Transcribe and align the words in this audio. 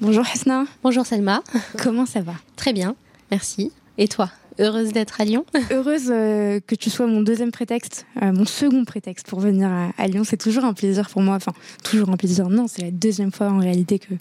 Bonjour 0.00 0.24
Hasna. 0.32 0.64
Bonjour 0.84 1.04
Selma. 1.04 1.42
Comment 1.82 2.06
ça 2.06 2.20
va? 2.20 2.34
Très 2.54 2.72
bien, 2.72 2.94
merci. 3.32 3.72
Et 3.96 4.06
toi? 4.06 4.30
Heureuse 4.60 4.92
d'être 4.92 5.20
à 5.20 5.24
Lyon? 5.24 5.44
Heureuse 5.72 6.10
euh, 6.10 6.60
que 6.64 6.76
tu 6.76 6.88
sois 6.88 7.08
mon 7.08 7.20
deuxième 7.20 7.50
prétexte, 7.50 8.06
euh, 8.22 8.30
mon 8.32 8.44
second 8.44 8.84
prétexte 8.84 9.26
pour 9.26 9.40
venir 9.40 9.68
à, 9.98 10.06
Lyon. 10.06 10.22
C'est 10.22 10.36
toujours 10.36 10.64
un 10.64 10.72
plaisir 10.72 11.10
pour 11.10 11.20
moi. 11.20 11.34
Enfin, 11.34 11.52
toujours 11.82 12.10
un 12.10 12.16
plaisir. 12.16 12.48
Non, 12.48 12.68
c'est 12.68 12.82
la 12.82 12.92
deuxième 12.92 13.32
fois 13.32 13.48
en 13.48 13.58
réalité 13.58 13.98
que, 13.98 14.14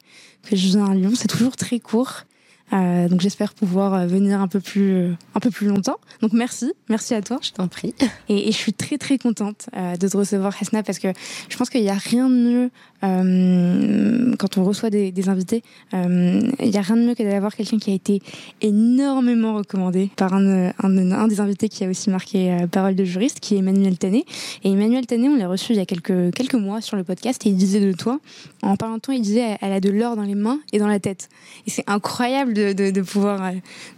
que 0.49 0.55
je 0.55 0.67
viens 0.67 0.89
à 0.89 0.95
Lyon. 0.95 1.11
C'est 1.13 1.27
toujours 1.27 1.55
très 1.55 1.79
court. 1.79 2.23
Euh, 2.73 3.07
donc 3.07 3.21
j'espère 3.21 3.53
pouvoir 3.53 3.93
euh, 3.93 4.07
venir 4.07 4.41
un 4.41 4.49
peu 4.49 4.59
plus 4.59 4.93
euh, 4.93 5.13
un 5.35 5.39
peu 5.39 5.49
plus 5.49 5.67
longtemps. 5.67 5.97
Donc 6.21 6.33
merci, 6.33 6.73
merci 6.89 7.13
à 7.13 7.21
toi. 7.21 7.39
Je 7.41 7.51
t'en 7.51 7.67
prie. 7.67 7.95
Et, 8.29 8.49
et, 8.49 8.51
je 8.51 8.57
suis 8.57 8.73
très 8.73 8.97
très 8.97 9.17
contente 9.17 9.69
euh, 9.75 9.95
de 9.95 10.07
te 10.07 10.17
recevoir 10.17 10.53
Hasna 10.59 10.83
parce 10.83 10.99
que 10.99 11.07
je 11.47 11.57
pense 11.57 11.69
qu'il 11.69 11.81
n'y 11.81 11.89
a 11.89 11.93
rien 11.93 12.27
de 12.27 12.35
mieux 12.35 12.69
euh, 13.03 14.35
quand 14.37 14.57
on 14.57 14.65
reçoit 14.65 14.89
des, 14.89 15.11
des 15.11 15.29
invités. 15.29 15.63
il 15.93 16.51
n'y 16.59 16.77
a 16.77 16.81
rien 16.81 16.97
de 16.97 17.01
mieux 17.01 17.15
que 17.15 17.23
d'avoir 17.23 17.55
quelqu'un 17.55 17.77
qui 17.77 17.91
a 17.91 17.93
été 17.93 18.21
énormément 18.61 19.55
recommandé 19.55 20.09
par 20.17 20.33
un, 20.33 20.71
un, 20.79 21.11
un, 21.11 21.27
des 21.27 21.39
invités 21.39 21.69
qui 21.69 21.85
a 21.85 21.89
aussi 21.89 22.09
marqué 22.09 22.57
Parole 22.71 22.95
de 22.95 23.05
juriste, 23.05 23.39
qui 23.39 23.55
est 23.55 23.59
Emmanuel 23.59 23.97
Tané. 23.97 24.25
Et 24.63 24.71
Emmanuel 24.71 25.05
Tané, 25.05 25.29
on 25.29 25.35
l'a 25.35 25.47
reçu 25.47 25.73
il 25.73 25.77
y 25.77 25.81
a 25.81 25.85
quelques 25.85 26.33
quelques 26.33 26.55
mois 26.55 26.81
sur 26.81 26.97
le 26.97 27.03
podcast 27.03 27.45
et 27.45 27.49
il 27.49 27.55
disait 27.55 27.79
de 27.79 27.93
toi, 27.93 28.19
en 28.61 28.75
parlant 28.75 28.95
de 28.95 29.01
toi, 29.01 29.13
il 29.13 29.21
disait 29.21 29.57
elle 29.61 29.71
a 29.71 29.79
de 29.79 29.89
l'or 29.89 30.15
dans 30.15 30.23
les 30.23 30.35
mains 30.35 30.59
et 30.73 30.79
dans 30.79 30.87
la 30.87 30.99
tête. 30.99 31.29
Et 31.65 31.69
c'est 31.69 31.87
incroyable 31.87 32.53
de, 32.57 33.01
pouvoir 33.01 33.51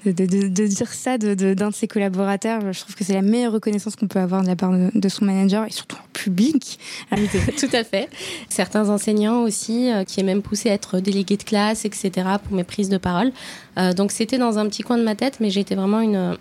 euh, 0.05 0.11
de, 0.11 0.67
dire 0.67 0.93
ça 0.93 1.17
d'un 1.17 1.35
de, 1.35 1.73
ses 1.73 1.87
collaborateurs. 1.87 2.73
Je 2.73 2.79
trouve 2.79 2.95
que 2.95 3.03
c'est 3.03 3.13
la 3.13 3.21
meilleure 3.21 3.53
reconnaissance 3.53 3.95
qu'on 3.95 4.07
peut 4.07 4.19
avoir 4.19 4.43
de 4.43 4.47
la 4.47 4.55
part 4.55 4.71
de, 4.71 5.09
son 5.09 5.25
manager 5.25 5.65
et 5.65 5.71
surtout 5.71 5.95
en 5.97 6.07
public. 6.13 6.79
Tout 7.57 7.69
à 7.73 7.83
fait. 7.83 8.09
Certains 8.49 8.89
enseignants 8.89 9.41
aussi 9.41 9.91
euh, 9.91 10.03
qui 10.03 10.19
est 10.19 10.23
même 10.23 10.41
poussé 10.41 10.69
à 10.69 10.73
être 10.73 10.99
délégué 10.99 11.37
de 11.37 11.43
classe, 11.43 11.85
etc. 11.85 12.11
pour 12.43 12.55
mes 12.55 12.63
prises 12.63 12.89
de 12.89 12.97
parole. 12.97 13.31
Euh, 13.77 13.93
donc 13.93 14.11
c'était 14.11 14.37
dans 14.37 14.59
un 14.59 14.67
petit 14.67 14.83
coin 14.83 14.97
de 14.97 15.03
ma 15.03 15.15
tête, 15.15 15.39
mais 15.39 15.49
j'étais 15.49 15.75
vraiment 15.75 16.01
une, 16.01 16.37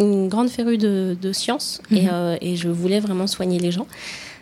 une 0.00 0.28
grande 0.28 0.50
férue 0.50 0.78
de, 0.78 1.16
science 1.32 1.80
et, 1.90 2.02
mhm. 2.02 2.38
et, 2.40 2.56
je 2.56 2.68
voulais 2.68 3.00
vraiment 3.00 3.26
soigner 3.26 3.58
les 3.58 3.70
gens. 3.70 3.86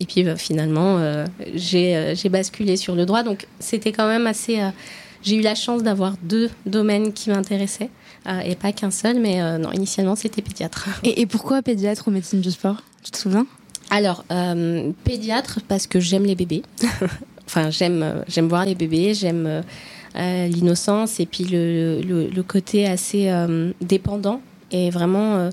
Et 0.01 0.07
puis 0.07 0.25
finalement, 0.39 0.99
j'ai 1.55 2.29
basculé 2.31 2.77
sur 2.77 2.95
le 2.95 3.05
droit. 3.05 3.23
Donc 3.23 3.47
c'était 3.59 3.93
quand 3.93 4.09
même 4.09 4.27
assez 4.27 4.61
j'ai 5.23 5.37
eu 5.37 5.41
la 5.41 5.55
chance 5.55 5.83
d'avoir 5.83 6.15
deux 6.23 6.51
domaines 6.67 7.13
qui 7.13 7.31
m'intéressaient. 7.31 7.91
Euh, 8.27 8.41
et 8.41 8.55
pas 8.55 8.73
qu'un 8.73 8.91
seul, 8.91 9.19
mais 9.19 9.41
euh, 9.41 9.57
non, 9.57 9.73
initialement 9.73 10.15
c'était 10.15 10.43
pédiatre. 10.43 10.89
Et, 11.05 11.25
pourquoi 11.25 11.63
pédiatre 11.63 12.09
ou 12.09 12.11
médecine 12.11 12.43
du 12.43 12.51
sport? 12.51 12.83
Tu 13.03 13.11
te 13.11 13.17
souviens? 13.17 13.47
Alors, 13.89 14.25
euh, 14.31 14.93
pédiatre 15.05 15.61
parce 15.67 15.87
que 15.87 16.01
j'aime 16.01 16.25
les 16.25 16.35
bébés. 16.35 16.63
enfin, 17.47 17.71
j'aime, 17.71 18.23
j'aime 18.29 18.49
voir 18.49 18.67
les 18.67 18.75
bébés, 18.75 19.15
j'aime 19.15 19.63
l'innocence 20.15 21.19
et 21.19 21.27
puis 21.27 21.45
le, 21.45 22.01
le, 22.03 22.27
le 22.29 22.43
côté 22.43 22.87
assez 22.87 23.33
dépendant 23.81 24.43
et 24.71 24.91
vraiment 24.91 25.37
euh, 25.37 25.51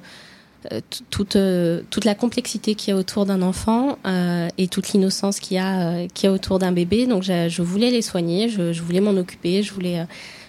toute, 1.09 1.35
euh, 1.35 1.81
toute 1.89 2.05
la 2.05 2.15
complexité 2.15 2.75
qu'il 2.75 2.93
y 2.93 2.97
a 2.97 2.99
autour 2.99 3.25
d'un 3.25 3.41
enfant 3.41 3.97
euh, 4.05 4.47
et 4.57 4.67
toute 4.67 4.93
l'innocence 4.93 5.39
qu'il 5.39 5.57
y, 5.57 5.59
a, 5.59 6.07
qu'il 6.07 6.27
y 6.27 6.29
a 6.29 6.33
autour 6.33 6.59
d'un 6.59 6.71
bébé. 6.71 7.05
Donc 7.05 7.23
je, 7.23 7.61
voulais 7.61 7.91
les 7.91 8.01
soigner, 8.01 8.49
je, 8.49 8.73
je 8.73 8.81
voulais 8.81 8.99
m'en 8.99 9.11
occuper, 9.11 9.63
je 9.63 9.73
voulais, 9.73 10.05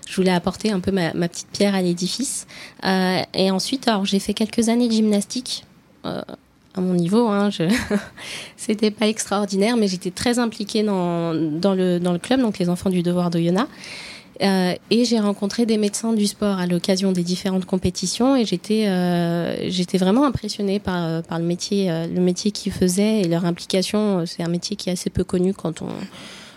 je 0.08 0.16
voulais 0.16 0.30
apporter 0.30 0.70
un 0.70 0.80
peu 0.80 0.90
ma, 0.90 1.12
ma 1.14 1.28
petite 1.28 1.48
pierre 1.48 1.74
à 1.74 1.82
l'édifice. 1.82 2.46
et 2.84 3.50
ensuite, 3.50 3.88
alors 3.88 4.04
j'ai 4.04 4.18
fait 4.18 4.34
quelques 4.34 4.68
années 4.68 4.88
de 4.88 4.92
gymnastique. 4.92 5.64
à 6.04 6.80
mon 6.80 6.94
niveau, 6.94 7.28
hein, 7.28 7.50
je... 7.50 7.64
c'était 8.56 8.90
pas 8.90 9.08
extraordinaire, 9.08 9.76
mais 9.76 9.88
j'étais 9.88 10.10
très 10.10 10.38
impliquée 10.38 10.82
dans, 10.82 11.34
dans, 11.34 11.74
le, 11.74 11.98
dans 11.98 12.12
le 12.12 12.18
club, 12.18 12.40
donc 12.40 12.58
les 12.58 12.68
enfants 12.68 12.90
du 12.90 13.02
devoir 13.02 13.30
de 13.30 13.38
Yona. 13.38 13.68
Euh, 14.40 14.74
et 14.90 15.04
j'ai 15.04 15.18
rencontré 15.18 15.66
des 15.66 15.78
médecins 15.78 16.12
du 16.12 16.26
sport 16.26 16.58
à 16.58 16.66
l'occasion 16.66 17.10
des 17.10 17.24
différentes 17.24 17.64
compétitions 17.64 18.36
et 18.36 18.44
j'étais 18.44 18.86
euh, 18.86 19.68
j'étais 19.68 19.98
vraiment 19.98 20.24
impressionnée 20.24 20.78
par 20.78 21.04
euh, 21.04 21.22
par 21.22 21.40
le 21.40 21.44
métier 21.44 21.90
euh, 21.90 22.06
le 22.06 22.20
métier 22.20 22.52
qu'ils 22.52 22.72
faisaient 22.72 23.20
et 23.22 23.24
leur 23.24 23.44
implication. 23.44 24.24
C'est 24.26 24.44
un 24.44 24.48
métier 24.48 24.76
qui 24.76 24.90
est 24.90 24.92
assez 24.92 25.10
peu 25.10 25.24
connu 25.24 25.54
quand 25.54 25.82
on 25.82 25.88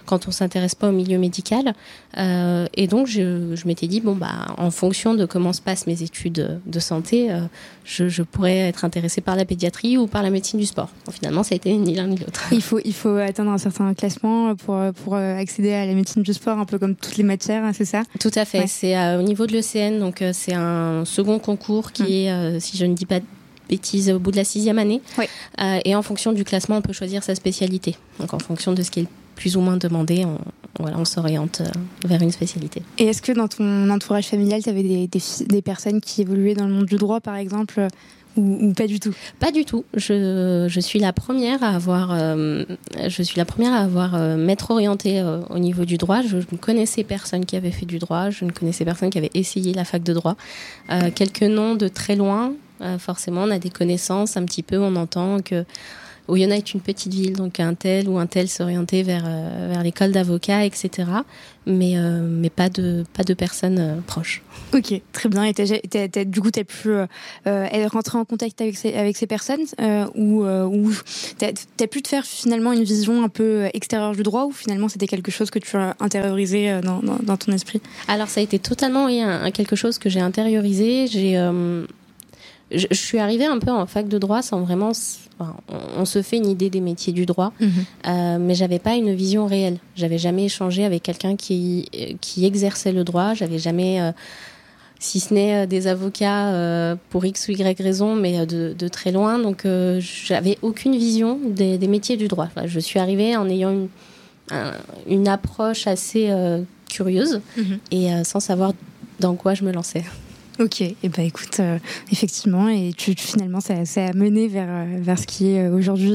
quand 0.06 0.28
on 0.28 0.32
s'intéresse 0.32 0.76
pas 0.76 0.90
au 0.90 0.92
milieu 0.92 1.18
médical. 1.18 1.74
Euh, 2.18 2.68
et 2.74 2.88
donc, 2.88 3.08
je, 3.08 3.56
je 3.56 3.68
m'étais 3.68 3.88
dit, 3.88 4.02
bon, 4.02 4.16
bah, 4.16 4.56
en 4.58 4.72
fonction 4.72 5.14
de 5.14 5.26
comment 5.26 5.54
se 5.54 5.62
passent 5.62 5.88
mes 5.88 6.04
études 6.04 6.60
de 6.66 6.80
santé, 6.80 7.32
euh, 7.32 7.42
je, 7.86 8.10
je, 8.10 8.24
pourrais 8.24 8.58
être 8.58 8.86
intéressée 8.86 9.22
par 9.22 9.36
la 9.36 9.46
pédiatrie 9.46 9.98
ou 9.98 10.08
par 10.08 10.24
la 10.24 10.30
médecine 10.30 10.60
du 10.60 10.66
sport. 10.66 10.90
finalement, 11.12 11.44
ça 11.44 11.54
a 11.54 11.58
été 11.58 11.74
ni 11.74 11.96
l'un 11.96 12.08
ni 12.08 12.18
l'autre. 12.18 12.48
Il 12.52 12.62
faut, 12.62 12.80
il 12.84 12.94
faut 12.94 13.16
atteindre 13.16 13.52
un 13.52 13.58
certain 13.58 13.94
classement 13.94 14.56
pour, 14.56 14.78
pour 15.04 15.16
accéder 15.16 15.74
à 15.74 15.86
la 15.86 15.94
médecine 15.94 16.24
du 16.24 16.34
sport, 16.34 16.58
un 16.58 16.66
peu 16.66 16.80
comme 16.80 16.96
toutes 16.96 17.18
les 17.18 17.24
matières, 17.24 17.64
hein, 17.64 17.72
c'est 17.74 17.86
ça? 17.86 18.04
Tout 18.20 18.32
à 18.36 18.46
fait. 18.46 18.68
C'est 18.68 18.98
euh, 18.98 19.20
au 19.20 19.24
niveau 19.24 19.48
de 19.48 19.54
l'ECN, 19.54 20.00
donc 20.00 20.24
c'est 20.34 20.54
un 20.54 21.06
second 21.06 21.40
concours 21.40 21.92
qui 21.92 22.04
hum. 22.04 22.56
est, 22.56 22.60
si 22.60 22.78
je 22.78 22.86
ne 22.86 22.94
dis 22.94 23.06
pas 23.06 23.20
bêtises 23.72 24.12
au 24.12 24.20
bout 24.20 24.32
de 24.32 24.36
la 24.36 24.44
sixième 24.44 24.78
année. 24.78 25.02
Oui. 25.18 25.26
Euh, 25.60 25.80
et 25.86 25.96
en 25.96 26.02
fonction 26.04 26.34
du 26.34 26.44
classement, 26.44 26.78
on 26.78 26.82
peut 26.82 26.94
choisir 26.94 27.24
sa 27.24 27.34
spécialité. 27.34 27.96
Donc 28.20 28.34
en 28.34 28.40
fonction 28.40 28.74
de 28.74 28.84
ce 28.84 28.92
qui 28.92 29.02
est 29.02 29.08
plus 29.42 29.58
ou 29.58 29.62
moins 29.62 29.78
demandé, 29.78 30.24
on, 30.24 30.38
voilà, 30.80 31.00
on 31.00 31.06
s'oriente 31.06 31.62
euh, 31.62 32.08
vers 32.08 32.22
une 32.22 32.30
spécialité. 32.30 32.84
Et 33.00 33.06
est-ce 33.06 33.24
que 33.24 33.32
dans 33.32 33.48
ton 33.48 33.90
entourage 33.90 34.28
familial, 34.28 34.62
tu 34.62 34.70
avais 34.70 34.84
des, 34.84 35.10
des, 35.10 35.62
personnes 35.64 36.00
qui 36.00 36.22
évoluaient 36.22 36.54
dans 36.54 36.68
le 36.68 36.74
monde 36.74 36.86
du 36.86 36.98
droit, 36.98 37.22
par 37.22 37.36
exemple 37.38 37.80
euh, 37.80 37.88
ou, 38.38 38.72
pas 38.74 38.86
du 38.86 39.00
tout? 39.00 39.16
Pas 39.40 39.52
du 39.52 39.66
tout. 39.66 39.84
Je, 39.96 40.68
je, 40.70 40.80
suis 40.80 41.00
la 41.00 41.12
première 41.12 41.64
à 41.64 41.70
avoir, 41.70 42.12
euh, 42.12 42.64
je 43.08 43.24
suis 43.24 43.38
la 43.38 43.46
première 43.46 43.74
à 43.74 43.80
avoir 43.80 44.16
m'être 44.38 44.70
orientée 44.70 45.22
au 45.50 45.58
niveau 45.58 45.86
du 45.86 45.98
droit. 45.98 46.22
Je, 46.22 46.38
ne 46.38 46.58
connaissais 46.58 47.04
personne 47.04 47.46
qui 47.46 47.56
avait 47.56 47.72
fait 47.72 47.88
du 47.88 47.98
droit. 47.98 48.30
Je 48.30 48.46
ne 48.46 48.52
connaissais 48.52 48.86
personne 48.86 49.10
qui 49.10 49.18
avait 49.18 49.32
essayé 49.34 49.74
la 49.74 49.86
fac 49.86 50.04
de 50.04 50.14
droit. 50.14 50.38
quelques 51.16 51.42
noms 51.42 51.76
de 51.76 51.90
très 51.90 52.16
loin. 52.16 52.54
forcément, 53.00 53.42
on 53.44 53.52
a 53.52 53.60
des 53.60 53.72
connaissances 53.72 54.38
un 54.38 54.46
petit 54.46 54.64
peu. 54.64 54.78
On 54.78 54.96
entend 54.96 55.42
que 55.42 55.66
Oyonnax 56.28 56.62
est 56.62 56.74
une 56.74 56.82
petite 56.82 57.14
ville, 57.14 57.34
donc 57.34 57.60
un 57.60 57.74
tel 57.74 58.08
ou 58.08 58.18
un 58.18 58.26
tel 58.26 58.48
s'orienter 58.48 59.04
vers, 59.04 59.24
vers 59.24 59.84
l'école 59.84 60.12
d'avocat, 60.12 60.66
etc. 60.66 61.10
Mais, 61.68 61.96
mais 62.22 62.50
pas, 62.50 62.70
de, 62.70 63.04
pas 63.14 63.24
de 63.24 63.34
personnes 63.34 64.02
proches. 64.08 64.42
Ok, 64.74 65.00
très 65.12 65.30
bien. 65.30 65.44
Et 65.44 65.54
du 66.26 66.42
coup, 66.42 66.52
tu 66.52 66.60
as 66.60 66.64
pu 66.64 66.90
rentrer 67.46 68.18
en 68.18 68.26
contact 68.26 68.62
avec 68.62 68.78
ces, 68.78 68.94
avec 68.94 69.18
ces 69.18 69.28
personnes 69.28 69.66
ou, 70.16 70.44
ou 70.44 70.92
tu 71.38 71.46
as, 71.46 71.88
pu 71.88 72.02
te 72.02 72.08
faire 72.08 72.26
finalement 72.26 72.74
une 72.74 72.84
vision 72.84 73.24
un 73.24 73.30
peu 73.30 73.70
extérieure 73.74 74.14
du 74.14 74.24
droit 74.24 74.46
ou 74.46 74.52
finalement 74.52 74.90
c'était 74.90 75.08
quelque 75.08 75.32
chose 75.32 75.52
que 75.52 75.60
tu 75.60 75.76
as 75.78 75.96
intériorisé 76.00 76.82
dans, 76.82 77.02
dans, 77.02 77.38
ton 77.38 77.52
esprit? 77.52 77.82
Alors, 78.08 78.30
ça 78.30 78.40
a 78.40 78.44
été 78.44 78.60
totalement 78.60 79.06
oui, 79.06 79.22
un, 79.22 79.52
quelque 79.52 79.76
chose 79.76 79.98
que 79.98 80.10
j'ai 80.10 80.22
intériorisé. 80.22 81.08
J'ai 81.08 81.38
je, 82.74 82.88
suis 82.94 83.20
arrivée 83.20 83.46
un 83.46 83.60
peu 83.60 83.72
en 83.72 83.86
fac 83.86 84.08
de 84.08 84.18
droit 84.18 84.42
sans 84.42 84.62
vraiment. 84.62 84.92
on, 85.98 86.06
se 86.06 86.22
fait 86.22 86.38
une 86.38 86.48
idée 86.48 86.70
des 86.70 86.82
métiers 86.82 87.14
du 87.14 87.26
droit, 87.26 87.54
mhm. 87.60 87.72
euh, 88.08 88.38
mais 88.40 88.56
j'avais 88.56 88.80
pas 88.80 88.96
une 88.96 89.14
vision 89.14 89.46
réelle. 89.46 89.78
J'avais 89.96 90.18
jamais 90.18 90.46
échangé 90.46 90.86
avec 90.86 91.04
quelqu'un 91.04 91.36
qui, 91.36 91.88
qui 92.22 92.46
exerçait 92.46 92.92
le 92.92 93.04
droit. 93.04 93.34
J'avais 93.34 93.60
jamais. 93.60 94.02
Euh, 94.02 94.12
si 95.00 95.20
ce 95.20 95.34
n'est 95.34 95.64
euh, 95.64 95.66
des 95.66 95.88
avocats 95.88 96.96
pour 97.10 97.26
X 97.26 97.48
ou 97.48 97.52
Y 97.52 97.80
raison, 97.80 98.16
mais 98.16 98.46
de, 98.46 98.88
très 98.88 99.12
loin. 99.12 99.40
Donc, 99.40 99.66
j'avais 100.00 100.58
aucune 100.62 100.96
vision 100.96 101.40
des, 101.44 101.88
métiers 101.88 102.18
du 102.18 102.28
droit. 102.28 102.50
je 102.66 102.80
suis 102.80 103.00
arrivée 103.00 103.36
en 103.36 103.50
ayant 103.50 103.72
une, 103.72 103.88
une 105.08 105.28
approche 105.28 105.88
assez 105.88 106.32
curieuse 106.88 107.42
mhm. 107.58 107.80
et 107.92 108.24
sans 108.24 108.40
savoir 108.40 108.74
dans 109.20 109.36
quoi 109.36 109.56
je 109.56 109.64
me 109.64 109.72
lançais. 109.72 110.04
Ok, 110.60 110.82
et 110.82 110.96
eh 111.04 111.10
ben 111.10 111.26
écoute, 111.26 111.60
euh, 111.60 111.80
effectivement, 112.12 112.68
et 112.68 112.92
tu, 112.96 113.16
finalement, 113.16 113.62
ça, 113.62 113.86
ça, 113.86 114.08
a 114.08 114.14
mené 114.14 114.48
vers, 114.48 114.68
euh, 114.70 114.86
vers 115.00 115.18
ce 115.18 115.26
qui 115.26 115.52
est 115.52 115.64
euh, 115.64 115.76
aujourd'hui 115.76 116.14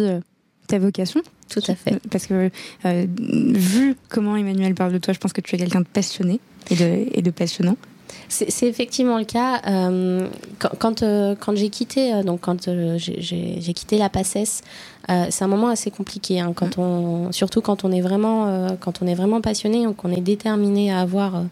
ta 0.68 0.78
vocation. 0.78 1.22
Tout 1.48 1.62
à 1.68 1.74
fait. 1.74 2.00
Parce 2.10 2.26
que 2.26 2.50
vu 2.84 3.96
comment 4.08 4.36
Emmanuel 4.36 4.74
parle 4.74 4.92
de 4.92 4.98
toi, 4.98 5.14
je 5.14 5.18
pense 5.18 5.32
que 5.32 5.40
tu 5.40 5.54
es 5.54 5.58
quelqu'un 5.58 5.80
de 5.80 5.86
passionné 5.86 6.40
et 6.70 6.74
de, 6.74 7.06
et 7.12 7.22
de 7.22 7.30
passionnant. 7.30 7.76
C'est 8.28 8.66
effectivement 8.66 9.18
le 9.18 9.24
cas. 9.24 9.60
quand 10.58 11.04
quand, 11.38 11.54
j'ai 11.54 11.70
quitté 11.70 12.22
donc 12.24 12.40
quand 12.40 12.68
j'ai 12.96 13.72
quitté 13.74 13.98
la 13.98 14.08
Passesse, 14.08 14.62
c'est 15.08 15.44
un 15.44 15.48
moment 15.48 15.68
assez 15.68 15.92
compliqué. 15.92 16.40
Hein, 16.40 16.52
quand 16.52 16.78
on, 16.78 17.30
surtout 17.30 17.60
quand 17.60 17.84
on 17.84 17.92
est 17.92 18.00
vraiment 18.00 18.76
quand 18.80 19.00
on 19.00 19.06
est 19.06 19.14
vraiment 19.14 19.40
passionné, 19.40 19.86
qu'on 19.96 20.10
est 20.10 20.20
déterminé 20.20 20.90
à 20.90 21.00
avoir 21.00 21.44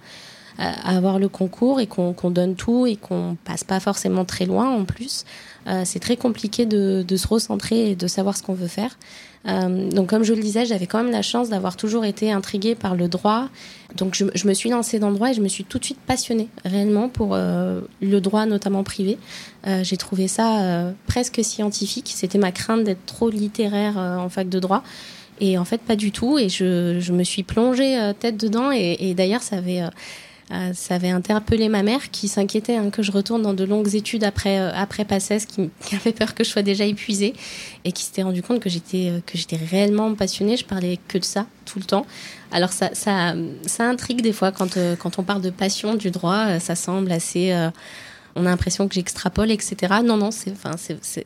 à 0.59 0.97
avoir 0.97 1.19
le 1.19 1.29
concours 1.29 1.81
et 1.81 1.87
qu'on 1.87 2.15
donne 2.31 2.55
tout 2.55 2.87
et 2.87 2.97
qu'on 2.97 3.37
passe 3.45 3.65
pas 3.65 3.81
forcément 3.81 4.25
très 4.25 4.47
loin 4.47 4.71
en 4.71 4.85
plus. 4.85 5.25
Euh, 5.67 5.83
c'est 5.85 5.99
très 5.99 6.17
compliqué 6.17 6.67
de, 6.67 7.05
de, 7.06 7.17
se 7.17 7.27
recentrer 7.27 7.91
et 7.91 7.97
de 7.97 8.06
savoir 8.06 8.37
ce 8.37 8.43
qu'on 8.43 8.55
veut 8.55 8.69
faire. 8.69 8.97
Euh, 9.47 9.91
donc 9.91 10.09
comme 10.09 10.23
je 10.23 10.33
le 10.33 10.41
disais, 10.41 10.65
j'avais 10.65 10.87
quand 10.87 11.03
même 11.03 11.12
la 11.12 11.23
chance 11.23 11.51
d'avoir 11.51 11.77
toujours 11.77 12.05
été 12.05 12.33
intriguée 12.33 12.75
par 12.75 12.95
le 12.95 13.09
droit. 13.09 13.49
Donc 13.97 14.15
je, 14.15 14.25
je, 14.35 14.49
me 14.49 14.55
suis 14.55 14.71
lancée 14.71 14.99
dans 14.99 15.11
le 15.11 15.17
droit 15.17 15.31
et 15.31 15.35
je 15.35 15.41
me 15.41 15.49
suis 15.49 15.65
tout 15.65 15.79
de 15.79 15.85
suite 15.85 16.01
passionnée 16.06 16.49
réellement 16.65 17.09
pour 17.09 17.31
euh, 17.33 17.83
le 18.01 18.21
droit, 18.21 18.47
notamment 18.47 18.83
privé. 18.83 19.19
Euh, 19.67 19.85
j'ai 19.85 19.97
trouvé 19.97 20.29
ça 20.29 20.62
euh, 20.62 20.93
presque 21.06 21.45
scientifique. 21.45 22.12
C'était 22.15 22.39
ma 22.39 22.53
crainte 22.53 22.85
d'être 22.85 23.05
trop 23.06 23.29
littéraire 23.29 23.97
en 23.99 24.29
fac 24.29 24.49
de 24.49 24.59
droit. 24.59 24.83
Et 25.41 25.59
en 25.59 25.65
fait, 25.65 25.81
pas 25.81 25.97
du 25.97 26.11
tout. 26.11 26.39
Et 26.39 26.49
je, 26.49 26.99
je 27.01 27.12
me 27.12 27.25
suis 27.25 27.43
plongée 27.43 28.12
tête 28.19 28.37
dedans. 28.37 28.73
Et, 28.73 28.97
et 29.01 29.15
d'ailleurs, 29.15 29.43
ça 29.43 29.56
avait 29.56 29.83
euh, 29.83 29.89
ça 30.50 30.94
avait 30.94 31.11
interpellé 31.11 31.69
ma 31.69 31.82
mère 31.82 32.11
qui 32.11 32.29
s'inquiétait 32.29 32.76
hein, 32.76 32.91
que 32.91 33.02
je 33.02 33.11
retourne 33.11 33.43
dans 33.43 33.55
de 33.55 33.64
longues 33.64 33.94
études 33.94 34.25
après 34.25 34.61
euh, 34.61 34.70
après 34.75 35.05
Passès, 35.05 35.38
qui, 35.38 35.70
qui, 35.87 35.96
avait 35.96 36.12
peur 36.12 36.35
que 36.35 36.44
je 36.44 36.50
sois 36.50 36.62
déjà 36.62 36.85
épuisée 36.85 37.35
et 37.85 37.93
qui 37.93 38.05
s'était 38.05 38.23
rendu 38.23 38.43
compte 38.43 38.61
que 38.61 38.69
j'étais 38.69 39.11
euh, 39.11 39.20
que 39.25 39.38
j'étais 39.38 39.56
réellement 39.56 40.14
passionnée. 40.14 40.56
Je 40.56 40.64
parlais 40.64 40.99
que 41.08 41.19
de 41.19 41.25
ça 41.25 41.46
tout 41.64 41.79
le 41.79 41.85
temps. 41.85 42.06
Alors 42.52 42.73
ça 42.73 42.91
ça, 42.94 43.35
ça 43.67 43.88
intrigue 43.88 44.20
des 44.20 44.32
fois 44.32 44.52
quand 44.52 44.79
quand 44.99 45.19
on 45.19 45.23
parle 45.23 45.43
de 45.43 45.50
passion 45.50 45.94
du 45.94 46.11
droit, 46.11 46.61
ça 46.61 46.76
semble 46.76 47.11
assez 47.11 47.52
on 48.36 48.46
a 48.46 48.50
l'impression 48.50 48.88
que 48.88 48.94
j'extrapole, 48.94 49.50
etc. 49.50 49.94
Non, 50.04 50.16
non, 50.16 50.31
c'est, 50.31 50.50
enfin, 50.52 50.72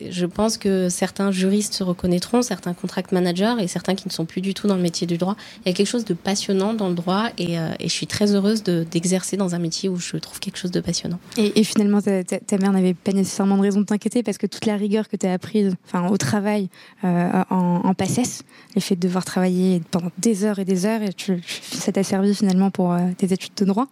je 0.09 0.25
pense 0.25 0.57
que 0.57 0.89
certains 0.89 1.31
juristes 1.31 1.73
se 1.73 1.83
reconnaîtront, 1.83 2.41
certains 2.41 2.73
contract 2.73 3.11
managers 3.11 3.55
et 3.59 3.67
certains 3.67 3.95
qui 3.95 4.07
ne 4.07 4.13
sont 4.13 4.25
plus 4.25 4.41
du 4.41 4.53
tout 4.53 4.67
dans 4.67 4.75
le 4.75 4.81
métier 4.81 5.07
du 5.07 5.17
droit. 5.17 5.35
Il 5.65 5.69
y 5.69 5.71
a 5.71 5.75
quelque 5.75 5.87
chose 5.87 6.05
de 6.05 6.13
passionnant 6.13 6.73
dans 6.73 6.89
le 6.89 6.95
droit 6.95 7.29
et, 7.37 7.59
euh, 7.59 7.69
et 7.79 7.87
je 7.87 7.93
suis 7.93 8.07
très 8.07 8.33
heureuse 8.33 8.63
de, 8.63 8.85
d'exercer 8.89 9.37
dans 9.37 9.55
un 9.55 9.59
métier 9.59 9.89
où 9.89 9.97
je 9.97 10.17
trouve 10.17 10.39
quelque 10.39 10.57
chose 10.57 10.71
de 10.71 10.79
passionnant. 10.79 11.19
Et, 11.37 11.59
et 11.59 11.63
finalement, 11.63 12.01
ta, 12.01 12.23
ta, 12.23 12.57
mère 12.57 12.71
n'avait 12.71 12.93
pas 12.93 13.11
nécessairement 13.11 13.57
de 13.57 13.61
raison 13.61 13.81
de 13.81 13.85
t'inquiéter 13.85 14.23
parce 14.23 14.37
que 14.37 14.47
toute 14.47 14.65
la 14.65 14.75
rigueur 14.75 15.07
que 15.07 15.17
tu 15.17 15.25
as 15.25 15.33
apprise 15.33 15.75
enfin, 15.85 16.07
au 16.09 16.17
travail 16.17 16.69
euh, 17.03 17.43
en, 17.49 17.81
en 17.83 17.93
PACES, 17.93 18.43
le 18.75 18.81
fait 18.81 18.95
de 18.95 19.01
devoir 19.01 19.25
travailler 19.25 19.81
pendant 19.91 20.11
des 20.17 20.43
heures 20.43 20.59
et 20.59 20.65
des 20.65 20.85
heures, 20.85 21.01
et 21.01 21.13
tu, 21.13 21.41
ça 21.71 21.91
t'a 21.91 22.03
servi 22.03 22.35
finalement 22.35 22.71
pour 22.71 22.93
euh, 22.93 22.99
tes 23.17 23.33
études 23.33 23.53
de 23.57 23.65
droit? 23.65 23.87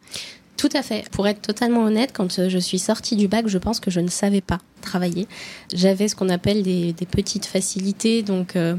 Tout 0.58 0.70
à 0.74 0.82
fait. 0.82 1.08
Pour 1.12 1.28
être 1.28 1.42
totalement 1.42 1.84
honnête, 1.84 2.12
quand 2.14 2.40
euh, 2.40 2.50
je 2.50 2.58
suis 2.58 2.80
sortie 2.80 3.16
du 3.16 3.28
bac, 3.28 3.48
je 3.48 3.60
pense 3.60 3.80
que 3.80 3.92
je 3.92 4.00
ne 4.00 4.10
savais 4.10 4.42
pas 4.42 4.60
travailler. 4.82 5.28
J'avais 5.74 6.08
ce 6.08 6.16
qu'on 6.16 6.30
appelle 6.30 6.64
des, 6.64 6.94
petites 7.10 7.46
facilités, 7.46 8.24
donc 8.24 8.56
euh, 8.56 8.76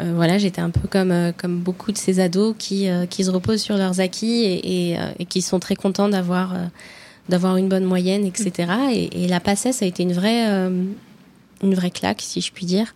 euh, 0.00 0.12
voilà, 0.16 0.36
j'étais 0.36 0.60
un 0.60 0.70
peu 0.70 0.88
comme 0.88 1.32
comme 1.36 1.60
beaucoup 1.60 1.92
de 1.92 1.96
ces 1.96 2.20
ados 2.20 2.54
qui 2.58 2.88
qui 3.08 3.24
se 3.24 3.30
reposent 3.30 3.62
sur 3.62 3.76
leurs 3.76 4.00
acquis 4.00 4.44
et, 4.44 4.92
et, 5.18 5.24
qui 5.26 5.42
sont 5.42 5.58
très 5.58 5.76
contents 5.76 6.08
d'avoir 6.08 6.56
une 7.56 7.68
bonne 7.68 7.84
moyenne, 7.84 8.24
etc. 8.26 8.72
Et, 8.92 9.24
et 9.24 9.28
la 9.28 9.40
passesse 9.40 9.82
a 9.82 9.86
été 9.86 10.02
une 10.02 10.12
vraie 10.12 10.44
une 11.62 11.74
vraie 11.74 11.90
claque, 11.90 12.20
si 12.20 12.40
je 12.40 12.52
puis 12.52 12.66
dire. 12.66 12.94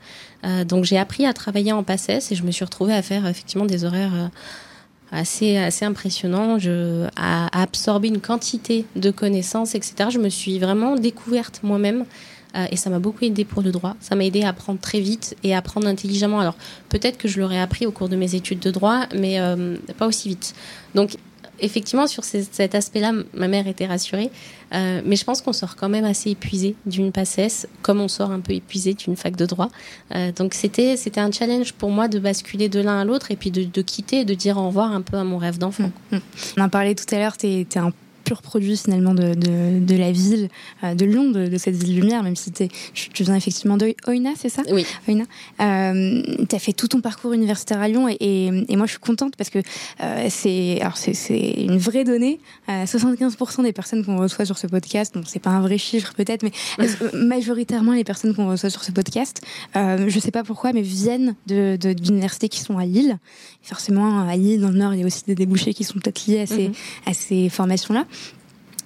donc 0.66 0.84
j'ai 0.84 0.98
appris 0.98 1.26
à 1.26 1.32
travailler 1.32 1.72
en 1.72 1.82
passesse 1.82 2.32
et 2.32 2.34
je 2.34 2.42
me 2.42 2.50
suis 2.50 2.64
retrouvée 2.64 2.94
à 2.94 3.02
faire 3.02 3.26
effectivement 3.26 3.66
des 3.66 3.84
horaires 3.84 4.30
assez, 5.12 5.56
assez 5.56 5.84
impressionnant. 5.84 6.58
Je, 6.58 7.06
à, 7.16 7.62
absorber 7.62 8.08
une 8.08 8.20
quantité 8.20 8.84
de 8.96 9.10
connaissances, 9.10 9.74
etc. 9.74 10.10
Je 10.10 10.18
me 10.18 10.28
suis 10.28 10.58
vraiment 10.58 10.96
découverte 10.96 11.60
moi-même. 11.62 12.04
Euh, 12.56 12.66
et 12.72 12.76
ça 12.76 12.90
m'a 12.90 12.98
beaucoup 12.98 13.24
aidé 13.24 13.44
pour 13.44 13.62
le 13.62 13.70
droit. 13.70 13.94
Ça 14.00 14.16
m'a 14.16 14.24
aidé 14.24 14.42
à 14.42 14.48
apprendre 14.48 14.80
très 14.80 14.98
vite 15.00 15.36
et 15.44 15.54
à 15.54 15.58
apprendre 15.58 15.86
intelligemment. 15.86 16.40
Alors 16.40 16.56
peut-être 16.88 17.16
que 17.16 17.28
je 17.28 17.40
l'aurais 17.40 17.60
appris 17.60 17.86
au 17.86 17.92
cours 17.92 18.08
de 18.08 18.16
mes 18.16 18.34
études 18.34 18.58
de 18.58 18.72
droit, 18.72 19.06
mais 19.14 19.38
euh, 19.40 19.76
pas 19.98 20.08
aussi 20.08 20.28
vite. 20.28 20.54
Donc 20.96 21.16
effectivement, 21.60 22.06
sur 22.06 22.24
cet 22.24 22.74
aspect-là, 22.74 23.12
ma 23.34 23.48
mère 23.48 23.66
était 23.66 23.86
rassurée. 23.86 24.30
Euh, 24.72 25.00
mais 25.04 25.16
je 25.16 25.24
pense 25.24 25.42
qu'on 25.42 25.52
sort 25.52 25.76
quand 25.76 25.88
même 25.88 26.04
assez 26.04 26.30
épuisé 26.30 26.76
d'une 26.86 27.12
passesse, 27.12 27.66
comme 27.82 28.00
on 28.00 28.08
sort 28.08 28.30
un 28.30 28.40
peu 28.40 28.52
épuisé 28.52 28.94
d'une 28.94 29.16
fac 29.16 29.36
de 29.36 29.46
droit. 29.46 29.68
Euh, 30.14 30.30
donc 30.32 30.54
c'était 30.54 30.96
c'était 30.96 31.20
un 31.20 31.32
challenge 31.32 31.72
pour 31.72 31.90
moi 31.90 32.06
de 32.06 32.18
basculer 32.18 32.68
de 32.68 32.80
l'un 32.80 33.00
à 33.00 33.04
l'autre 33.04 33.30
et 33.30 33.36
puis 33.36 33.50
de, 33.50 33.82
quitter 33.82 34.20
et 34.20 34.24
de 34.24 34.34
dire 34.34 34.58
au 34.58 34.66
revoir 34.66 34.92
un 34.92 35.02
peu 35.02 35.16
à 35.16 35.24
mon 35.24 35.38
rêve 35.38 35.58
d'enfant. 35.58 35.90
Mmh, 36.12 36.16
mmh. 36.16 36.20
On 36.58 36.62
en 36.62 36.68
parlait 36.68 36.94
tout 36.94 37.12
à 37.14 37.18
l'heure, 37.18 37.36
tu 37.36 37.64
produit 38.38 38.76
finalement 38.76 39.14
de, 39.14 39.34
de, 39.34 39.96
la 39.96 40.12
ville 40.12 40.48
euh, 40.84 40.94
de 40.94 41.04
Lyon, 41.04 41.30
de, 41.30 41.56
cette 41.58 41.76
ville 41.76 41.96
lumière, 41.96 42.22
même 42.22 42.36
si 42.36 42.52
tu 42.52 43.22
viens 43.22 43.34
effectivement 43.34 43.76
de 43.76 43.94
Oina, 44.06 44.30
c'est 44.36 44.48
ça? 44.48 44.62
Oui. 44.70 44.86
Oina. 45.08 45.24
Euh, 45.60 46.22
tu 46.48 46.56
as 46.56 46.58
fait 46.58 46.72
tout 46.72 46.88
ton 46.88 47.00
parcours 47.00 47.32
universitaire 47.32 47.80
à 47.80 47.88
Lyon 47.88 48.08
et, 48.08 48.16
et, 48.68 48.76
moi 48.76 48.86
je 48.86 48.92
suis 48.92 49.00
contente 49.00 49.36
parce 49.36 49.50
que 49.50 49.58
euh, 50.00 50.26
c'est 50.30 50.80
une 51.58 51.78
vraie 51.78 52.04
donnée. 52.04 52.40
75% 52.68 53.62
des 53.62 53.72
personnes 53.72 54.04
qu'on 54.04 54.16
reçoit 54.16 54.44
sur 54.44 54.58
ce 54.58 54.66
podcast, 54.66 55.14
bon 55.14 55.22
c'est 55.26 55.40
pas 55.40 55.50
un 55.50 55.60
vrai 55.60 55.78
chiffre 55.78 56.14
peut-être, 56.14 56.42
mais 56.42 56.52
majoritairement 57.14 57.92
les 57.92 58.04
personnes 58.04 58.34
qu'on 58.34 58.48
reçoit 58.48 58.70
sur 58.70 58.84
ce 58.84 58.92
podcast, 58.92 59.40
je 59.74 60.18
sais 60.18 60.30
pas 60.30 60.44
pourquoi, 60.44 60.72
mais 60.72 60.82
viennent 60.82 61.34
d'universités 61.46 62.48
qui 62.48 62.60
sont 62.60 62.78
à 62.78 62.84
Lille. 62.84 63.18
forcément 63.62 64.28
à 64.28 64.36
Lille, 64.36 64.60
dans 64.60 64.70
le 64.70 64.78
Nord, 64.78 64.94
il 64.94 65.00
y 65.00 65.02
a 65.02 65.06
aussi 65.06 65.24
des 65.26 65.34
débouchés 65.34 65.74
qui 65.74 65.84
sont 65.84 65.98
peut-être 65.98 66.26
liés 66.26 66.40
à 66.40 66.46
ces, 66.46 66.68
mhm. 66.68 66.74
à 67.06 67.14
ces 67.14 67.48
formations-là. 67.48 68.06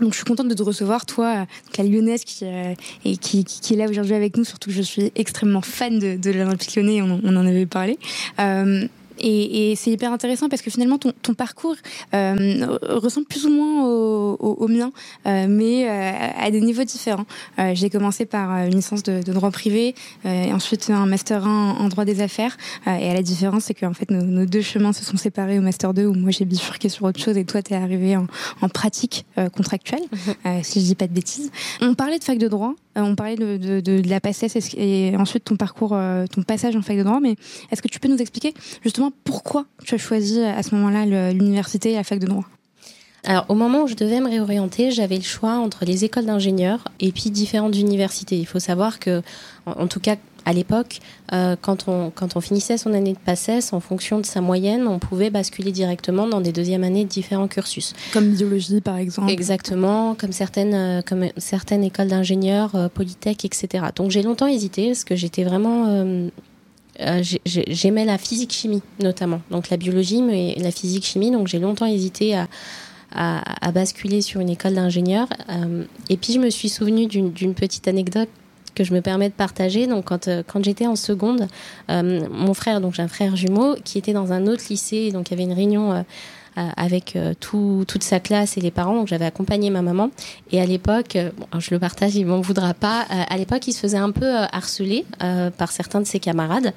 Donc 0.00 0.12
je 0.12 0.16
suis 0.16 0.24
contente 0.24 0.48
de 0.48 0.54
te 0.54 0.62
recevoir, 0.62 1.06
toi, 1.06 1.46
la 1.78 1.84
lyonnaise 1.84 2.24
qui, 2.24 2.44
euh, 2.44 2.74
qui, 3.20 3.44
est 3.70 3.76
là 3.76 3.88
aujourd'hui 3.88 4.14
avec 4.14 4.36
nous, 4.36 4.44
surtout 4.44 4.70
que 4.70 4.76
je 4.76 4.82
suis 4.82 5.12
extrêmement 5.14 5.60
fan 5.60 5.98
de, 5.98 6.16
de 6.16 6.30
l'Olympique 6.30 6.74
lyonnais, 6.76 7.02
on, 7.02 7.20
on 7.22 7.36
en 7.36 7.46
avait 7.46 7.66
parlé. 7.66 7.98
Euh, 8.40 8.86
et, 9.18 9.72
et 9.72 9.76
c'est 9.76 9.90
hyper 9.90 10.12
intéressant 10.12 10.48
parce 10.48 10.62
que 10.62 10.70
finalement 10.70 10.98
ton, 10.98 11.12
ton 11.22 11.34
parcours 11.34 11.76
euh, 12.14 12.78
ressemble 12.82 13.26
plus 13.26 13.46
ou 13.46 13.50
moins 13.50 13.86
au, 13.86 14.36
au, 14.40 14.68
mien, 14.68 14.92
euh, 15.26 15.46
mais 15.48 15.88
euh, 15.88 16.28
à 16.38 16.50
des 16.50 16.60
niveaux 16.60 16.84
différents. 16.84 17.26
Euh, 17.58 17.72
j'ai 17.74 17.90
commencé 17.90 18.26
par 18.26 18.50
une 18.66 18.74
licence 18.74 19.02
de, 19.02 19.22
de 19.22 19.32
droit 19.32 19.50
privé, 19.50 19.94
et 20.24 20.52
ensuite 20.52 20.90
un 20.90 21.06
master 21.06 21.46
1 21.46 21.76
en 21.78 21.88
droit 21.88 22.04
des 22.04 22.20
affaires. 22.20 22.56
et 22.86 23.10
à 23.10 23.14
la 23.14 23.22
différence, 23.22 23.64
c'est 23.64 23.74
qu'en 23.74 23.94
fait 23.94 24.10
nos, 24.10 24.22
nos, 24.22 24.46
deux 24.46 24.62
chemins 24.62 24.92
se 24.92 25.04
sont 25.04 25.16
séparés 25.16 25.58
au 25.58 25.62
master 25.62 25.94
2 25.94 26.06
où 26.06 26.14
moi 26.14 26.30
j'ai 26.30 26.44
bifurqué 26.44 26.88
sur 26.88 27.04
autre 27.04 27.20
chose 27.20 27.36
et 27.36 27.44
toi 27.44 27.62
t'es 27.62 27.74
arrivé 27.74 28.16
en, 28.16 28.26
en 28.60 28.68
pratique 28.68 29.26
contractuelle, 29.54 30.02
mhm. 30.44 30.62
si 30.62 30.80
je 30.80 30.86
dis 30.86 30.94
pas 30.94 31.06
de 31.06 31.12
bêtises. 31.12 31.50
On 31.80 31.94
parlait 31.94 32.18
de 32.18 32.24
fac 32.24 32.38
de 32.38 32.48
droit. 32.48 32.74
On 32.96 33.14
parlait 33.14 33.36
de, 33.36 34.08
la 34.08 34.20
passesse 34.20 34.56
et 34.76 35.14
ensuite 35.16 35.44
ton 35.44 35.56
parcours, 35.56 35.98
ton 36.32 36.42
passage 36.42 36.76
en 36.76 36.82
fac 36.82 36.96
de 36.96 37.02
droit, 37.02 37.20
mais 37.20 37.36
est-ce 37.70 37.82
que 37.82 37.88
tu 37.88 38.00
peux 38.00 38.08
nous 38.08 38.18
expliquer 38.18 38.54
justement 38.82 39.12
pourquoi 39.24 39.66
tu 39.84 39.94
as 39.94 39.98
choisi 39.98 40.40
à 40.40 40.62
ce 40.62 40.74
moment-là 40.74 41.32
l'université 41.32 41.92
et 41.92 41.94
la 41.96 42.04
fac 42.04 42.18
de 42.18 42.26
droit? 42.26 42.44
Alors, 43.26 43.46
au 43.48 43.54
moment 43.54 43.84
où 43.84 43.86
je 43.86 43.94
devais 43.94 44.20
me 44.20 44.28
réorienter, 44.28 44.90
j'avais 44.90 45.16
le 45.16 45.22
choix 45.22 45.54
entre 45.54 45.86
les 45.86 46.04
écoles 46.04 46.26
d'ingénieurs 46.26 46.84
et 47.00 47.10
puis 47.10 47.30
différentes 47.30 47.74
universités. 47.74 48.36
Il 48.36 48.46
faut 48.46 48.58
savoir 48.58 48.98
que, 48.98 49.22
en, 49.64 49.86
tout 49.86 50.00
cas, 50.00 50.16
à 50.44 50.52
l'époque, 50.52 51.00
euh, 51.32 51.56
quand, 51.60 51.88
on, 51.88 52.10
quand 52.10 52.36
on 52.36 52.40
finissait 52.40 52.76
son 52.78 52.92
année 52.92 53.12
de 53.12 53.18
PACES, 53.18 53.72
en 53.72 53.80
fonction 53.80 54.18
de 54.18 54.26
sa 54.26 54.40
moyenne, 54.40 54.86
on 54.86 54.98
pouvait 54.98 55.30
basculer 55.30 55.72
directement 55.72 56.26
dans 56.26 56.40
des 56.40 56.52
deuxièmes 56.52 56.84
années 56.84 57.04
de 57.04 57.08
différents 57.08 57.48
cursus. 57.48 57.94
Comme 58.12 58.30
biologie, 58.30 58.80
par 58.80 58.96
exemple. 58.96 59.30
Exactement, 59.30 60.14
comme 60.14 60.32
certaines, 60.32 60.74
euh, 60.74 61.02
comme 61.02 61.28
certaines 61.36 61.84
écoles 61.84 62.08
d'ingénieurs, 62.08 62.74
euh, 62.74 62.88
Polytech, 62.88 63.44
etc. 63.44 63.86
Donc 63.94 64.10
j'ai 64.10 64.22
longtemps 64.22 64.46
hésité 64.46 64.88
parce 64.88 65.04
que 65.04 65.16
j'étais 65.16 65.44
vraiment... 65.44 66.30
J'aimais 67.44 68.04
la 68.04 68.18
physique-chimie 68.18 68.80
notamment, 69.00 69.40
donc 69.50 69.68
la 69.68 69.76
biologie, 69.76 70.22
mais 70.22 70.54
la 70.58 70.70
physique-chimie, 70.70 71.32
donc 71.32 71.48
j'ai 71.48 71.58
longtemps 71.58 71.86
hésité 71.86 72.36
à, 72.36 72.46
à, 73.14 73.72
basculer 73.72 74.20
sur 74.20 74.40
une 74.40 74.50
école 74.50 74.74
d'ingénieur. 74.74 75.28
Euh, 75.48 75.84
et 76.10 76.16
puis 76.16 76.32
je 76.32 76.38
me 76.38 76.50
suis 76.50 76.68
souvenue 76.68 77.06
d'une 77.06 77.54
petite 77.54 77.88
anecdote 77.88 78.28
que 78.74 78.84
je 78.84 78.92
me 78.92 79.00
permets 79.00 79.28
de 79.28 79.34
partager. 79.34 79.86
Donc, 79.86 80.06
quand, 80.06 80.28
euh, 80.28 80.42
quand 80.46 80.64
j'étais 80.64 80.86
en 80.86 80.96
seconde, 80.96 81.48
euh, 81.90 82.26
mon 82.30 82.54
frère, 82.54 82.80
donc 82.80 82.94
j'ai 82.94 83.02
un 83.02 83.08
frère 83.08 83.36
jumeau, 83.36 83.76
qui 83.84 83.98
était 83.98 84.12
dans 84.12 84.32
un 84.32 84.46
autre 84.46 84.64
lycée, 84.70 85.10
donc 85.12 85.30
il 85.30 85.32
y 85.32 85.34
avait 85.34 85.44
une 85.44 85.56
réunion 85.56 85.92
euh, 85.92 86.02
avec 86.76 87.18
tout, 87.40 87.84
toute 87.88 88.04
sa 88.04 88.20
classe 88.20 88.56
et 88.56 88.60
les 88.60 88.70
parents. 88.70 88.94
Donc 88.94 89.08
j'avais 89.08 89.24
accompagné 89.24 89.70
ma 89.70 89.82
maman. 89.82 90.10
Et 90.52 90.60
à 90.60 90.66
l'époque, 90.66 91.18
je 91.58 91.70
le 91.72 91.80
partage, 91.80 92.14
il 92.14 92.26
m'en 92.26 92.40
voudra 92.40 92.74
pas. 92.74 93.04
à 93.10 93.36
l'époque, 93.36 93.66
il 93.66 93.72
se 93.72 93.80
faisait 93.80 93.98
un 93.98 94.12
peu 94.12 94.36
harceler 94.52 95.04
par 95.58 95.72
certains 95.72 96.00
de 96.00 96.06
ses 96.06 96.20
camarades. 96.20 96.72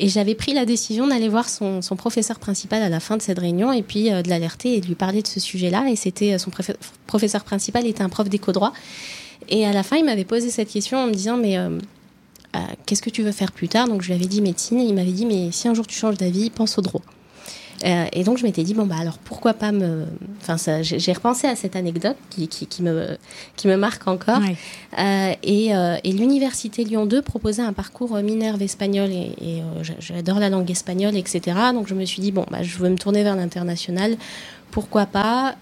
Et 0.00 0.08
j'avais 0.08 0.34
pris 0.34 0.54
la 0.54 0.64
décision 0.64 1.06
d'aller 1.06 1.28
voir 1.28 1.48
son, 1.48 1.82
son, 1.82 1.94
professeur 1.94 2.40
principal 2.40 2.82
à 2.82 2.88
la 2.88 2.98
fin 2.98 3.16
de 3.16 3.22
cette 3.22 3.38
réunion 3.38 3.72
et 3.72 3.82
puis 3.82 4.10
de 4.10 4.28
l'alerter 4.28 4.74
et 4.74 4.80
de 4.80 4.88
lui 4.88 4.96
parler 4.96 5.22
de 5.22 5.28
ce 5.28 5.38
sujet-là. 5.38 5.84
Et 5.88 5.94
c'était 5.94 6.36
son 6.38 6.50
professeur 7.06 7.44
principal 7.44 7.86
était 7.86 8.02
un 8.02 8.08
prof 8.08 8.28
d'éco-droit. 8.28 8.72
Et 9.48 9.66
à 9.66 9.72
la 9.72 9.82
fin, 9.82 9.96
il 9.96 10.04
m'avait 10.04 10.24
posé 10.24 10.50
cette 10.50 10.68
question 10.68 10.98
en 10.98 11.06
me 11.06 11.12
disant 11.12 11.36
mais 11.36 11.58
qu'est-ce 12.86 13.02
que 13.02 13.10
tu 13.10 13.22
veux 13.22 13.32
faire 13.32 13.52
plus 13.52 13.68
tard? 13.68 13.88
Donc 13.88 14.02
je 14.02 14.08
lui 14.08 14.14
avais 14.14 14.26
dit 14.26 14.40
médecine 14.42 14.78
et 14.78 14.84
il 14.84 14.94
m'avait 14.94 15.12
dit 15.12 15.26
mais 15.26 15.50
si 15.52 15.68
un 15.68 15.74
jour 15.74 15.86
tu 15.86 15.98
changes 15.98 16.18
d'avis, 16.18 16.50
pense 16.50 16.78
au 16.78 16.82
droit. 16.82 17.02
Euh, 17.84 18.04
et 18.12 18.22
donc 18.22 18.38
je 18.38 18.44
m'étais 18.44 18.62
dit 18.62 18.74
bon 18.74 18.86
bah 18.86 18.96
alors 18.98 19.18
pourquoi 19.18 19.54
pas 19.54 19.72
me, 19.72 20.06
enfin 20.40 20.56
j'ai 20.82 21.12
repensé 21.12 21.48
à 21.48 21.56
cette 21.56 21.74
anecdote 21.74 22.16
qui, 22.30 22.46
qui, 22.46 22.82
me 22.82 23.16
qui 23.56 23.66
me 23.66 23.76
marque 23.76 24.06
encore. 24.06 24.40
Euh, 24.98 25.32
et, 25.42 25.74
euh, 25.74 25.96
et 26.04 26.12
l'université 26.12 26.84
Lyon 26.84 27.06
2 27.06 27.22
proposait 27.22 27.62
un 27.62 27.72
parcours 27.72 28.14
Minerve 28.16 28.62
espagnol 28.62 29.10
et, 29.10 29.34
et 29.40 29.62
j'adore 29.98 30.38
la 30.38 30.48
langue 30.48 30.70
espagnole 30.70 31.16
etc. 31.16 31.56
Donc 31.72 31.88
je 31.88 31.94
me 31.94 32.04
suis 32.04 32.20
dit 32.20 32.30
bon 32.30 32.46
bah 32.50 32.62
je 32.62 32.78
veux 32.78 32.88
me 32.88 32.96
tourner 32.96 33.24
vers 33.24 33.36
l'international, 33.36 34.16
pourquoi 34.70 35.06
pas? 35.06 35.56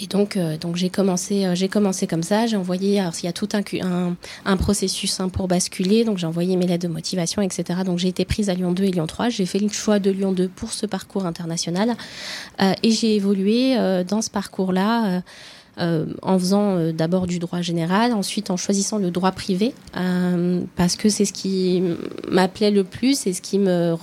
Et 0.00 0.06
donc, 0.06 0.36
euh, 0.36 0.56
donc 0.56 0.76
j'ai 0.76 0.90
commencé, 0.90 1.44
euh, 1.44 1.54
j'ai 1.54 1.68
commencé 1.68 2.06
comme 2.06 2.22
ça. 2.22 2.46
J'ai 2.46 2.56
envoyé, 2.56 3.00
alors 3.00 3.12
il 3.20 3.26
y 3.26 3.28
a 3.28 3.32
tout 3.32 3.48
un, 3.52 3.62
un, 3.82 4.16
un 4.44 4.56
processus 4.56 5.18
hein, 5.20 5.28
pour 5.28 5.48
basculer. 5.48 6.04
Donc 6.04 6.18
j'ai 6.18 6.26
envoyé 6.26 6.56
mes 6.56 6.66
lettres 6.66 6.86
de 6.86 6.92
motivation, 6.92 7.42
etc. 7.42 7.80
Donc 7.84 7.98
j'ai 7.98 8.08
été 8.08 8.24
prise 8.24 8.48
à 8.48 8.54
Lyon 8.54 8.72
2 8.72 8.84
et 8.84 8.90
Lyon 8.90 9.06
3. 9.06 9.28
J'ai 9.28 9.46
fait 9.46 9.58
le 9.58 9.68
choix 9.68 9.98
de 9.98 10.10
Lyon 10.10 10.32
2 10.32 10.48
pour 10.48 10.72
ce 10.72 10.86
parcours 10.86 11.26
international 11.26 11.96
euh, 12.60 12.72
et 12.82 12.90
j'ai 12.90 13.16
évolué 13.16 13.76
dans 14.08 14.22
ce 14.22 14.30
parcours-là. 14.30 15.22
Euh, 15.78 16.06
en 16.22 16.36
faisant 16.38 16.76
euh, 16.76 16.92
d'abord 16.92 17.28
du 17.28 17.38
droit 17.38 17.60
général, 17.60 18.12
ensuite 18.12 18.50
en 18.50 18.56
choisissant 18.56 18.98
le 18.98 19.12
droit 19.12 19.30
privé, 19.30 19.74
euh, 19.96 20.60
parce 20.74 20.96
que 20.96 21.08
c'est 21.08 21.24
ce 21.24 21.32
qui 21.32 21.84
m'appelait 22.28 22.72
le 22.72 22.82
plus 22.82 23.28
et 23.28 23.32
ce 23.32 23.40
qui 23.40 23.60
me 23.60 23.94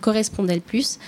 correspondait 0.00 0.54
le 0.54 0.60
plus, 0.60 0.98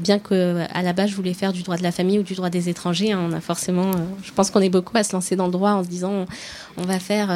bien 0.00 0.18
que 0.18 0.64
à 0.72 0.82
la 0.82 0.92
base 0.92 1.10
je 1.10 1.16
voulais 1.16 1.34
faire 1.34 1.52
du 1.52 1.62
droit 1.62 1.76
de 1.76 1.82
la 1.82 1.92
famille 1.92 2.18
ou 2.18 2.22
du 2.22 2.34
droit 2.34 2.50
des 2.50 2.68
étrangers. 2.68 3.12
Hein, 3.12 3.28
on 3.28 3.32
a 3.32 3.40
forcément, 3.40 3.90
je 4.22 4.32
pense 4.32 4.50
qu'on 4.50 4.60
est 4.60 4.70
beaucoup 4.70 4.96
à 4.96 5.02
se 5.02 5.12
lancer 5.12 5.36
dans 5.36 5.46
le 5.46 5.52
droit 5.52 5.72
en 5.72 5.82
se 5.82 5.88
disant 5.88 6.26
on, 6.76 6.82
va 6.82 6.98
faire 6.98 7.30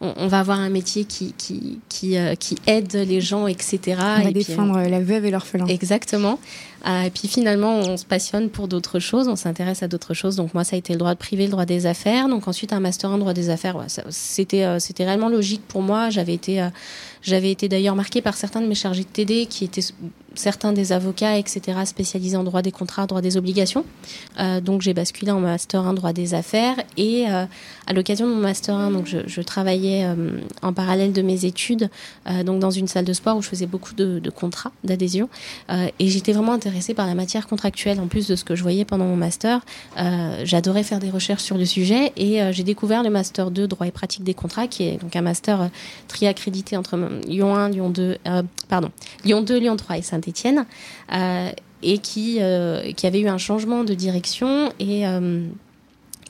on, 0.00 0.28
va 0.28 0.40
avoir 0.40 0.58
un 0.58 0.70
métier 0.70 1.04
qui 1.04 1.34
qui 1.36 1.78
qui, 1.88 2.16
qui 2.38 2.56
aide 2.66 2.94
les 2.94 3.20
gens, 3.20 3.46
etc. 3.46 3.98
On 3.98 4.22
va 4.22 4.30
défendre 4.30 4.80
la 4.80 5.00
veuve 5.00 5.26
et 5.26 5.30
l'orphelin. 5.30 5.66
Exactement. 5.66 6.38
Euh, 6.86 7.02
et 7.02 7.10
puis 7.10 7.28
finalement, 7.28 7.76
on 7.76 7.96
se 7.98 8.06
passionne 8.06 8.48
pour 8.48 8.66
d'autres 8.66 8.98
choses, 8.98 9.28
on 9.28 9.36
s'intéresse 9.36 9.82
à 9.82 9.88
d'autres 9.88 10.14
choses. 10.14 10.36
Donc 10.36 10.54
moi, 10.54 10.64
ça 10.64 10.76
a 10.76 10.78
été 10.78 10.94
le 10.94 10.98
droit 10.98 11.12
de 11.12 11.18
privé, 11.18 11.44
le 11.44 11.50
droit 11.50 11.66
des 11.66 11.84
affaires. 11.84 12.28
Donc 12.28 12.48
ensuite, 12.48 12.72
un 12.72 12.80
master 12.80 13.10
en 13.10 13.18
droit 13.18 13.34
des 13.34 13.50
affaires, 13.50 13.76
ouais, 13.76 13.86
c'était 14.08 14.64
euh, 14.64 14.78
c'était 14.78 15.04
réellement 15.04 15.28
logique 15.28 15.62
pour 15.68 15.82
moi. 15.82 16.08
J'avais 16.08 16.34
été 16.34 16.62
euh, 16.62 16.68
j'avais 17.22 17.50
été 17.50 17.68
d'ailleurs 17.68 17.96
marquée 17.96 18.22
par 18.22 18.36
certains 18.36 18.62
de 18.62 18.66
mes 18.66 18.74
chargés 18.74 19.02
de 19.02 19.08
TD 19.08 19.46
qui 19.46 19.64
étaient 19.64 19.82
certains 20.34 20.72
des 20.72 20.92
avocats, 20.92 21.38
etc., 21.38 21.78
spécialisés 21.84 22.36
en 22.36 22.44
droit 22.44 22.62
des 22.62 22.72
contrats, 22.72 23.06
droit 23.06 23.20
des 23.20 23.36
obligations. 23.36 23.84
Euh, 24.38 24.60
donc 24.60 24.82
j'ai 24.82 24.94
basculé 24.94 25.30
en 25.32 25.40
master 25.40 25.86
1 25.86 25.94
droit 25.94 26.12
des 26.12 26.34
affaires 26.34 26.76
et 26.96 27.26
euh, 27.28 27.44
à 27.86 27.92
l'occasion 27.92 28.26
de 28.26 28.32
mon 28.32 28.40
master 28.40 28.74
1, 28.74 28.90
donc 28.92 29.06
je, 29.06 29.40
travaillais 29.42 30.04
euh, 30.04 30.40
en 30.62 30.72
parallèle 30.72 31.12
de 31.12 31.22
mes 31.22 31.44
études, 31.44 31.88
donc 32.44 32.60
dans 32.60 32.70
une 32.70 32.86
salle 32.86 33.04
de 33.04 33.12
sport 33.12 33.36
où 33.36 33.42
je 33.42 33.48
faisais 33.48 33.66
beaucoup 33.66 33.94
de, 33.94 34.18
de 34.18 34.30
contrats 34.30 34.70
d'adhésion 34.84 35.28
et 35.70 36.08
j'étais 36.08 36.32
vraiment 36.32 36.52
intéressée 36.52 36.94
par 36.94 37.06
la 37.06 37.14
matière 37.14 37.46
contractuelle 37.46 37.98
en 37.98 38.06
plus 38.06 38.28
de 38.28 38.36
ce 38.36 38.44
que 38.44 38.54
je 38.54 38.62
voyais 38.62 38.84
pendant 38.84 39.06
mon 39.06 39.16
master. 39.16 39.60
J'adorais 40.44 40.82
faire 40.82 40.98
des 40.98 41.10
recherches 41.10 41.42
sur 41.42 41.56
le 41.56 41.64
sujet 41.64 42.12
et 42.16 42.40
j'ai 42.52 42.62
découvert 42.62 43.02
le 43.02 43.10
master 43.10 43.50
2 43.50 43.66
droit 43.66 43.86
et 43.86 43.90
pratique 43.90 44.22
des 44.22 44.34
contrats 44.34 44.66
qui 44.66 44.84
est 44.84 45.00
donc 45.00 45.16
un 45.16 45.22
master 45.22 45.70
tri-accrédité 46.06 46.76
entre 46.76 46.98
Lyon 47.26 47.56
1, 47.56 47.70
Lyon 47.70 47.90
2, 47.90 48.18
pardon, 48.68 48.90
Lyon 49.24 49.42
2, 49.42 49.58
Lyon 49.58 49.76
3 49.76 49.98
et 49.98 50.02
saint 50.02 50.20
Euh, 51.12 51.50
et 51.82 51.96
qui, 51.96 52.38
euh, 52.40 52.92
qui 52.92 53.06
avait 53.06 53.20
eu 53.20 53.28
un 53.28 53.38
changement 53.38 53.84
de 53.84 53.94
direction 53.94 54.70
et 54.78 55.06
euh, 55.06 55.46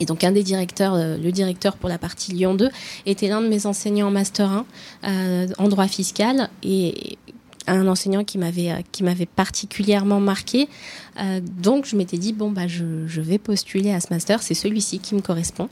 donc 0.07 0.23
un 0.23 0.31
des 0.31 0.43
directeurs, 0.43 0.95
le 0.95 1.31
directeur 1.31 1.75
pour 1.75 1.89
la 1.89 1.97
partie 1.97 2.31
Lyon 2.31 2.55
2, 2.55 2.69
était 3.05 3.27
l'un 3.27 3.41
de 3.41 3.49
mes 3.49 3.65
enseignants 3.65 4.07
en 4.07 4.11
master 4.11 4.63
1 5.03 5.47
en 5.57 5.67
droit 5.67 5.87
fiscal 5.87 6.49
et 6.63 7.17
un 7.67 7.87
enseignant 7.87 8.23
qui 8.23 8.37
m'avait 8.37 8.83
qui 8.91 9.03
m'avait 9.03 9.25
particulièrement 9.25 10.19
marqué. 10.19 10.67
donc 11.61 11.85
je 11.85 11.95
m'étais 11.95 12.17
dit 12.17 12.33
bon 12.33 12.51
bah 12.51 12.67
je, 12.67 13.05
je, 13.07 13.21
vais 13.21 13.37
postuler 13.37 13.91
à 13.91 13.99
ce 13.99 14.07
master, 14.11 14.41
c'est 14.41 14.53
celui-ci 14.53 14.99
qui 14.99 15.15
me 15.15 15.21
correspond 15.21 15.69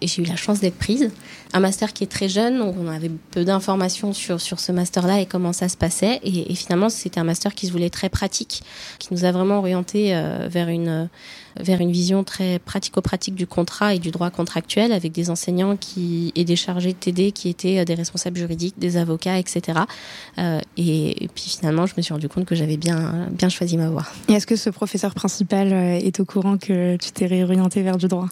et 0.00 0.06
j'ai 0.06 0.22
eu 0.22 0.26
la 0.26 0.36
chance 0.36 0.60
d'être 0.60 0.76
prise 0.76 1.10
un 1.54 1.60
master 1.60 1.92
qui 1.92 2.04
est 2.04 2.10
très 2.10 2.28
jeune, 2.28 2.58
donc 2.58 2.76
on 2.80 2.88
avait 2.88 3.10
peu 3.30 3.44
d'informations 3.44 4.12
sur, 4.12 4.40
sur 4.40 4.58
ce 4.58 4.72
master-là 4.72 5.20
et 5.20 5.26
comment 5.26 5.52
ça 5.52 5.68
se 5.68 5.76
passait. 5.76 6.20
Et, 6.22 6.50
et 6.50 6.54
finalement, 6.54 6.88
c'était 6.88 7.20
un 7.20 7.24
master 7.24 7.54
qui 7.54 7.66
se 7.66 7.72
voulait 7.72 7.90
très 7.90 8.08
pratique, 8.08 8.62
qui 8.98 9.12
nous 9.12 9.24
a 9.24 9.32
vraiment 9.32 9.58
orienté 9.58 10.14
euh, 10.14 10.48
vers 10.50 10.68
une 10.68 11.08
vers 11.58 11.80
une 11.80 11.92
vision 11.92 12.24
très 12.24 12.58
pratico-pratique 12.58 13.34
du 13.34 13.46
contrat 13.46 13.94
et 13.94 13.98
du 13.98 14.10
droit 14.10 14.30
contractuel 14.30 14.92
avec 14.92 15.12
des 15.12 15.30
enseignants 15.30 15.76
qui 15.76 16.32
et 16.34 16.44
des 16.44 16.56
chargés 16.56 16.92
de 16.92 16.98
TD 16.98 17.32
qui 17.32 17.48
étaient 17.48 17.78
euh, 17.78 17.84
des 17.84 17.94
responsables 17.94 18.36
juridiques, 18.36 18.78
des 18.78 18.96
avocats, 18.96 19.38
etc. 19.38 19.80
Euh, 20.38 20.60
et, 20.76 21.28
puis 21.34 21.56
finalement, 21.58 21.86
je 21.86 21.94
me 21.96 22.02
suis 22.02 22.12
rendu 22.12 22.28
compte 22.28 22.44
que 22.44 22.54
j'avais 22.54 22.76
bien 22.76 23.28
bien 23.30 23.48
choisi 23.48 23.76
ma 23.76 23.88
voie. 23.88 24.06
Est-ce 24.28 24.46
que 24.46 24.56
ce 24.56 24.70
professeur 24.70 25.14
principal 25.14 25.72
euh, 25.72 25.98
est 25.98 26.20
au 26.20 26.24
courant 26.24 26.58
que 26.58 26.96
tu 26.96 27.12
t'es 27.12 27.26
réorienté 27.26 27.82
vers 27.82 27.96
du 27.96 28.08
droit? 28.08 28.28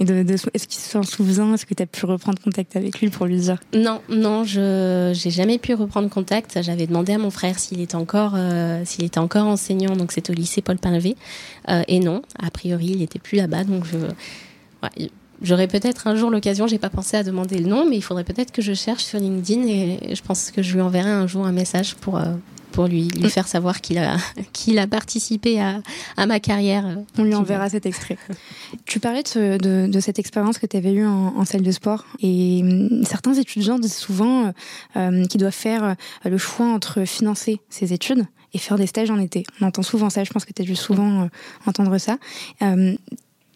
Est-ce 0.00 0.66
qu'il 0.66 0.80
s'en 0.80 1.02
souvient 1.02 1.54
Est-ce 1.54 1.66
que 1.66 1.74
tu 1.74 1.82
as 1.82 1.86
pu 1.86 2.06
reprendre 2.06 2.40
contact 2.42 2.76
avec 2.76 3.00
lui 3.00 3.08
pour 3.08 3.26
lui 3.26 3.36
dire? 3.36 3.58
Non, 3.74 4.00
non, 4.08 4.44
je 4.44 5.10
n'ai 5.10 5.30
jamais 5.30 5.58
pu 5.58 5.74
reprendre 5.74 6.08
contact. 6.08 6.58
J'avais 6.62 6.86
demandé 6.86 7.12
à 7.12 7.18
mon 7.18 7.30
frère 7.30 7.58
s'il 7.58 7.80
était 7.80 7.94
encore 7.94 8.32
euh, 8.36 8.82
s'il 8.84 9.04
était 9.04 9.20
encore 9.20 9.46
enseignant, 9.46 9.94
donc 9.96 10.12
c'est 10.12 10.28
au 10.30 10.32
lycée 10.32 10.62
Paul 10.62 10.78
Pinlevé, 10.78 11.16
euh, 11.68 11.82
et 11.88 12.00
non, 12.00 12.22
a 12.38 12.50
priori 12.50 12.86
il 12.86 12.98
n'était 12.98 13.18
plus 13.18 13.36
là-bas, 13.36 13.64
donc 13.64 13.84
je 13.84 13.98
J'aurais 15.42 15.66
peut-être 15.66 16.06
un 16.06 16.14
jour 16.14 16.30
l'occasion, 16.30 16.68
j'ai 16.68 16.78
pas 16.78 16.88
pensé 16.88 17.16
à 17.16 17.24
demander 17.24 17.58
le 17.58 17.68
nom, 17.68 17.84
mais 17.88 17.96
il 17.96 18.02
faudrait 18.02 18.22
peut-être 18.22 18.52
que 18.52 18.62
je 18.62 18.74
cherche 18.74 19.02
sur 19.02 19.18
LinkedIn 19.18 19.66
et 19.66 20.14
je 20.14 20.22
pense 20.22 20.52
que 20.52 20.62
je 20.62 20.72
lui 20.74 20.80
enverrai 20.80 21.10
un 21.10 21.26
jour 21.26 21.44
un 21.44 21.52
message 21.52 21.96
pour, 21.96 22.16
euh, 22.16 22.34
pour 22.72 22.86
lui, 22.86 23.08
lui 23.08 23.30
faire 23.30 23.46
savoir 23.46 23.80
qu'il 23.80 23.98
a, 23.98 24.16
qu'il 24.52 24.78
a 24.78 24.86
participé 24.86 25.60
à, 25.60 25.80
à, 26.16 26.26
ma 26.26 26.40
carrière. 26.40 26.98
On 27.18 27.24
lui 27.24 27.34
enverra 27.34 27.68
cet 27.68 27.86
extrait. 27.86 28.18
tu 28.86 29.00
parlais 29.00 29.22
de, 29.22 29.58
de, 29.58 29.86
de 29.90 30.00
cette 30.00 30.18
expérience 30.18 30.58
que 30.58 30.66
tu 30.66 30.76
avais 30.76 30.92
eue 30.92 31.06
en, 31.06 31.34
en, 31.36 31.44
salle 31.44 31.62
de 31.62 31.70
sport 31.70 32.04
et 32.20 32.60
hum, 32.62 33.04
certains 33.04 33.34
étudiants 33.34 33.78
disent 33.78 33.94
souvent 33.96 34.46
euh, 34.46 34.50
euh, 34.96 35.26
qu'ils 35.26 35.40
doivent 35.40 35.52
faire 35.52 35.84
euh, 35.84 35.94
le 36.24 36.38
choix 36.38 36.66
entre 36.66 37.04
financer 37.04 37.60
ses 37.70 37.92
études 37.92 38.24
et 38.54 38.58
faire 38.58 38.76
des 38.76 38.86
stages 38.86 39.10
en 39.10 39.18
été. 39.18 39.44
On 39.60 39.66
entend 39.66 39.82
souvent 39.82 40.10
ça, 40.10 40.24
je 40.24 40.30
pense 40.30 40.44
que 40.44 40.52
tu 40.52 40.62
as 40.62 40.64
dû 40.64 40.76
souvent 40.76 41.22
euh, 41.22 41.26
entendre 41.66 41.96
ça. 41.98 42.18
Euh, 42.62 42.94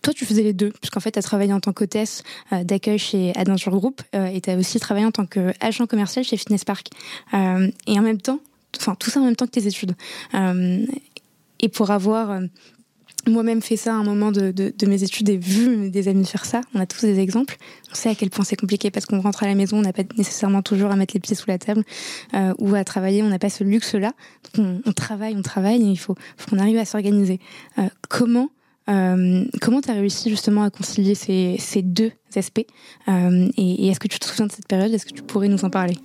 toi, 0.06 0.14
tu 0.14 0.24
faisais 0.24 0.44
les 0.44 0.52
deux, 0.52 0.70
puisqu'en 0.70 1.00
fait, 1.00 1.10
tu 1.10 1.18
as 1.18 1.22
travaillé 1.22 1.52
en 1.52 1.58
tant 1.58 1.72
qu'hôtesse 1.72 2.22
euh, 2.52 2.62
d'accueil 2.62 2.96
chez 2.96 3.32
Adventure 3.34 3.72
Group 3.72 4.02
euh, 4.14 4.26
et 4.26 4.40
tu 4.40 4.50
as 4.50 4.56
aussi 4.56 4.78
travaillé 4.78 5.04
en 5.04 5.10
tant 5.10 5.26
qu'agent 5.26 5.86
commercial 5.86 6.24
chez 6.24 6.36
Fitness 6.36 6.64
Park. 6.64 6.90
Euh, 7.34 7.68
et 7.88 7.98
en 7.98 8.02
même 8.02 8.20
temps, 8.20 8.38
enfin, 8.78 8.94
tout 8.94 9.10
ça 9.10 9.20
en 9.20 9.24
même 9.24 9.36
temps 9.36 9.46
que 9.46 9.52
tes 9.52 9.66
études. 9.66 9.92
Euh, 10.34 10.84
et 11.60 11.68
pour 11.68 11.90
avoir 11.90 12.30
euh, 12.30 12.40
moi-même 13.26 13.62
fait 13.62 13.76
ça 13.76 13.92
à 13.92 13.96
un 13.96 14.04
moment 14.04 14.30
de, 14.30 14.72
mes 14.86 15.02
études 15.02 15.28
et 15.28 15.36
vu 15.36 15.90
des 15.90 16.08
amis 16.08 16.24
faire 16.24 16.44
ça, 16.44 16.60
on 16.74 16.80
a 16.80 16.86
tous 16.86 17.00
des 17.00 17.18
exemples. 17.18 17.56
On 17.90 17.94
sait 17.94 18.08
à 18.08 18.14
quel 18.14 18.30
point 18.30 18.44
c'est 18.44 18.56
compliqué 18.56 18.90
parce 18.90 19.06
qu'on 19.06 19.20
rentre 19.20 19.42
à 19.42 19.46
la 19.46 19.54
maison, 19.54 19.78
on 19.78 19.82
n'a 19.82 19.92
pas 19.92 20.02
nécessairement 20.16 20.62
toujours 20.62 20.90
à 20.90 20.96
mettre 20.96 21.14
les 21.14 21.20
pieds 21.20 21.34
sous 21.34 21.48
la 21.48 21.58
table 21.58 21.82
euh, 22.34 22.54
ou 22.58 22.74
à 22.74 22.84
travailler, 22.84 23.22
on 23.22 23.28
n'a 23.28 23.38
pas 23.38 23.50
ce 23.50 23.64
luxe-là. 23.64 24.12
On, 24.58 24.80
on, 24.84 24.92
travaille, 24.92 25.34
on 25.36 25.42
travaille 25.42 25.82
et 25.82 25.90
il 25.90 25.98
faut, 25.98 26.14
qu'on 26.48 26.58
arrive 26.58 26.78
à 26.78 26.84
s'organiser. 26.84 27.40
Euh, 27.78 27.88
comment 28.08 28.50
comment 28.88 29.80
tu 29.80 29.90
as 29.90 29.94
réussi 29.94 30.30
justement 30.30 30.62
à 30.62 30.70
concilier 30.70 31.16
ces 31.16 31.82
deux 31.82 32.12
aspects 32.36 32.66
Et, 33.08 33.88
est-ce 33.88 33.98
que 33.98 34.06
tu 34.06 34.20
te 34.20 34.24
souviens 34.24 34.46
de 34.46 34.52
cette 34.52 34.68
période? 34.68 34.92
Est-ce 34.94 35.06
que 35.06 35.12
tu 35.12 35.22
pourrais 35.22 35.48
nous 35.48 35.64
en 35.64 35.70
parler? 35.70 35.96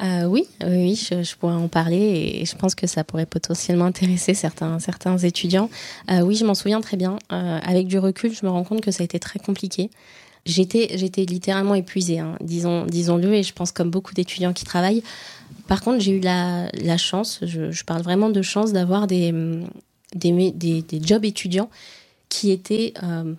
Oui, 0.00 0.46
oui, 0.64 0.96
je, 0.96 1.36
pourrais 1.36 1.54
en 1.54 1.68
parler 1.68 2.40
et 2.40 2.44
je 2.44 2.56
pense 2.56 2.74
que 2.74 2.86
ça 2.86 3.04
pourrait 3.04 3.26
potentiellement 3.26 3.86
intéresser 3.86 4.34
certains, 4.34 4.78
certains 4.78 5.16
étudiants. 5.18 5.70
oui, 6.10 6.36
je 6.36 6.44
m'en 6.44 6.54
souviens 6.54 6.80
très 6.80 6.96
bien. 6.96 7.18
avec 7.28 7.86
du 7.86 7.98
recul, 7.98 8.34
je 8.34 8.44
me 8.44 8.50
rends 8.50 8.64
compte 8.64 8.80
que 8.80 8.90
ça 8.90 9.02
a 9.02 9.04
été 9.04 9.18
très 9.18 9.38
compliqué. 9.38 9.90
J'étais, 10.46 10.98
j'étais 10.98 11.24
littéralement 11.24 11.74
épuisée, 11.74 12.18
hein, 12.18 12.36
disons, 12.42 12.84
disons-le, 12.84 13.32
et 13.32 13.42
je 13.42 13.54
pense 13.54 13.72
comme 13.72 13.90
beaucoup 13.90 14.12
d'étudiants 14.12 14.52
qui 14.52 14.64
travaillent. 14.64 15.02
Par 15.68 15.80
contre, 15.80 16.00
j'ai 16.00 16.12
eu 16.12 16.20
la, 16.20 16.68
chance, 16.98 17.40
je, 17.42 17.84
parle 17.84 18.02
vraiment 18.02 18.28
de 18.28 18.42
chance 18.42 18.72
d'avoir 18.72 19.06
des, 19.06 19.32
des, 20.14 21.00
jobs 21.02 21.24
étudiants 21.24 21.70
qui 22.28 22.50
étaient 22.50 22.92
euh, 23.02 23.34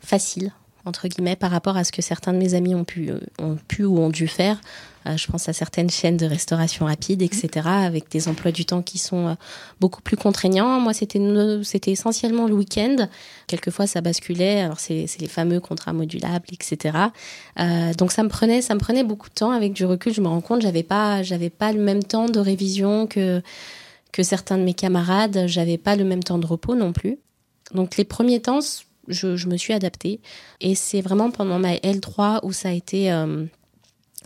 faciles, 0.00 0.52
entre 0.88 1.06
guillemets, 1.06 1.36
par 1.36 1.50
rapport 1.50 1.76
à 1.76 1.84
ce 1.84 1.92
que 1.92 2.02
certains 2.02 2.32
de 2.32 2.38
mes 2.38 2.54
amis 2.54 2.74
ont 2.74 2.84
pu, 2.84 3.10
euh, 3.10 3.20
ont 3.38 3.56
pu 3.68 3.84
ou 3.84 3.98
ont 3.98 4.08
dû 4.08 4.26
faire. 4.26 4.60
Euh, 5.06 5.16
je 5.16 5.26
pense 5.28 5.48
à 5.48 5.52
certaines 5.52 5.90
chaînes 5.90 6.16
de 6.16 6.26
restauration 6.26 6.86
rapide, 6.86 7.22
etc., 7.22 7.66
avec 7.66 8.10
des 8.10 8.26
emplois 8.26 8.50
du 8.50 8.64
temps 8.64 8.82
qui 8.82 8.98
sont 8.98 9.28
euh, 9.28 9.34
beaucoup 9.78 10.02
plus 10.02 10.16
contraignants. 10.16 10.80
Moi, 10.80 10.92
c'était 10.92 11.92
essentiellement 11.92 12.48
le 12.48 12.54
week-end. 12.54 13.08
Quelquefois, 13.46 13.86
ça 13.86 14.00
basculait. 14.00 14.62
Alors, 14.62 14.80
c'est 14.80 15.06
les 15.20 15.28
fameux 15.28 15.60
contrats 15.60 15.92
modulables, 15.92 16.46
etc. 16.50 16.98
Donc, 17.96 18.12
ça 18.12 18.22
me 18.22 18.28
prenait, 18.28 18.62
ça 18.62 18.74
me 18.74 18.80
prenait 18.80 19.04
beaucoup 19.04 19.28
de 19.28 19.34
temps. 19.34 19.52
Avec 19.52 19.72
du 19.72 19.84
recul, 19.84 20.12
je 20.12 20.20
me 20.20 20.28
rends 20.28 20.40
compte, 20.40 20.62
j'avais 20.62 20.82
pas, 20.82 21.22
j'avais 21.22 21.50
pas 21.50 21.72
le 21.72 21.80
même 21.80 22.02
temps 22.02 22.26
de 22.26 22.40
révision 22.40 23.06
que 23.06 23.42
que 24.10 24.22
certains 24.22 24.58
de 24.58 24.62
mes 24.62 24.74
camarades. 24.74 25.44
J'avais 25.46 25.78
pas 25.78 25.94
le 25.94 26.04
même 26.04 26.22
temps 26.22 26.38
de 26.38 26.46
repos 26.46 26.74
non 26.74 26.92
plus. 26.92 27.18
Donc, 27.74 27.96
les 27.96 28.04
premiers 28.04 28.40
temps, 28.40 28.60
je, 29.08 29.48
me 29.48 29.56
suis 29.56 29.72
adaptée. 29.72 30.20
Et 30.60 30.74
c'est 30.74 31.00
vraiment 31.00 31.30
pendant 31.30 31.58
ma 31.58 31.74
L3 31.76 32.40
où 32.42 32.52
ça 32.52 32.68
a 32.68 32.72
été, 32.72 33.08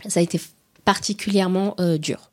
ça 0.07 0.19
a 0.19 0.23
été 0.23 0.39
particulièrement 0.85 1.75
euh, 1.79 1.97
dur. 1.97 2.29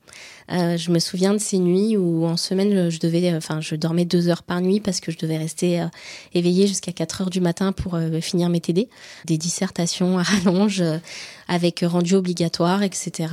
Euh, 0.51 0.77
je 0.77 0.91
me 0.91 0.99
souviens 0.99 1.33
de 1.33 1.39
ces 1.39 1.59
nuits 1.59 1.97
où 1.97 2.25
en 2.25 2.37
semaine 2.37 2.91
je 2.91 2.99
devais, 2.99 3.33
enfin 3.37 3.61
je 3.61 3.77
dormais 3.77 4.05
deux 4.05 4.29
heures 4.29 4.43
par 4.43 4.61
nuit 4.61 4.81
parce 4.81 4.99
que 4.99 5.13
je 5.13 5.19
devais 5.19 5.37
rester 5.37 5.81
euh, 5.81 5.87
éveillée 6.35 6.67
jusqu'à 6.67 6.91
4 6.91 7.21
heures 7.21 7.31
du 7.31 7.41
matin 7.41 7.71
pour 7.71 7.97
finir 8.21 8.49
mes 8.49 8.61
TD, 8.61 8.89
des 9.27 9.39
dissertations 9.39 10.19
à 10.19 10.23
rallonge 10.25 10.83
avec 11.47 11.85
rendu 11.87 12.15
obligatoire, 12.15 12.83
etc. 12.83 13.33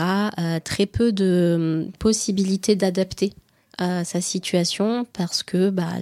très 0.64 0.86
peu 0.86 1.12
de 1.12 1.90
possibilités 1.98 2.76
d'adapter 2.76 3.34
sa 3.80 4.22
situation 4.22 5.06
parce 5.14 5.44
que 5.44 5.70
bah, 5.70 5.94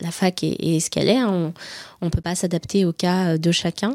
la, 0.00 0.10
fac 0.10 0.42
est, 0.42 0.80
ce 0.80 0.88
qu'elle 0.88 1.08
est. 1.08 1.18
Hein. 1.18 1.52
On 2.00 2.06
ne 2.06 2.10
peut 2.10 2.22
pas 2.22 2.34
s'adapter 2.34 2.84
au 2.84 2.92
cas 2.92 3.36
de 3.36 3.52
chacun. 3.52 3.94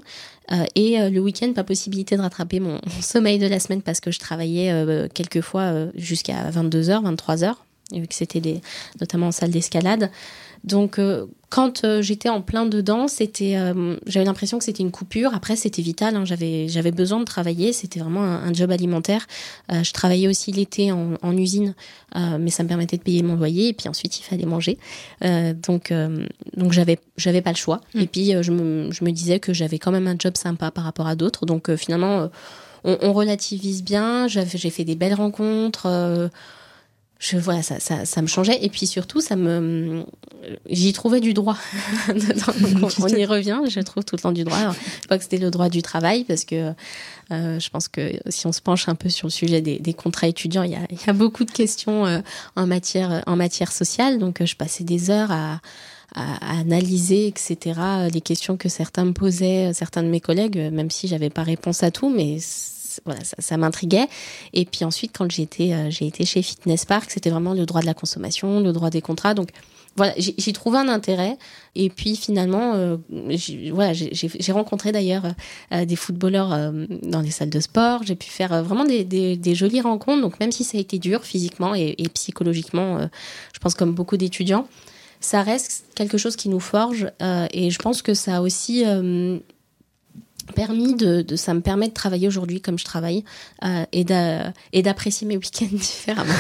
Euh, 0.52 0.64
et 0.76 1.00
euh, 1.00 1.10
le 1.10 1.20
week-end, 1.20 1.52
pas 1.54 1.64
possibilité 1.64 2.16
de 2.16 2.22
rattraper 2.22 2.60
mon, 2.60 2.80
sommeil 3.02 3.40
de 3.40 3.48
la 3.48 3.60
semaine 3.60 3.82
parce 3.82 4.00
que 4.00 4.12
je 4.12 4.20
travaillais 4.20 4.72
euh, 4.72 5.08
quelquefois 5.14 5.88
jusqu'à 5.96 6.50
22h, 6.50 7.16
23h, 7.16 7.56
vu 7.94 8.08
que 8.08 8.16
c'était 8.16 8.62
notamment 9.00 9.28
en 9.28 9.32
salle 9.32 9.52
d'escalade. 9.52 10.10
Donc, 10.64 11.00
euh, 11.00 11.26
quand 11.50 11.84
euh, 11.84 12.02
j'étais 12.02 12.30
en 12.30 12.42
plein 12.42 12.66
dedans, 12.66 13.08
c'était, 13.08 13.56
euh, 13.58 13.96
j'avais 14.06 14.26
l'impression 14.26 14.58
que 14.58 14.64
c'était 14.64 14.84
une 14.84 14.92
coupure. 14.92 15.34
Après, 15.34 15.56
c'était 15.56 15.82
vital. 15.82 16.16
Hein. 16.16 16.26
j'avais, 16.26 16.68
j'avais 16.68 16.92
besoin 16.92 17.20
de 17.20 17.26
travailler. 17.26 17.74
C'était 17.74 18.00
vraiment 18.00 18.24
un, 18.24 18.54
job 18.54 18.72
alimentaire. 18.72 19.28
je 19.70 19.92
travaillais 19.92 20.28
aussi 20.28 20.52
l'été 20.52 20.92
en, 20.92 21.14
en 21.22 21.38
usine, 21.38 21.76
mais 22.16 22.50
ça 22.50 22.64
me 22.64 22.68
permettait 22.68 22.98
de 22.98 23.04
payer 23.04 23.24
mon 23.24 23.36
loyer. 23.36 23.70
Et 23.70 23.74
puis 23.74 23.88
ensuite, 23.88 24.20
il 24.20 24.24
fallait 24.24 24.46
manger. 24.46 24.78
donc, 25.22 25.94
donc 26.56 26.72
j'avais, 26.72 27.00
j'avais 27.18 27.42
pas 27.42 27.52
le 27.52 27.58
choix. 27.58 27.82
Mm. 27.94 28.00
Et 28.00 28.08
puis, 28.08 28.34
je 28.42 28.52
me, 28.52 28.92
je 28.92 29.06
me 29.06 29.12
disais 29.12 29.40
que 29.40 29.54
j'avais 29.54 29.80
quand 29.80 29.92
même 29.92 30.08
un 30.08 30.16
job 30.18 30.36
sympa 30.38 30.72
par 30.72 30.84
rapport 30.84 31.08
à 31.08 31.16
d'autres. 31.16 31.46
Donc, 31.46 31.74
finalement, 31.76 32.30
on, 32.84 32.98
on, 33.02 33.14
relativise 33.14 33.84
bien. 33.84 34.28
J'ai 34.28 34.70
fait 34.70 34.86
des 34.86 34.96
belles 34.96 35.14
rencontres 35.14 36.30
je 37.20 37.38
voilà 37.38 37.64
ça, 37.64 37.80
ça, 37.80 38.06
ça, 38.06 38.22
me 38.22 38.28
changeait. 38.28 38.64
Et 38.64 38.70
puis 38.70 38.86
surtout 38.86 39.22
ça 39.22 39.36
me 39.36 40.06
j'y 40.70 40.94
trouvais 40.94 41.20
du 41.20 41.34
droit. 41.34 41.58
On, 42.10 43.08
y 43.08 43.26
revient 43.26 43.60
je 43.68 43.80
trouve 43.80 44.04
tout 44.06 44.16
le 44.16 44.22
temps 44.22 44.32
du 44.32 44.44
droit. 44.44 44.58
Alors, 44.58 44.74
je 44.74 45.06
crois 45.06 45.18
que 45.18 45.24
c'était 45.24 45.38
le 45.38 45.50
droit 45.50 45.70
du 45.70 45.82
travail 45.82 46.24
parce 46.24 46.46
que 46.46 46.74
euh, 47.32 47.60
je 47.60 47.70
pense 47.70 47.88
que 47.88 48.14
si 48.30 48.48
on 48.48 48.52
se 48.52 48.62
penche 48.62 48.88
un 48.88 48.96
peu 48.96 49.10
sur 49.10 49.28
le 49.28 49.32
sujet 49.32 49.62
des, 49.62 49.94
contrats 49.94 50.28
étudiants 50.28 50.64
il 50.64 50.72
y 50.72 51.10
a, 51.10 51.14
beaucoup 51.14 51.44
de 51.44 51.52
questions 51.52 52.06
euh, 52.06 52.20
en 52.56 52.68
matière 52.68 53.24
en 53.26 53.36
matière 53.36 53.72
sociale. 53.72 54.20
Donc 54.20 54.42
euh, 54.42 54.46
je 54.46 54.56
passais 54.56 54.84
des 54.84 55.10
heures 55.10 55.32
à 55.32 55.60
à, 56.16 56.60
analyser, 56.60 57.28
etc., 57.28 57.80
les 58.12 58.22
questions 58.22 58.58
que 58.58 58.70
certains 58.70 59.06
me 59.06 59.12
posaient, 59.12 59.74
certains 59.74 60.02
de 60.02 60.08
mes 60.08 60.22
collègues, 60.22 60.58
même 60.72 60.90
si 60.90 61.08
j'avais 61.08 61.30
pas 61.30 61.44
réponse 61.44 61.84
à 61.84 61.92
tout, 61.92 62.10
mais 62.10 62.40
voilà, 63.06 63.22
ça, 63.24 63.58
m'intriguait. 63.58 64.08
Et 64.54 64.66
puis 64.66 64.86
ensuite, 64.86 65.12
quand 65.18 65.30
j'ai 65.32 65.44
été, 65.44 65.74
euh, 65.74 65.90
j'ai 65.90 66.08
été 66.08 66.26
chez 66.26 66.42
Fitness 66.42 66.86
Park, 66.86 67.10
c'était 67.10 67.30
vraiment 67.30 67.54
le 67.54 67.66
droit 67.66 67.82
de 67.82 67.86
la 67.86 67.94
consommation, 67.94 68.60
le 68.60 68.72
droit 68.72 68.90
des 68.90 69.02
contrats. 69.02 69.34
Donc 69.34 69.50
voilà, 69.96 70.14
j'y 70.18 70.54
trouvé 70.54 70.78
un 70.78 70.90
intérêt. 70.90 71.38
Et 71.74 71.90
puis 71.90 72.16
finalement, 72.16 72.74
euh, 72.76 72.98
voilà, 73.72 73.94
j'ai 73.94 74.52
rencontré 74.52 74.92
d'ailleurs 74.92 75.24
euh, 75.74 75.86
des 75.86 75.96
footballeurs 75.96 76.50
dans 77.02 77.22
les 77.22 77.32
salles 77.32 77.50
de 77.50 77.60
sport. 77.60 78.04
J'ai 78.04 78.16
pu 78.16 78.30
faire 78.30 78.64
vraiment 78.64 78.86
des, 78.86 79.04
des, 79.04 79.56
jolies 79.56 79.82
rencontres. 79.82 80.22
Donc 80.22 80.40
même 80.40 80.52
si 80.52 80.64
ça 80.64 80.78
a 80.78 80.82
été 80.82 81.00
dur 81.00 81.24
physiquement 81.24 81.74
et, 81.74 81.96
et 81.98 82.10
psychologiquement, 82.10 83.10
je 83.54 83.60
pense 83.60 83.74
comme 83.74 83.94
beaucoup 83.94 84.18
d'étudiants, 84.18 84.68
ça 85.20 85.42
reste 85.42 85.86
quelque 85.96 86.20
chose 86.20 86.36
qui 86.36 86.50
nous 86.50 86.60
forge. 86.60 87.12
et 87.52 87.72
je 87.72 87.80
pense 87.80 88.04
que 88.04 88.14
ça 88.14 88.38
a 88.38 88.42
aussi 88.42 88.84
permis 90.54 90.96
de, 90.96 91.22
de, 91.22 91.36
ça 91.36 91.54
me 91.54 91.62
permet 91.62 91.88
de 91.88 91.94
travailler 91.94 92.28
aujourd'hui 92.28 92.62
comme 92.62 92.80
je 92.80 92.86
travaille 92.86 93.24
euh, 93.64 93.86
et 93.92 94.04
d'apprécier 94.82 95.28
mes 95.28 95.38
week-ends 95.38 95.68
différemment. 95.72 96.34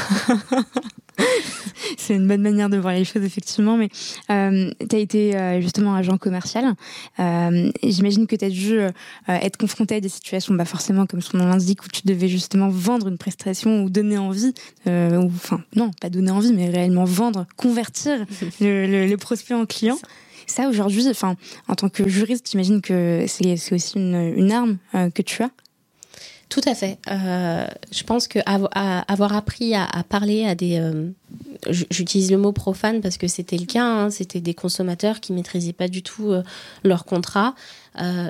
c'est 1.97 2.15
une 2.15 2.27
bonne 2.27 2.41
manière 2.41 2.69
de 2.69 2.77
voir 2.77 2.93
les 2.93 3.05
choses 3.05 3.23
effectivement 3.23 3.77
mais 3.77 3.89
euh, 4.29 4.71
tu 4.89 4.95
as 4.95 4.99
été 4.99 5.35
euh, 5.35 5.61
justement 5.61 5.95
agent 5.95 6.17
commercial. 6.17 6.73
Euh, 7.19 7.71
j'imagine 7.83 8.27
que 8.27 8.35
tu 8.35 8.45
as 8.45 8.49
dû 8.49 8.79
être 9.27 9.57
confronté 9.57 9.95
à 9.95 9.99
des 9.99 10.09
situations 10.09 10.53
bah 10.53 10.65
forcément 10.65 11.05
comme 11.05 11.21
son 11.21 11.37
nom 11.37 11.45
l'indique 11.45 11.83
où 11.83 11.87
tu 11.87 12.01
devais 12.05 12.27
justement 12.27 12.69
vendre 12.69 13.07
une 13.07 13.17
prestation 13.17 13.83
ou 13.83 13.89
donner 13.89 14.17
envie 14.17 14.53
ou 14.85 15.25
enfin 15.25 15.61
non 15.75 15.91
pas 16.01 16.09
donner 16.09 16.31
envie 16.31 16.53
mais 16.53 16.69
réellement 16.69 17.05
vendre 17.05 17.45
convertir 17.55 18.25
le, 18.61 18.87
le, 18.87 19.07
le 19.07 19.17
prospect 19.17 19.53
en 19.53 19.65
client 19.65 19.97
ça, 20.47 20.69
aujourd'hui, 20.69 21.07
enfin, 21.09 21.35
en 21.67 21.75
tant 21.75 21.89
que 21.89 22.07
juriste, 22.07 22.49
j'imagine 22.49 22.81
que 22.81 23.25
c'est 23.27 23.73
aussi 23.73 23.97
une, 23.97 24.51
arme 24.51 24.77
euh, 24.95 25.09
que 25.09 25.21
tu 25.21 25.43
as. 25.43 25.51
Tout 26.49 26.61
à 26.65 26.73
fait. 26.73 26.97
Euh, 27.11 27.67
je 27.91 28.03
pense 28.03 28.29
que 28.29 28.39
avoir 28.45 29.35
appris 29.35 29.75
à, 29.75 29.85
parler 30.07 30.45
à 30.45 30.55
des, 30.55 30.79
euh, 30.79 31.09
j'utilise 31.69 32.31
le 32.31 32.37
mot 32.37 32.53
profane 32.53 33.01
parce 33.01 33.17
que 33.17 33.27
c'était 33.27 33.57
le 33.57 33.65
cas, 33.65 33.83
hein, 33.83 34.09
c'était 34.09 34.39
des 34.39 34.53
consommateurs 34.53 35.19
qui 35.19 35.33
maîtrisaient 35.33 35.73
pas 35.73 35.89
du 35.89 36.01
tout 36.03 36.33
leur 36.85 37.03
contrat. 37.03 37.53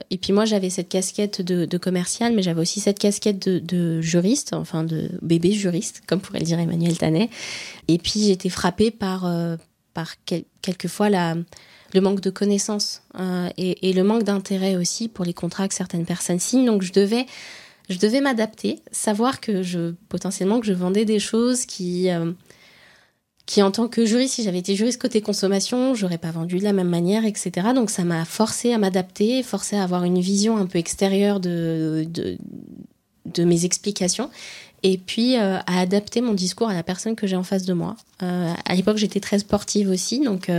Et 0.10 0.18
puis 0.18 0.34
moi, 0.34 0.46
j'avais 0.46 0.72
cette 0.72 0.90
casquette 0.90 1.44
de, 1.44 1.66
de 1.66 1.78
commercial, 1.78 2.34
mais 2.34 2.42
j'avais 2.42 2.62
aussi 2.62 2.80
cette 2.80 2.98
casquette 2.98 3.48
de, 3.48 3.60
de, 3.60 4.02
juriste, 4.02 4.54
enfin 4.54 4.84
de 4.84 5.12
bébé 5.22 5.52
juriste, 5.52 6.02
comme 6.08 6.20
pourrait 6.20 6.40
le 6.40 6.46
dire 6.46 6.58
Emmanuel 6.58 6.98
Tanet. 6.98 7.30
Et 7.88 8.00
puis 8.00 8.24
j'étais 8.24 8.50
frappée 8.50 8.90
par, 8.90 9.32
par 9.94 10.16
quelquefois 10.64 11.12
la 11.12 11.36
le 11.94 12.02
manque 12.02 12.22
de 12.22 12.30
connaissances 12.30 13.02
euh, 13.20 13.50
et, 13.58 13.94
le 13.94 14.04
manque 14.04 14.24
d'intérêt 14.24 14.76
aussi 14.76 15.08
pour 15.08 15.26
les 15.26 15.34
contrats 15.34 15.68
que 15.68 15.74
certaines 15.74 16.06
personnes 16.06 16.40
signent. 16.40 16.66
Donc 16.66 16.82
je 16.82 16.94
devais, 16.94 17.26
je 17.90 17.98
devais 17.98 18.22
m'adapter, 18.22 18.80
savoir 18.92 19.40
que 19.40 19.64
je 19.64 19.94
potentiellement 20.10 20.60
que 20.60 20.66
je 20.66 20.74
vendais 20.74 21.06
des 21.06 21.20
choses 21.20 21.66
qui, 21.66 22.10
euh, 22.10 22.32
qui 23.46 23.62
en 23.62 23.72
tant 23.72 23.88
que 23.88 24.06
juriste, 24.06 24.36
si 24.36 24.44
j'avais 24.44 24.60
été 24.60 24.76
juriste 24.76 25.02
côté 25.02 25.22
consommation, 25.22 25.96
j'aurais 25.96 26.18
pas 26.18 26.32
vendu 26.32 26.60
de 26.60 26.64
la 26.64 26.74
même 26.74 26.90
manière, 26.90 27.26
etc. 27.26 27.70
Donc 27.74 27.90
ça 27.90 28.04
m'a 28.04 28.26
forcé 28.26 28.74
à 28.74 28.78
m'adapter, 28.78 29.42
forcé 29.44 29.76
à 29.78 29.84
avoir 29.84 30.04
une 30.04 30.20
vision 30.20 30.58
un 30.58 30.66
peu 30.66 30.80
extérieure 30.80 31.40
de, 31.40 32.06
de, 32.14 33.44
mes 33.44 33.66
explications 33.66 34.32
et 34.84 34.98
puis 34.98 35.38
euh, 35.38 35.58
à 35.68 35.80
adapter 35.80 36.22
mon 36.22 36.34
discours 36.34 36.70
à 36.70 36.74
la 36.74 36.82
personne 36.82 37.16
que 37.16 37.28
j'ai 37.28 37.36
en 37.36 37.44
face 37.44 37.66
de 37.66 37.74
moi. 37.74 37.96
À 38.20 38.76
l'époque, 38.76 38.98
j'étais 38.98 39.20
très 39.20 39.40
sportive 39.40 39.90
aussi, 39.90 40.20
donc 40.20 40.50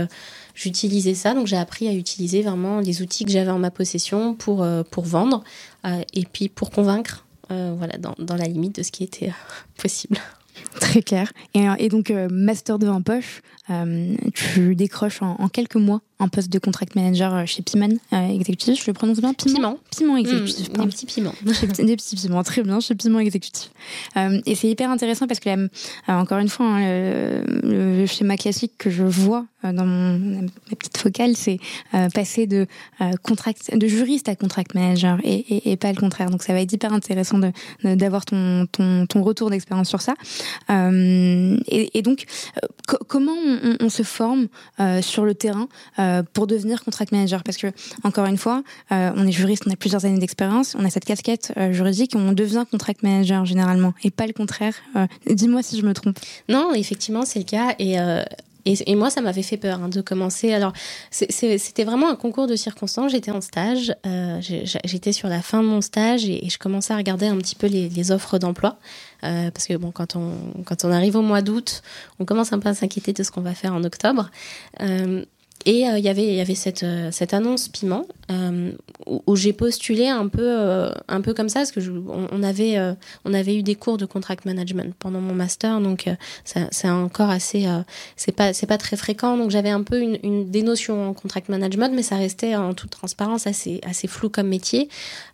j'utilisais 0.59 1.15
ça. 1.15 1.33
Donc 1.33 1.47
j'ai 1.47 1.57
appris 1.57 1.87
à 1.87 1.93
utiliser 1.93 2.41
vraiment 2.41 2.81
les 2.81 3.01
outils 3.01 3.25
que 3.25 3.31
j'avais 3.31 3.51
en 3.51 3.59
ma 3.59 3.71
possession 3.71 4.35
pour, 4.35 4.61
euh, 4.61 4.83
pour 4.83 5.05
vendre 5.05 5.43
euh, 5.85 6.01
et 6.13 6.25
puis 6.25 6.49
pour 6.49 6.69
convaincre, 6.69 7.25
euh, 7.51 7.73
voilà, 7.77 7.97
dans, 7.97 8.15
dans, 8.19 8.35
la 8.35 8.45
limite 8.45 8.75
de 8.75 8.83
ce 8.83 8.91
qui 8.91 9.03
était 9.03 9.31
possible. 9.81 10.17
Très 10.79 11.01
clair. 11.01 11.31
Et, 11.53 11.87
donc, 11.87 12.11
Master 12.29 12.79
2 12.79 12.89
en 12.89 13.01
poche, 13.01 13.41
tu 14.33 14.75
décroches 14.75 15.21
en 15.21 15.47
quelques 15.47 15.77
mois 15.77 16.01
un 16.19 16.27
poste 16.27 16.49
de 16.49 16.59
contract 16.59 16.95
manager 16.95 17.47
chez 17.47 17.61
Piman 17.61 17.97
Executive. 18.11 18.75
Je 18.79 18.87
le 18.87 18.93
prononce 18.93 19.19
bien 19.19 19.33
Piment. 19.33 19.77
Piment, 19.95 20.17
Executive. 20.17 20.69
Mmh, 20.71 20.81
des 20.83 20.87
petits 20.87 21.05
piments. 21.05 21.33
des 21.43 21.95
petits 21.95 22.15
piments, 22.15 22.43
très 22.43 22.61
bien, 22.61 22.79
chez 22.79 22.95
Piment 22.95 23.19
Executive. 23.19 23.69
et 24.15 24.55
c'est 24.55 24.69
hyper 24.69 24.91
intéressant 24.91 25.27
parce 25.27 25.39
que, 25.39 25.69
encore 26.07 26.39
une 26.39 26.49
fois, 26.49 26.65
hein, 26.65 27.43
le, 27.63 28.05
schéma 28.05 28.37
classique 28.37 28.73
que 28.77 28.89
je 28.89 29.03
vois 29.03 29.45
dans 29.63 29.85
mon, 29.85 30.17
ma 30.17 30.75
petite 30.77 30.97
focale, 30.97 31.35
c'est 31.35 31.59
passer 32.13 32.47
de, 32.47 32.67
contract, 33.23 33.75
de 33.75 33.87
juriste 33.87 34.27
à 34.29 34.35
contract 34.35 34.73
manager 34.75 35.19
et, 35.23 35.71
et, 35.71 35.77
pas 35.77 35.91
le 35.91 35.99
contraire. 35.99 36.29
Donc 36.29 36.43
ça 36.43 36.53
va 36.53 36.61
être 36.61 36.73
hyper 36.73 36.91
intéressant 36.91 37.39
d'avoir 37.83 38.25
ton, 38.25 38.65
ton, 38.71 39.05
ton, 39.05 39.23
retour 39.23 39.49
d'expérience 39.49 39.89
sur 39.89 40.01
ça. 40.01 40.15
et, 40.69 41.97
et, 41.97 42.01
donc, 42.01 42.25
comment 43.07 43.31
on, 43.31 43.77
on, 43.79 43.89
se 43.89 44.03
forme 44.03 44.47
sur 45.01 45.23
le 45.23 45.33
terrain 45.33 45.67
euh, 46.09 46.23
pour 46.33 46.47
devenir 46.47 46.83
contract 46.83 47.11
manager 47.11 47.43
Parce 47.43 47.57
que, 47.57 47.67
encore 48.03 48.25
une 48.25 48.37
fois, 48.37 48.63
euh, 48.91 49.11
on 49.15 49.27
est 49.27 49.31
juriste, 49.31 49.63
on 49.67 49.71
a 49.71 49.75
plusieurs 49.75 50.05
années 50.05 50.19
d'expérience, 50.19 50.75
on 50.77 50.85
a 50.85 50.89
cette 50.89 51.05
casquette 51.05 51.53
euh, 51.57 51.71
juridique, 51.71 52.13
on 52.15 52.31
devient 52.31 52.65
contract 52.69 53.03
manager 53.03 53.45
généralement, 53.45 53.93
et 54.03 54.11
pas 54.11 54.27
le 54.27 54.33
contraire. 54.33 54.73
Dis-moi 55.29 55.61
si 55.63 55.79
je 55.79 55.85
me 55.85 55.93
trompe. 55.93 56.17
Non, 56.47 56.73
effectivement, 56.73 57.25
c'est 57.25 57.39
le 57.39 57.45
cas. 57.45 57.75
Et 57.79 57.97
et, 58.65 58.95
moi, 58.95 59.09
ça 59.09 59.21
m'avait 59.21 59.43
fait 59.43 59.57
peur 59.57 59.81
hein, 59.81 59.89
de 59.89 60.01
commencer. 60.01 60.53
Alors, 60.53 60.73
c'était 61.11 61.83
vraiment 61.83 62.09
un 62.09 62.15
concours 62.15 62.47
de 62.47 62.55
circonstances. 62.55 63.11
J'étais 63.11 63.31
en 63.31 63.41
stage, 63.41 63.95
euh, 64.05 64.39
j'étais 64.41 65.11
sur 65.11 65.27
la 65.27 65.41
fin 65.41 65.63
de 65.63 65.67
mon 65.67 65.81
stage 65.81 66.25
et, 66.25 66.47
je 66.49 66.57
commençais 66.57 66.93
à 66.93 66.97
regarder 66.97 67.27
un 67.27 67.37
petit 67.37 67.55
peu 67.55 67.67
les, 67.67 68.11
offres 68.11 68.37
d'emploi. 68.37 68.77
Euh, 69.23 69.51
parce 69.51 69.67
que 69.67 69.75
bon, 69.75 69.91
quand 69.91 70.15
on, 70.15 70.31
quand 70.65 70.85
on 70.85 70.91
arrive 70.91 71.15
au 71.15 71.21
mois 71.21 71.41
d'août, 71.41 71.81
on 72.19 72.25
commence 72.25 72.53
un 72.53 72.59
peu 72.59 72.69
à 72.69 72.73
s'inquiéter 72.73 73.13
de 73.13 73.23
ce 73.23 73.31
qu'on 73.31 73.41
va 73.41 73.53
faire 73.53 73.73
en 73.73 73.83
octobre. 73.83 74.29
Euh, 74.81 75.25
et 75.65 75.87
euh, 75.87 75.97
il 75.97 76.03
y 76.03 76.09
avait, 76.09 76.35
y 76.35 76.39
avait 76.39 76.55
cette, 76.55 76.83
euh, 76.83 77.09
cette 77.11 77.33
annonce 77.33 77.67
Piment 77.67 78.05
euh, 78.31 78.71
où, 79.05 79.35
j'ai 79.35 79.51
postulé 79.51 80.07
un 80.07 80.27
peu, 80.27 80.89
un 81.07 81.21
peu 81.21 81.33
comme 81.33 81.49
ça, 81.49 81.59
parce 81.59 81.71
que 81.71 81.79
on, 82.31 82.43
avait, 82.43 82.77
on 83.25 83.33
avait 83.33 83.55
eu 83.55 83.63
des 83.63 83.75
cours 83.75 83.97
de 83.97 84.05
contract 84.05 84.45
management 84.45 84.93
pendant 84.99 85.19
mon 85.19 85.33
master, 85.33 85.81
donc 85.81 86.07
c'est 86.43 86.89
encore 86.89 87.29
assez, 87.29 87.67
c'est 88.17 88.31
pas, 88.31 88.51
pas 88.53 88.77
très 88.77 88.97
fréquent, 88.97 89.35
donc 89.35 89.49
j'avais 89.49 89.71
un 89.71 89.81
peu 89.81 90.01
une, 90.01 90.49
des 90.49 90.61
notions 90.61 91.09
en 91.09 91.13
contract 91.13 91.49
management, 91.49 91.91
mais 91.95 92.03
ça 92.03 92.17
restait 92.17 92.55
en 92.55 92.75
toute 92.75 92.91
transparence 92.91 93.47
assez, 93.47 93.81
assez 93.83 94.07
flou 94.07 94.29
comme 94.29 94.47
métier. 94.47 94.89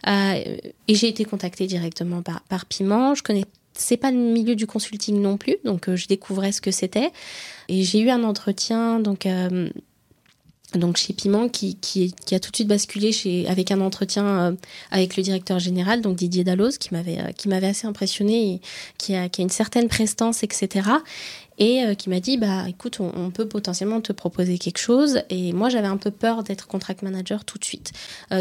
et 0.08 0.64
j'ai 0.88 1.10
été 1.10 1.26
contactée 1.26 1.68
directement 1.68 2.22
par, 2.22 2.42
par 2.44 2.66
Piment. 2.66 3.14
Je 3.16 3.24
connais 3.24 3.44
c'est 3.78 3.98
pas 3.98 4.10
le 4.10 4.18
milieu 4.18 4.56
du 4.56 4.68
consulting 4.68 5.22
non 5.22 5.36
plus, 5.36 5.58
donc 5.66 5.94
je 5.94 6.08
découvrais 6.08 6.54
ce 6.54 6.62
que 6.62 6.72
c'était. 6.72 7.12
Et 7.68 7.84
j'ai 7.84 8.00
eu 8.00 8.10
un 8.10 8.24
entretien 8.24 9.02
donc 9.02 9.28
donc 10.74 10.98
chez 10.98 11.14
Piment, 11.14 11.48
qui, 11.48 11.76
qui, 11.76 12.14
qui, 12.26 12.36
a 12.36 12.40
tout 12.40 12.52
de 12.52 12.56
suite 12.56 12.68
basculé 12.68 13.12
chez, 13.12 13.48
avec 13.48 13.72
un 13.72 13.82
entretien 13.82 14.26
euh, 14.26 14.52
avec 14.92 15.16
le 15.16 15.24
directeur 15.24 15.60
général, 15.60 16.02
donc 16.02 16.16
Didier 16.16 16.44
Dalloz, 16.44 16.78
qui 16.78 16.94
m'avait 16.94 17.20
euh, 17.20 17.32
qui 17.32 17.48
m'avait 17.50 17.68
assez 17.68 17.88
impressionné, 17.88 18.54
et 18.54 18.62
qui 18.98 19.16
a, 19.16 19.30
qui 19.30 19.42
a 19.42 19.44
une 19.44 19.50
certaine 19.50 19.88
prestance, 19.88 20.44
etc. 20.44 20.90
Et 21.58 21.84
euh, 21.84 21.94
qui 21.94 22.10
m'a 22.10 22.20
dit, 22.20 22.38
bah 22.38 22.66
écoute, 22.68 23.00
on, 23.00 23.30
peut 23.30 23.48
potentiellement 23.48 24.02
te 24.02 24.12
proposer 24.12 24.58
quelque 24.58 24.78
chose. 24.78 25.22
Et 25.30 25.54
moi, 25.54 25.70
j'avais 25.70 25.88
un 25.88 25.96
peu 25.96 26.12
peur 26.12 26.44
d'être 26.44 26.68
contract 26.68 27.02
manager 27.02 27.46
tout 27.46 27.58
de 27.58 27.64
suite. 27.64 27.94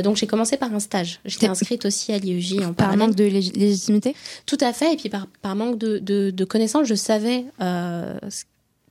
donc 0.03 0.17
j'ai 0.17 0.27
commencé 0.27 0.57
par 0.57 0.75
un 0.75 0.81
stage. 0.81 1.21
J'étais 1.25 1.47
inscrite 1.47 1.85
aussi 1.85 2.13
à 2.13 2.19
l'IEJ 2.19 2.59
en 2.65 2.73
Par 2.73 2.97
manque 2.97 3.15
de 3.15 3.25
légitimité? 3.25 4.17
Tout 4.47 4.59
à 4.61 4.73
fait. 4.73 4.95
Et 4.95 4.97
puis 4.97 5.11
par, 5.11 5.29
par 5.43 5.55
manque 5.55 5.79
de, 5.79 5.99
de, 5.99 6.31
de 6.31 6.45
connaissances, 6.45 6.89
je 6.89 6.97
savais 6.97 7.45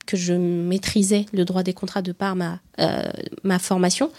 que 0.06 0.16
je 0.16 0.34
maîtrisais 0.34 1.26
le 1.32 1.44
droit 1.44 1.62
des 1.62 1.72
contrats 1.72 2.02
de 2.02 2.12
par 2.12 2.36
ma, 2.36 2.60
euh, 2.80 3.02
ma 3.42 3.58
formation. 3.58 4.10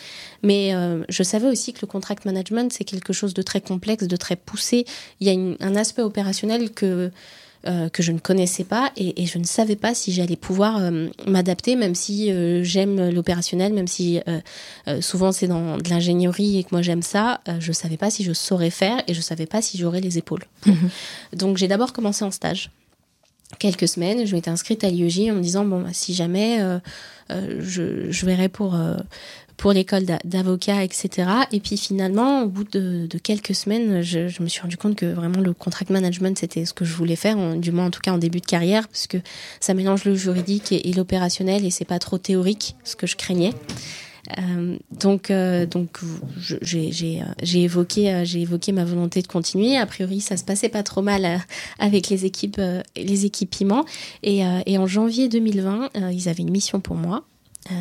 Mais 0.44 0.74
euh, 0.74 1.04
je 1.10 1.24
savais 1.24 1.48
aussi 1.48 1.74
que 1.74 1.80
le 1.82 1.88
contract 1.88 2.26
management, 2.26 2.72
c'est 2.72 2.84
quelque 2.84 3.14
chose 3.14 3.34
de 3.34 3.42
très 3.42 3.62
complexe, 3.62 4.08
de 4.08 4.16
très 4.16 4.36
poussé. 4.36 4.86
Il 5.20 5.28
y 5.28 5.32
a 5.32 5.66
un 5.66 5.76
aspect 5.76 6.02
opérationnel 6.02 6.72
que, 6.72 7.12
euh, 7.68 7.90
que 7.90 8.04
je 8.04 8.12
ne 8.12 8.20
connaissais 8.20 8.64
pas 8.64 8.92
et, 8.96 9.26
je 9.26 9.38
ne 9.38 9.44
savais 9.44 9.76
pas 9.76 9.94
si 9.94 10.12
j'allais 10.12 10.36
pouvoir 10.36 10.80
m'adapter, 11.28 11.76
même 11.76 11.96
si 11.96 12.32
j'aime 12.64 13.10
l'opérationnel, 13.10 13.74
même 13.74 13.88
si 13.88 14.20
souvent 15.02 15.32
c'est 15.32 15.48
dans 15.48 15.78
de 15.78 15.90
l'ingénierie 15.90 16.60
et 16.60 16.64
que 16.64 16.70
moi 16.72 16.82
j'aime 16.82 17.02
ça, 17.02 17.42
je 17.60 17.70
ne 17.70 17.74
savais 17.74 17.98
pas 17.98 18.10
si 18.10 18.24
je 18.24 18.34
saurais 18.34 18.70
faire 18.70 19.02
et 19.08 19.14
je 19.14 19.20
ne 19.20 19.24
savais 19.24 19.48
pas 19.48 19.62
si 19.62 19.78
j'aurais 19.78 20.02
les 20.02 20.18
épaules. 20.18 20.46
Mhm. 20.66 20.90
Donc 21.34 21.58
j'ai 21.58 21.68
d'abord 21.68 21.94
commencé 21.94 22.24
en 22.24 22.32
stage 22.32 22.70
quelques 23.60 23.88
semaines, 23.88 24.26
je 24.26 24.36
m'étais 24.36 24.50
inscrite 24.50 24.84
à 24.84 24.90
l'IEJ 24.90 25.32
en 25.32 25.36
me 25.36 25.42
disant 25.42 25.66
bon 25.66 25.82
bah, 25.82 25.90
si 25.94 26.14
jamais 26.14 26.62
euh, 26.62 26.80
euh, 27.32 27.60
je, 27.62 28.12
je, 28.12 28.26
verrai 28.26 28.50
pour 28.50 28.76
euh, 28.76 28.98
pour 29.58 29.72
l'école 29.72 30.06
d'avocat 30.26 30.84
etc 30.84 31.30
et 31.52 31.60
puis 31.60 31.78
finalement 31.78 32.44
au 32.44 32.48
bout 32.48 32.66
de, 32.66 33.08
quelques 33.24 33.56
semaines 33.56 34.02
je, 34.02 34.42
me 34.44 34.48
suis 34.48 34.62
rendu 34.62 34.76
compte 34.76 34.96
que 34.96 35.06
vraiment 35.06 35.40
le 35.40 35.54
contract 35.54 35.92
management 35.92 36.38
c'était 36.38 36.66
ce 36.66 36.74
que 36.74 36.84
je 36.84 36.94
voulais 36.94 37.16
faire 37.16 37.56
du 37.56 37.72
moins 37.72 37.86
en 37.86 37.90
tout 37.90 38.02
cas 38.02 38.12
en 38.12 38.18
début 38.18 38.42
de 38.42 38.46
carrière 38.46 38.88
parce 38.90 39.08
que 39.08 39.18
ça 39.62 39.74
mélange 39.74 40.04
le 40.04 40.14
juridique 40.14 40.74
et, 40.74 40.90
et 40.90 40.94
l'opérationnel 40.94 41.66
et 41.66 41.70
c'est 41.70 41.86
pas 41.86 42.00
trop 42.00 42.18
théorique 42.18 42.76
ce 42.84 42.98
que 42.98 43.08
je 43.08 43.16
craignais 43.16 43.54
euh, 44.38 44.78
donc, 44.92 45.30
euh, 45.30 45.66
donc 45.66 46.00
j'ai 46.38 47.64
évoqué, 47.64 48.24
j'ai 48.26 48.42
évoqué 48.42 48.72
ma 48.72 48.86
volonté 48.86 49.22
de 49.22 49.28
continuer. 49.28 49.78
A 49.78 49.86
priori, 49.86 50.22
ça 50.22 50.38
se 50.38 50.44
passait 50.44 50.70
pas 50.70 50.84
trop 50.84 51.02
mal 51.02 51.26
euh, 51.26 51.38
avec 51.80 52.10
les 52.10 52.26
équipes, 52.26 52.62
les 52.96 53.26
équipements. 53.26 53.86
Et, 54.24 54.42
et, 54.66 54.78
en 54.78 54.88
janvier 54.88 55.30
2020, 55.30 55.90
ils 56.12 56.30
avaient 56.30 56.44
une 56.44 56.52
mission 56.52 56.80
pour 56.80 56.96
moi. 56.96 57.24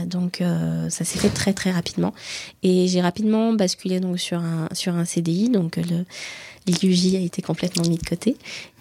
donc 0.06 0.42
ça 0.88 1.04
s'est 1.04 1.18
fait 1.18 1.28
très 1.28 1.52
très 1.52 1.70
rapidement 1.70 2.14
et 2.62 2.88
j'ai 2.88 3.02
rapidement 3.02 3.52
basculé 3.52 4.00
donc 4.00 4.18
sur 4.18 4.38
un 4.38 4.68
sur 4.72 4.94
un 4.94 5.04
CDI 5.04 5.50
donc 5.50 5.76
le 5.76 6.04
l'IUJ 6.66 7.16
a 7.16 7.20
été 7.20 7.42
complètement 7.42 7.84
mis 7.88 7.96
de 7.96 8.06
côté. 8.06 8.36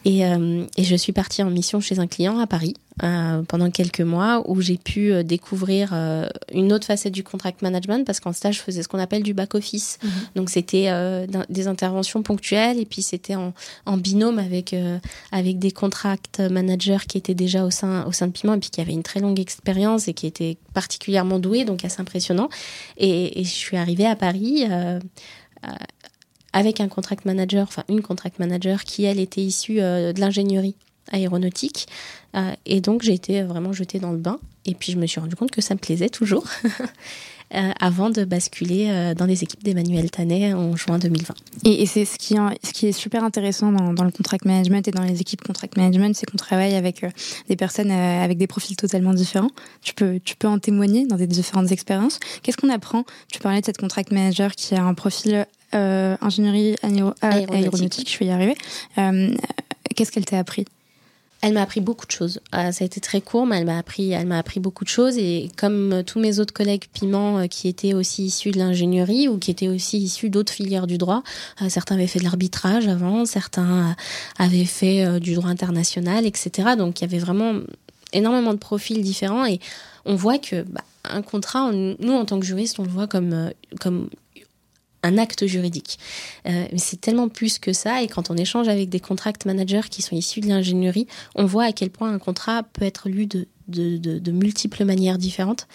Et, 0.06 0.26
euh, 0.26 0.66
et, 0.76 0.84
je 0.84 0.96
suis 0.96 1.14
partie 1.14 1.44
en 1.44 1.50
mission 1.50 1.80
chez 1.80 2.00
un 2.00 2.08
client 2.08 2.38
à 2.40 2.46
Paris 2.46 2.76
euh, 3.04 3.42
pendant 3.44 3.72
quelques 3.72 4.02
mois 4.02 4.44
où 4.50 4.60
j'ai 4.60 4.78
pu 4.78 5.14
euh, 5.14 5.24
découvrir 5.24 5.94
une 6.52 6.74
autre 6.74 6.86
facette 6.86 7.14
du 7.14 7.24
contract 7.24 7.62
management 7.62 8.06
parce 8.06 8.20
qu'en 8.20 8.34
stage 8.34 8.58
je 8.58 8.62
faisais 8.62 8.84
ce 8.84 8.90
qu'on 8.90 9.00
appelle 9.00 9.24
du 9.24 9.34
back 9.34 9.56
office. 9.56 10.00
Mhm. 10.04 10.12
Donc 10.36 10.50
c'était 10.50 10.90
des 11.50 11.68
interventions 11.68 12.22
ponctuelles 12.22 12.80
et 12.80 12.86
puis 12.86 13.02
c'était 13.02 13.36
en, 13.36 13.54
en, 13.86 13.98
binôme 13.98 14.40
avec 14.40 14.76
avec 15.32 15.60
des 15.60 15.72
contract 15.72 16.42
managers 16.42 17.06
qui 17.08 17.18
étaient 17.18 17.34
déjà 17.34 17.64
au 17.64 17.70
sein 17.70 18.06
au 18.06 18.12
sein 18.12 18.28
de 18.28 18.34
Piment 18.34 18.56
et 18.56 18.60
puis 18.60 18.70
qui 18.70 18.82
avaient 18.82 18.92
une 18.92 19.04
très 19.04 19.22
longue 19.22 19.40
expérience 19.40 20.08
et 20.08 20.14
qui 20.14 20.28
étaient 20.28 20.58
particulièrement 20.74 21.40
doués 21.40 21.64
donc 21.64 21.86
assez 21.86 22.02
impressionnant. 22.02 22.50
Et, 22.98 23.40
et 23.40 23.44
je 23.46 23.50
suis 23.50 23.78
arrivée 23.78 24.06
à 24.06 24.18
Paris 24.18 24.66
avec 26.54 26.80
un 26.80 26.88
contract 26.88 27.26
manager, 27.26 27.64
enfin 27.64 27.84
une 27.90 28.02
contract 28.02 28.40
manager 28.40 28.84
qui, 28.84 29.04
elle, 29.04 29.20
était 29.20 29.42
issue 29.42 29.82
euh, 29.82 30.14
de 30.14 30.20
l'ingénierie 30.20 30.76
aéronautique. 31.12 31.88
Euh, 32.36 32.52
et 32.66 32.80
donc, 32.80 33.02
j'ai 33.02 33.14
été 33.14 33.42
vraiment 33.42 33.74
jetée 33.74 34.00
dans 34.00 34.12
le 34.12 34.18
bain. 34.18 34.40
Et 34.66 34.76
puis, 34.76 34.94
je 34.94 34.98
me 34.98 35.06
suis 35.06 35.20
rendu 35.20 35.36
compte 35.36 35.52
que 35.52 35.62
ça 35.62 35.74
me 35.74 35.80
plaisait 35.80 36.10
toujours. 36.10 36.46
Euh, 37.54 37.70
avant 37.80 38.10
de 38.10 38.24
basculer 38.24 39.14
dans 39.16 39.28
les 39.28 39.44
équipes 39.44 39.64
d'Emmanuel 39.64 40.10
Tanet 40.10 40.54
en 40.56 40.76
juin 40.76 40.98
2020. 40.98 41.36
Et, 41.66 41.86
c'est 41.86 42.04
ce 42.04 42.18
qui, 42.18 42.88
est 42.88 42.92
super 42.92 43.24
intéressant 43.24 43.72
dans, 43.72 44.04
le 44.04 44.10
contract 44.10 44.46
management 44.46 44.88
et 44.88 44.92
dans 44.92 45.04
les 45.04 45.22
équipes 45.22 45.44
contract 45.44 45.78
management, 45.78 46.16
c'est 46.16 46.26
qu'on 46.26 46.38
travaille 46.38 46.74
avec 46.74 47.06
des 47.50 47.56
personnes 47.56 47.92
avec 47.92 48.40
des 48.40 48.48
profils 48.48 48.76
totalement 48.76 49.14
différents. 49.14 49.52
Tu 49.84 49.94
peux, 49.94 50.20
tu 50.26 50.36
peux 50.36 50.48
en 50.48 50.58
témoigner 50.58 51.06
dans 51.06 51.18
des 51.18 51.28
différentes 51.28 51.72
expériences. 51.72 52.20
Qu'est-ce 52.42 52.58
qu'on 52.58 52.70
apprend? 52.70 53.04
Tu 53.32 53.38
parlais 53.38 53.60
de 53.60 53.66
cette 53.66 53.78
contract 53.78 54.12
manager 54.12 54.54
qui 54.56 54.74
a 54.74 54.84
un 54.84 54.96
profil 54.96 55.46
euh, 55.74 56.16
ingénierie 56.22 56.76
aéronautique. 57.22 58.12
je 58.12 58.20
vais 58.20 58.26
y 58.26 58.32
arriver. 58.32 58.56
Euh, 58.98 59.34
qu'est-ce 59.96 60.12
qu'elle 60.12 60.26
t'a 60.26 60.40
appris? 60.40 60.66
Elle 61.42 61.54
m'a 61.54 61.62
appris 61.62 61.82
beaucoup 61.82 62.06
de 62.06 62.12
choses. 62.12 62.40
Euh, 62.56 62.72
ça 62.72 62.84
a 62.84 62.86
été 62.86 63.02
très 63.02 63.20
court, 63.20 63.46
mais 63.46 63.58
elle 63.58 63.66
m'a 63.66 63.78
appris, 63.78 64.12
elle 64.12 64.28
m'a 64.28 64.38
appris 64.38 64.62
beaucoup 64.62 64.86
de 64.86 64.90
choses. 64.90 65.18
Et 65.18 65.52
comme 65.58 66.04
tous 66.06 66.20
mes 66.20 66.40
autres 66.40 66.54
collègues 66.54 66.86
piment 66.94 67.48
qui 67.50 67.68
étaient 67.68 67.94
aussi 67.94 68.26
issus 68.26 68.52
de 68.52 68.60
l'ingénierie 68.60 69.28
ou 69.28 69.38
qui 69.38 69.52
étaient 69.52 69.68
aussi 69.68 69.98
issus 69.98 70.30
d'autres 70.30 70.54
filières 70.54 70.88
du 70.88 70.98
droit, 70.98 71.22
certains 71.68 71.96
avaient 71.96 72.08
fait 72.08 72.20
de 72.20 72.24
l'arbitrage 72.24 72.88
avant, 72.88 73.26
certains 73.26 73.94
avaient 74.40 74.64
fait 74.64 75.20
du 75.20 75.34
droit 75.34 75.50
international, 75.50 76.26
etc. 76.26 76.76
Donc 76.78 77.02
il 77.02 77.04
y 77.04 77.08
avait 77.08 77.20
vraiment 77.20 77.56
énormément 78.14 78.54
de 78.54 78.60
profils 78.60 79.02
différents 79.02 79.46
et 79.46 79.60
on 80.06 80.16
voit 80.16 80.38
que 80.38 80.62
bah, 80.62 80.82
un 81.04 81.22
contrat, 81.22 81.72
nous 81.74 82.14
en 82.14 82.24
tant 82.24 82.40
que 82.40 82.46
juristes, 82.46 82.80
on 82.80 82.84
le 82.84 82.90
voit 82.90 83.08
comme 83.08 83.52
comme 83.82 84.08
un 85.04 85.18
acte 85.18 85.46
juridique. 85.46 86.00
Euh, 86.48 86.66
mais 86.72 86.80
c'est 86.80 87.00
tellement 87.00 87.30
plus 87.30 87.60
que 87.60 87.74
ça. 87.74 88.02
Et 88.02 88.08
quand 88.08 88.32
on 88.32 88.38
échange 88.38 88.68
avec 88.68 88.90
des 88.90 89.00
contract 89.00 89.46
managers 89.46 89.90
qui 89.90 90.02
sont 90.02 90.16
issus 90.16 90.40
de 90.40 90.48
l'ingénierie, 90.48 91.08
on 91.36 91.46
voit 91.46 91.66
à 91.66 91.72
quel 91.72 91.90
point 91.90 92.12
un 92.12 92.20
contrat 92.20 92.64
peut 92.64 92.86
être 92.86 93.10
lu 93.10 93.28
de, 93.28 94.32
multiples 94.32 94.86
manières 94.86 95.18
différentes. 95.18 95.68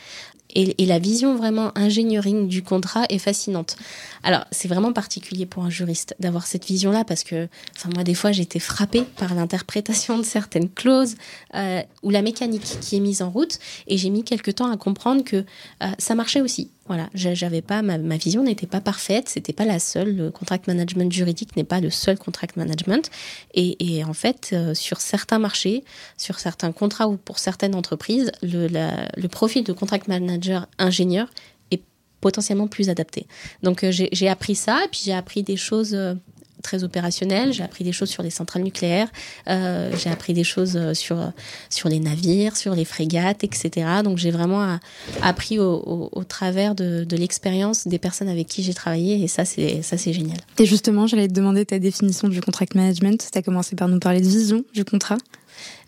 Et, 0.54 0.86
la 0.86 0.98
vision 0.98 1.36
vraiment 1.36 1.76
ingénierie 1.76 2.46
du 2.46 2.62
contrat 2.62 3.04
est 3.10 3.18
fascinante. 3.18 3.76
Alors, 4.22 4.46
c'est 4.50 4.66
vraiment 4.66 4.94
particulier 4.94 5.44
pour 5.44 5.62
un 5.62 5.68
juriste 5.68 6.16
d'avoir 6.20 6.46
cette 6.46 6.64
vision-là 6.64 7.04
parce 7.04 7.22
que, 7.22 7.48
enfin, 7.76 7.90
moi, 7.94 8.02
des 8.02 8.14
fois, 8.14 8.32
j'ai 8.32 8.42
été 8.42 8.58
frappée 8.58 9.02
par 9.18 9.34
l'interprétation 9.34 10.16
de 10.16 10.22
certaines 10.22 10.70
clauses 10.70 11.16
euh, 11.54 11.82
ou 12.02 12.08
la 12.08 12.22
mécanique 12.22 12.78
qui 12.80 12.96
est 12.96 13.00
mise 13.00 13.20
en 13.20 13.28
route. 13.28 13.58
Et 13.88 13.98
j'ai 13.98 14.08
mis 14.08 14.24
quelque 14.24 14.50
temps 14.50 14.70
à 14.70 14.76
comprendre 14.78 15.22
que 15.22 15.36
euh, 15.36 15.86
ça 15.98 16.14
marchait 16.14 16.40
aussi 16.40 16.70
Voilà, 16.88 17.08
j'avais 17.14 17.62
pas 17.62 17.82
ma, 17.82 17.98
ma 17.98 18.16
vision 18.16 18.42
n'était 18.42 18.66
pas 18.66 18.80
parfaite, 18.80 19.28
c'était 19.28 19.52
pas 19.52 19.66
la 19.66 19.78
seule. 19.78 20.16
Le 20.16 20.30
contract 20.30 20.66
management 20.66 21.12
juridique 21.12 21.54
n'est 21.56 21.64
pas 21.64 21.80
le 21.80 21.90
seul 21.90 22.18
contract 22.18 22.56
management. 22.56 23.10
Et, 23.54 24.02
en 24.04 24.14
fait, 24.14 24.50
euh, 24.52 24.74
sur 24.74 25.00
certains 25.00 25.38
marchés, 25.38 25.84
sur 26.16 26.38
certains 26.38 26.72
contrats 26.72 27.08
ou 27.08 27.16
pour 27.16 27.38
certaines 27.38 27.74
entreprises, 27.74 28.32
le, 28.42 28.68
le 28.68 29.28
profil 29.28 29.64
de 29.64 29.72
contract 29.72 30.08
manager 30.08 30.66
ingénieur 30.78 31.28
est 31.70 31.82
potentiellement 32.20 32.68
plus 32.68 32.88
adapté. 32.88 33.26
Donc 33.62 33.84
euh, 33.84 33.92
j'ai 33.92 34.28
appris 34.28 34.54
ça, 34.54 34.84
et 34.84 34.88
puis 34.88 35.02
j'ai 35.04 35.14
appris 35.14 35.42
des 35.42 35.56
choses 35.56 35.94
euh, 35.94 36.14
très 36.62 36.84
opérationnel. 36.84 37.52
J'ai 37.52 37.62
appris 37.62 37.84
des 37.84 37.92
choses 37.92 38.08
sur 38.08 38.22
les 38.22 38.30
centrales 38.30 38.62
nucléaires, 38.62 39.08
euh, 39.48 39.90
j'ai 39.96 40.10
appris 40.10 40.34
des 40.34 40.44
choses 40.44 40.76
euh, 40.76 40.94
sur, 40.94 41.32
sur 41.70 41.88
les 41.88 42.00
navires, 42.00 42.56
sur 42.56 42.74
les 42.74 42.84
frégates, 42.84 43.44
etc. 43.44 43.86
Donc 44.04 44.18
j'ai 44.18 44.30
vraiment 44.30 44.78
appris 45.22 45.58
au, 45.58 45.74
au, 45.74 46.08
au, 46.12 46.24
travers 46.24 46.74
de, 46.74 47.04
de 47.04 47.16
l'expérience 47.16 47.86
des 47.86 47.98
personnes 47.98 48.28
avec 48.28 48.46
qui 48.46 48.62
j'ai 48.62 48.74
travaillé 48.74 49.22
et 49.22 49.28
ça 49.28 49.44
c'est 49.44 49.82
ça 49.82 49.96
c'est 49.96 50.12
génial. 50.12 50.38
Et 50.58 50.66
justement, 50.66 51.06
j'allais 51.06 51.28
te 51.28 51.32
demander 51.32 51.64
ta 51.64 51.78
définition 51.78 52.28
du 52.28 52.40
contract 52.40 52.74
management. 52.74 53.28
Tu 53.32 53.38
as 53.38 53.42
commencé 53.42 53.76
par 53.76 53.88
nous 53.88 53.98
parler 53.98 54.20
de 54.20 54.26
vision 54.26 54.64
du 54.74 54.84
contrat. 54.84 55.18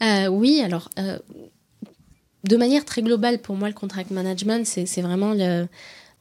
Euh, 0.02 0.26
oui, 0.28 0.60
alors 0.64 0.90
euh, 0.98 1.18
de 2.44 2.56
manière 2.56 2.84
très 2.84 3.02
globale 3.02 3.38
pour 3.38 3.56
moi 3.56 3.68
le 3.68 3.74
contract 3.74 4.10
management 4.10 4.66
c'est 4.66 5.02
vraiment 5.02 5.34
le 5.34 5.66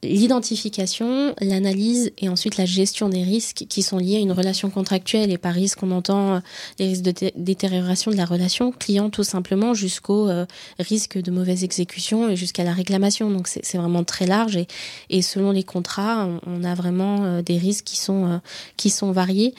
l'identification, 0.02 1.34
l'analyse 1.40 2.10
et 2.18 2.28
ensuite 2.28 2.56
la 2.56 2.64
gestion 2.64 3.08
des 3.08 3.22
risques 3.22 3.66
qui 3.68 3.82
sont 3.82 3.98
liés 3.98 4.16
à 4.16 4.20
une 4.20 4.32
relation 4.32 4.70
contractuelle. 4.70 5.30
Et 5.30 5.38
par 5.38 5.52
risque, 5.52 5.82
on 5.82 5.90
entend 5.90 6.36
euh, 6.36 6.40
les 6.78 6.88
risques 6.88 7.02
de 7.02 7.30
détérioration 7.36 8.10
de 8.10 8.16
la 8.16 8.24
relation 8.24 8.72
client 8.72 9.10
tout 9.10 9.24
simplement 9.24 9.74
jusqu'au 9.74 10.28
euh, 10.28 10.46
risque 10.78 11.20
de 11.20 11.30
mauvaise 11.30 11.64
exécution 11.64 12.30
et 12.30 12.36
jusqu'à 12.36 12.64
la 12.64 12.72
réclamation. 12.72 13.30
Donc 13.30 13.46
c'est 13.48 13.76
vraiment 13.76 14.04
très 14.04 14.26
large 14.26 14.56
et, 14.56 14.66
et 15.10 15.20
selon 15.20 15.50
les 15.50 15.64
contrats, 15.64 16.28
on, 16.46 16.64
a 16.64 16.74
vraiment 16.74 17.24
euh, 17.24 17.42
des 17.42 17.58
risques 17.58 17.84
qui 17.84 17.96
sont, 17.96 18.40
qui 18.76 18.90
sont 18.90 19.12
variés. 19.12 19.54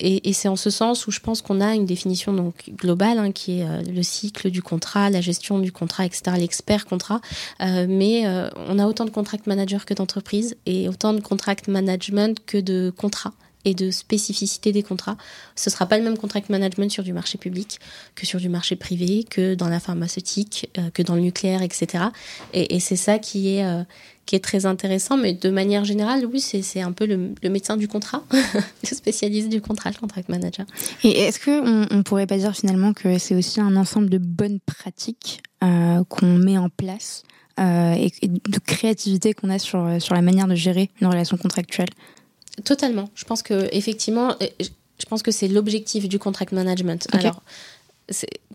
Et, 0.00 0.32
c'est 0.32 0.48
en 0.48 0.56
ce 0.56 0.70
sens 0.70 1.06
où 1.06 1.10
je 1.10 1.20
pense 1.20 1.42
qu'on 1.42 1.60
a 1.60 1.74
une 1.74 1.84
définition 1.84 2.32
donc 2.32 2.54
globale 2.70 3.18
hein, 3.18 3.32
qui 3.32 3.60
est 3.60 3.82
le 3.86 4.02
cycle 4.02 4.50
du 4.50 4.62
contrat, 4.62 5.10
la 5.10 5.20
gestion 5.20 5.58
du 5.58 5.72
contrat, 5.72 6.06
etc., 6.06 6.36
l'expert 6.38 6.86
contrat. 6.86 7.20
mais 7.60 8.24
on 8.68 8.78
a 8.78 8.86
autant 8.86 9.04
de 9.04 9.10
contrats 9.10 9.36
que 9.56 9.94
d'entreprise 9.94 10.56
et 10.66 10.88
autant 10.88 11.12
de 11.12 11.20
contract 11.20 11.68
management 11.68 12.38
que 12.44 12.58
de 12.58 12.92
contrats 12.96 13.34
et 13.64 13.74
de 13.74 13.90
spécificité 13.90 14.72
des 14.72 14.82
contrats. 14.82 15.16
Ce 15.54 15.70
sera 15.70 15.86
pas 15.86 15.96
le 15.96 16.04
même 16.04 16.18
contract 16.18 16.48
management 16.48 16.90
sur 16.90 17.04
du 17.04 17.12
marché 17.12 17.38
public 17.38 17.78
que 18.14 18.26
sur 18.26 18.40
du 18.40 18.48
marché 18.48 18.76
privé, 18.76 19.24
que 19.24 19.54
dans 19.54 19.68
la 19.68 19.80
pharmaceutique, 19.80 20.68
euh, 20.78 20.90
que 20.90 21.02
dans 21.02 21.14
le 21.14 21.20
nucléaire, 21.20 21.62
etc. 21.62 22.04
Et, 22.52 22.80
c'est 22.80 22.96
ça 22.96 23.18
qui 23.18 23.54
est 23.54 23.64
euh, 23.64 23.84
qui 24.26 24.36
est 24.36 24.40
très 24.40 24.66
intéressant, 24.66 25.16
mais 25.16 25.32
de 25.32 25.50
manière 25.50 25.84
générale, 25.84 26.26
oui, 26.26 26.40
c'est 26.40 26.80
un 26.80 26.92
peu 26.92 27.06
le, 27.06 27.34
le, 27.42 27.50
médecin 27.50 27.76
du 27.76 27.88
contrat, 27.88 28.22
le 28.32 28.96
spécialiste 28.96 29.48
du 29.48 29.60
contrat, 29.60 29.90
le 29.90 29.96
contract 29.96 30.28
manager. 30.28 30.66
Et 31.02 31.10
est-ce 31.10 31.40
qu'on 31.40 31.86
on 31.90 32.02
pourrait 32.02 32.26
pas 32.26 32.38
dire 32.38 32.54
finalement 32.54 32.92
que 32.92 33.18
c'est 33.18 33.34
aussi 33.34 33.60
un 33.60 33.76
ensemble 33.76 34.10
de 34.10 34.18
bonnes 34.18 34.60
pratiques 34.60 35.42
euh, 35.62 36.02
qu'on 36.08 36.38
met 36.38 36.58
en 36.58 36.68
place 36.68 37.22
euh, 37.60 37.94
et, 37.94 38.12
et, 38.22 38.28
de 38.28 38.58
créativité 38.64 39.34
qu'on 39.34 39.50
a 39.50 39.58
sur, 39.58 40.00
sur 40.00 40.14
la 40.14 40.22
manière 40.22 40.46
de 40.46 40.54
gérer 40.54 40.90
une 41.00 41.06
relation 41.06 41.36
contractuelle 41.36 41.88
Totalement. 42.64 43.08
Je 43.14 43.24
pense 43.24 43.42
que 43.42 43.68
effectivement, 43.72 44.36
je 44.60 45.06
pense 45.08 45.22
que 45.22 45.30
c'est 45.30 45.48
l'objectif 45.48 46.08
du 46.08 46.18
contract 46.18 46.52
management. 46.52 47.06
Okay. 47.12 47.26
Alors, 47.26 47.42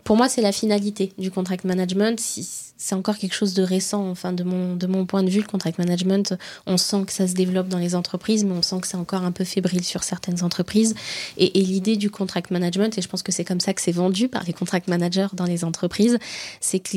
pour 0.08 0.16
moi, 0.16 0.30
c'est 0.30 0.40
la 0.40 0.52
finalité 0.52 1.12
du 1.18 1.30
contract 1.30 1.64
management. 1.64 2.18
C'est 2.18 2.94
encore 2.94 3.18
quelque 3.18 3.34
chose 3.34 3.52
de 3.52 3.62
récent, 3.62 4.08
enfin, 4.08 4.32
de 4.32 4.42
mon, 4.42 5.04
point 5.04 5.22
de 5.22 5.28
vue, 5.28 5.40
le 5.40 5.46
contract 5.46 5.78
management, 5.78 6.34
on 6.66 6.78
sent 6.78 7.04
que 7.06 7.12
ça 7.12 7.28
se 7.28 7.34
développe 7.34 7.68
dans 7.68 7.76
les 7.76 7.94
entreprises, 7.94 8.42
mais 8.44 8.52
on 8.52 8.62
sent 8.62 8.76
que 8.80 8.86
c'est 8.86 8.96
encore 8.96 9.22
un 9.22 9.32
peu 9.32 9.44
fébrile 9.44 9.84
sur 9.84 10.04
certaines 10.04 10.42
entreprises. 10.42 10.94
Et, 11.36 11.50
l'idée 11.60 11.96
du 11.96 12.10
contract 12.10 12.50
management, 12.50 12.96
et 12.96 13.02
je 13.02 13.08
pense 13.08 13.22
que 13.22 13.32
c'est 13.32 13.44
comme 13.44 13.60
ça 13.60 13.74
que 13.74 13.82
c'est 13.82 13.92
vendu 13.92 14.28
par 14.28 14.44
les 14.44 14.54
contract 14.54 14.88
managers 14.88 15.26
dans 15.34 15.44
les 15.44 15.62
entreprises, 15.62 16.18
c'est 16.60 16.78
que 16.78 16.96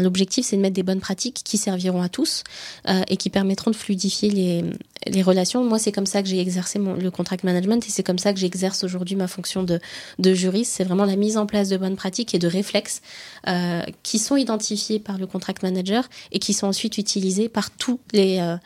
l'objectif, 0.00 0.46
c'est 0.46 0.56
de 0.56 0.62
mettre 0.62 0.74
des 0.74 0.82
bonnes 0.82 1.00
pratiques 1.00 1.42
qui 1.44 1.58
serviront 1.58 2.00
à 2.00 2.08
tous 2.08 2.44
euh, 2.88 3.02
et 3.08 3.18
qui 3.18 3.28
permettront 3.28 3.70
de 3.70 3.76
fluidifier 3.76 4.30
les, 4.30 5.22
relations. 5.22 5.64
Moi, 5.64 5.78
c'est 5.78 5.92
comme 5.92 6.06
ça 6.06 6.22
que 6.22 6.28
j'ai 6.28 6.40
exercé 6.40 6.78
le 6.78 7.10
contract 7.10 7.42
management 7.44 7.84
et 7.86 7.90
c'est 7.90 8.02
comme 8.02 8.18
ça 8.18 8.32
que 8.32 8.38
j'exerce 8.38 8.84
aujourd'hui 8.84 9.16
ma 9.16 9.26
fonction 9.26 9.62
de, 9.62 9.80
de 10.18 10.34
juriste. 10.34 10.72
C'est 10.76 10.84
vraiment 10.84 11.06
la 11.06 11.16
mise 11.16 11.36
en 11.36 11.46
place 11.46 11.68
de 11.68 11.76
bonnes 11.76 11.87
pratiques 11.96 12.34
et 12.34 12.38
de 12.38 12.48
réflexes 12.48 13.02
euh, 13.46 13.82
qui 14.02 14.18
sont 14.18 14.36
identifiés 14.36 14.98
par 14.98 15.18
le 15.18 15.26
contract 15.26 15.62
manager 15.62 16.08
et 16.32 16.38
qui 16.38 16.52
sont 16.52 16.66
ensuite 16.66 16.98
utilisés 16.98 17.48
par 17.48 17.70
tous 17.70 18.00
les, 18.12 18.38
euh, 18.40 18.56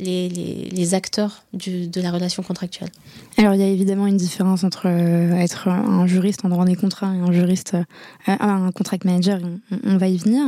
les, 0.00 0.94
acteurs 0.94 1.44
de 1.52 2.00
la 2.00 2.10
relation 2.10 2.42
contractuelle. 2.42 2.90
Alors 3.36 3.54
il 3.54 3.60
y 3.60 3.64
a 3.64 3.68
évidemment 3.68 4.06
une 4.06 4.16
différence 4.16 4.64
entre 4.64 4.86
euh, 4.86 5.32
être 5.36 5.68
un 5.68 6.06
juriste 6.06 6.44
en 6.44 6.48
droit 6.48 6.64
des 6.64 6.76
contrats 6.76 7.14
et 7.14 7.18
un 7.18 7.32
juriste, 7.32 7.74
euh, 7.74 8.36
un 8.40 8.72
contract 8.72 9.04
manager, 9.04 9.40
on, 9.84 9.96
va 9.96 10.08
y 10.08 10.16
venir. 10.16 10.44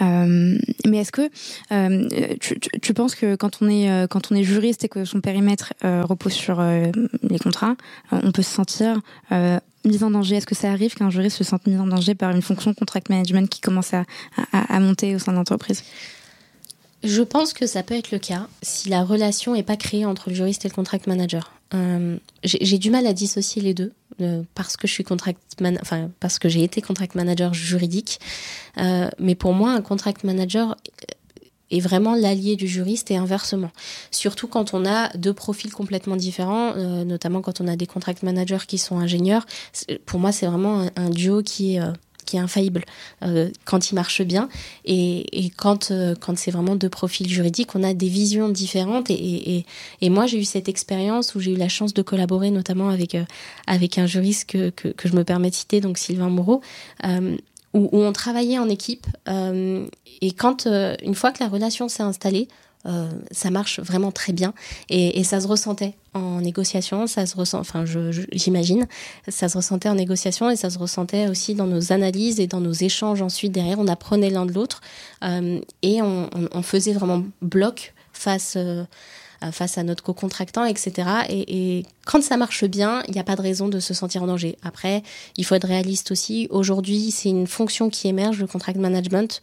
Euh, 0.00 0.58
mais 0.86 0.98
est-ce 0.98 1.12
que 1.12 1.30
euh, 1.72 2.36
tu, 2.80 2.94
penses 2.94 3.14
que 3.14 3.36
quand 3.36 3.62
on 3.62 3.68
est, 3.68 4.44
juriste 4.44 4.84
et 4.84 4.88
que 4.88 5.04
son 5.04 5.20
périmètre 5.20 5.72
repose 5.82 6.32
sur 6.32 6.62
les 6.62 7.38
contrats, 7.38 7.76
on 8.10 8.32
peut 8.32 8.42
se 8.42 8.54
sentir 8.54 9.00
mise 9.84 10.02
en 10.02 10.10
danger? 10.10 10.36
Est-ce 10.36 10.46
que 10.46 10.54
ça 10.54 10.70
arrive 10.70 10.94
qu'un 10.94 11.10
juriste 11.10 11.36
se 11.36 11.44
sente 11.44 11.66
mis 11.66 11.76
en 11.76 11.86
danger 11.86 12.14
par 12.14 12.30
une 12.30 12.42
fonction 12.42 12.74
contract 12.74 13.08
management 13.08 13.48
qui 13.48 13.60
commence 13.60 13.94
à, 13.94 14.04
à 14.52 14.80
monter 14.80 15.14
au 15.14 15.18
sein 15.18 15.32
de 15.32 15.36
l'entreprise? 15.36 15.84
Je 17.02 17.22
pense 17.22 17.52
que 17.52 17.66
ça 17.66 17.82
peut 17.82 17.94
être 17.94 18.10
le 18.10 18.18
cas 18.18 18.48
si 18.62 18.88
la 18.88 19.04
relation 19.04 19.54
n'est 19.54 19.62
pas 19.62 19.76
créée 19.76 20.04
entre 20.04 20.30
le 20.30 20.34
juriste 20.34 20.64
et 20.64 20.68
le 20.68 20.74
contract 20.74 21.06
manager. 21.06 21.52
Euh, 21.74 22.18
j'ai 22.44 22.78
du 22.78 22.90
mal 22.90 23.06
à 23.06 23.12
dissocier 23.12 23.62
les 23.62 23.72
deux 23.72 23.92
euh, 24.20 24.42
parce 24.54 24.76
que 24.76 24.86
je 24.86 24.92
suis 24.92 25.04
contract 25.04 25.40
enfin 25.80 26.10
parce 26.20 26.38
que 26.38 26.48
j'ai 26.48 26.62
été 26.62 26.82
contract 26.82 27.14
manager 27.14 27.54
juridique. 27.54 28.20
Euh, 28.78 29.08
mais 29.18 29.34
pour 29.34 29.54
moi, 29.54 29.72
un 29.72 29.80
contract 29.80 30.22
manager 30.24 30.76
est 31.70 31.80
vraiment 31.80 32.14
l'allié 32.14 32.56
du 32.56 32.68
juriste 32.68 33.10
et 33.10 33.16
inversement. 33.16 33.70
Surtout 34.10 34.46
quand 34.46 34.74
on 34.74 34.84
a 34.84 35.08
deux 35.16 35.32
profils 35.32 35.72
complètement 35.72 36.16
différents, 36.16 36.74
notamment 36.76 37.40
quand 37.40 37.62
on 37.62 37.66
a 37.66 37.76
des 37.76 37.86
contract 37.86 38.22
managers 38.22 38.66
qui 38.68 38.76
sont 38.76 38.98
ingénieurs. 38.98 39.46
Pour 40.04 40.20
moi, 40.20 40.32
c'est 40.32 40.46
vraiment 40.46 40.82
un, 40.82 40.90
un, 40.96 41.08
duo 41.08 41.42
qui 41.42 41.76
est 41.76 41.80
qui 42.24 42.36
est 42.36 42.40
infaillible 42.40 42.84
euh, 43.22 43.50
quand 43.64 43.90
il 43.90 43.94
marche 43.94 44.22
bien. 44.22 44.48
Et, 44.84 45.44
et 45.44 45.50
quand 45.50 45.90
euh, 45.90 46.14
quand 46.18 46.38
c'est 46.38 46.50
vraiment 46.50 46.76
deux 46.76 46.88
profils 46.88 47.28
juridiques 47.28 47.74
on 47.74 47.82
a 47.82 47.94
des 47.94 48.08
visions 48.08 48.48
différentes. 48.48 49.10
Et, 49.10 49.56
et, 49.56 49.66
et 50.00 50.10
moi 50.10 50.26
j'ai 50.26 50.38
eu 50.38 50.44
cette 50.44 50.68
expérience 50.68 51.34
où 51.34 51.40
j'ai 51.40 51.52
eu 51.52 51.56
la 51.56 51.68
chance 51.68 51.94
de 51.94 52.02
collaborer 52.02 52.50
notamment 52.50 52.88
avec 52.88 53.14
euh, 53.14 53.24
avec 53.66 53.98
un 53.98 54.06
juriste 54.06 54.48
que, 54.50 54.70
que, 54.70 55.08
je 55.08 55.14
me 55.14 55.24
permets 55.24 55.50
de 55.50 55.54
citer 55.54 55.80
donc 55.80 55.98
Sylvain 55.98 56.28
Moreau 56.28 56.62
où, 57.74 57.88
où 57.92 58.02
on 58.02 58.12
travaillait 58.12 58.58
en 58.58 58.68
équipe 58.68 59.06
et 59.26 60.32
quand 60.32 60.66
une 60.66 61.14
fois 61.14 61.32
que 61.32 61.42
la 61.42 61.48
relation 61.48 61.88
s'est 61.88 62.02
installée 62.02 62.48
euh, 62.84 63.08
ça 63.30 63.50
marche 63.50 63.78
vraiment 63.78 64.10
très 64.10 64.32
bien 64.32 64.54
et, 64.88 65.22
ça 65.22 65.40
se 65.40 65.46
ressentait 65.46 65.94
en 66.14 66.40
négociation, 66.40 67.06
ça 67.06 67.26
se 67.26 67.36
ressent, 67.36 67.60
enfin 67.60 67.84
j'imagine, 68.32 68.88
ça 69.28 69.48
se 69.48 69.56
ressentait 69.56 69.88
en 69.88 69.94
négociation 69.94 70.50
et 70.50 70.56
ça 70.56 70.68
se 70.68 70.78
ressentait 70.78 71.28
aussi 71.28 71.54
dans 71.54 71.68
nos 71.68 71.92
analyses 71.92 72.40
et 72.40 72.48
dans 72.48 72.60
nos 72.60 72.72
échanges 72.72 73.22
ensuite 73.22 73.52
derrière. 73.52 73.78
On 73.78 73.86
apprenait 73.86 74.30
l'un 74.30 74.44
de 74.44 74.52
l'autre 74.52 74.80
euh, 75.22 75.60
et 75.82 76.02
on, 76.02 76.62
faisait 76.62 76.92
vraiment 76.92 77.24
bloc 77.40 77.94
face. 78.12 78.54
Euh, 78.56 78.84
face 79.50 79.76
à 79.76 79.82
notre 79.82 80.04
co-contractant, 80.04 80.64
etc. 80.64 81.08
Et, 81.28 81.78
et 81.78 81.86
quand 82.06 82.22
ça 82.22 82.36
marche 82.36 82.64
bien, 82.64 83.02
il 83.08 83.14
n'y 83.14 83.18
a 83.18 83.24
pas 83.24 83.34
de 83.34 83.42
raison 83.42 83.66
de 83.66 83.80
se 83.80 83.92
sentir 83.92 84.22
en 84.22 84.28
danger. 84.28 84.56
Après, 84.62 85.02
il 85.36 85.44
faut 85.44 85.56
être 85.56 85.66
réaliste 85.66 86.12
aussi. 86.12 86.46
Aujourd'hui, 86.50 87.10
c'est 87.10 87.30
une 87.30 87.48
fonction 87.48 87.90
qui 87.90 88.06
émerge, 88.06 88.38
le 88.38 88.46
contract 88.46 88.78
management 88.78 89.42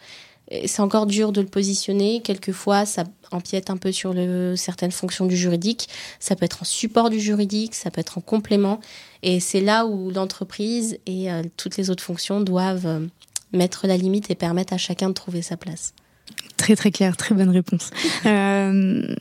c'est 0.65 0.81
encore 0.81 1.05
dur 1.05 1.31
de 1.31 1.41
le 1.41 1.47
positionner. 1.47 2.21
Quelquefois, 2.21 2.85
ça 2.85 3.03
empiète 3.31 3.69
un 3.69 3.77
peu 3.77 3.91
sur 3.91 4.13
certaines 4.55 4.91
fonctions 4.91 5.25
du 5.25 5.38
juridique. 5.38 5.89
Ça 6.19 6.35
peut 6.35 6.45
être 6.45 6.63
en 6.63 6.65
support 6.65 7.09
du 7.09 7.19
juridique, 7.19 7.75
ça 7.75 7.91
peut 7.91 8.01
être 8.01 8.17
en 8.17 8.21
complément. 8.21 8.79
Et 9.21 9.39
c'est 9.39 9.62
là 9.62 9.85
où 9.85 10.09
l'entreprise 10.12 10.97
et 11.05 11.31
euh, 11.31 11.43
toutes 11.57 11.77
les 11.77 11.89
autres 11.89 12.03
fonctions 12.03 12.39
doivent 12.41 12.88
euh, 12.88 13.05
mettre 13.51 13.85
la 13.85 13.97
limite 13.97 14.31
et 14.31 14.35
permettre 14.35 14.73
à 14.73 14.77
chacun 14.77 15.09
de 15.09 15.13
trouver 15.13 15.41
sa 15.41 15.57
place. 15.57 15.93
Très 16.59 16.75
très 16.75 16.91
clair, 16.91 17.15
très 17.15 17.33
bonne 17.33 17.49
réponse. 17.49 17.89
Euh, 18.25 19.15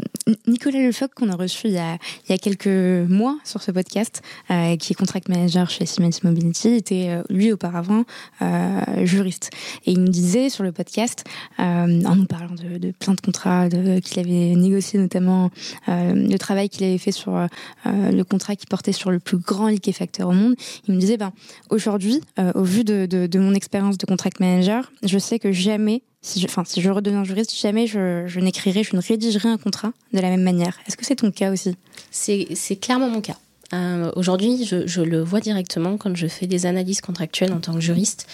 Nicolas 0.46 0.80
Lefoc, 0.80 1.14
qu'on 1.14 1.30
a 1.30 1.36
reçu 1.36 1.68
il 1.68 1.74
y 1.74 1.78
a, 1.78 1.98
il 2.26 2.32
y 2.32 2.34
a 2.34 2.38
quelques 2.38 2.66
mois 2.66 3.38
sur 3.44 3.62
ce 3.62 3.70
podcast, 3.70 4.22
euh, 4.50 4.76
qui 4.76 4.92
est 4.92 4.96
contract 4.96 5.28
manager 5.28 5.70
chez 5.70 5.86
Siemens 5.86 6.22
Mobility, 6.24 6.70
était 6.70 7.08
euh, 7.10 7.22
lui 7.30 7.52
auparavant 7.52 8.04
euh, 8.42 9.06
juriste. 9.06 9.50
Et 9.86 9.92
il 9.92 10.00
nous 10.00 10.10
disait 10.10 10.50
sur 10.50 10.64
le 10.64 10.72
podcast, 10.72 11.24
euh, 11.60 11.62
en 11.62 12.16
nous 12.16 12.26
parlant 12.26 12.54
de, 12.54 12.78
de 12.78 12.90
plein 12.90 13.14
de 13.14 13.20
contrats 13.20 13.68
qu'il 13.68 14.18
avait 14.18 14.56
négociés, 14.56 14.98
notamment 14.98 15.50
euh, 15.88 16.12
le 16.12 16.38
travail 16.38 16.68
qu'il 16.68 16.84
avait 16.84 16.98
fait 16.98 17.12
sur 17.12 17.36
euh, 17.36 17.46
le 17.86 18.22
contrat 18.24 18.56
qui 18.56 18.66
portait 18.66 18.92
sur 18.92 19.10
le 19.10 19.20
plus 19.20 19.38
grand 19.38 19.68
liquéfacteur 19.68 20.28
au 20.28 20.32
monde, 20.32 20.56
il 20.88 20.94
me 20.94 21.00
disait, 21.00 21.16
ben, 21.16 21.32
aujourd'hui, 21.70 22.20
au 22.54 22.64
vu 22.64 22.84
de, 22.84 23.06
de, 23.06 23.26
de 23.26 23.38
mon 23.38 23.54
expérience 23.54 23.96
de 23.96 24.06
contract 24.06 24.40
manager, 24.40 24.90
je 25.04 25.18
sais 25.18 25.38
que 25.38 25.52
jamais 25.52 26.02
si 26.20 26.40
je, 26.40 26.90
redeviens 26.90 27.24
juriste, 27.24 27.56
jamais 27.56 27.86
je, 27.86 28.40
n'écrirai, 28.40 28.82
je 28.82 28.96
ne 28.96 29.00
rédigerai 29.00 29.48
un 29.48 29.58
contrat 29.58 29.92
de 30.12 30.20
la 30.20 30.30
même 30.30 30.42
manière. 30.42 30.78
Est-ce 30.86 30.96
que 30.96 31.04
c'est 31.04 31.16
ton 31.16 31.30
cas 31.30 31.52
aussi? 31.52 31.76
C'est 32.10 32.76
clairement 32.80 33.08
mon 33.08 33.20
cas. 33.20 33.36
Euh, 33.74 34.10
Aujourd'hui, 34.16 34.64
je, 34.64 35.00
le 35.00 35.22
vois 35.22 35.40
directement 35.40 35.96
quand 35.96 36.16
je 36.16 36.26
fais 36.26 36.46
des 36.46 36.66
analyses 36.66 37.00
contractuelles 37.00 37.52
en 37.52 37.60
tant 37.60 37.74
que 37.74 37.80
juriste. 37.80 38.26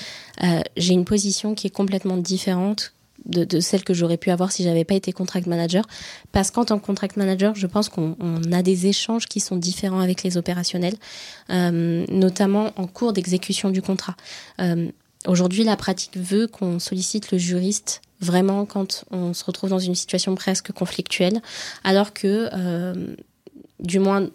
Euh, 0.42 0.60
J'ai 0.76 0.94
une 0.94 1.04
position 1.04 1.54
qui 1.54 1.66
est 1.66 1.70
complètement 1.70 2.16
différente 2.16 2.94
de, 3.26 3.44
de 3.44 3.60
celle 3.60 3.84
que 3.84 3.94
j'aurais 3.94 4.16
pu 4.16 4.30
avoir 4.30 4.52
si 4.52 4.62
j'avais 4.64 4.84
pas 4.84 4.94
été 4.94 5.12
contract 5.12 5.46
manager. 5.46 5.84
Parce 6.32 6.50
qu'en 6.50 6.64
tant 6.64 6.78
que 6.78 6.86
contract 6.86 7.16
manager, 7.16 7.54
je 7.54 7.66
pense 7.66 7.88
qu'on 7.88 8.16
a 8.52 8.62
des 8.62 8.86
échanges 8.86 9.26
qui 9.26 9.40
sont 9.40 9.56
différents 9.56 10.00
avec 10.00 10.22
les 10.22 10.36
opérationnels, 10.36 10.96
euh, 11.50 12.04
notamment 12.08 12.72
en 12.76 12.86
cours 12.86 13.12
d'exécution 13.12 13.70
du 13.70 13.82
contrat. 13.82 14.16
Aujourd'hui, 15.26 15.64
la 15.64 15.76
pratique 15.76 16.16
veut 16.16 16.46
qu'on 16.46 16.78
sollicite 16.78 17.32
le 17.32 17.38
juriste 17.38 18.02
vraiment 18.20 18.66
quand 18.66 19.04
on 19.10 19.32
se 19.32 19.44
retrouve 19.44 19.70
dans 19.70 19.78
une 19.78 19.94
situation 19.94 20.34
presque 20.34 20.72
conflictuelle, 20.72 21.40
alors 21.82 22.12
que, 22.12 22.48
euh, 22.52 23.14
du 23.80 23.98
moins 23.98 24.28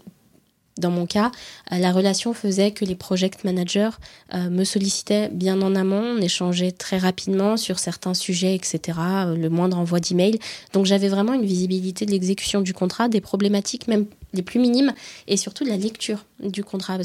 dans 0.80 0.92
mon 0.92 1.06
cas, 1.06 1.32
la 1.70 1.92
relation 1.92 2.34
faisait 2.34 2.72
que 2.72 2.86
les 2.86 2.96
project 2.96 3.44
managers 3.44 3.90
euh, 4.34 4.50
me 4.50 4.64
sollicitaient 4.64 5.30
bien 5.30 5.62
en 5.62 5.76
amont, 5.76 6.16
on 6.18 6.22
échangeait 6.22 6.72
très 6.72 6.98
rapidement 6.98 7.58
sur 7.58 7.80
certains 7.80 8.14
sujets, 8.14 8.56
etc., 8.56 8.98
euh, 9.00 9.36
le 9.36 9.50
moindre 9.50 9.78
envoi 9.78 10.00
d'email. 10.00 10.40
Donc 10.74 10.86
j'avais 10.86 11.10
vraiment 11.10 11.34
une 11.34 11.46
visibilité 11.46 12.06
de 12.06 12.12
l'exécution 12.12 12.62
du 12.62 12.74
contrat, 12.74 13.10
des 13.10 13.22
problématiques 13.22 13.88
même 13.88 14.06
les 14.34 14.42
plus 14.42 14.60
minimes, 14.60 14.94
et 15.28 15.38
surtout 15.38 15.66
de 15.66 15.70
la 15.70 15.78
lecture 15.78 16.26
du 16.40 16.64
contrat, 16.64 16.98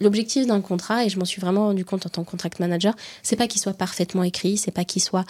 l'objectif 0.00 0.46
d'un 0.46 0.60
contrat, 0.60 1.04
et 1.04 1.08
je 1.08 1.18
m'en 1.18 1.24
suis 1.24 1.40
vraiment 1.40 1.66
rendu 1.66 1.84
compte 1.84 2.06
en 2.06 2.08
tant 2.08 2.24
que 2.24 2.30
contract 2.30 2.60
manager, 2.60 2.94
c'est 3.22 3.36
pas 3.36 3.46
qu'il 3.46 3.60
soit 3.60 3.74
parfaitement 3.74 4.22
écrit, 4.22 4.56
c'est 4.56 4.70
pas 4.70 4.84
qu'il 4.84 5.02
soit 5.02 5.24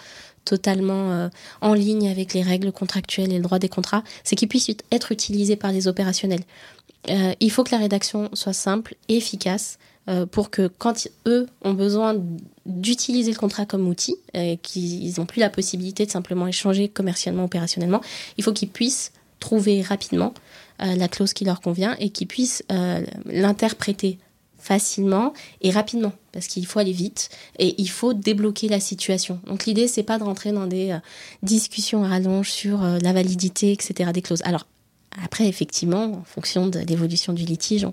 totalement 0.47 1.11
euh, 1.11 1.29
en 1.61 1.73
ligne 1.73 2.09
avec 2.09 2.33
les 2.33 2.41
règles 2.41 2.71
contractuelles 2.71 3.33
et 3.33 3.37
le 3.37 3.43
droit 3.43 3.59
des 3.59 3.69
contrats, 3.69 4.03
c'est 4.23 4.35
qu'il 4.35 4.47
puisse 4.47 4.69
être 4.91 5.11
utilisé 5.11 5.55
par 5.55 5.71
les 5.71 5.87
opérationnels. 5.87 6.43
Euh, 7.09 7.33
il 7.39 7.51
faut 7.51 7.63
que 7.63 7.71
la 7.71 7.77
rédaction 7.77 8.29
soit 8.33 8.53
simple 8.53 8.95
et 9.09 9.17
efficace 9.17 9.77
euh, 10.09 10.25
pour 10.25 10.49
que 10.49 10.67
quand 10.67 11.07
eux 11.25 11.47
ont 11.63 11.73
besoin 11.73 12.15
d'utiliser 12.65 13.31
le 13.31 13.37
contrat 13.37 13.65
comme 13.65 13.87
outil, 13.87 14.15
qu'ils 14.61 15.13
n'ont 15.17 15.25
plus 15.25 15.39
la 15.39 15.49
possibilité 15.49 16.05
de 16.05 16.11
simplement 16.11 16.47
échanger 16.47 16.87
commercialement, 16.87 17.43
opérationnellement, 17.43 18.01
il 18.37 18.43
faut 18.43 18.53
qu'ils 18.53 18.69
puissent 18.69 19.11
trouver 19.39 19.81
rapidement 19.81 20.33
la 20.79 21.07
clause 21.07 21.33
qui 21.33 21.45
leur 21.45 21.61
convient 21.61 21.95
et 21.99 22.09
qu'ils 22.09 22.27
puissent 22.27 22.63
l'interpréter 23.25 24.19
facilement 24.67 25.33
et 25.61 25.71
rapidement 25.71 26.11
parce 26.33 26.47
qu'il 26.47 26.65
faut 26.65 26.79
aller 26.79 26.91
vite 26.91 27.29
et 27.57 27.75
il 27.77 27.89
faut 27.89 28.13
débloquer 28.13 28.67
la 28.67 28.81
situation. 28.81 29.39
Donc 29.47 29.65
l'idée 29.65 29.87
c'est 29.87 30.03
pas 30.03 30.19
de 30.19 30.23
rentrer 30.23 30.51
dans 30.51 30.67
des 30.67 30.91
euh, 30.91 30.99
discussions 31.41 32.03
à 32.03 32.09
rallonge 32.09 32.49
sur 32.49 32.83
euh, 32.83 32.97
la 33.01 33.13
validité 33.13 33.71
etc 33.71 34.11
des 34.13 34.21
clauses. 34.21 34.41
Alors 34.43 34.65
après, 35.23 35.47
effectivement, 35.47 36.03
en 36.13 36.23
fonction 36.23 36.67
de 36.67 36.79
l'évolution 36.79 37.33
du 37.33 37.43
litige, 37.43 37.87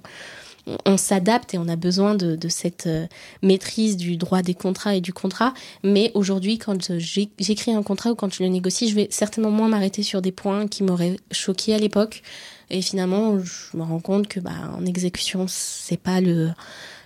on, 0.85 0.97
s'adapte 0.97 1.55
et 1.55 1.59
on 1.59 1.69
a 1.69 1.77
besoin 1.77 2.15
de, 2.15 2.37
de 2.37 2.49
cette 2.49 2.87
euh, 2.87 3.07
maîtrise 3.43 3.97
du 3.97 4.17
droit 4.17 4.43
des 4.43 4.55
contrats 4.55 4.95
et 4.95 5.01
du 5.01 5.13
contrat. 5.13 5.55
Mais 5.83 6.11
aujourd'hui, 6.15 6.59
quand 6.59 6.93
j'écris 6.99 7.73
un 7.73 7.83
contrat 7.83 8.11
ou 8.11 8.15
quand 8.15 8.33
je 8.33 8.43
le 8.43 8.49
négocie, 8.49 8.89
je 8.89 8.95
vais 8.95 9.09
certainement 9.11 9.51
moins 9.51 9.69
m'arrêter 9.69 10.03
sur 10.03 10.21
des 10.21 10.33
points 10.33 10.67
qui 10.67 10.83
m'auraient 10.83 11.17
choqué 11.31 11.75
à 11.75 11.79
l'époque. 11.79 12.23
Et 12.71 12.83
finalement, 12.83 13.39
je 13.39 13.77
me 13.77 13.83
rends 13.83 14.01
compte 14.01 14.29
que 14.29 14.41
bah, 14.41 14.53
en 14.77 14.85
exécution, 14.87 15.47
c'est 15.49 16.01
pas 16.01 16.21
le 16.21 16.53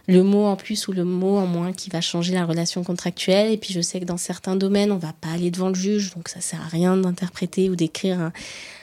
le 0.09 0.23
mot 0.23 0.47
en 0.47 0.57
plus 0.57 0.89
ou 0.89 0.93
le 0.93 1.05
mot 1.05 1.37
en 1.37 1.47
moins 1.47 1.73
qui 1.73 1.91
va 1.91 2.01
changer 2.01 2.33
la 2.33 2.47
relation 2.47 2.83
contractuelle. 2.83 3.53
Et 3.53 3.59
puis 3.59 3.75
je 3.75 3.81
sais 3.81 4.01
que 4.01 4.07
dans 4.07 4.17
certains 4.17 4.57
domaines, 4.57 4.91
on 4.91 4.97
va 4.97 5.13
pas 5.13 5.29
aller 5.29 5.51
devant 5.51 5.69
le 5.69 5.75
juge, 5.75 6.15
donc 6.15 6.29
ça 6.29 6.41
sert 6.41 6.61
à 6.61 6.69
rien 6.69 6.97
d'interpréter 6.97 7.69
ou 7.69 7.77
d'écrire 7.77 8.19
un, 8.19 8.33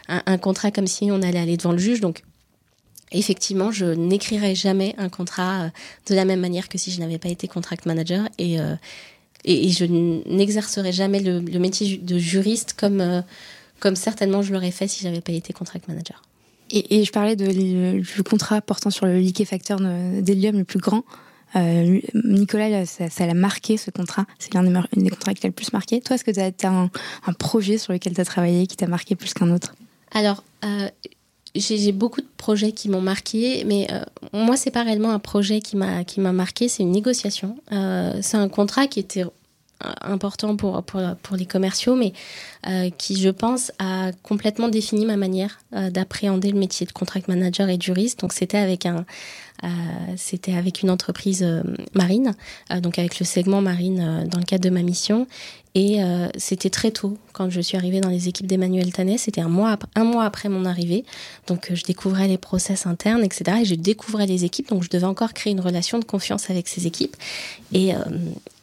un, 0.07 0.38
contrat 0.38 0.71
comme 0.71 0.88
si 0.88 1.11
on 1.11 1.21
allait 1.23 1.39
aller 1.39 1.57
devant 1.57 1.71
le 1.71 1.79
juge. 1.79 1.99
Donc 1.99 2.21
effectivement, 3.11 3.71
je 3.71 3.85
n'écrirai 3.85 4.53
jamais 4.53 4.93
un 4.97 5.09
contrat 5.09 5.63
euh, 5.63 5.69
de 6.07 6.15
la 6.15 6.25
même 6.25 6.39
manière 6.39 6.69
que 6.69 6.77
si 6.77 6.91
je 6.91 6.99
n'avais 6.99 7.17
pas 7.17 7.29
été 7.29 7.47
contract 7.47 7.88
manager 7.88 8.29
et, 8.38 8.59
euh, 8.59 8.75
et, 9.45 9.69
je 9.69 9.85
n'exercerai 9.85 10.91
jamais 10.91 11.19
le, 11.19 11.39
le, 11.39 11.59
métier 11.59 11.97
de 11.97 12.17
juriste 12.17 12.75
comme, 12.77 13.01
euh, 13.01 13.21
comme 13.79 13.95
certainement 13.95 14.41
je 14.41 14.53
l'aurais 14.53 14.71
fait 14.71 14.88
si 14.88 15.03
j'avais 15.03 15.21
pas 15.21 15.31
été 15.31 15.53
contract 15.53 15.88
manager. 15.88 16.21
Et, 16.71 17.04
je 17.04 17.12
parlais 17.12 17.36
du 17.36 18.23
contrat 18.28 18.62
portant 18.62 18.89
sur 18.89 19.06
le 19.06 19.19
liquéfacteur 19.19 19.80
d'hélium 19.80 20.58
le 20.58 20.63
plus 20.63 20.80
grand. 20.80 21.04
Euh, 21.56 22.01
Nicolas, 22.25 22.86
ça 22.86 23.25
l'a 23.25 23.34
marqué 23.34 23.78
ce 23.78 23.91
contrat. 23.91 24.25
C'est 24.39 24.54
l'un 24.54 24.63
des, 24.63 24.73
des, 25.01 25.10
contrats 25.10 25.34
qui 25.34 25.41
t'a 25.41 25.47
le 25.47 25.54
plus 25.54 25.71
marqué. 25.73 26.01
Toi, 26.01 26.15
est-ce 26.15 26.23
que 26.23 26.32
tu 26.32 26.65
as, 26.65 26.71
un, 26.71 26.89
projet 27.34 27.78
sur 27.78 27.93
lequel 27.93 28.13
tu 28.13 28.21
as 28.21 28.25
travaillé 28.25 28.67
qui 28.67 28.75
t'a 28.75 28.88
marqué 28.88 29.15
plus 29.15 29.34
qu'un 29.34 29.51
autre? 29.51 29.73
Alors, 30.12 30.43
euh, 30.65 30.89
j'ai 31.56 31.91
beaucoup 31.91 32.21
de 32.21 32.28
projets 32.38 32.71
qui 32.71 32.89
m'ont 32.89 33.01
marqué, 33.01 33.63
mais 33.65 33.88
euh, 33.91 34.04
moi, 34.34 34.58
c'est 34.58 34.71
pas 34.71 34.84
réellement 34.84 35.12
un 35.12 35.19
projet 35.19 35.62
qui 35.62 35.78
m'a 35.78 36.04
marqué, 36.34 36.67
c'est 36.67 36.84
une 36.84 36.91
négociation. 36.91 37.58
Euh, 37.71 38.19
c'est 38.21 38.38
un 38.38 38.49
contrat 38.49 38.88
qui 38.88 38.99
était 38.99 39.23
important 40.01 40.55
pour, 40.55 40.83
pour, 40.83 41.35
les 41.35 41.45
commerciaux, 41.45 41.95
mais 41.95 42.13
euh, 42.67 42.89
qui, 42.97 43.19
je 43.19 43.29
pense, 43.29 43.71
a 43.79 44.11
complètement 44.23 44.69
défini 44.69 45.05
ma 45.05 45.17
manière 45.17 45.59
euh, 45.73 45.89
d'appréhender 45.89 46.51
le 46.51 46.59
métier 46.59 46.85
de 46.85 46.91
contract 46.91 47.27
manager 47.27 47.69
et 47.69 47.77
juriste. 47.79 48.21
Donc, 48.21 48.33
c'était 48.33 48.57
avec 48.57 48.85
un, 48.85 48.97
euh, 48.97 49.03
c'était 50.17 50.53
avec 50.53 50.81
une 50.81 50.89
entreprise 50.89 51.43
euh, 51.43 51.63
marine, 51.93 52.35
euh, 52.71 52.79
donc 52.79 52.99
avec 52.99 53.19
le 53.19 53.25
segment 53.25 53.61
marine 53.61 54.27
dans 54.29 54.39
le 54.39 54.45
cadre 54.45 54.63
de 54.63 54.69
ma 54.69 54.81
mission. 54.81 55.27
Et 55.77 55.99
c'était 56.37 56.69
très 56.69 56.91
tôt 56.91 57.17
quand 57.33 57.49
je 57.49 57.59
suis 57.59 57.75
arrivée 57.75 57.99
dans 57.99 58.07
les 58.07 58.29
équipes 58.29 58.47
d'Emmanuel 58.47 58.93
Tanet. 58.93 59.17
C'était 59.17 59.41
un 59.41 59.49
mois, 59.49 59.77
après 60.23 60.47
mon 60.47 60.63
arrivée. 60.63 61.03
Donc 61.47 61.69
je 61.73 61.83
découvrais 61.83 62.29
les 62.29 62.37
process 62.37 62.85
internes, 62.87 63.25
etc. 63.25 63.57
Et 63.61 63.65
je 63.65 63.75
découvrais 63.75 64.25
les 64.25 64.45
équipes. 64.45 64.69
Donc 64.69 64.83
je 64.83 64.89
devais 64.89 65.05
encore 65.05 65.33
créer 65.33 65.51
une 65.51 65.59
relation 65.59 65.99
de 65.99 66.05
confiance 66.05 66.49
avec 66.49 66.69
ces 66.69 66.87
équipes. 66.87 67.17
Et, 67.73 67.91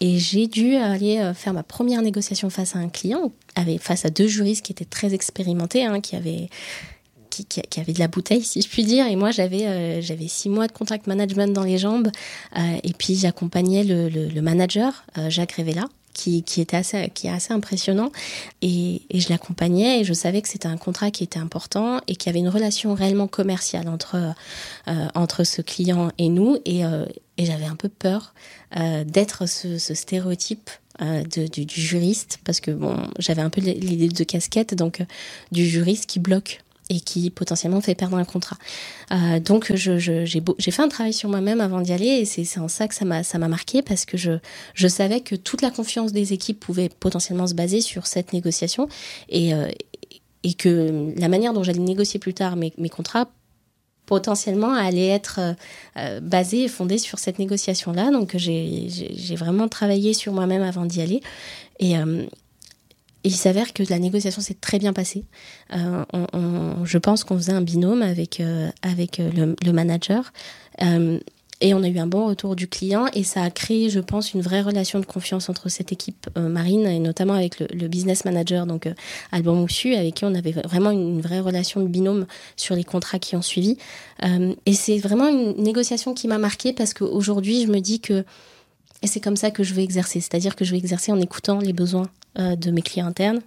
et 0.01 0.19
j'ai 0.19 0.47
dû 0.47 0.77
aller 0.77 1.33
faire 1.35 1.53
ma 1.53 1.63
première 1.63 2.01
négociation 2.01 2.49
face 2.49 2.77
à 2.77 2.79
un 2.79 2.89
client, 2.89 3.31
avec, 3.57 3.83
face 3.83 4.07
à 4.07 4.09
deux 4.09 4.27
juristes 4.27 4.65
qui 4.65 4.73
étaient 4.73 4.87
très 4.87 5.13
expérimentés, 5.13 5.85
hein, 5.85 6.01
qui 6.01 6.17
avaient 6.17 6.49
qui, 7.33 7.81
avait 7.81 7.93
de 7.93 7.99
la 7.99 8.09
bouteille, 8.09 8.43
si 8.43 8.61
je 8.61 8.69
puis 8.69 8.85
dire. 8.85 9.07
Et 9.07 9.17
moi, 9.17 9.31
j'avais 9.31 9.67
euh, 9.67 10.03
six 10.29 10.49
mois 10.49 10.67
de 10.67 10.73
contract 10.73 11.07
management 11.07 11.53
dans 11.53 11.65
les 11.65 11.79
jambes. 11.79 12.11
Euh, 12.57 12.61
et 12.83 12.93
puis, 12.93 13.17
j'accompagnais 13.17 13.85
le, 13.85 14.09
le, 14.09 14.43
manager, 14.43 15.05
euh, 15.19 15.31
Jacques 15.31 15.53
Révéla, 15.53 15.85
qui, 16.13 16.43
qui 16.43 16.61
était 16.61 16.77
assez, 16.77 17.11
qui 17.15 17.27
est 17.27 17.31
assez 17.31 17.53
impressionnant. 17.53 18.13
Et, 18.61 19.03
et 19.11 19.21
je 19.21 19.31
l'accompagnais 19.31 20.01
et 20.01 20.05
je 20.05 20.13
savais 20.13 20.43
que 20.43 20.49
c'était 20.49 20.69
un 20.69 20.77
contrat 20.77 21.11
qui 21.11 21.25
était 21.25 21.39
important 21.39 22.01
et 22.07 22.17
qu'il 22.17 22.27
y 22.27 22.31
avait 22.31 22.41
une 22.41 22.51
relation 22.51 22.95
réellement 22.95 23.29
commerciale 23.29 23.89
entre, 23.89 24.35
entre 25.15 25.45
ce 25.45 25.63
client 25.63 26.11
et 26.19 26.29
nous. 26.29 26.59
Et, 26.67 26.83
et 26.83 27.47
j'avais 27.47 27.65
un 27.65 27.77
peu 27.77 27.89
peur 27.89 28.35
d'être 29.07 29.47
ce, 29.47 29.79
stéréotype 29.79 30.69
du, 31.01 31.67
juriste 31.67 32.41
parce 32.45 32.61
que 32.61 32.73
bon, 32.73 32.95
j'avais 33.19 33.43
un 33.43 33.49
peu 33.49 33.63
l'idée 33.63 34.09
de 34.09 34.25
casquette, 34.25 34.75
donc 34.75 35.03
du 35.51 35.67
juriste 35.67 36.05
qui 36.05 36.19
bloque 36.19 36.61
et 36.93 37.01
qui 37.01 37.31
potentiellement 37.31 37.81
fait 37.81 37.95
perdre 37.95 38.17
un 38.17 38.25
contrat. 38.25 38.59
Euh, 39.11 39.41
donc 39.41 39.73
j'ai 39.75 40.71
fait 40.71 40.83
un 40.83 40.89
travail 40.89 41.13
sur 41.13 41.29
moi-même 41.29 41.61
avant 41.61 41.81
d'y 41.81 41.93
aller 41.93 42.07
et 42.07 42.25
c'est 42.25 42.61
en 42.61 42.69
ça 42.69 42.87
que 42.87 42.95
ça 42.95 43.05
m'a 43.05 43.49
marqué 43.49 43.83
parce 43.83 44.05
que 44.05 44.17
je 44.17 44.89
savais 44.89 45.21
que 45.21 45.35
toute 45.35 45.63
la 45.63 45.71
confiance 45.71 46.13
des 46.13 46.33
équipes 46.33 46.61
pouvait 46.61 46.89
potentiellement 46.89 47.47
se 47.47 47.55
baser 47.55 47.81
sur 47.81 48.07
cette 48.07 48.33
négociation 48.33 48.89
et 49.29 49.55
euh, 49.55 49.69
que 50.59 51.13
la 51.17 51.29
manière 51.29 51.53
dont 51.53 51.63
j'allais 51.63 51.79
négocier 51.79 52.21
plus 52.21 52.35
tard 52.35 52.57
mes, 52.57 52.71
contrats 52.91 53.29
potentiellement 54.07 54.75
allait 54.75 55.07
être 55.07 55.41
euh, 55.97 56.21
basée 56.21 56.65
et 56.65 56.69
fondée 56.69 56.99
sur 56.99 57.19
cette 57.19 57.39
négociation 57.39 57.93
là 57.93 58.11
donc 58.11 58.37
j'ai 58.37 59.37
vraiment 59.37 59.69
travaillé 59.69 60.13
sur 60.13 60.33
moi-même 60.33 60.63
avant 60.63 60.85
d'y 60.85 61.01
aller 61.01 61.21
et 61.79 61.97
euh, 61.97 62.27
il 63.25 63.35
s'avère 63.35 63.73
que 63.73 63.83
la 63.89 63.99
négociation 63.99 64.41
s'est 64.41 64.57
très 64.61 64.79
bien 64.79 64.93
passée. 64.93 65.25
Euh, 65.75 66.05
je 66.85 66.99
pense 66.99 67.25
qu'on 67.25 67.37
faisait 67.37 67.53
un 67.53 67.63
binôme 67.63 68.03
avec, 68.03 68.41
euh, 68.41 68.71
avec 68.83 69.19
le, 69.19 69.55
le 69.65 69.73
manager. 69.73 70.33
Euh, 70.83 71.19
et 71.63 71.75
on 71.75 71.83
a 71.85 71.89
eu 71.89 71.99
un 71.99 72.09
bon 72.09 72.27
retour 72.27 72.57
du 72.57 72.67
client 72.67 73.07
et 73.15 73.23
ça 73.23 73.45
a 73.45 73.51
créé, 73.51 73.89
je 73.89 74.01
pense, 74.01 74.35
une 74.35 74.41
vraie 74.41 74.63
relation 74.63 74.99
de 74.99 75.07
confiance 75.07 75.49
entre 75.49 75.69
cette 75.69 75.93
équipe 75.93 76.29
euh, 76.37 76.49
marine 76.49 76.87
et 76.87 76.99
notamment 76.99 77.35
avec 77.35 77.61
le, 77.61 77.69
le 77.73 77.87
business 77.87 78.25
manager, 78.25 78.67
donc 78.67 78.89
euh, 78.89 78.95
Alban 79.31 79.55
Moussu, 79.55 79.95
avec 79.95 80.17
qui 80.17 80.25
on 80.25 80.35
avait 80.35 80.51
vraiment 80.51 80.91
une, 80.91 81.21
vraie 81.21 81.39
relation 81.39 81.81
de 81.81 81.87
binôme 81.87 82.27
sur 82.57 82.75
les 82.75 82.83
contrats 82.83 83.21
qui 83.21 83.37
ont 83.37 83.43
suivi. 83.43 83.79
Euh, 84.25 84.55
et 84.67 84.73
c'est 84.73 84.99
vraiment 84.99 85.29
une 85.29 85.63
négociation 85.63 86.15
qui 86.15 86.27
m'a 86.27 86.39
marqué 86.39 86.73
parce 86.73 86.95
qu'aujourd'hui, 86.95 87.63
je 87.63 87.69
me 87.69 87.79
dis 87.79 88.01
que 88.01 88.25
et 89.03 89.07
c'est 89.07 89.21
comme 89.21 89.37
ça 89.37 89.51
que 89.51 89.63
je 89.63 89.75
vais 89.75 89.83
exercer, 89.83 90.21
c'est-à-dire 90.21 90.57
que 90.57 90.65
je 90.65 90.71
vais 90.71 90.79
exercer 90.79 91.13
en 91.13 91.21
écoutant 91.21 91.59
les 91.59 91.73
besoins 91.73 92.09
euh, 92.39 92.57
de 92.57 92.71
mes 92.71 92.83
clients 92.83 93.07
internes 93.07 93.41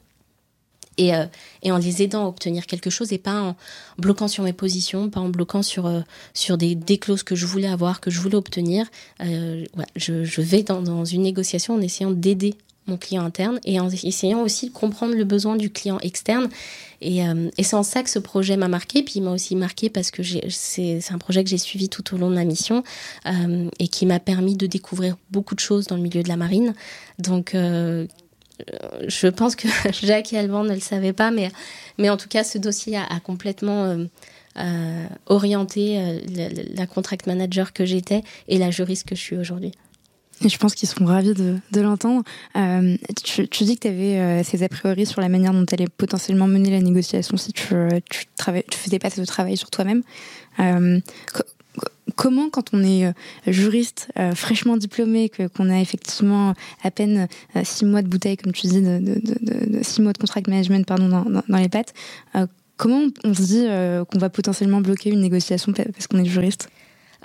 et, 0.98 1.16
euh, 1.16 1.26
et 1.64 1.72
en 1.72 1.78
les 1.78 2.04
aidant 2.04 2.26
à 2.26 2.28
obtenir 2.28 2.66
quelque 2.68 2.90
chose 2.90 3.14
et 3.14 3.18
pas 3.18 3.42
en 3.42 3.56
bloquant 3.98 4.28
sur 4.28 4.44
mes 4.44 4.54
positions, 4.54 5.10
pas 5.10 5.22
en 5.22 5.30
bloquant 5.30 5.64
sur, 5.64 5.86
euh, 5.86 6.02
sur 6.34 6.58
des, 6.58 6.78
clauses 6.98 7.24
que 7.24 7.36
je 7.36 7.46
voulais 7.46 7.68
avoir, 7.68 8.02
que 8.02 8.12
je 8.12 8.20
voulais 8.20 8.36
obtenir. 8.36 8.86
Je, 9.20 10.42
vais 10.42 10.64
dans 10.64 11.06
une 11.06 11.24
négociation 11.24 11.76
en 11.76 11.82
essayant 11.82 12.12
d'aider 12.12 12.56
mon 12.88 12.98
client 12.98 13.24
interne 13.24 13.60
et 13.66 13.80
en 13.80 13.90
essayant 13.90 14.42
aussi 14.42 14.68
de 14.68 14.74
comprendre 14.74 15.16
le 15.16 15.24
besoin 15.24 15.56
du 15.56 15.70
client 15.72 16.00
externe. 16.02 16.50
Et, 17.02 17.28
euh, 17.28 17.50
et 17.58 17.64
c'est 17.64 17.76
en 17.76 17.84
ça 17.84 18.04
que 18.04 18.10
ce 18.10 18.20
projet 18.20 18.58
m'a 18.58 18.68
marqué. 18.68 19.04
Puis 19.04 19.16
il 19.18 19.22
m'a 19.22 19.32
aussi 19.32 19.56
marqué 19.56 19.90
parce 19.90 20.12
que 20.12 20.22
c'est 20.50 21.02
un 21.12 21.18
projet 21.18 21.44
que 21.44 21.50
j'ai 21.50 21.58
suivi 21.58 21.90
tout 21.90 22.14
au 22.14 22.18
long 22.18 22.30
de 22.30 22.36
ma 22.36 22.46
mission 22.46 22.84
euh, 23.26 23.70
et 23.80 23.88
qui 23.88 24.06
m'a 24.06 24.20
permis 24.20 24.56
de 24.56 24.68
découvrir 24.68 25.18
beaucoup 25.32 25.56
de 25.56 25.60
choses 25.60 25.88
dans 25.88 25.96
le 25.96 26.02
milieu 26.02 26.24
de 26.24 26.30
la 26.30 26.38
marine. 26.38 26.74
Donc 27.20 27.56
euh, 27.56 28.06
je 29.08 29.28
pense 29.28 29.56
que 29.56 29.68
Jacques 29.92 30.34
et 30.34 30.38
Alban 30.38 30.64
ne 30.64 30.74
le 30.74 30.80
savaient 30.80 31.14
pas, 31.14 31.32
mais, 31.32 31.52
mais 31.98 32.10
en 32.10 32.18
tout 32.18 32.30
cas, 32.30 32.44
ce 32.44 32.58
dossier 32.58 32.98
a, 32.98 33.20
complètement 33.20 33.98
la, 34.56 35.10
la, 35.28 36.88
contract 36.88 37.28
manager 37.28 37.74
que 37.74 37.84
j'étais 37.84 38.24
et 38.48 38.58
la 38.58 38.72
juriste 38.72 39.08
que 39.08 39.16
je 39.16 39.22
suis 39.22 39.36
aujourd'hui. 39.36 39.74
Et 40.44 40.50
je 40.50 40.58
pense 40.58 40.76
qu'ils 40.76 40.90
seront 40.90 41.06
ravis 41.06 41.34
de, 41.34 41.82
l'entendre. 41.82 42.24
Euh, 42.58 42.98
tu, 43.24 43.64
dis 43.64 43.76
que 43.76 43.82
tu 43.82 43.88
avais 43.88 44.20
euh, 44.20 44.44
ces 44.44 44.64
a 44.64 44.70
priori 44.70 45.06
sur 45.06 45.22
la 45.22 45.30
manière 45.30 45.54
dont 45.54 45.66
tu 45.66 45.74
allais 45.74 45.88
potentiellement 45.88 46.48
mener 46.48 46.72
la 46.72 46.82
négociation 46.82 47.38
si 47.38 47.54
tu, 47.54 47.74
tu 48.10 48.78
faisais 48.78 49.00
pas 49.00 49.10
ce 49.10 49.22
travail 49.22 49.56
sur 49.56 49.70
toi-même. 49.70 50.04
Euh, 50.60 51.00
comment, 52.16 52.50
quand 52.50 52.74
on 52.74 52.84
est 52.84 53.06
euh, 53.06 53.12
juriste 53.48 54.10
euh, 54.18 54.34
fraîchement 54.36 54.78
diplômé, 54.78 55.32
qu'on 55.56 55.70
a 55.70 55.80
effectivement 55.80 56.54
à 56.84 56.92
peine 56.92 57.28
six 57.64 57.86
mois 57.86 58.02
de 58.02 58.08
bouteille, 58.08 58.38
comme 58.38 58.54
tu 58.54 58.68
dis, 58.68 58.82
de, 58.82 59.00
de, 59.00 59.20
de, 59.22 59.84
six 59.84 60.02
mois 60.02 60.14
de 60.14 60.18
contract 60.18 60.48
management 60.48 60.86
pardon, 60.86 61.08
dans 61.48 61.58
les 61.58 61.70
pattes, 61.70 61.94
comment 62.78 63.08
on 63.24 63.34
se 63.34 63.42
dit 63.42 63.66
qu'on 64.12 64.20
va 64.20 64.30
potentiellement 64.30 64.82
bloquer 64.82 65.10
une 65.10 65.22
négociation 65.22 65.74
parce 65.74 66.08
qu'on 66.08 66.20
est 66.20 66.26
juriste? 66.26 66.70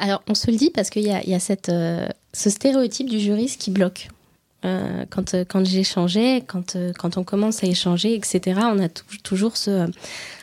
Alors, 0.01 0.23
on 0.29 0.35
se 0.35 0.51
le 0.51 0.57
dit 0.57 0.71
parce 0.71 0.89
qu'il 0.89 1.03
y 1.03 1.11
a, 1.11 1.23
y 1.25 1.35
a 1.35 1.57
euh, 1.69 2.09
ce 2.33 2.51
stéréotype 2.51 3.09
du 3.09 3.21
juriste 3.21 3.61
qui 3.61 3.71
bloque. 3.71 4.09
Euh, 4.67 5.07
quand 5.09 5.33
euh, 5.33 5.45
quand 5.49 5.65
j'échangeais, 5.65 6.43
quand 6.47 6.77
quand 6.99 7.17
on 7.17 7.25
commence 7.25 7.65
à 7.65 7.67
échanger, 7.67 8.15
etc. 8.15 8.61
On 8.65 8.79
a 8.79 8.89
toujours 9.23 9.57
ce 9.57 9.87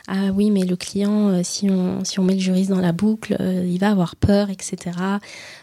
ah 0.08 0.32
oui 0.34 0.50
mais 0.50 0.64
le 0.64 0.74
client 0.74 1.42
si 1.44 1.70
on 1.70 2.04
si 2.04 2.18
on 2.18 2.24
met 2.24 2.34
le 2.34 2.40
juriste 2.40 2.70
dans 2.70 2.80
la 2.80 2.90
boucle, 2.92 3.36
il 3.40 3.78
va 3.78 3.90
avoir 3.90 4.16
peur, 4.16 4.50
etc. 4.50 4.96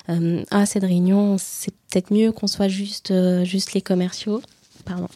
ah 0.07 0.65
cette 0.65 0.83
réunion 0.83 1.35
c'est 1.37 1.73
peut-être 1.89 2.13
mieux 2.13 2.31
qu'on 2.31 2.47
soit 2.47 2.69
juste 2.69 3.13
juste 3.43 3.73
les 3.73 3.81
commerciaux 3.81 4.41
pardon, 4.85 5.07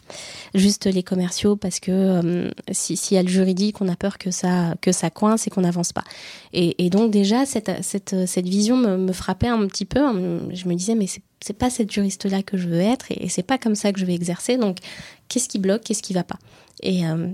juste 0.54 0.86
les 0.86 1.02
commerciaux 1.02 1.56
parce 1.56 1.80
que 1.80 1.90
euh, 1.90 2.50
si, 2.72 2.96
si 2.96 3.14
y 3.14 3.18
a 3.18 3.22
le 3.22 3.28
juridique, 3.28 3.80
on 3.80 3.88
a 3.88 3.96
peur 3.96 4.18
que 4.18 4.30
ça, 4.30 4.74
que 4.80 4.92
ça 4.92 5.10
coince 5.10 5.46
et 5.46 5.50
qu'on 5.50 5.62
n'avance 5.62 5.92
pas. 5.92 6.04
Et, 6.52 6.90
donc 6.90 7.10
déjà, 7.10 7.46
cette, 7.46 7.70
cette, 7.82 8.26
cette 8.26 8.48
vision 8.48 8.76
me, 8.76 8.96
me, 8.96 9.12
frappait 9.12 9.48
un 9.48 9.66
petit 9.66 9.84
peu. 9.84 10.00
Je 10.52 10.68
me 10.68 10.74
disais, 10.74 10.94
mais 10.94 11.06
c'est 11.06 11.56
pas 11.56 11.70
cette 11.70 11.90
juriste-là 11.90 12.42
que 12.42 12.58
je 12.58 12.68
veux 12.68 12.80
être 12.80 13.10
et, 13.12 13.24
et 13.24 13.28
c'est 13.28 13.42
pas 13.42 13.56
comme 13.56 13.74
ça 13.74 13.92
que 13.92 14.00
je 14.00 14.04
vais 14.04 14.14
exercer. 14.14 14.56
Donc, 14.56 14.78
qu'est-ce 15.28 15.48
qui 15.48 15.58
bloque, 15.58 15.82
qu'est-ce 15.84 16.02
qui 16.02 16.12
va 16.12 16.24
pas? 16.24 16.38
Et 16.82 17.06
euh, 17.06 17.28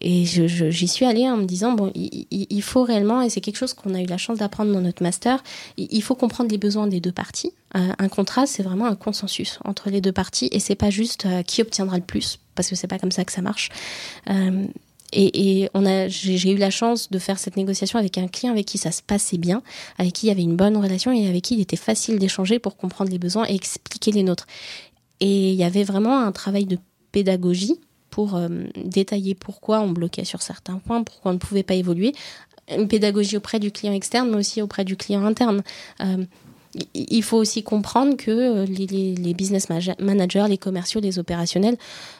et 0.00 0.24
j'y 0.24 0.88
suis 0.88 1.04
allée 1.04 1.28
en 1.28 1.36
me 1.36 1.44
disant, 1.44 1.72
bon, 1.72 1.92
il, 1.94 2.26
il 2.30 2.62
faut 2.62 2.82
réellement, 2.82 3.22
et 3.22 3.30
c'est 3.30 3.40
quelque 3.40 3.56
chose 3.56 3.74
qu'on 3.74 3.94
a 3.94 4.00
eu 4.00 4.06
la 4.06 4.18
chance 4.18 4.38
d'apprendre 4.38 4.72
dans 4.72 4.80
notre 4.80 5.02
master, 5.02 5.42
il 5.76 6.02
faut 6.02 6.14
comprendre 6.14 6.50
les 6.50 6.58
besoins 6.58 6.86
des 6.86 7.00
deux 7.00 7.12
parties. 7.12 7.52
Euh, 7.76 7.92
un 7.98 8.08
contrat, 8.08 8.46
c'est 8.46 8.62
vraiment 8.62 8.86
un 8.86 8.96
consensus 8.96 9.58
entre 9.64 9.90
les 9.90 10.00
deux 10.00 10.12
parties, 10.12 10.48
et 10.52 10.60
c'est 10.60 10.74
pas 10.74 10.90
juste 10.90 11.26
euh, 11.26 11.42
qui 11.42 11.62
obtiendra 11.62 11.96
le 11.96 12.02
plus, 12.02 12.38
parce 12.54 12.68
que 12.68 12.76
c'est 12.76 12.86
pas 12.86 12.98
comme 12.98 13.12
ça 13.12 13.24
que 13.24 13.32
ça 13.32 13.42
marche. 13.42 13.70
Euh, 14.28 14.66
et, 15.12 15.62
et 15.62 15.68
on 15.74 15.84
a, 15.84 16.08
j'ai 16.08 16.52
eu 16.52 16.56
la 16.56 16.70
chance 16.70 17.10
de 17.10 17.18
faire 17.18 17.38
cette 17.38 17.56
négociation 17.56 17.98
avec 17.98 18.16
un 18.16 18.28
client 18.28 18.52
avec 18.52 18.66
qui 18.66 18.78
ça 18.78 18.90
se 18.90 19.02
passait 19.02 19.38
bien, 19.38 19.62
avec 19.98 20.14
qui 20.14 20.26
il 20.26 20.28
y 20.30 20.32
avait 20.32 20.42
une 20.42 20.56
bonne 20.56 20.76
relation 20.76 21.12
et 21.12 21.28
avec 21.28 21.42
qui 21.42 21.54
il 21.54 21.60
était 21.60 21.76
facile 21.76 22.18
d'échanger 22.18 22.58
pour 22.58 22.76
comprendre 22.76 23.10
les 23.10 23.18
besoins 23.18 23.44
et 23.46 23.54
expliquer 23.54 24.10
les 24.10 24.22
nôtres. 24.22 24.46
Et 25.20 25.50
il 25.50 25.54
y 25.54 25.64
avait 25.64 25.84
vraiment 25.84 26.18
un 26.18 26.32
travail 26.32 26.64
de 26.64 26.78
pédagogie 27.12 27.78
pour 28.12 28.36
euh, 28.36 28.48
détailler 28.84 29.34
pourquoi 29.34 29.80
on 29.80 29.90
bloquait 29.90 30.24
sur 30.24 30.42
certains 30.42 30.78
points, 30.78 31.02
pourquoi 31.02 31.32
on 31.32 31.34
ne 31.34 31.38
pouvait 31.38 31.64
pas 31.64 31.74
évoluer. 31.74 32.12
Une 32.70 32.86
pédagogie 32.86 33.38
auprès 33.38 33.58
du 33.58 33.72
client 33.72 33.94
externe, 33.94 34.30
mais 34.30 34.36
aussi 34.36 34.62
auprès 34.62 34.84
du 34.84 34.96
client 34.96 35.24
interne. 35.24 35.62
Euh, 36.00 36.24
il 36.94 37.22
faut 37.22 37.36
aussi 37.36 37.62
comprendre 37.62 38.16
que 38.16 38.30
euh, 38.30 38.66
les, 38.66 39.34
business 39.34 39.68
managers, 39.68 40.46
les 40.48 40.58
commerciaux, 40.58 41.00
les 41.00 41.18
opérationnels 41.18 41.76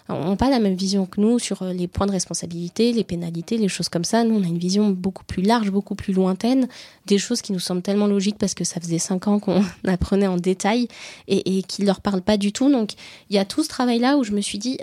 n'ont 0.08 0.36
pas 0.36 0.50
la 0.50 0.58
même 0.58 0.74
vision 0.74 1.06
que 1.06 1.20
nous 1.20 1.38
sur 1.38 1.64
les 1.64 1.88
points 1.88 2.06
de 2.06 2.12
responsabilité, 2.12 2.92
les 2.92 3.04
pénalités, 3.04 3.56
les 3.56 3.68
choses 3.68 3.88
comme 3.88 4.04
ça. 4.04 4.24
Nous, 4.24 4.34
on 4.34 4.42
a 4.42 4.46
une 4.46 4.58
vision 4.58 4.90
beaucoup 4.90 5.24
plus 5.24 5.42
large, 5.42 5.70
beaucoup 5.70 5.94
plus 5.94 6.12
lointaine, 6.12 6.68
des 7.06 7.18
choses 7.18 7.40
qui 7.40 7.52
nous 7.52 7.60
semblent 7.60 7.82
tellement 7.82 8.06
logiques 8.06 8.36
parce 8.38 8.54
que 8.54 8.64
ça 8.64 8.80
faisait 8.80 8.98
cinq 8.98 9.26
ans 9.26 9.38
qu'on 9.38 9.62
apprenait 9.86 10.26
en 10.26 10.36
détail 10.36 10.88
et, 11.28 11.62
qui 11.62 11.82
ne 11.82 11.86
leur 11.86 12.00
parlent 12.00 12.22
pas 12.22 12.36
du 12.36 12.52
tout. 12.52 12.70
Donc, 12.70 12.92
il 13.30 13.36
y 13.36 13.38
a 13.38 13.46
tout 13.46 13.62
ce 13.62 13.68
travail-là 13.68 14.16
où 14.16 14.24
je 14.24 14.32
me 14.32 14.40
suis 14.40 14.58
dit, 14.58 14.78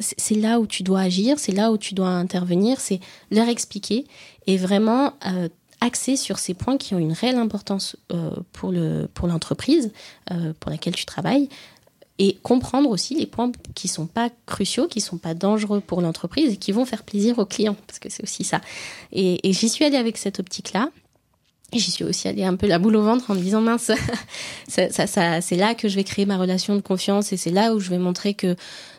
c'est 0.00 0.34
là 0.34 0.60
où 0.60 0.66
tu 0.66 0.82
dois 0.82 1.00
agir, 1.00 1.38
c'est 1.38 1.52
là 1.52 1.70
où 1.70 1.78
tu 1.78 1.94
dois 1.94 2.08
intervenir, 2.08 2.80
c'est 2.80 3.00
leur 3.30 3.48
expliquer 3.48 4.06
et 4.46 4.56
vraiment 4.56 5.14
euh, 5.26 5.48
axer 5.80 6.16
sur 6.16 6.38
ces 6.38 6.54
points 6.54 6.78
qui 6.78 6.94
ont 6.94 6.98
une 6.98 7.12
réelle 7.12 7.36
importance 7.36 7.96
euh, 8.12 8.30
pour 8.52 8.72
le 8.72 9.08
pour 9.14 9.28
l'entreprise 9.28 9.92
euh, 10.30 10.52
pour 10.58 10.70
laquelle 10.70 10.94
tu 10.94 11.06
travailles 11.06 11.48
et 12.18 12.36
comprendre 12.42 12.90
aussi 12.90 13.14
les 13.14 13.26
points 13.26 13.50
qui 13.74 13.88
sont 13.88 14.06
pas 14.06 14.30
cruciaux, 14.46 14.86
qui 14.86 15.00
sont 15.00 15.18
pas 15.18 15.34
dangereux 15.34 15.80
pour 15.80 16.00
l'entreprise 16.00 16.52
et 16.52 16.56
qui 16.56 16.70
vont 16.70 16.84
faire 16.84 17.02
plaisir 17.02 17.38
aux 17.38 17.46
clients 17.46 17.76
parce 17.86 17.98
que 17.98 18.08
c'est 18.08 18.22
aussi 18.22 18.44
ça. 18.44 18.60
Et, 19.12 19.48
et 19.48 19.52
j'y 19.52 19.68
suis 19.68 19.84
allée 19.84 19.96
avec 19.96 20.16
cette 20.16 20.40
optique 20.40 20.72
là 20.72 20.90
J'y 21.72 21.90
suis 21.90 22.04
aussi 22.04 22.28
allée 22.28 22.44
un 22.44 22.54
peu 22.54 22.68
la 22.68 22.78
boule 22.78 22.94
au 22.94 23.02
ventre 23.02 23.30
en 23.30 23.34
me 23.34 23.40
disant 23.40 23.60
mince, 23.60 23.90
ça, 24.68 24.90
ça, 24.90 25.40
c'est 25.40 25.56
là 25.56 25.74
que 25.74 25.88
je 25.88 25.96
vais 25.96 26.04
créer 26.04 26.24
ma 26.24 26.36
relation 26.36 26.76
de 26.76 26.80
confiance 26.80 27.32
et 27.32 27.36
c'est 27.36 27.50
là 27.50 27.74
où 27.74 27.80
je 27.80 27.90
vais 27.90 27.98
montrer 27.98 28.34
que 28.34 28.54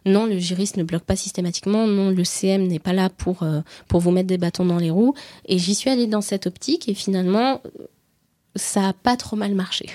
non, 0.06 0.26
le 0.26 0.40
juriste 0.40 0.76
ne 0.78 0.84
bloque 0.84 1.04
pas 1.04 1.16
systématiquement, 1.16 1.88
non, 1.88 2.10
le 2.10 2.24
CM 2.24 2.68
n'est 2.68 2.80
pas 2.80 2.94
là 2.94 3.10
pour, 3.10 3.44
euh, 3.44 3.62
pour 3.88 4.02
vous 4.02 4.12
mettre 4.12 4.28
des 4.28 4.38
bâtons 4.38 4.66
dans 4.66 4.78
les 4.78 4.90
roues. 4.90 5.14
Et 5.48 5.58
j'y 5.58 5.74
suis 5.74 5.90
allée 5.90 6.08
dans 6.08 6.22
cette 6.22 6.48
optique 6.48 6.90
et 6.90 6.94
finalement, 6.94 7.62
ça 8.56 8.90
a 8.90 8.94
pas 8.94 9.16
trop 9.16 9.36
mal 9.36 9.56
marché. 9.56 9.90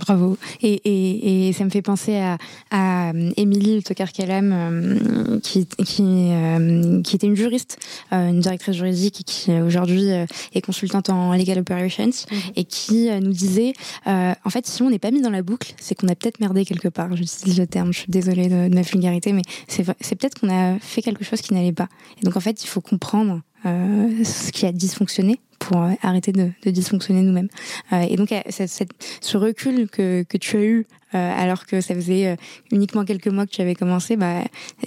Bravo. 0.00 0.38
Et, 0.62 0.80
et, 0.84 1.48
et, 1.48 1.52
ça 1.52 1.64
me 1.64 1.70
fait 1.70 1.82
penser 1.82 2.16
à, 2.16 2.38
à 2.70 3.12
Émilie 3.36 3.82
Tokar-Kalam, 3.82 4.52
euh, 4.52 5.40
qui, 5.40 5.66
qui, 5.66 6.02
euh, 6.30 7.02
qui 7.02 7.16
était 7.16 7.26
une 7.26 7.36
juriste, 7.36 7.78
euh, 8.12 8.30
une 8.30 8.40
directrice 8.40 8.76
juridique, 8.76 9.20
et 9.20 9.24
qui 9.24 9.52
aujourd'hui 9.52 10.10
euh, 10.10 10.24
est 10.54 10.62
consultante 10.62 11.10
en 11.10 11.34
legal 11.34 11.58
operations, 11.58 12.06
mmh. 12.06 12.36
et 12.56 12.64
qui 12.64 13.10
euh, 13.10 13.20
nous 13.20 13.32
disait, 13.32 13.74
euh, 14.06 14.32
en 14.44 14.50
fait, 14.50 14.66
si 14.66 14.82
on 14.82 14.90
n'est 14.90 14.98
pas 14.98 15.10
mis 15.10 15.20
dans 15.20 15.30
la 15.30 15.42
boucle, 15.42 15.74
c'est 15.78 15.94
qu'on 15.94 16.08
a 16.08 16.14
peut-être 16.14 16.40
merdé 16.40 16.64
quelque 16.64 16.88
part. 16.88 17.14
J'utilise 17.14 17.58
le 17.58 17.66
terme, 17.66 17.92
je 17.92 17.98
suis 18.00 18.10
désolée 18.10 18.48
de, 18.48 18.68
de 18.68 18.74
ma 18.74 18.82
vulgarité, 18.82 19.32
mais 19.32 19.42
c'est 19.68 19.84
peut-être 19.84 20.40
qu'on 20.40 20.50
a 20.50 20.78
fait 20.78 21.02
quelque 21.02 21.24
chose 21.24 21.42
qui 21.42 21.52
n'allait 21.52 21.72
pas. 21.72 21.88
Et 22.20 22.24
donc, 22.24 22.36
en 22.36 22.40
fait, 22.40 22.64
il 22.64 22.66
faut 22.66 22.80
comprendre 22.80 23.42
ce 23.64 24.50
qui 24.52 24.64
a 24.64 24.72
dysfonctionné 24.72 25.38
pour 25.60 25.76
arrêter 26.02 26.32
de, 26.32 26.50
dysfonctionner 26.64 27.22
nous-mêmes. 27.22 27.48
Euh, 27.92 28.00
et 28.08 28.16
donc, 28.16 28.34
ce 28.50 29.36
recul 29.36 29.88
que, 29.88 30.24
que 30.24 30.36
tu 30.36 30.56
as 30.56 30.62
eu 30.62 30.78
euh, 30.80 30.99
alors 31.18 31.66
que 31.66 31.80
ça 31.80 31.94
faisait 31.94 32.28
euh, 32.28 32.36
uniquement 32.72 33.04
quelques 33.04 33.28
mois 33.28 33.46
que 33.46 33.50
tu 33.50 33.60
avais 33.60 33.74
commencé, 33.74 34.16
bah, 34.16 34.42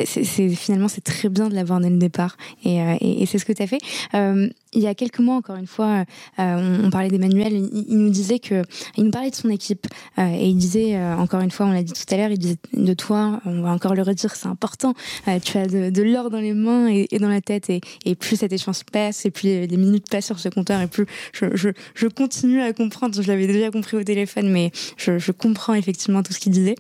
c'est, 0.06 0.50
finalement 0.50 0.88
c'est 0.88 1.04
très 1.04 1.30
bien 1.30 1.50
de 1.50 1.56
l'avoir 1.56 1.80
dès 1.80 1.90
le 1.90 1.98
départ. 1.98 2.38
Et, 2.64 2.82
euh, 2.82 2.96
et, 3.02 3.24
et 3.24 3.26
c'est 3.26 3.38
ce 3.38 3.46
que 3.46 3.54
tu 3.54 3.62
as 3.62 3.68
fait. 3.68 3.80
Euh, 4.14 4.50
il 4.76 4.82
y 4.82 4.88
a 4.88 4.96
quelques 4.96 5.20
mois, 5.20 5.36
encore 5.36 5.56
une 5.58 5.68
fois, 5.68 6.04
euh, 6.40 6.56
on, 6.82 6.86
on, 6.86 6.90
parlait 6.90 7.10
d'Emmanuel. 7.10 7.54
Il, 7.54 7.86
il, 7.90 7.98
nous 8.00 8.10
disait 8.10 8.40
que, 8.40 8.64
il 8.98 9.04
nous 9.04 9.12
parlait 9.12 9.30
de 9.30 9.36
son 9.36 9.50
équipe 9.50 9.86
et 10.18 10.48
il 10.48 10.56
disait, 10.56 11.00
encore 11.14 11.42
une 11.42 11.52
fois, 11.52 11.68
on 11.68 11.72
l'a 11.72 11.84
dit 11.84 11.94
tout 11.94 12.12
à 12.12 12.18
l'heure, 12.18 12.32
il 12.32 12.40
disait 12.40 12.58
de 12.74 12.94
toi, 12.96 13.40
on 13.46 13.62
va 13.62 13.72
encore 13.72 13.94
le 13.94 14.02
redire, 14.02 14.34
c'est 14.36 14.48
important. 14.48 14.96
tu 15.44 15.60
as 15.60 15.68
de, 15.68 15.92
de 15.92 16.02
l'or 16.02 16.32
dans 16.32 16.40
les 16.40 16.54
mains 16.54 16.88
et, 16.88 17.08
et, 17.12 17.20
dans 17.20 17.30
la 17.30 17.40
tête, 17.40 17.70
et, 17.70 17.82
et 18.06 18.16
plus 18.16 18.38
cette 18.38 18.52
échange 18.52 18.84
passe, 18.92 19.28
et 19.28 19.32
plus 19.32 19.68
les 19.68 19.78
minutes 19.78 20.10
passent 20.10 20.26
sur 20.26 20.40
ce 20.40 20.50
compteur, 20.50 20.82
et 20.82 20.88
plus 20.88 21.06
je, 21.34 21.56
je, 21.56 21.70
je 21.94 22.08
continue 22.08 22.62
à 22.62 22.74
comprendre. 22.74 23.22
Je 23.22 23.28
l'avais 23.28 23.46
déjà 23.46 23.70
compris 23.70 23.96
au 23.96 24.04
téléphone, 24.04 24.50
mais 24.50 24.72
je, 24.98 25.20
je 25.20 25.32
comprends 25.32 25.76
effectivement 25.76 26.13
tout 26.22 26.34
ce 26.34 26.40
qu'il 26.40 26.52
disait. 26.52 26.76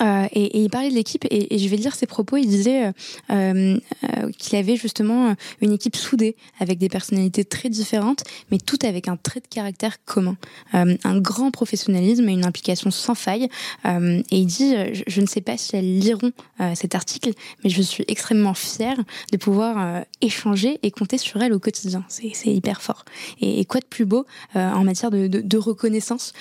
Euh, 0.00 0.26
et, 0.32 0.60
il 0.62 0.70
parlait 0.70 0.90
de 0.90 0.94
l'équipe 0.94 1.24
et, 1.30 1.58
je 1.58 1.68
vais 1.68 1.76
lire 1.76 1.94
ses 1.94 2.06
propos. 2.06 2.36
Il 2.36 2.46
disait 2.46 2.86
euh, 2.86 2.92
euh, 3.30 4.30
qu'il 4.38 4.58
avait 4.58 4.76
justement 4.76 5.34
une 5.60 5.72
équipe 5.72 5.96
soudée 5.96 6.36
avec 6.58 6.78
des 6.78 6.88
personnalités 6.88 7.44
très 7.44 7.68
différentes, 7.68 8.24
mais 8.50 8.58
toutes 8.58 8.84
avec 8.84 9.08
un 9.08 9.16
trait 9.16 9.40
de 9.40 9.46
caractère 9.46 10.04
commun, 10.04 10.36
un 10.72 11.18
grand 11.18 11.50
professionnalisme 11.50 12.28
et 12.28 12.32
une 12.32 12.44
implication 12.44 12.90
sans 12.90 13.14
faille. 13.14 13.48
Et 13.84 14.22
il 14.30 14.46
dit, 14.46 14.74
je, 15.06 15.20
ne 15.20 15.26
sais 15.26 15.40
pas 15.40 15.56
si 15.56 15.76
elles 15.76 15.98
liront 15.98 16.32
cet 16.74 16.94
article, 16.94 17.32
mais 17.62 17.70
je 17.70 17.82
suis 17.82 18.04
extrêmement 18.08 18.54
fière 18.54 18.96
de 19.32 19.36
pouvoir 19.36 20.04
échanger 20.20 20.78
et 20.82 20.90
compter 20.90 21.18
sur 21.18 21.42
elles 21.42 21.52
au 21.52 21.58
quotidien. 21.58 22.04
C'est 22.08 22.46
hyper 22.46 22.82
fort. 22.82 23.04
Et, 23.40 23.64
quoi 23.64 23.80
de 23.80 23.86
plus 23.86 24.04
beau 24.04 24.26
en 24.54 24.84
matière 24.84 25.10
de, 25.10 25.26
de, 25.26 25.40
de 25.40 25.58
reconnaissance, 25.58 26.32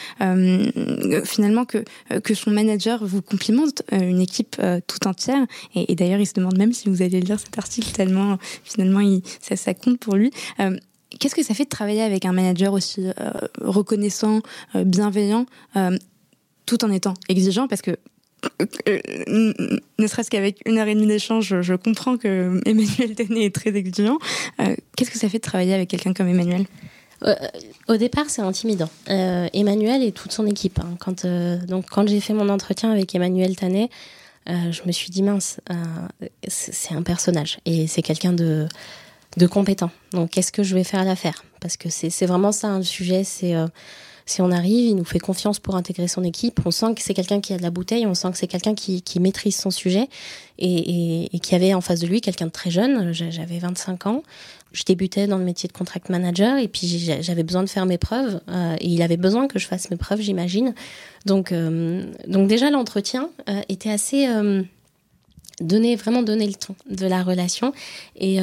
finalement 1.26 1.66
que 1.66 1.84
que 2.24 2.34
son 2.34 2.52
manager 2.52 3.06
vous 3.06 3.22
complimente 3.40 3.84
euh, 3.94 4.00
une 4.00 4.22
équipe 4.22 4.58
euh, 4.60 4.80
tout 4.86 5.08
entière. 5.08 5.46
Et, 5.76 5.96
d'ailleurs, 5.96 6.20
il 6.20 6.26
se 6.26 6.34
demande 6.34 6.58
même 6.58 6.74
si 6.74 6.90
vous 6.90 7.02
allez 7.02 7.22
lire 7.22 7.40
cet 7.40 7.58
article 7.58 7.92
tellement 7.92 8.38
finalement 8.64 9.00
ça, 9.42 9.74
compte 9.74 10.00
pour 10.00 10.16
lui. 10.16 10.32
Euh, 10.60 10.78
Qu'est-ce 11.20 11.34
que 11.34 11.44
ça 11.44 11.56
fait 11.56 11.64
de 11.64 11.70
travailler 11.70 12.04
avec 12.04 12.26
un 12.26 12.34
manager 12.34 12.72
aussi 12.72 13.08
reconnaissant, 13.60 14.42
bienveillant, 14.76 15.48
tout 16.68 16.86
en 16.86 16.92
étant 16.92 17.16
exigeant? 17.30 17.68
Parce 17.68 17.82
que 17.82 17.98
ne 19.28 20.08
serait-ce 20.08 20.30
qu'avec 20.30 20.62
une 20.68 20.78
heure 20.78 20.88
et 20.88 20.94
demie 20.94 21.08
d'échange, 21.08 21.62
je 21.62 21.74
comprends 21.74 22.18
que 22.18 22.62
Emmanuel 22.64 23.16
Tenet 23.16 23.46
est 23.46 23.56
très 23.56 23.76
exigeant. 23.76 24.20
Qu'est-ce 24.96 25.10
que 25.10 25.18
ça 25.18 25.30
fait 25.30 25.40
de 25.40 25.44
travailler 25.44 25.74
avec 25.74 25.90
quelqu'un 25.90 26.14
comme 26.14 26.28
Emmanuel? 26.28 26.68
Au 27.88 27.98
départ, 27.98 28.26
c'est 28.30 28.42
intimidant. 28.42 28.90
Emmanuel 29.08 30.04
et 30.04 30.12
toute 30.12 30.32
son 30.32 30.46
équipe. 30.46 30.80
Hein. 30.80 30.96
quand, 31.00 31.26
donc, 31.68 31.86
quand 31.90 32.08
j'ai 32.08 32.20
fait 32.20 32.34
mon 32.34 32.50
entretien 32.50 32.92
avec 32.92 33.14
Emmanuel 33.14 33.56
Tanet, 33.56 33.90
je 34.48 34.82
me 34.86 34.92
suis 34.92 35.10
dit 35.10 35.24
mince, 35.24 35.60
c'est 36.48 36.94
un 36.94 37.04
personnage 37.04 37.60
et 37.66 37.88
c'est 37.88 38.02
quelqu'un 38.02 38.34
de 38.34 38.68
compétent. 39.50 39.92
Donc, 40.12 40.32
qu'est-ce 40.32 40.52
que 40.52 40.64
je 40.64 40.76
vais 40.76 40.84
faire 40.84 41.02
à 41.02 41.06
l'affaire? 41.06 41.44
Parce 41.60 41.78
que 41.78 41.90
c'est 41.90 42.26
vraiment 42.26 42.52
ça 42.52 42.68
un 42.68 42.84
sujet. 42.84 43.24
C'est 43.24 43.56
euh, 43.56 43.68
si 44.30 44.42
on 44.42 44.52
arrive, 44.52 44.90
il 44.90 44.96
nous 44.96 45.04
fait 45.04 45.20
confiance 45.20 45.60
pour 45.60 45.76
intégrer 45.76 46.08
son 46.08 46.24
équipe. 46.24 46.60
On 46.66 46.72
sent 46.72 46.94
que 46.96 47.02
c'est 47.02 47.14
quelqu'un 47.14 47.42
qui 47.42 47.54
a 47.54 47.58
de 47.58 47.64
la 47.64 47.72
bouteille. 47.72 48.06
On 48.06 48.14
sent 48.14 48.32
que 48.32 48.38
c'est 48.38 48.48
quelqu'un 48.48 48.76
qui, 48.76 49.04
maîtrise 49.20 49.56
son 49.56 49.72
sujet 49.72 50.08
et, 50.60 51.30
qui 51.42 51.56
avait 51.56 51.74
en 51.74 51.82
face 51.82 52.00
de 52.00 52.08
lui 52.08 52.22
quelqu'un 52.22 52.46
de 52.46 52.52
très 52.52 52.70
jeune. 52.70 53.12
J'avais 53.12 53.60
25 53.60 54.06
ans. 54.08 54.24
Je 54.72 54.84
débutais 54.84 55.26
dans 55.26 55.40
le 55.40 55.44
métier 55.44 55.68
de 55.68 55.74
contract 55.74 56.10
manager 56.10 56.60
et 56.60 56.68
puis 56.68 56.88
j'avais 57.22 57.42
besoin 57.42 57.64
de 57.64 57.70
faire 57.70 57.88
mes 57.88 57.98
preuves 57.98 58.40
euh, 58.50 58.76
et 58.80 58.88
il 58.88 59.02
avait 59.02 59.18
besoin 59.18 59.48
que 59.48 59.58
je 59.58 59.66
fasse 59.66 59.90
mes 59.90 59.98
preuves, 59.98 60.22
j'imagine. 60.22 60.76
Donc, 61.26 61.52
euh, 61.52 62.04
donc 62.28 62.48
déjà 62.48 62.70
l'entretien 62.70 63.30
était 63.68 63.90
assez 63.90 64.28
donner 65.60 65.96
vraiment 65.96 66.24
donner 66.24 66.48
le 66.48 66.54
ton 66.54 66.76
de 66.90 67.06
la 67.06 67.24
relation 67.24 67.74
et, 68.16 68.40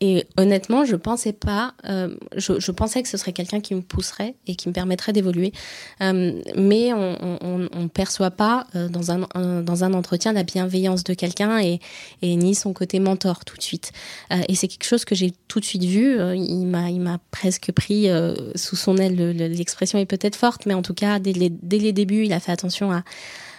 et 0.00 0.26
honnêtement, 0.36 0.84
je 0.84 0.94
pensais 0.94 1.32
pas, 1.32 1.74
euh, 1.88 2.14
je, 2.36 2.60
je, 2.60 2.70
pensais 2.70 3.02
que 3.02 3.08
ce 3.08 3.16
serait 3.16 3.32
quelqu'un 3.32 3.60
qui 3.60 3.74
me 3.74 3.80
pousserait 3.80 4.36
et 4.46 4.54
qui 4.54 4.68
me 4.68 4.72
permettrait 4.72 5.12
d'évoluer. 5.12 5.52
Euh, 6.00 6.40
mais 6.56 6.92
on, 6.92 7.16
on, 7.40 7.68
on, 7.72 7.88
perçoit 7.88 8.30
pas 8.30 8.66
euh, 8.76 8.88
dans 8.88 9.10
un, 9.10 9.62
dans 9.62 9.84
un 9.84 9.94
entretien 9.94 10.32
la 10.32 10.44
bienveillance 10.44 11.02
de 11.02 11.14
quelqu'un 11.14 11.58
et, 11.58 11.80
et 12.22 12.36
ni 12.36 12.54
son 12.54 12.72
côté 12.72 13.00
mentor 13.00 13.44
tout 13.44 13.56
de 13.56 13.62
suite. 13.62 13.90
Euh, 14.32 14.36
et 14.48 14.54
c'est 14.54 14.68
quelque 14.68 14.86
chose 14.86 15.04
que 15.04 15.16
j'ai 15.16 15.32
tout 15.48 15.58
de 15.58 15.64
suite 15.64 15.84
vu. 15.84 16.20
Euh, 16.20 16.36
il 16.36 16.66
m'a, 16.66 16.90
il 16.90 17.00
m'a 17.00 17.18
presque 17.32 17.72
pris 17.72 18.08
sous 18.54 18.76
son 18.76 18.96
aile. 18.98 19.16
L'expression 19.16 19.98
est 19.98 20.06
peut-être 20.06 20.36
forte, 20.36 20.66
mais 20.66 20.74
en 20.74 20.82
tout 20.82 20.94
cas, 20.94 21.18
dès 21.18 21.32
les, 21.32 21.50
dès 21.50 21.78
les 21.78 21.92
débuts, 21.92 22.24
il 22.24 22.32
a 22.32 22.38
fait 22.38 22.52
attention 22.52 22.92
à, 22.92 23.02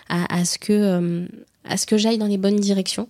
à, 0.08 0.40
à 0.40 0.46
ce 0.46 0.58
que, 0.58 1.28
à 1.66 1.76
ce 1.76 1.86
que 1.86 1.98
j'aille 1.98 2.18
dans 2.18 2.28
les 2.28 2.38
bonnes 2.38 2.60
directions. 2.60 3.10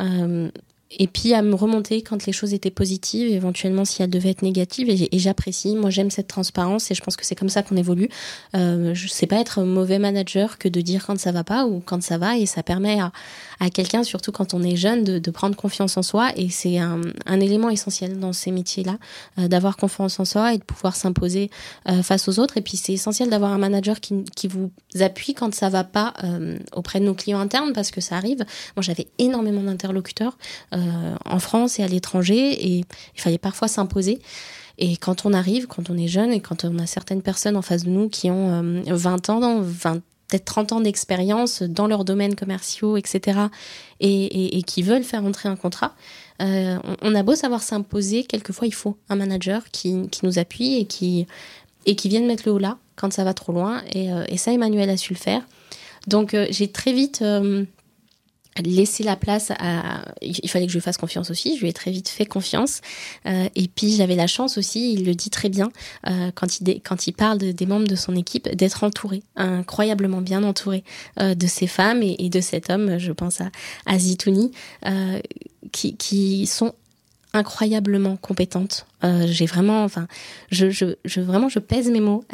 Euh, 0.00 0.50
et 0.98 1.06
puis 1.06 1.34
à 1.34 1.42
me 1.42 1.54
remonter 1.54 2.02
quand 2.02 2.26
les 2.26 2.32
choses 2.32 2.54
étaient 2.54 2.70
positives, 2.70 3.32
éventuellement 3.32 3.84
si 3.84 4.02
elles 4.02 4.10
devaient 4.10 4.30
être 4.30 4.42
négatives. 4.42 4.88
Et, 4.88 5.18
j'apprécie, 5.18 5.74
moi 5.74 5.90
j'aime 5.90 6.10
cette 6.10 6.28
transparence 6.28 6.90
et 6.90 6.94
je 6.94 7.02
pense 7.02 7.16
que 7.16 7.24
c'est 7.24 7.34
comme 7.34 7.48
ça 7.48 7.62
qu'on 7.62 7.76
évolue. 7.76 8.08
Euh, 8.54 8.94
je 8.94 9.08
sais 9.08 9.26
pas 9.26 9.36
être 9.36 9.62
mauvais 9.62 9.98
manager 9.98 10.58
que 10.58 10.68
de 10.68 10.80
dire 10.80 11.06
quand 11.06 11.18
ça 11.18 11.32
va 11.32 11.44
pas 11.44 11.66
ou 11.66 11.80
quand 11.84 12.02
ça 12.02 12.18
va 12.18 12.36
et 12.36 12.46
ça 12.46 12.62
permet 12.62 13.00
à, 13.00 13.12
quelqu'un, 13.70 14.04
surtout 14.04 14.30
quand 14.30 14.52
on 14.52 14.62
est 14.62 14.76
jeune, 14.76 15.04
de, 15.04 15.30
prendre 15.30 15.56
confiance 15.56 15.96
en 15.96 16.02
soi 16.02 16.30
et 16.36 16.48
c'est 16.48 16.78
un, 16.78 17.00
élément 17.40 17.70
essentiel 17.70 18.20
dans 18.20 18.32
ces 18.32 18.52
métiers-là, 18.52 18.98
euh, 19.38 19.48
d'avoir 19.48 19.76
confiance 19.76 20.20
en 20.20 20.24
soi 20.24 20.54
et 20.54 20.58
de 20.58 20.62
pouvoir 20.62 20.94
s'imposer 20.94 21.50
euh, 21.88 22.02
face 22.02 22.28
aux 22.28 22.38
autres. 22.38 22.56
Et 22.56 22.60
puis 22.60 22.76
c'est 22.76 22.92
essentiel 22.92 23.30
d'avoir 23.30 23.52
un 23.52 23.58
manager 23.58 24.00
qui, 24.00 24.24
vous 24.48 24.70
appuie 25.00 25.34
quand 25.34 25.54
ça 25.54 25.70
va 25.70 25.82
pas 25.82 26.12
euh, 26.22 26.58
auprès 26.72 27.00
de 27.00 27.06
nos 27.06 27.14
clients 27.14 27.40
internes 27.40 27.72
parce 27.72 27.90
que 27.90 28.00
ça 28.00 28.16
arrive. 28.16 28.44
Moi 28.76 28.82
j'avais 28.82 29.08
énormément 29.18 29.62
d'interlocuteurs 29.62 30.36
en 31.24 31.38
France 31.38 31.78
et 31.78 31.82
à 31.82 31.88
l'étranger 31.88 32.52
et 32.52 32.84
il 33.16 33.20
fallait 33.20 33.38
parfois 33.38 33.68
s'imposer. 33.68 34.20
Et 34.78 34.96
quand 34.96 35.24
on 35.24 35.32
arrive, 35.32 35.66
quand 35.66 35.90
on 35.90 35.96
est 35.96 36.08
jeune 36.08 36.32
et 36.32 36.40
quand 36.40 36.64
on 36.64 36.78
a 36.78 36.86
certaines 36.86 37.22
personnes 37.22 37.56
en 37.56 37.62
face 37.62 37.84
de 37.84 37.90
nous 37.90 38.08
qui 38.08 38.30
ont 38.30 38.82
20 38.86 39.28
euh, 39.28 39.32
ans, 39.32 39.60
20, 39.60 40.00
peut-être 40.28 40.44
30 40.44 40.72
ans 40.72 40.80
d'expérience 40.80 41.62
dans 41.62 41.86
leurs 41.86 42.04
domaines 42.04 42.34
commerciaux, 42.34 42.96
etc., 42.96 43.38
et, 44.00 44.62
qui 44.66 44.82
veulent 44.82 45.04
faire 45.04 45.24
entrer 45.24 45.48
un 45.48 45.56
contrat, 45.56 45.94
euh, 46.42 46.78
on, 47.02 47.14
a 47.14 47.22
beau 47.22 47.36
savoir 47.36 47.62
s'imposer, 47.62 48.24
quelquefois 48.24 48.66
il 48.66 48.74
faut 48.74 48.96
un 49.08 49.16
manager 49.16 49.62
qui, 49.70 50.08
qui, 50.08 50.26
nous 50.26 50.38
appuie 50.40 50.74
et 50.76 50.84
qui, 50.84 51.26
et 51.86 51.94
qui 51.94 52.08
vienne 52.08 52.26
mettre 52.26 52.42
le 52.46 52.52
haut 52.52 52.58
là 52.58 52.78
quand 52.96 53.12
ça 53.12 53.22
va 53.22 53.34
trop 53.34 53.52
loin. 53.52 53.82
Et, 53.92 54.12
euh, 54.12 54.24
et 54.28 54.36
ça, 54.36 54.52
Emmanuel 54.52 54.90
a 54.90 54.96
su 54.96 55.12
le 55.12 55.18
faire. 55.18 55.42
Donc 56.08 56.36
j'ai 56.50 56.68
très 56.68 56.92
vite 56.92 57.24
laisser 58.62 59.02
la 59.02 59.16
place 59.16 59.50
à 59.58 60.04
il 60.22 60.48
fallait 60.48 60.66
que 60.66 60.72
je 60.72 60.78
lui 60.78 60.82
fasse 60.82 60.96
confiance 60.96 61.30
aussi 61.30 61.56
je 61.56 61.62
lui 61.62 61.68
ai 61.68 61.72
très 61.72 61.90
vite 61.90 62.08
fait 62.08 62.26
confiance. 62.26 62.80
Euh, 63.26 63.48
et 63.54 63.68
puis 63.68 63.94
j'avais 63.96 64.14
la 64.14 64.26
chance 64.26 64.58
aussi 64.58 64.92
il 64.92 65.04
le 65.04 65.14
dit 65.14 65.30
très 65.30 65.48
bien 65.48 65.70
euh, 66.06 66.30
quand 66.34 66.60
il 66.60 66.80
quand 66.82 67.06
il 67.06 67.12
parle 67.12 67.38
de, 67.38 67.52
des 67.52 67.66
membres 67.66 67.88
de 67.88 67.96
son 67.96 68.14
équipe 68.16 68.48
d'être 68.54 68.84
entouré 68.84 69.22
incroyablement 69.36 70.20
bien 70.20 70.44
entouré 70.44 70.84
euh, 71.20 71.34
de 71.34 71.46
ces 71.46 71.66
femmes 71.66 72.02
et, 72.02 72.16
et, 72.18 72.28
de 72.28 72.40
cet 72.40 72.70
homme 72.70 72.98
je 72.98 73.12
pense 73.12 73.40
à, 73.40 73.50
à 73.86 73.98
Zitouni 73.98 74.52
euh, 74.86 75.20
qui, 75.72 75.96
qui 75.96 76.46
sont 76.46 76.74
incroyablement 77.32 78.16
compétentes. 78.16 78.86
Euh, 79.02 79.26
j'ai 79.26 79.46
vraiment 79.46 79.84
enfin 79.84 80.06
je, 80.50 80.70
je, 80.70 80.94
je 81.04 81.20
vraiment 81.20 81.48
je 81.48 81.58
pèse 81.58 81.90
mes 81.90 82.00
mots 82.00 82.24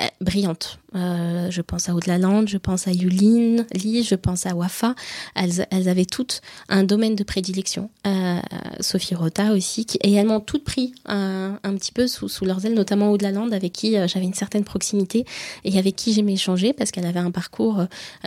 euh, 0.00 0.06
brillante. 0.20 0.78
Euh, 0.94 1.50
je 1.50 1.60
pense 1.60 1.88
à 1.88 1.94
Aude 1.94 2.04
je 2.46 2.58
pense 2.58 2.88
à 2.88 2.92
Yuline 2.92 3.66
Lee, 3.72 4.02
je 4.02 4.14
pense 4.14 4.46
à 4.46 4.54
Wafa. 4.54 4.94
Elles, 5.34 5.88
avaient 5.88 6.04
toutes 6.04 6.40
un 6.68 6.84
domaine 6.84 7.14
de 7.14 7.24
prédilection. 7.24 7.90
Euh, 8.06 8.38
Sophie 8.80 9.14
Rota 9.14 9.52
aussi, 9.52 9.84
qui, 9.84 9.98
et 10.02 10.12
elles 10.12 10.26
m'ont 10.26 10.40
toutes 10.40 10.64
pris 10.64 10.94
un, 11.06 11.58
petit 11.62 11.92
peu 11.92 12.06
sous, 12.06 12.44
leurs 12.44 12.64
ailes, 12.66 12.74
notamment 12.74 13.10
Aude 13.10 13.22
Lalande, 13.22 13.52
avec 13.52 13.72
qui 13.72 13.96
j'avais 14.06 14.24
une 14.24 14.34
certaine 14.34 14.64
proximité 14.64 15.24
et 15.64 15.78
avec 15.78 15.96
qui 15.96 16.12
j'aimais 16.12 16.34
échanger 16.34 16.72
parce 16.72 16.90
qu'elle 16.90 17.06
avait 17.06 17.20
un 17.20 17.30
parcours, 17.30 17.84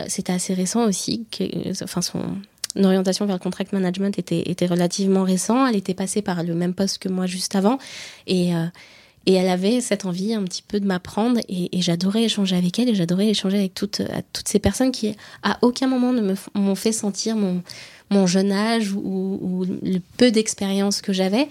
c'était 0.08 0.34
assez 0.34 0.54
récent 0.54 0.86
aussi, 0.86 1.26
enfin 1.84 2.02
son 2.02 2.22
orientation 2.76 3.26
vers 3.26 3.36
le 3.36 3.42
contract 3.42 3.74
management 3.74 4.18
était, 4.18 4.50
était 4.50 4.66
relativement 4.66 5.24
récent. 5.24 5.68
Elle 5.68 5.76
était 5.76 5.94
passée 5.94 6.22
par 6.22 6.44
le 6.44 6.54
même 6.56 6.74
poste 6.74 7.00
que 7.00 7.10
moi 7.10 7.26
juste 7.26 7.56
avant. 7.56 7.78
Et, 8.28 8.54
et 9.26 9.34
elle 9.34 9.50
avait 9.50 9.80
cette 9.82 10.06
envie 10.06 10.34
un 10.34 10.44
petit 10.44 10.62
peu 10.62 10.80
de 10.80 10.86
m'apprendre 10.86 11.40
et, 11.48 11.78
et 11.78 11.82
j'adorais 11.82 12.24
échanger 12.24 12.56
avec 12.56 12.78
elle 12.80 12.90
et 12.90 12.96
j'adorais 12.96 13.30
échanger 13.30 13.58
avec 13.58 13.74
toutes, 13.74 14.02
toutes 14.34 14.48
ces 14.48 14.60
personnes 14.60 14.92
qui 14.92 15.16
à 15.44 15.58
aucun 15.62 15.88
moment 15.88 16.12
ne 16.12 16.36
m'ont 16.56 16.76
fait 16.76 16.92
sentir 16.92 17.36
mon, 17.36 17.62
mon 18.14 18.28
jeune 18.28 18.52
âge 18.52 18.94
ou, 18.94 19.66
le 19.82 20.00
peu 20.18 20.32
d'expérience 20.32 21.02
que 21.02 21.14
j'avais. 21.14 21.48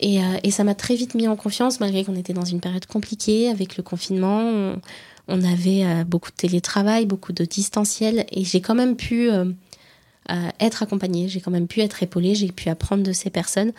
Et, 0.00 0.20
euh, 0.20 0.38
et, 0.42 0.50
ça 0.50 0.64
m'a 0.64 0.74
très 0.74 0.96
vite 0.96 1.14
mis 1.14 1.28
en 1.28 1.36
confiance 1.36 1.78
malgré 1.80 2.04
qu'on 2.04 2.16
était 2.16 2.32
dans 2.32 2.44
une 2.44 2.60
période 2.60 2.84
compliquée 2.86 3.48
avec 3.48 3.76
le 3.76 3.82
confinement. 3.82 4.74
On, 5.28 5.42
avait 5.44 5.86
euh, 5.86 6.04
beaucoup 6.04 6.30
de 6.30 6.36
télétravail, 6.36 7.06
beaucoup 7.06 7.32
de 7.32 7.44
distanciel 7.44 8.26
et 8.32 8.44
j'ai 8.44 8.60
quand 8.60 8.74
même 8.74 8.96
pu 8.96 9.30
euh, 9.30 9.44
euh 10.30 10.48
être 10.60 10.82
accompagnée, 10.82 11.28
j'ai 11.28 11.40
quand 11.40 11.52
même 11.52 11.68
pu 11.68 11.80
être 11.80 12.02
épaulée, 12.02 12.34
j'ai 12.34 12.48
pu 12.48 12.68
apprendre 12.68 13.02
de 13.02 13.12
ces 13.12 13.30
personnes 13.30 13.72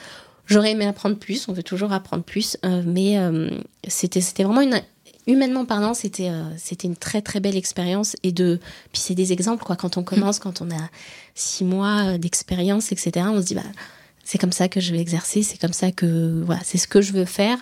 J'aurais 0.48 0.72
aimé 0.72 0.86
apprendre 0.86 1.18
plus, 1.18 1.48
on 1.48 1.54
veut 1.54 1.64
toujours 1.64 1.92
apprendre 1.92 2.24
plus, 2.24 2.58
euh, 2.66 2.84
mais 2.86 3.18
euh, 3.18 3.50
c'était 3.88 4.44
vraiment 4.44 4.62
une 4.62 4.80
humainement 5.28 5.66
parlant, 5.66 5.96
c'était 5.96 6.30
euh, 6.30 6.44
c'était 6.58 6.88
une 6.88 6.96
très 6.96 7.22
très 7.22 7.40
belle 7.40 7.58
expérience. 7.58 8.16
Et 8.22 8.32
de 8.32 8.60
puis 8.92 9.02
c'est 9.02 9.16
des 9.16 9.34
exemples 9.34 9.64
quoi. 9.64 9.76
Quand 9.76 9.98
on 9.98 10.04
commence, 10.04 10.40
quand 10.40 10.62
on 10.62 10.70
a 10.70 10.90
six 11.34 11.64
mois 11.64 12.18
d'expérience, 12.20 12.92
etc. 12.92 13.26
On 13.30 13.42
se 13.42 13.48
dit 13.48 13.56
bah 13.56 13.64
c'est 14.24 14.38
comme 14.38 14.52
ça 14.52 14.68
que 14.68 14.80
je 14.80 14.92
vais 14.92 15.00
exercer, 15.00 15.42
c'est 15.42 15.60
comme 15.60 15.74
ça 15.74 15.92
que 15.92 16.44
voilà, 16.46 16.62
c'est 16.64 16.78
ce 16.78 16.88
que 16.88 17.02
je 17.02 17.14
veux 17.14 17.26
faire 17.26 17.58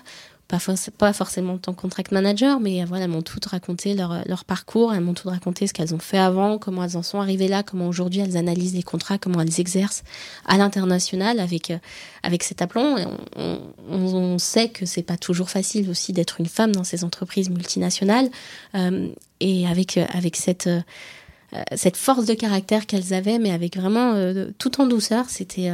pas, 0.47 0.59
for 0.59 0.75
pas 0.97 1.13
forcément 1.13 1.53
en 1.53 1.57
tant 1.57 1.73
que 1.73 1.81
contract 1.81 2.11
manager, 2.11 2.59
mais 2.59 2.83
voilà, 2.85 3.07
m'ont 3.07 3.21
toutes 3.21 3.45
raconté 3.45 3.93
leur, 3.93 4.27
leur 4.27 4.45
parcours, 4.45 4.93
elles 4.93 5.01
m'ont 5.01 5.13
toutes 5.13 5.31
raconté 5.31 5.67
ce 5.67 5.73
qu'elles 5.73 5.95
ont 5.95 5.99
fait 5.99 6.17
avant, 6.17 6.57
comment 6.57 6.83
elles 6.83 6.97
en 6.97 7.03
sont 7.03 7.19
arrivées 7.19 7.47
là, 7.47 7.63
comment 7.63 7.87
aujourd'hui 7.87 8.19
elles 8.19 8.37
analysent 8.37 8.75
les 8.75 8.83
contrats, 8.83 9.17
comment 9.17 9.41
elles 9.41 9.59
exercent 9.59 10.03
à 10.45 10.57
l'international 10.57 11.39
avec, 11.39 11.71
euh, 11.71 11.77
avec 12.23 12.43
cet 12.43 12.61
aplomb. 12.61 12.97
Et 12.97 13.05
on, 13.89 14.37
sait 14.37 14.69
que 14.69 14.85
c'est 14.85 15.03
pas 15.03 15.17
toujours 15.17 15.49
facile 15.49 15.89
aussi 15.89 16.11
d'être 16.11 16.39
une 16.39 16.47
femme 16.47 16.71
dans 16.71 16.83
ces 16.83 17.03
entreprises 17.03 17.49
multinationales 17.49 18.29
euh, 18.75 19.07
et 19.39 19.67
avec, 19.67 19.97
euh, 19.97 20.05
avec 20.13 20.35
cette 20.35 20.69
cette 21.75 21.97
force 21.97 22.25
de 22.25 22.33
caractère 22.33 22.87
qu'elles 22.87 23.13
avaient, 23.13 23.37
mais 23.37 23.51
avec 23.51 23.77
vraiment 23.77 24.15
tout 24.57 24.81
en 24.81 24.87
douceur, 24.87 25.29
c'était, 25.29 25.71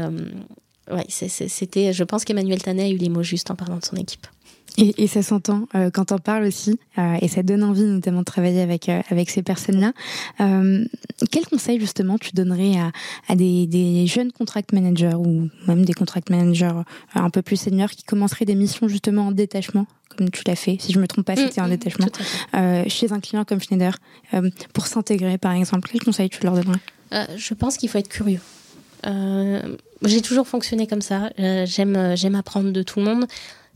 c'était, 1.08 1.94
je 1.94 2.04
pense 2.04 2.26
qu'Emmanuel 2.26 2.62
Tanet 2.62 2.84
a 2.84 2.90
eu 2.90 2.98
les 2.98 3.08
mots 3.08 3.24
justes 3.24 3.50
en 3.50 3.56
parlant 3.56 3.78
de 3.78 3.86
son 3.86 3.96
équipe. 3.96 4.28
Et, 4.78 5.04
et 5.04 5.08
ça 5.08 5.22
s'entend 5.22 5.68
euh, 5.76 5.90
quand 5.90 6.12
on 6.12 6.18
parle 6.18 6.44
aussi, 6.44 6.80
euh, 6.98 7.16
et 7.22 7.28
ça 7.28 7.44
donne 7.44 7.64
envie 7.64 7.84
notamment 7.84 8.20
de 8.20 8.26
travailler 8.26 8.62
avec 8.62 8.90
euh, 8.90 9.02
avec 9.10 9.30
ces 9.30 9.42
personnes-là. 9.42 9.94
Quel 11.32 11.46
conseil 11.46 11.80
justement 11.80 12.18
tu 12.18 12.32
donnerais 12.34 12.78
à, 12.78 12.92
à 13.28 13.36
des, 13.36 13.68
des, 13.68 14.08
jeunes 14.08 14.32
contract 14.32 14.72
managers 14.72 15.16
ou 15.16 15.50
même 15.68 15.84
des 15.84 15.94
contract 15.94 16.30
managers 16.30 16.72
un 17.14 17.30
peu 17.30 17.42
plus 17.42 17.58
seniors 17.58 17.90
qui 17.92 18.04
commenceraient 18.04 18.46
des 18.46 18.56
missions 18.56 18.88
justement 18.88 19.28
en 19.28 19.32
détachement, 19.32 19.86
comme 20.16 20.30
tu 20.30 20.44
l'as 20.48 20.56
fait, 20.56 20.78
si 20.80 20.94
je 20.94 21.00
me 21.00 21.08
trompe 21.08 21.26
pas, 21.26 21.36
c'était 21.36 21.62
mmh, 21.62 21.64
un 21.64 21.68
mmh, 21.68 21.72
détachement 21.72 22.08
chez 22.88 23.12
un 23.12 23.20
client 23.20 23.44
comme 23.44 23.60
Schneider, 23.60 23.98
pour 24.74 24.88
s'intégrer 24.88 25.38
par 25.38 25.52
exemple? 25.52 25.90
Quel 25.92 26.02
conseil 26.02 26.30
tu 26.30 26.42
leur 26.44 26.54
donnerais? 26.54 26.80
Je 27.36 27.54
pense 27.54 27.78
qu'il 27.78 27.90
faut 27.90 27.98
être 27.98 28.10
curieux. 28.10 28.40
J'ai 29.04 30.22
toujours 30.22 30.48
fonctionné 30.48 30.88
comme 30.88 31.02
ça. 31.02 31.30
j'aime 31.38 32.16
j'aime 32.16 32.36
apprendre 32.36 32.72
de 32.72 32.82
tout 32.82 33.00
le 33.00 33.06
monde 33.06 33.26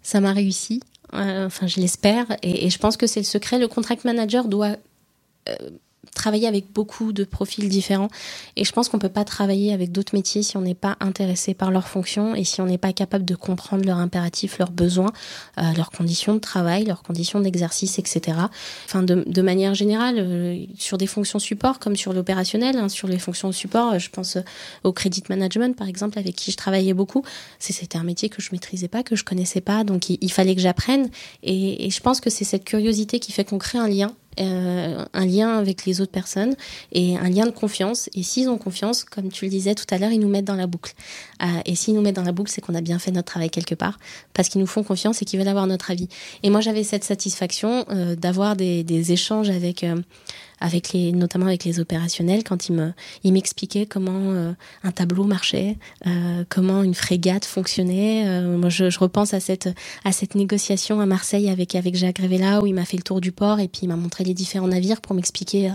ça 0.03 0.19
m'a 0.19 0.33
réussi. 0.33 0.81
Euh, 1.13 1.47
enfin, 1.47 1.67
je 1.67 1.79
l'espère. 1.79 2.25
Et, 2.41 2.69
je 2.69 2.77
pense 2.77 2.97
que 2.97 3.07
c'est 3.07 3.21
le 3.21 3.25
secret. 3.25 3.59
Le 3.59 3.67
contract 3.67 4.05
manager 4.05 4.47
doit 4.47 4.75
euh, 5.49 5.55
travailler 6.13 6.47
avec 6.47 6.71
beaucoup 6.71 7.13
de 7.13 7.23
profils 7.23 7.67
différents. 7.69 8.09
Et 8.55 8.65
je 8.65 8.71
pense 8.71 8.89
qu'on 8.89 8.99
peut 8.99 9.09
pas 9.09 9.25
travailler 9.25 9.73
avec 9.73 9.91
d'autres 9.91 10.15
métiers 10.15 10.43
si 10.43 10.57
on 10.57 10.61
n'est 10.61 10.75
pas 10.75 10.97
intéressé 10.99 11.53
par 11.53 11.71
leur 11.71 11.87
fonction 11.87 12.35
et 12.35 12.43
si 12.43 12.61
on 12.61 12.65
n'est 12.65 12.77
pas 12.77 12.93
capable 12.93 13.25
de 13.25 13.35
comprendre 13.35 13.85
leurs 13.85 13.97
impératifs, 13.97 14.57
leurs 14.57 14.71
besoins, 14.71 15.11
euh, 15.57 15.63
leurs 15.75 15.91
conditions 15.91 16.33
de 16.33 16.39
travail, 16.39 16.85
leurs 16.85 17.03
conditions 17.03 17.39
d'exercice, 17.39 17.99
etc. 17.99 18.37
Enfin, 18.85 19.03
de, 19.03 19.41
manière 19.41 19.73
générale, 19.73 20.15
euh, 20.19 20.65
sur 20.77 20.97
des 20.97 21.07
fonctions 21.07 21.39
support 21.39 21.79
comme 21.79 21.95
sur 21.95 22.13
l'opérationnel, 22.13 22.77
hein, 22.77 22.89
sur 22.89 23.07
les 23.07 23.19
fonctions 23.19 23.51
support, 23.51 23.99
je 23.99 24.09
pense 24.09 24.37
au 24.83 24.93
credit 24.93 25.23
management 25.29 25.75
par 25.75 25.87
exemple, 25.87 26.19
avec 26.19 26.35
qui 26.35 26.51
je 26.51 26.57
travaillais 26.57 26.93
beaucoup. 26.93 27.23
C'était 27.59 27.97
un 27.97 28.03
métier 28.03 28.29
que 28.29 28.41
je 28.41 28.49
maîtrisais 28.51 28.87
pas, 28.87 29.03
que 29.03 29.15
je 29.15 29.23
connaissais 29.23 29.61
pas, 29.61 29.83
donc 29.83 30.09
il, 30.09 30.31
fallait 30.31 30.55
que 30.55 30.61
j'apprenne. 30.61 31.09
Et 31.43 31.89
je 31.89 31.99
pense 31.99 32.21
que 32.21 32.29
c'est 32.29 32.45
cette 32.45 32.63
curiosité 32.63 33.19
qui 33.19 33.31
fait 33.31 33.43
qu'on 33.43 33.57
crée 33.57 33.77
un 33.77 33.87
lien 33.87 34.15
euh, 34.39 35.05
un 35.13 35.25
lien 35.25 35.57
avec 35.57 35.85
les 35.85 36.01
autres 36.01 36.11
personnes 36.11 36.55
et 36.91 37.17
un 37.17 37.29
lien 37.29 37.45
de 37.45 37.51
confiance. 37.51 38.09
Et 38.13 38.23
s'ils 38.23 38.49
ont 38.49 38.57
confiance, 38.57 39.03
comme 39.03 39.29
tu 39.29 39.45
le 39.45 39.51
disais 39.51 39.75
tout 39.75 39.85
à 39.89 39.97
l'heure, 39.97 40.11
ils 40.11 40.19
nous 40.19 40.29
mettent 40.29 40.45
dans 40.45 40.55
la 40.55 40.67
boucle. 40.67 40.93
Euh, 41.41 41.45
et 41.65 41.75
s'ils 41.75 41.93
nous 41.93 42.01
mettent 42.01 42.15
dans 42.15 42.23
la 42.23 42.31
boucle, 42.31 42.51
c'est 42.51 42.61
qu'on 42.61 42.75
a 42.75 42.81
bien 42.81 42.99
fait 42.99 43.11
notre 43.11 43.27
travail 43.27 43.49
quelque 43.49 43.75
part, 43.75 43.99
parce 44.33 44.49
qu'ils 44.49 44.61
nous 44.61 44.67
font 44.67 44.83
confiance 44.83 45.21
et 45.21 45.25
qu'ils 45.25 45.39
veulent 45.39 45.47
avoir 45.47 45.67
notre 45.67 45.91
avis. 45.91 46.07
Et 46.43 46.49
moi, 46.49 46.61
j'avais 46.61 46.83
cette 46.83 47.03
satisfaction 47.03 47.85
euh, 47.89 48.15
d'avoir 48.15 48.55
des, 48.55 48.83
des, 48.83 49.11
échanges 49.11 49.49
avec 49.49 49.85
avec 50.59 50.93
les, 50.93 51.11
notamment 51.11 51.47
avec 51.47 51.65
les 51.65 51.79
opérationnels, 51.79 52.43
quand 52.43 52.69
ils 52.69 52.73
me, 52.73 52.93
ils 53.23 53.33
m'expliquaient 53.33 53.85
comment 53.85 54.31
euh, 54.31 54.53
un 54.83 54.91
tableau 54.91 55.23
marchait, 55.25 55.77
euh, 56.07 56.43
comment 56.49 56.83
une 56.83 56.93
frégate 56.93 57.45
fonctionnait. 57.45 58.23
Euh, 58.27 58.57
moi, 58.57 58.69
je, 58.69 58.97
repense 58.97 59.33
à 59.33 59.39
cette, 59.39 59.69
à 60.05 60.11
cette 60.11 60.35
négociation 60.35 60.99
à 60.99 61.05
Marseille 61.05 61.49
avec, 61.49 61.75
avec 61.75 61.95
Jacques 61.95 62.19
Révéla 62.19 62.61
où 62.61 62.67
il 62.67 62.73
m'a 62.73 62.85
fait 62.85 62.97
le 62.97 63.03
tour 63.03 63.21
du 63.21 63.31
port 63.31 63.59
et 63.59 63.67
puis 63.67 63.81
il 63.83 63.87
m'a 63.87 63.95
montré 63.95 64.23
les 64.23 64.33
différents 64.33 64.67
navires 64.67 65.01
pour 65.01 65.15
m'expliquer 65.15 65.73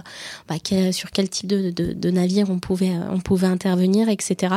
bah, 0.49 0.55
sur 0.93 1.11
quel 1.11 1.29
type 1.29 1.49
de, 1.49 1.71
de, 1.71 1.93
de, 1.93 2.11
navire 2.11 2.49
on 2.51 2.59
pouvait, 2.59 2.93
on 3.11 3.21
pouvait 3.21 3.47
intervenir, 3.47 4.09
etc. 4.09 4.55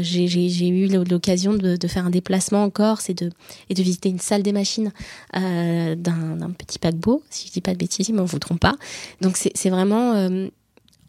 j'ai, 0.00 0.68
eu 0.68 0.86
l'occasion 0.86 1.54
de, 1.54 1.88
faire 1.88 2.06
un 2.06 2.10
déplacement 2.10 2.64
en 2.64 2.70
Corse 2.70 3.10
et 3.10 3.14
de, 3.14 3.30
et 3.68 3.74
de 3.74 3.82
visiter 3.82 4.08
une 4.08 4.20
salle 4.20 4.42
des 4.42 4.52
machines 4.52 4.92
d'un, 5.34 6.50
petit 6.56 6.78
paquebot, 6.78 7.22
si 7.30 7.48
je 7.48 7.52
dis 7.52 7.60
pas 7.60 7.72
de 7.72 7.78
bêtises, 7.78 8.08
ils 8.08 8.14
m'en 8.14 8.24
voudront 8.24 8.56
pas. 8.56 8.76
Donc 9.20 9.31
c'est 9.36 9.70
vraiment 9.70 10.14
euh, 10.14 10.48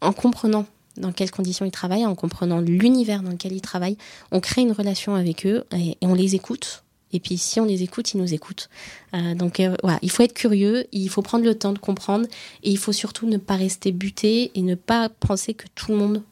en 0.00 0.12
comprenant 0.12 0.66
dans 0.96 1.12
quelles 1.12 1.30
conditions 1.30 1.64
ils 1.64 1.72
travaillent, 1.72 2.06
en 2.06 2.14
comprenant 2.14 2.60
l'univers 2.60 3.22
dans 3.22 3.30
lequel 3.30 3.52
ils 3.52 3.60
travaillent, 3.60 3.98
on 4.30 4.40
crée 4.40 4.62
une 4.62 4.72
relation 4.72 5.14
avec 5.14 5.46
eux 5.46 5.64
et, 5.76 5.96
on 6.02 6.14
les 6.14 6.34
écoute. 6.34 6.84
Et 7.12 7.20
puis 7.20 7.38
si 7.38 7.60
on 7.60 7.64
les 7.64 7.82
écoute, 7.82 8.12
ils 8.12 8.18
nous 8.18 8.34
écoutent. 8.34 8.68
Euh, 9.14 9.34
donc 9.34 9.60
euh, 9.60 9.76
voilà, 9.82 9.98
il 10.02 10.10
faut 10.10 10.22
être 10.22 10.34
curieux, 10.34 10.86
il 10.92 11.08
faut 11.08 11.22
prendre 11.22 11.44
le 11.44 11.54
temps 11.54 11.72
de 11.72 11.78
comprendre 11.78 12.26
et 12.62 12.70
il 12.70 12.78
faut 12.78 12.92
surtout 12.92 13.26
ne 13.26 13.36
pas 13.36 13.56
rester 13.56 13.92
buté 13.92 14.50
et 14.54 14.62
ne 14.62 14.74
pas 14.74 15.08
penser 15.08 15.54
que 15.54 15.66
tout 15.74 15.92
le 15.92 15.98
monde 15.98 16.22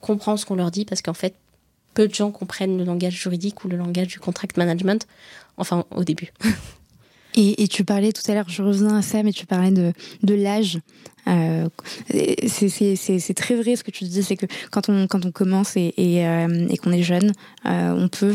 comprend 0.00 0.36
ce 0.36 0.44
qu'on 0.44 0.56
leur 0.56 0.70
dit 0.70 0.84
parce 0.84 1.02
qu'en 1.02 1.14
fait, 1.14 1.34
peu 1.94 2.08
de 2.08 2.14
gens 2.14 2.30
comprennent 2.30 2.78
le 2.78 2.84
langage 2.84 3.14
juridique 3.14 3.64
ou 3.64 3.68
le 3.68 3.76
langage 3.76 4.08
du 4.08 4.18
contract 4.18 4.56
management, 4.56 5.06
enfin 5.56 5.84
au 5.94 6.04
début. 6.04 6.32
Et, 7.34 7.66
tu 7.66 7.82
parlais 7.82 8.12
tout 8.12 8.30
à 8.30 8.34
l'heure, 8.34 8.50
je 8.50 8.62
reviens 8.62 8.94
à 8.94 9.00
ça, 9.00 9.22
mais 9.22 9.32
tu 9.32 9.46
parlais 9.46 9.70
de 9.70 10.34
l'âge. 10.34 10.80
Euh, 11.28 11.68
c'est 12.08 13.34
très 13.34 13.54
vrai 13.54 13.76
ce 13.76 13.84
que 13.84 13.90
tu 13.90 14.04
dis, 14.04 14.22
c'est 14.22 14.36
que 14.36 14.46
quand 14.70 14.88
on, 14.88 15.06
quand 15.06 15.24
on 15.24 15.30
commence 15.30 15.76
et, 15.76 15.94
et, 15.96 16.26
euh, 16.26 16.66
et 16.68 16.76
qu'on 16.76 16.92
est 16.92 17.02
jeune, 17.02 17.32
euh, 17.66 17.94
on 17.96 18.08
peut 18.08 18.34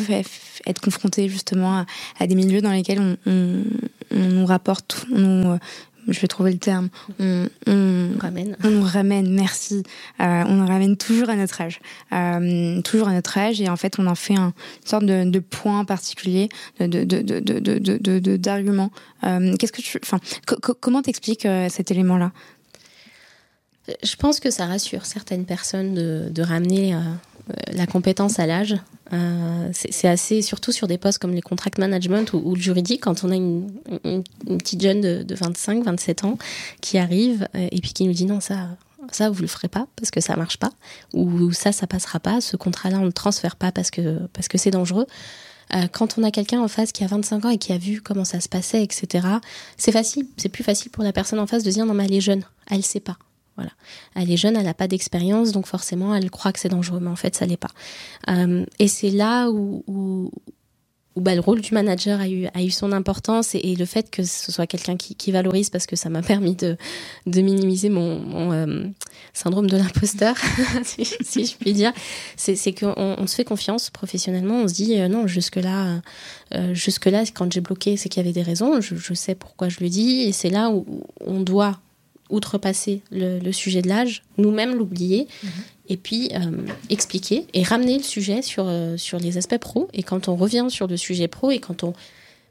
être 0.65 0.81
confronté 0.81 1.27
justement 1.29 1.79
à, 1.79 1.85
à, 2.19 2.27
des 2.27 2.35
milieux 2.35 2.61
dans 2.61 2.71
lesquels 2.71 2.99
on, 2.99 3.17
on, 3.25 3.63
on 4.11 4.29
nous 4.29 4.45
rapporte, 4.45 5.05
on 5.13 5.19
nous 5.19 5.57
je 6.07 6.19
vais 6.19 6.27
trouver 6.27 6.51
le 6.51 6.57
terme, 6.57 6.89
on, 7.19 7.47
on, 7.67 8.11
ramène. 8.19 8.55
on 8.63 8.69
nous 8.69 8.83
ramène, 8.83 9.29
merci, 9.33 9.83
euh, 10.21 10.43
on 10.47 10.55
nous 10.55 10.65
ramène 10.65 10.97
toujours 10.97 11.29
à 11.29 11.35
notre 11.35 11.61
âge, 11.61 11.79
euh, 12.13 12.81
toujours 12.81 13.09
à 13.09 13.13
notre 13.13 13.37
âge, 13.37 13.61
et 13.61 13.69
en 13.69 13.75
fait 13.75 13.99
on 13.99 14.07
en 14.07 14.15
fait 14.15 14.35
un, 14.35 14.53
une 14.81 14.87
sorte 14.87 15.05
de, 15.05 15.29
de 15.29 15.39
point 15.39 15.85
particulier, 15.85 16.49
de 16.79 17.03
d'argument. 18.37 18.91
De, 19.23 19.27
de, 19.27 19.51
euh, 19.51 19.55
Qu'est-ce 19.57 19.71
que 19.71 19.81
tu, 19.81 19.99
enfin, 20.03 20.19
comment 20.79 21.01
t'expliques 21.01 21.45
euh, 21.45 21.67
cet 21.69 21.91
élément-là? 21.91 22.31
Je 24.03 24.15
pense 24.15 24.39
que 24.39 24.51
ça 24.51 24.65
rassure 24.65 25.05
certaines 25.05 25.45
personnes 25.45 25.93
de, 25.93 26.27
de 26.29 26.41
ramener 26.41 26.93
euh, 26.93 26.99
la 27.71 27.87
compétence 27.87 28.39
à 28.39 28.45
l'âge. 28.45 28.75
Euh, 29.13 29.69
c'est 29.73 30.07
assez, 30.07 30.41
surtout 30.41 30.71
sur 30.71 30.87
des 30.87 30.97
postes 30.97 31.19
comme 31.19 31.33
les 31.33 31.41
contract 31.41 31.77
management 31.77 32.33
ou, 32.33 32.55
le 32.55 32.61
juridique, 32.61 33.01
quand 33.01 33.23
on 33.23 33.31
a 33.31 33.35
une, 33.35 33.71
une, 34.03 34.23
petite 34.57 34.81
jeune 34.81 34.99
de, 34.99 35.23
de, 35.23 35.35
25, 35.35 35.83
27 35.83 36.25
ans 36.25 36.37
qui 36.81 36.97
arrive 36.97 37.47
euh, 37.55 37.67
et 37.71 37.79
puis 37.79 37.93
qui 37.93 38.05
nous 38.05 38.13
dit 38.13 38.25
non, 38.25 38.41
ça, 38.41 38.67
ça 39.11 39.29
vous 39.29 39.41
le 39.41 39.47
ferez 39.47 39.69
pas 39.69 39.87
parce 39.95 40.11
que 40.11 40.19
ça 40.19 40.35
marche 40.35 40.57
pas, 40.57 40.71
ou 41.13 41.53
ça, 41.53 41.71
ça 41.71 41.87
passera 41.87 42.19
pas, 42.19 42.41
ce 42.41 42.57
contrat-là, 42.57 42.99
on 42.99 43.05
le 43.05 43.13
transfère 43.13 43.55
pas 43.55 43.71
parce 43.71 43.91
que 43.91 44.19
parce 44.33 44.47
que 44.47 44.57
c'est 44.57 44.71
dangereux. 44.71 45.07
Euh, 45.73 45.87
quand 45.91 46.17
on 46.17 46.23
a 46.23 46.31
quelqu'un 46.31 46.61
en 46.61 46.69
face 46.69 46.93
qui 46.93 47.03
a 47.03 47.07
25 47.07 47.45
ans 47.45 47.49
et 47.49 47.57
qui 47.57 47.73
a 47.73 47.77
vu 47.77 48.01
comment 48.01 48.23
ça 48.25 48.39
se 48.39 48.47
passait, 48.47 48.83
etc., 48.83 49.27
c'est 49.77 49.91
facile, 49.91 50.25
c'est 50.37 50.49
plus 50.49 50.63
facile 50.63 50.91
pour 50.91 51.03
la 51.03 51.11
personne 51.11 51.39
en 51.39 51.47
face 51.47 51.63
de 51.63 51.71
dire 51.71 51.85
non 51.85 51.93
mais 51.93 52.05
elle 52.05 52.13
est 52.13 52.21
jeune, 52.21 52.43
elle 52.69 52.83
sait 52.83 52.99
pas. 52.99 53.17
Voilà. 53.57 53.71
Elle 54.15 54.31
est 54.31 54.37
jeune, 54.37 54.55
elle 54.55 54.65
n'a 54.65 54.75
pas 54.75 54.87
d'expérience, 54.87 55.51
donc 55.51 55.65
forcément, 55.65 56.15
elle 56.15 56.29
croit 56.29 56.53
que 56.53 56.59
c'est 56.59 56.69
dangereux, 56.69 56.99
mais 57.01 57.09
en 57.09 57.15
fait, 57.15 57.35
ça 57.35 57.45
l'est 57.45 57.57
pas. 57.57 57.71
Euh, 58.29 58.65
et 58.77 58.87
c'est 58.87 59.09
là 59.09 59.49
où, 59.49 59.83
où, 59.87 60.31
bah, 61.15 61.33
le 61.33 61.41
rôle 61.41 61.61
du 61.61 61.73
manager 61.73 62.21
a 62.21 62.29
eu, 62.29 62.45
a 62.53 62.61
eu 62.61 62.69
son 62.69 62.91
importance 62.91 63.55
et, 63.55 63.75
le 63.75 63.85
fait 63.85 64.11
que 64.11 64.23
ce 64.23 64.51
soit 64.51 64.67
quelqu'un 64.67 64.95
qui, 64.95 65.31
valorise, 65.31 65.71
parce 65.71 65.87
que 65.87 65.95
ça 65.95 66.09
m'a 66.09 66.21
permis 66.33 66.55
de, 66.55 66.77
de 67.25 67.41
minimiser 67.41 67.89
mon, 67.89 68.51
euh, 68.53 68.83
syndrome 69.33 69.67
de 69.67 69.77
l'imposteur, 69.77 70.35
si, 70.83 71.45
je 71.45 71.55
puis 71.55 71.73
dire, 71.73 71.93
c'est 72.35 72.73
qu'on 72.73 72.93
on 72.95 73.25
se 73.25 73.33
fait 73.33 73.43
confiance 73.43 73.89
professionnellement, 73.89 74.61
on 74.61 74.67
se 74.67 74.75
dit 74.75 74.99
euh, 74.99 75.07
non, 75.07 75.25
jusque-là, 75.25 76.01
jusque-là, 76.73 77.23
quand 77.33 77.51
j'ai 77.51 77.61
bloqué, 77.61 77.97
c'est 77.97 78.07
qu'il 78.07 78.21
y 78.21 78.25
avait 78.25 78.33
des 78.33 78.43
raisons, 78.43 78.81
je, 78.81 78.95
je 78.95 79.13
sais 79.15 79.33
pourquoi 79.33 79.67
je 79.69 79.79
le 79.81 79.89
dis, 79.89 80.21
et 80.21 80.31
c'est 80.31 80.51
là 80.51 80.69
où 80.69 80.85
on 81.25 81.39
doit 81.39 81.79
outrepasser 82.29 83.01
le, 83.11 83.39
le 83.39 83.51
sujet 83.51 83.81
de 83.81 83.87
l'âge, 83.87 84.23
nous-mêmes 84.37 84.75
l'oublier, 84.75 85.27
mmh. 85.43 85.47
et 85.89 85.97
puis 85.97 86.29
euh, 86.33 86.51
expliquer 86.89 87.45
et 87.53 87.63
ramener 87.63 87.97
le 87.97 88.03
sujet 88.03 88.41
sur, 88.41 88.65
euh, 88.67 88.97
sur 88.97 89.19
les 89.19 89.37
aspects 89.37 89.57
pro. 89.57 89.87
Et 89.93 90.03
quand 90.03 90.27
on 90.27 90.35
revient 90.35 90.67
sur 90.69 90.87
le 90.87 90.97
sujet 90.97 91.27
pro 91.27 91.51
et 91.51 91.59
quand 91.59 91.83
on 91.83 91.93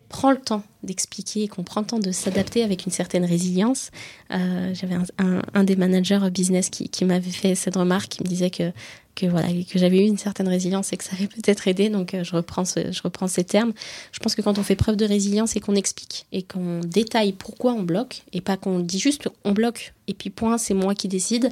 prend 0.08 0.30
le 0.30 0.38
temps 0.38 0.62
d'expliquer 0.82 1.42
et 1.42 1.48
qu'on 1.48 1.64
prend 1.64 1.80
le 1.80 1.86
temps 1.86 1.98
de 1.98 2.12
s'adapter 2.12 2.62
avec 2.62 2.86
une 2.86 2.92
certaine 2.92 3.24
résilience. 3.24 3.90
Euh, 4.30 4.72
J'avais 4.72 4.94
un, 4.94 5.04
un, 5.18 5.42
un, 5.52 5.64
des 5.64 5.74
managers 5.74 6.20
business 6.30 6.70
qui, 6.70 6.88
qui 6.88 7.04
m'avait 7.04 7.30
fait 7.30 7.56
cette 7.56 7.76
remarque, 7.76 8.10
qui 8.10 8.22
me 8.22 8.28
disait 8.28 8.50
que, 8.50 8.70
que, 9.16 9.26
voilà, 9.26 9.48
que 9.48 9.78
j'avais 9.78 9.98
eu 9.98 10.06
une 10.06 10.18
certaine 10.18 10.46
résilience 10.46 10.92
et 10.92 10.96
que 10.96 11.02
ça 11.02 11.16
avait 11.16 11.26
peut-être 11.26 11.66
aidé. 11.66 11.88
Donc 11.88 12.14
euh, 12.14 12.22
je, 12.22 12.36
reprends 12.36 12.64
je 12.64 13.02
reprends 13.02 13.26
ces 13.26 13.42
termes. 13.42 13.72
Je 14.12 14.20
pense 14.20 14.36
que 14.36 14.42
quand 14.42 14.58
on 14.58 14.62
fait 14.62 14.76
preuve 14.76 14.96
de 14.96 15.04
résilience 15.04 15.56
et 15.56 15.60
qu'on 15.60 15.74
explique 15.74 16.26
et 16.30 16.42
qu'on 16.42 16.80
détaille 16.80 17.32
pourquoi 17.32 17.72
on 17.72 17.82
bloque 17.82 18.22
et 18.32 18.40
pas 18.40 18.56
qu'on 18.56 18.78
dit 18.78 19.00
juste 19.00 19.28
on 19.44 19.52
bloque 19.52 19.94
et 20.06 20.14
puis 20.14 20.30
point, 20.30 20.58
c'est 20.58 20.74
moi 20.74 20.94
qui 20.94 21.08
décide, 21.08 21.50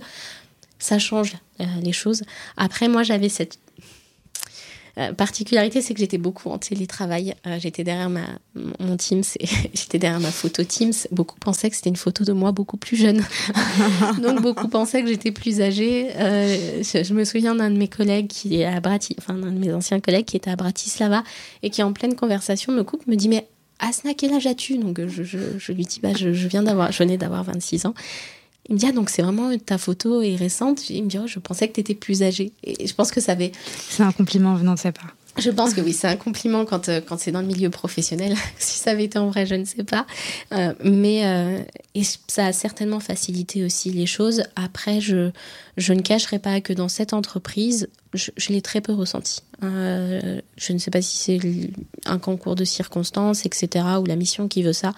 ça 0.79 0.99
change 0.99 1.37
euh, 1.61 1.65
les 1.83 1.93
choses. 1.93 2.23
Après, 2.57 2.89
moi, 2.89 3.03
j'avais 3.03 3.29
cette 3.29 3.59
euh, 4.99 5.13
particularité, 5.13 5.83
c'est 5.83 5.93
que 5.93 6.01
j'étais 6.01 6.19
beaucoup 6.19 6.51
en 6.51 6.59
télétravail. 6.59 7.35
Euh, 7.47 7.59
j'étais 7.59 7.83
derrière 7.83 8.11
ma, 8.11 8.27
mon 8.55 8.97
Teams, 8.97 9.25
j'étais 9.75 9.99
derrière 9.99 10.21
ma 10.21 10.31
photo 10.31 10.63
Teams. 10.63 10.93
Beaucoup 11.11 11.39
pensaient 11.39 11.69
que 11.71 11.77
c'était 11.77 11.91
une 11.91 11.97
photo 11.97 12.25
de 12.25 12.33
moi 12.33 12.53
beaucoup 12.53 12.77
plus 12.77 12.97
jeune. 12.97 13.25
Donc 14.23 14.41
beaucoup 14.41 14.69
pensaient 14.69 15.03
que 15.03 15.09
j'étais 15.09 15.33
plus 15.33 15.61
âgée. 15.61 16.11
Euh, 16.17 16.83
je, 16.83 17.13
me 17.13 17.25
souviens 17.25 17.55
d'un 17.55 17.71
de 17.71 17.77
mes 17.77 17.89
collègues 17.89 18.29
qui 18.29 18.61
est 18.61 18.65
à 18.65 18.81
enfin 19.19 19.35
d'un 19.35 19.51
de 19.51 19.59
mes 19.59 19.73
anciens 19.73 20.01
collègues 20.01 20.27
qui 20.27 20.37
était 20.37 20.51
à 20.51 20.57
Bratislava 20.57 21.25
et 21.63 21.71
qui 21.71 21.83
en 21.83 21.93
pleine 21.93 22.15
conversation 22.15 22.73
me 22.73 22.85
coupe, 22.85 23.07
me 23.07 23.17
dit 23.17 23.29
mais 23.29 23.49
Asna, 23.81 24.15
quel 24.15 24.33
âge 24.33 24.47
as-tu? 24.47 24.79
Donc 24.79 25.01
je, 25.09 25.25
je, 25.25 25.39
je, 25.59 25.73
lui 25.73 25.85
dis 25.85 25.99
bah 26.01 26.13
je, 26.17 26.33
je 26.33 26.49
viens 26.49 26.63
d'avoir, 26.63 26.93
je 26.93 26.99
venais 26.99 27.17
d'avoir 27.17 27.43
26 27.43 27.87
ans. 27.87 27.95
Il 28.69 28.75
me 28.75 28.79
dit, 28.79 28.87
ah, 28.89 28.93
donc 28.93 29.11
c'est 29.11 29.23
vraiment 29.23 29.51
ta 29.59 29.79
photo 29.79 30.23
est 30.23 30.37
récente. 30.37 30.89
Il 30.91 31.05
me 31.05 31.09
dit, 31.09 31.19
oh, 31.19 31.27
je 31.27 31.39
pensais 31.39 31.69
que 31.69 31.75
tu 31.75 31.81
étais 31.81 31.95
plus 31.95 32.23
âgée. 32.23 32.53
Et 32.63 32.87
je 32.87 32.95
pense 32.95 33.11
que 33.11 33.21
ça 33.21 33.33
avait. 33.33 33.53
C'est 33.89 34.03
un 34.03 34.13
compliment 34.13 34.55
venant 34.55 34.75
de 34.75 34.79
sa 34.79 34.93
part. 34.93 35.15
Je 35.37 35.51
pense 35.51 35.75
que 35.75 35.81
oui, 35.81 35.93
c'est 35.93 36.07
un 36.07 36.17
compliment 36.17 36.65
quand, 36.65 36.89
euh, 36.89 37.01
quand 37.01 37.19
c'est 37.19 37.33
dans 37.33 37.41
le 37.41 37.47
milieu 37.47 37.69
professionnel. 37.69 38.37
si 38.59 38.79
ça 38.79 38.93
avait 38.93 39.05
été 39.05 39.19
en 39.19 39.29
vrai, 39.29 39.47
je 39.47 39.57
ne 39.57 39.65
sais 39.65 39.83
pas. 39.83 40.07
Euh, 40.53 40.73
mais 40.85 41.27
euh, 41.27 41.59
et 41.95 42.03
ça 42.29 42.47
a 42.47 42.53
certainement 42.53 43.01
facilité 43.01 43.65
aussi 43.65 43.91
les 43.91 44.07
choses. 44.07 44.45
Après, 44.55 45.01
je, 45.01 45.31
je 45.77 45.93
ne 45.93 46.03
cacherai 46.03 46.39
pas 46.39 46.61
que 46.61 46.73
dans 46.73 46.89
cette 46.89 47.13
entreprise, 47.13 47.89
je, 48.13 48.31
je 48.37 48.53
l'ai 48.53 48.63
très 48.63 48.81
peu 48.81 48.93
ressenti. 48.93 49.43
Euh, 49.63 50.41
je 50.57 50.73
ne 50.73 50.79
sais 50.79 50.91
pas 50.91 51.03
si 51.03 51.17
c'est 51.17 51.41
un 52.07 52.19
concours 52.19 52.55
de 52.55 52.65
circonstances, 52.65 53.47
etc., 53.47 53.85
ou 54.01 54.05
la 54.05 54.17
mission 54.17 54.49
qui 54.49 54.63
veut 54.63 54.73
ça. 54.73 54.95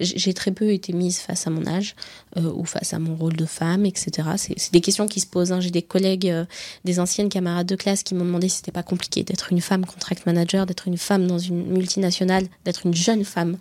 J'ai 0.00 0.34
très 0.34 0.50
peu 0.50 0.72
été 0.72 0.92
mise 0.92 1.18
face 1.18 1.46
à 1.46 1.50
mon 1.50 1.66
âge 1.66 1.96
euh, 2.36 2.52
ou 2.54 2.64
face 2.64 2.92
à 2.92 2.98
mon 2.98 3.16
rôle 3.16 3.34
de 3.34 3.46
femme, 3.46 3.86
etc. 3.86 4.28
C'est 4.36 4.72
des 4.72 4.80
questions 4.80 5.06
qui 5.06 5.20
se 5.20 5.26
posent. 5.26 5.52
Hein. 5.52 5.60
J'ai 5.60 5.70
des 5.70 5.82
collègues, 5.82 6.28
euh, 6.28 6.44
des 6.84 7.00
anciennes 7.00 7.28
camarades 7.28 7.66
de 7.66 7.76
classe 7.76 8.02
qui 8.02 8.14
m'ont 8.14 8.24
demandé 8.24 8.48
si 8.48 8.58
c'était 8.58 8.72
pas 8.72 8.82
compliqué 8.82 9.22
d'être 9.22 9.52
une 9.52 9.60
femme 9.60 9.86
contract 9.86 10.26
manager, 10.26 10.66
d'être 10.66 10.86
une 10.86 10.98
femme 10.98 11.26
dans 11.26 11.38
une 11.38 11.66
multinationale, 11.66 12.46
d'être 12.64 12.84
une 12.84 12.94
jeune 12.94 13.24
femme. 13.24 13.56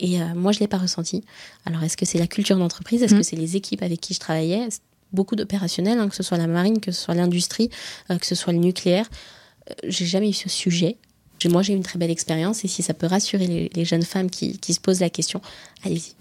Et 0.00 0.18
moi, 0.34 0.52
je 0.52 0.60
l'ai 0.60 0.68
pas 0.68 0.78
ressenti. 0.78 1.24
Alors, 1.64 1.82
est-ce 1.82 1.96
que 1.96 2.04
c'est 2.04 2.18
la 2.18 2.26
culture 2.26 2.58
d'entreprise? 2.58 3.02
Est-ce 3.02 3.14
mmh. 3.14 3.18
que 3.18 3.24
c'est 3.24 3.36
les 3.36 3.56
équipes 3.56 3.82
avec 3.82 4.00
qui 4.00 4.14
je 4.14 4.20
travaillais? 4.20 4.68
Beaucoup 5.12 5.36
d'opérationnels, 5.36 5.98
hein, 5.98 6.08
que 6.08 6.16
ce 6.16 6.22
soit 6.22 6.38
la 6.38 6.46
marine, 6.46 6.80
que 6.80 6.92
ce 6.92 7.00
soit 7.00 7.14
l'industrie, 7.14 7.70
que 8.08 8.26
ce 8.26 8.34
soit 8.34 8.52
le 8.52 8.58
nucléaire. 8.58 9.08
j'ai 9.84 10.06
jamais 10.06 10.30
eu 10.30 10.34
ce 10.34 10.48
sujet. 10.48 10.96
Moi, 11.44 11.62
j'ai 11.62 11.74
une 11.74 11.82
très 11.82 11.98
belle 11.98 12.10
expérience 12.10 12.64
et 12.64 12.68
si 12.68 12.82
ça 12.82 12.94
peut 12.94 13.06
rassurer 13.06 13.70
les, 13.72 13.84
jeunes 13.84 14.02
femmes 14.02 14.30
qui, 14.30 14.58
se 14.72 14.80
posent 14.80 15.00
la 15.00 15.10
question, 15.10 15.40
allez-y. 15.86 16.14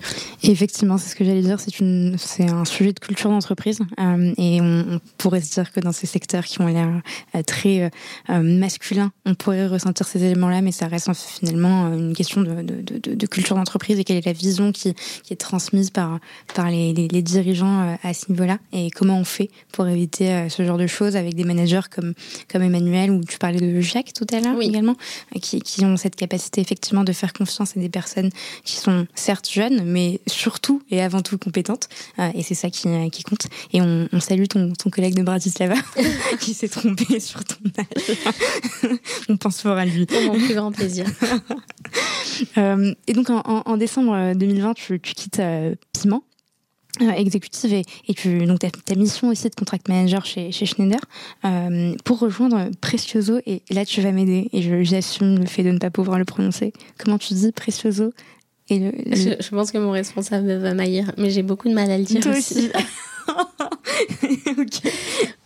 Effectivement, 0.52 0.98
c'est 0.98 1.10
ce 1.10 1.16
que 1.16 1.26
j'allais 1.26 1.42
dire, 1.42 1.60
c'est, 1.60 1.80
une, 1.80 2.16
c'est 2.18 2.50
un 2.50 2.66
sujet 2.66 2.94
de 2.94 3.00
culture 3.00 3.30
d'entreprise 3.30 3.80
euh, 4.00 4.34
et 4.38 4.62
on, 4.62 5.00
pourrait 5.18 5.42
se 5.42 5.54
dire 5.54 5.72
que 5.72 5.80
dans 5.80 5.92
ces 5.92 6.08
secteurs 6.08 6.46
qui 6.46 6.62
ont 6.62 6.68
l'air 6.68 7.02
euh, 7.36 7.42
très 7.42 7.92
euh, 8.30 8.42
masculins, 8.42 9.12
on 9.26 9.34
pourrait 9.34 9.68
ressentir 9.68 10.08
ces 10.08 10.24
éléments-là, 10.24 10.62
mais 10.62 10.72
ça 10.72 10.88
reste 10.88 11.10
finalement 11.14 11.88
une 11.94 12.14
question 12.14 12.42
de, 12.42 12.62
de, 12.62 13.00
de, 13.00 13.16
de, 13.16 13.28
culture 13.28 13.56
d'entreprise 13.56 14.00
et 14.00 14.04
quelle 14.04 14.18
est 14.18 14.26
la 14.26 14.34
vision 14.34 14.72
qui, 14.72 14.94
qui 15.24 15.34
est 15.34 15.38
transmise 15.38 15.90
par, 15.90 16.20
par 16.54 16.70
les, 16.70 16.94
les, 16.94 17.08
les 17.08 17.22
dirigeants 17.22 17.98
à 18.04 18.14
ce 18.14 18.32
niveau-là 18.32 18.60
et 18.72 18.92
comment 18.92 19.18
on 19.18 19.24
fait 19.24 19.50
pour 19.72 19.88
éviter 19.88 20.48
ce 20.50 20.64
genre 20.64 20.78
de 20.78 20.88
choses 20.88 21.16
avec 21.16 21.34
des 21.34 21.44
managers 21.44 21.88
comme, 21.90 22.14
comme 22.52 22.62
Emmanuel 22.62 23.12
ou 23.12 23.24
tu 23.24 23.38
parlais 23.38 23.60
de 23.60 23.82
Jacques 23.82 24.14
tout 24.14 24.28
à 24.34 24.40
l'heure 24.40 24.62
également 24.62 24.96
qui, 25.42 25.62
qui, 25.62 25.84
ont 25.86 25.98
cette 25.98 26.16
capacité 26.16 26.62
effectivement 26.62 27.04
de 27.04 27.14
faire 27.14 27.34
confiance 27.34 27.76
à 27.76 27.80
des 27.80 27.90
personnes 27.90 28.30
qui 28.64 28.76
sont 28.76 29.08
certes 29.16 29.50
jeunes, 29.56 29.84
mais 29.86 30.20
surtout 30.28 30.82
et 30.92 31.02
avant 31.02 31.22
tout 31.22 31.38
compétentes. 31.38 31.90
Euh, 32.20 32.30
et 32.36 32.44
c'est 32.44 32.56
ça 32.56 32.70
qui, 32.70 32.88
qui, 33.10 33.24
compte. 33.24 33.48
Et 33.74 33.82
on, 33.82 34.08
on 34.12 34.20
salue 34.20 34.46
ton, 34.46 34.74
ton, 34.74 34.90
collègue 34.90 35.16
de 35.16 35.24
Bratislava 35.24 35.76
qui 36.40 36.54
s'est 36.54 36.68
trompé 36.68 37.20
sur 37.20 37.44
ton 37.44 37.56
âge. 37.78 38.92
on 39.30 39.38
pense 39.38 39.62
fort 39.62 39.78
à 39.78 39.86
lui. 39.86 40.06
Pour 40.06 40.22
mon 40.22 40.34
plus 40.34 40.54
grand 40.54 40.72
plaisir. 40.72 41.06
euh, 42.58 42.94
et 43.08 43.14
donc 43.14 43.30
en, 43.30 43.42
en, 43.44 43.78
décembre 43.78 44.34
2020, 44.36 44.74
tu, 44.74 45.00
tu 45.00 45.14
quittes 45.14 45.40
euh, 45.40 45.76
Piment. 45.94 46.24
Euh, 47.02 47.12
exécutive 47.12 47.74
et, 47.74 47.84
et 48.08 48.14
tu, 48.14 48.46
donc 48.46 48.60
ta, 48.60 48.70
ta, 48.70 48.96
mission 48.96 49.28
aussi 49.28 49.50
de 49.50 49.56
contract 49.56 49.90
manager 49.90 50.26
chez, 50.26 50.54
chez 50.54 50.66
Schneider 50.66 51.00
euh, 51.44 51.94
pour 52.06 52.20
rejoindre 52.20 52.70
Precioso 52.80 53.40
et 53.46 53.64
là 53.70 53.84
tu 53.84 54.00
vas 54.00 54.14
m'aider 54.14 54.48
et 54.54 54.86
j'assume 54.86 55.40
le 55.40 55.46
fait 55.46 55.64
de 55.64 55.72
ne 55.72 55.78
pas 55.78 55.90
pouvoir 55.90 56.18
le 56.20 56.24
prononcer 56.24 56.72
comment 56.98 57.18
tu 57.18 57.34
dis 57.34 57.52
Precioso? 57.52 58.14
Et 58.70 58.80
le, 58.80 58.92
Je, 59.12 59.30
je, 59.40 59.50
pense 59.50 59.72
que 59.72 59.78
mon 59.78 59.92
responsable 59.92 60.58
va 60.58 60.74
m'haïr 60.74 61.12
mais 61.18 61.30
j'ai 61.30 61.44
beaucoup 61.44 61.70
de 61.70 61.74
mal 61.74 61.90
à 61.92 61.98
le 61.98 62.04
dire 62.04 62.22
Toi 62.22 62.38
aussi, 62.38 62.70
ok. 64.58 64.92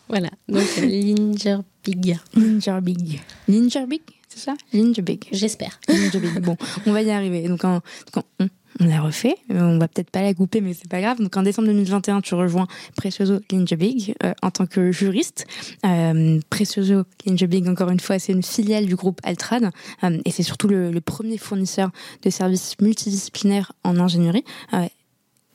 Voilà 0.07 0.29
donc 0.47 0.65
Lingerbig 0.77 2.17
Lingerbig 2.35 3.21
Lingerbig 3.47 4.01
c'est 4.29 4.39
ça? 4.39 4.53
Lingerbig 4.73 5.27
j'espère. 5.31 5.79
Lingerbig 5.87 6.39
bon 6.39 6.55
on 6.85 6.91
va 6.91 7.01
y 7.01 7.11
arriver. 7.11 7.47
Donc 7.47 7.63
en, 7.63 7.81
donc 8.13 8.23
en, 8.39 8.45
on 8.79 8.85
l'a 8.85 9.01
refait. 9.01 9.35
On 9.49 9.77
va 9.77 9.87
peut-être 9.87 10.09
pas 10.09 10.21
la 10.21 10.33
couper, 10.33 10.61
mais 10.61 10.73
c'est 10.73 10.89
pas 10.89 11.01
grave. 11.01 11.19
Donc 11.19 11.35
en 11.35 11.43
décembre 11.43 11.67
2021, 11.67 12.21
tu 12.21 12.35
rejoins 12.35 12.67
Precioso 12.95 13.39
Linjebig 13.51 14.15
euh, 14.23 14.33
en 14.41 14.51
tant 14.51 14.65
que 14.65 14.91
juriste. 14.91 15.45
Euh, 15.85 16.39
Precioso 16.49 17.03
Linjebig, 17.25 17.67
encore 17.67 17.89
une 17.89 17.99
fois, 17.99 18.19
c'est 18.19 18.33
une 18.33 18.43
filiale 18.43 18.85
du 18.85 18.95
groupe 18.95 19.19
Altrad 19.23 19.71
euh, 20.03 20.17
et 20.25 20.31
c'est 20.31 20.43
surtout 20.43 20.67
le, 20.67 20.99
premier 21.01 21.37
fournisseur 21.37 21.89
de 22.23 22.29
services 22.29 22.75
multidisciplinaires 22.81 23.71
en 23.83 23.97
ingénierie. 23.99 24.43
Euh, 24.73 24.85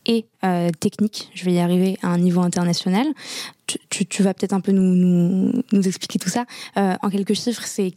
et 0.07 0.27
euh, 0.45 0.71
technique, 0.81 1.31
je 1.35 1.45
vais 1.47 1.55
y 1.55 1.59
arriver 1.61 1.97
à 2.03 2.09
un 2.09 2.19
niveau 2.19 2.41
international. 2.41 3.07
Tu, 3.89 4.23
vas 4.23 4.35
peut-être 4.35 4.53
un 4.53 4.61
peu 4.61 4.73
nous, 4.73 5.63
nous, 5.73 5.89
expliquer 5.89 6.19
tout 6.19 6.29
ça. 6.29 6.45
En 6.77 7.09
quelques 7.09 7.33
chiffres, 7.33 7.63
c'est 7.65 7.95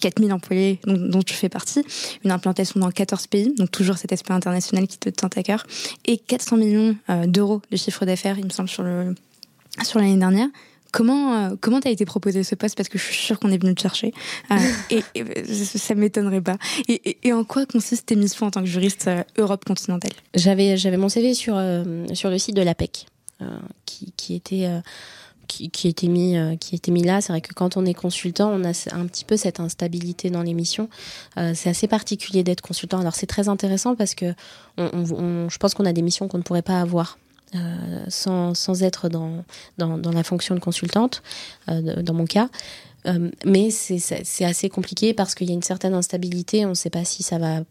4000 0.00 0.32
employés 0.32 0.80
dont, 0.84 0.96
dont, 0.96 1.22
tu 1.22 1.34
fais 1.34 1.48
partie, 1.48 1.84
une 2.24 2.30
implantation 2.30 2.80
dans 2.80 2.90
14 2.90 3.26
pays, 3.26 3.54
donc 3.54 3.70
toujours 3.70 3.98
cet 3.98 4.12
aspect 4.12 4.32
international 4.32 4.86
qui 4.86 4.98
te 4.98 5.08
tient 5.08 5.30
à 5.34 5.42
cœur, 5.42 5.66
et 6.06 6.18
400 6.18 6.56
millions 6.56 6.96
euh, 7.10 7.26
d'euros 7.26 7.62
de 7.70 7.76
chiffre 7.76 8.04
d'affaires, 8.04 8.38
il 8.38 8.44
me 8.44 8.50
semble, 8.50 8.68
sur 8.68 8.82
l'année 9.98 10.16
dernière. 10.16 10.48
Comment 10.92 11.34
euh, 11.34 11.56
comment 11.60 11.80
t'as 11.80 11.90
été 11.90 12.04
proposé 12.04 12.42
ce 12.44 12.54
poste? 12.54 12.76
Parce 12.76 12.88
que 12.88 12.98
je 12.98 13.04
suis 13.04 13.14
sûre 13.14 13.38
qu'on 13.38 13.50
est 13.50 13.62
venu 13.62 13.74
te 13.74 13.82
chercher 13.82 14.12
euh, 14.50 14.56
et, 14.90 15.02
et, 15.14 15.44
ça 15.54 15.94
m'étonnerait 15.94 16.40
pas. 16.40 16.56
Et, 16.88 17.10
et, 17.10 17.18
et, 17.24 17.32
en 17.32 17.44
quoi 17.44 17.66
consiste 17.66 18.06
tes 18.06 18.16
missions 18.16 18.46
en 18.46 18.50
tant 18.50 18.60
que 18.60 18.66
juriste 18.66 19.08
euh, 19.08 19.22
Europe 19.36 19.64
continentale? 19.64 20.12
J'avais 20.34 20.76
j'avais 20.76 20.96
mon 20.96 21.08
CV 21.08 21.34
sur 21.34 21.56
euh, 21.56 22.06
sur 22.14 22.30
le 22.30 22.38
site 22.38 22.56
de 22.56 22.62
l'APEC 22.62 23.06
qui 23.84 24.12
qui 24.16 24.34
était 24.34 24.68
qui, 25.48 25.70
qui, 25.70 25.88
était 25.88 26.06
mis, 26.06 26.36
euh, 26.36 26.56
qui 26.56 26.76
était 26.76 26.92
mis 26.92 27.02
là. 27.02 27.20
C'est 27.20 27.32
vrai 27.32 27.40
que 27.40 27.52
quand 27.52 27.76
on 27.76 27.84
est 27.84 27.94
consultant, 27.94 28.50
on 28.50 28.64
a 28.64 28.68
un 28.92 29.06
petit 29.06 29.24
peu 29.24 29.36
cette 29.36 29.58
instabilité 29.58 30.30
dans 30.30 30.42
l'émission. 30.42 30.88
Euh, 31.36 31.52
c'est 31.54 31.70
assez 31.70 31.88
particulier 31.88 32.44
d'être 32.44 32.60
consultant. 32.60 33.00
Alors 33.00 33.14
c'est 33.14 33.26
très 33.26 33.48
intéressant 33.48 33.96
parce 33.96 34.14
que 34.14 34.34
je 34.76 35.58
pense 35.58 35.74
qu'on 35.74 35.86
a 35.86 35.92
des 35.92 36.02
missions 36.02 36.28
qu'on 36.28 36.38
ne 36.38 36.42
pourrait 36.44 36.62
pas 36.62 36.80
avoir. 36.80 37.18
Euh, 37.54 38.04
sans, 38.08 38.52
sans 38.52 38.82
être 38.82 39.08
dans, 39.08 39.42
dans, 39.78 40.12
la 40.12 40.22
fonction 40.22 40.54
de 40.54 40.60
consultante, 40.60 41.22
euh, 41.70 42.02
dans 42.02 42.12
mon 42.12 42.26
cas. 42.26 42.50
Mais 43.46 43.70
c'est 43.70 44.44
assez 44.44 44.68
compliqué 44.68 45.14
parce 45.14 45.34
qu'il 45.34 45.48
y 45.48 45.52
a 45.52 45.54
une 45.54 45.62
certaine 45.62 45.94
instabilité. 45.94 46.66
On 46.66 46.70
ne 46.70 46.74
sait 46.74 46.90
pas 46.90 47.06
si 47.06 47.22
ça 47.22 47.38
va 47.38 47.62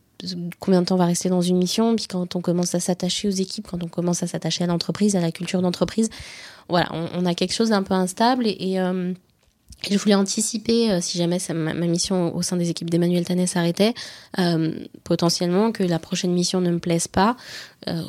combien 0.60 0.82
de 0.82 0.88
temps 0.88 0.96
on 0.96 0.98
va 0.98 1.06
rester 1.06 1.30
dans 1.30 1.42
une 1.42 1.58
mission, 1.58 1.96
puis 1.96 2.08
quand 2.08 2.36
on 2.36 2.42
commence 2.42 2.74
à 2.74 2.80
s'attacher 2.80 3.28
aux 3.28 3.32
équipes, 3.32 3.68
quand 3.68 3.84
on 3.84 3.88
commence 3.88 4.24
à 4.24 4.28
s'attacher 4.28 4.64
à 4.64 4.68
l'entreprise, 4.68 5.16
à 5.16 5.22
la 5.22 5.32
culture 5.32 5.62
d'entreprise, 5.62 6.10
voilà, 6.70 6.90
on, 6.92 7.26
a 7.26 7.34
quelque 7.34 7.54
chose 7.54 7.70
d'un 7.70 7.84
peu 7.84 7.94
instable 7.94 8.46
et, 8.48 8.80
euh, 8.80 9.14
je 9.90 9.98
voulais 9.98 10.16
anticiper, 10.16 10.92
euh, 10.92 11.00
si 11.02 11.20
jamais 11.20 11.38
ma, 11.54 11.74
mission 11.74 12.36
au 12.36 12.42
sein 12.42 12.58
des 12.58 12.72
équipes 12.72 12.90
d'Emmanuel 12.90 13.24
Tanet 13.26 13.46
s'arrêtait, 13.46 13.94
euh, 14.40 14.74
potentiellement 15.04 15.72
que 15.72 15.84
la 15.84 16.00
prochaine 16.00 16.34
mission 16.34 16.62
ne 16.62 16.72
me 16.72 16.80
plaise 16.80 17.08
pas 17.08 17.38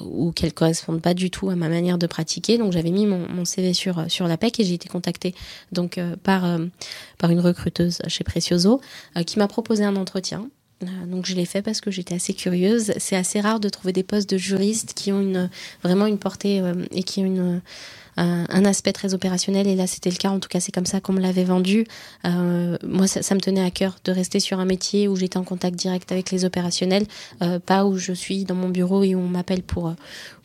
ou 0.07 0.33
qu'elle 0.33 0.55
corresponde 0.55 1.01
pas 1.01 1.15
du 1.15 1.31
tout 1.31 1.51
à 1.51 1.55
ma 1.55 1.69
manière 1.69 1.99
de 1.99 2.09
pratiquer. 2.09 2.59
Donc 2.59 2.73
j'avais 2.73 2.91
mis 2.91 3.07
mon, 3.07 3.45
CV 3.45 3.75
sur 3.75 4.11
sur 4.11 4.27
la 4.27 4.37
PEC 4.37 4.59
et 4.59 4.65
j'ai 4.65 4.75
été 4.75 4.89
contactée 4.89 5.37
donc 5.71 6.01
par 6.25 6.59
par 7.17 7.31
une 7.31 7.39
recruteuse 7.39 8.01
chez 8.09 8.25
Precioso 8.25 8.81
qui 9.25 9.39
m'a 9.39 9.47
proposé 9.47 9.85
un 9.85 9.95
entretien 9.95 10.49
donc 11.07 11.27
je 11.27 11.35
l'ai 11.35 11.45
fait 11.45 11.63
parce 11.63 11.81
que 11.81 11.91
j'étais 11.91 12.15
assez 12.15 12.35
curieuse. 12.35 12.93
C'est 12.99 13.17
assez 13.17 13.41
rare 13.41 13.61
de 13.61 13.69
trouver 13.69 13.93
des 13.93 14.03
postes 14.03 14.31
de 14.31 14.39
juristes 14.39 14.95
qui 14.95 15.13
ont 15.13 15.21
une, 15.21 15.51
vraiment 15.83 16.07
une 16.07 16.19
portée 16.19 16.63
et 16.93 17.03
qui 17.03 17.21
ont 17.21 17.27
une, 17.27 17.61
un, 18.19 18.47
un, 18.49 18.65
aspect 18.65 18.93
très 18.93 19.15
opérationnel. 19.15 19.67
Et 19.67 19.77
là, 19.77 19.87
c'était 19.87 20.11
le 20.11 20.17
cas. 20.17 20.31
En 20.31 20.41
tout 20.41 20.49
cas, 20.49 20.61
c'est 20.61 20.73
comme 20.73 20.87
ça 20.87 21.01
qu'on 21.01 21.13
me 21.13 21.21
l'avait 21.21 21.45
vendu. 21.45 21.87
Euh, 22.25 22.77
moi, 22.83 23.07
ça, 23.07 23.23
ça, 23.23 23.35
me 23.35 23.41
tenait 23.41 23.65
à 23.65 23.71
cœur 23.71 23.97
de 24.05 24.13
rester 24.13 24.41
sur 24.41 24.59
un 24.61 24.65
métier 24.65 25.09
où 25.09 25.17
j'étais 25.17 25.39
en 25.39 25.45
contact 25.45 25.77
direct 25.77 26.11
avec 26.13 26.31
les 26.31 26.45
opérationnels, 26.45 27.07
euh, 27.43 27.59
pas 27.59 27.85
où 27.85 27.97
je 27.97 28.13
suis 28.13 28.45
dans 28.45 28.55
mon 28.55 28.69
bureau 28.69 29.05
et 29.05 29.15
où 29.15 29.21
on 29.21 29.29
m'appelle 29.29 29.63
pour 29.63 29.95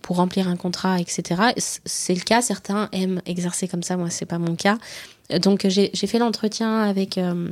pour 0.01 0.17
remplir 0.17 0.49
un 0.49 0.57
contrat, 0.57 0.99
etc. 0.99 1.41
C'est 1.57 2.13
le 2.13 2.21
cas. 2.21 2.41
Certains 2.41 2.89
aiment 2.91 3.21
exercer 3.25 3.67
comme 3.67 3.83
ça. 3.83 3.97
Moi, 3.97 4.09
c'est 4.09 4.25
pas 4.25 4.37
mon 4.37 4.55
cas. 4.55 4.77
Donc 5.41 5.65
j'ai 5.67 5.89
fait 5.93 6.19
l'entretien 6.19 6.81
avec 6.81 7.17
euh, 7.17 7.49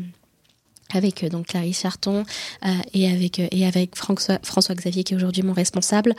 avec 0.96 1.24
euh, 1.24 1.30
donc 1.30 1.48
Clarisse 1.48 1.82
Charton 1.82 2.24
euh, 2.66 2.70
et 2.94 3.12
avec 3.12 3.40
euh, 3.40 3.48
et 3.52 3.66
avec 3.66 3.96
François, 3.96 4.40
François 4.44 4.76
Xavier 4.76 5.04
qui 5.04 5.14
est 5.14 5.18
aujourd'hui 5.18 5.44
mon 5.44 5.54
responsable. 5.54 6.16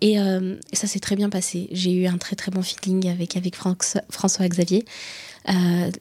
Et, 0.00 0.16
ça 0.72 0.86
s'est 0.86 1.00
très 1.00 1.16
bien 1.16 1.28
passé. 1.28 1.68
J'ai 1.72 1.92
eu 1.92 2.06
un 2.06 2.18
très 2.18 2.36
très 2.36 2.50
bon 2.50 2.62
feeling 2.62 3.08
avec 3.08 3.36
avec 3.36 3.54
François, 3.54 4.02
François 4.10 4.48
Xavier. 4.48 4.84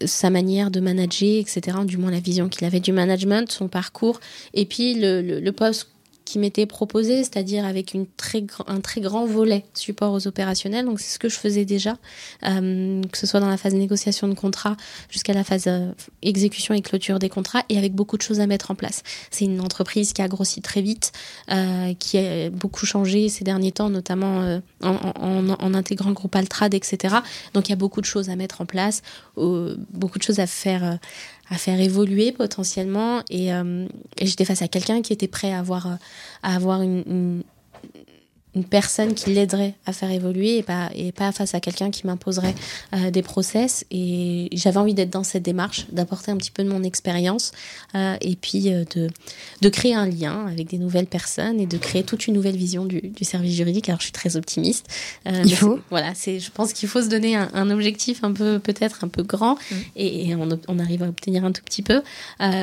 Sa 0.05 0.29
manière 0.29 0.71
de 0.71 0.79
manager 0.79 1.39
etc 1.39 1.77
du 1.85 1.97
moins 1.97 2.11
la 2.11 2.19
vision 2.19 2.49
qu'il 2.49 2.65
avait 2.65 2.79
du 2.79 2.91
management 2.91 3.51
son 3.51 3.67
parcours 3.67 4.19
et 4.55 4.65
puis 4.65 4.95
le, 4.95 5.21
le 5.21 5.51
poste 5.51 5.89
qui 6.25 6.39
m'était 6.39 6.65
proposé, 6.65 7.19
c'est-à-dire 7.19 7.65
avec 7.65 7.95
un 7.95 8.05
très 8.81 9.01
grand 9.01 9.25
volet 9.25 9.63
support 9.75 10.11
aux 10.11 10.27
opérationnels. 10.27 10.85
Donc 10.85 10.99
c'est 10.99 11.13
ce 11.13 11.19
que 11.19 11.29
je 11.29 11.37
faisais 11.37 11.65
déjà, 11.65 11.97
euh, 12.43 13.01
que 13.11 13.17
ce 13.17 13.27
soit 13.27 13.39
dans 13.39 13.49
la 13.49 13.57
phase 13.57 13.75
négociation 13.75 14.27
de 14.27 14.33
contrat 14.33 14.75
jusqu'à 15.09 15.33
la 15.33 15.43
phase 15.43 15.65
euh, 15.67 15.91
exécution 16.23 16.73
et 16.73 16.81
clôture 16.81 17.19
des 17.19 17.29
contrats, 17.29 17.63
et 17.69 17.77
avec 17.77 17.93
beaucoup 17.93 18.17
de 18.17 18.23
choses 18.23 18.39
à 18.39 18.47
mettre 18.47 18.71
en 18.71 18.75
place. 18.75 19.03
C'est 19.29 19.45
une 19.45 19.61
entreprise 19.61 20.13
qui 20.13 20.23
a 20.23 20.27
grossi 20.27 20.61
très 20.61 20.81
vite, 20.81 21.11
euh, 21.51 21.93
qui 21.99 22.17
a 22.17 22.49
beaucoup 22.49 22.87
changé 22.87 23.29
ces 23.29 23.43
derniers 23.43 23.71
temps, 23.71 23.89
notamment 23.89 24.59
en, 24.81 25.49
en, 25.49 25.73
intégrant 25.75 26.09
le 26.09 26.15
groupe 26.15 26.35
Altrad, 26.35 26.73
etc. 26.73 27.17
Donc 27.53 27.67
il 27.67 27.69
y 27.69 27.73
a 27.73 27.77
beaucoup 27.77 28.01
de 28.01 28.05
choses 28.05 28.29
à 28.29 28.35
mettre 28.35 28.61
en 28.61 28.65
place, 28.65 29.03
beaucoup 29.35 30.17
de 30.17 30.23
choses 30.23 30.39
à 30.39 30.47
faire 30.47 30.97
à 31.49 31.57
faire 31.57 31.79
évoluer 31.79 32.31
potentiellement. 32.31 33.21
Et, 33.29 33.53
euh, 33.53 33.87
j'étais 34.21 34.45
face 34.45 34.61
à 34.61 34.67
quelqu'un 34.67 35.01
qui 35.01 35.13
était 35.13 35.27
prêt 35.27 35.51
à 35.51 35.59
avoir 35.59 35.97
à 36.43 36.55
avoir 36.55 36.81
une, 36.81 37.43
une 38.55 38.63
personne 38.63 39.13
qui 39.13 39.31
l'aiderait 39.31 39.73
à 39.85 39.91
faire 39.91 40.09
évoluer 40.09 40.57
et 40.57 40.63
pas, 40.63 40.89
et 40.95 41.11
pas 41.11 41.31
face 41.31 41.53
à 41.53 41.59
quelqu'un 41.59 41.91
qui 41.91 42.07
m'imposerait 42.07 42.55
euh, 42.93 43.11
des 43.11 43.21
process. 43.21 43.85
Et 43.91 44.47
j'avais 44.53 44.77
envie 44.77 44.93
d'être 44.93 45.09
dans 45.09 45.23
cette 45.23 45.43
démarche, 45.43 45.87
d'apporter 45.91 46.31
un 46.31 46.37
petit 46.37 46.51
peu 46.51 46.63
de 46.63 46.69
mon 46.69 46.81
expérience 46.83 47.51
euh, 47.95 48.15
et 48.21 48.35
puis 48.35 48.71
euh, 48.71 48.85
de, 48.95 49.09
de 49.61 49.69
créer 49.69 49.93
un 49.93 50.05
lien 50.05 50.47
avec 50.47 50.69
des 50.69 50.77
nouvelles 50.77 51.07
personnes 51.07 51.59
et 51.59 51.65
de 51.65 51.77
créer 51.77 52.03
toute 52.03 52.27
une 52.27 52.33
nouvelle 52.33 52.55
vision 52.55 52.85
du, 52.85 53.01
du 53.01 53.25
service 53.25 53.53
juridique. 53.53 53.89
Alors 53.89 53.99
je 53.99 54.05
suis 54.05 54.13
très 54.13 54.37
optimiste. 54.37 54.87
Il 55.25 55.55
faut. 55.55 55.79
Voilà, 55.89 56.13
c'est, 56.15 56.39
je 56.39 56.51
pense 56.51 56.73
qu'il 56.73 56.87
faut 56.87 57.01
se 57.01 57.09
donner 57.09 57.35
un, 57.35 57.49
un, 57.53 57.69
objectif 57.69 58.23
un 58.23 58.31
peu, 58.31 58.59
peut-être 58.59 59.03
un 59.03 59.07
peu 59.07 59.23
grand 59.23 59.55
mmh. 59.55 59.75
et, 59.97 60.29
et 60.29 60.35
on, 60.35 60.47
on, 60.67 60.79
arrive 60.79 61.03
à 61.03 61.07
obtenir 61.09 61.43
un 61.43 61.51
tout 61.51 61.61
petit 61.63 61.81
peu. 61.81 62.01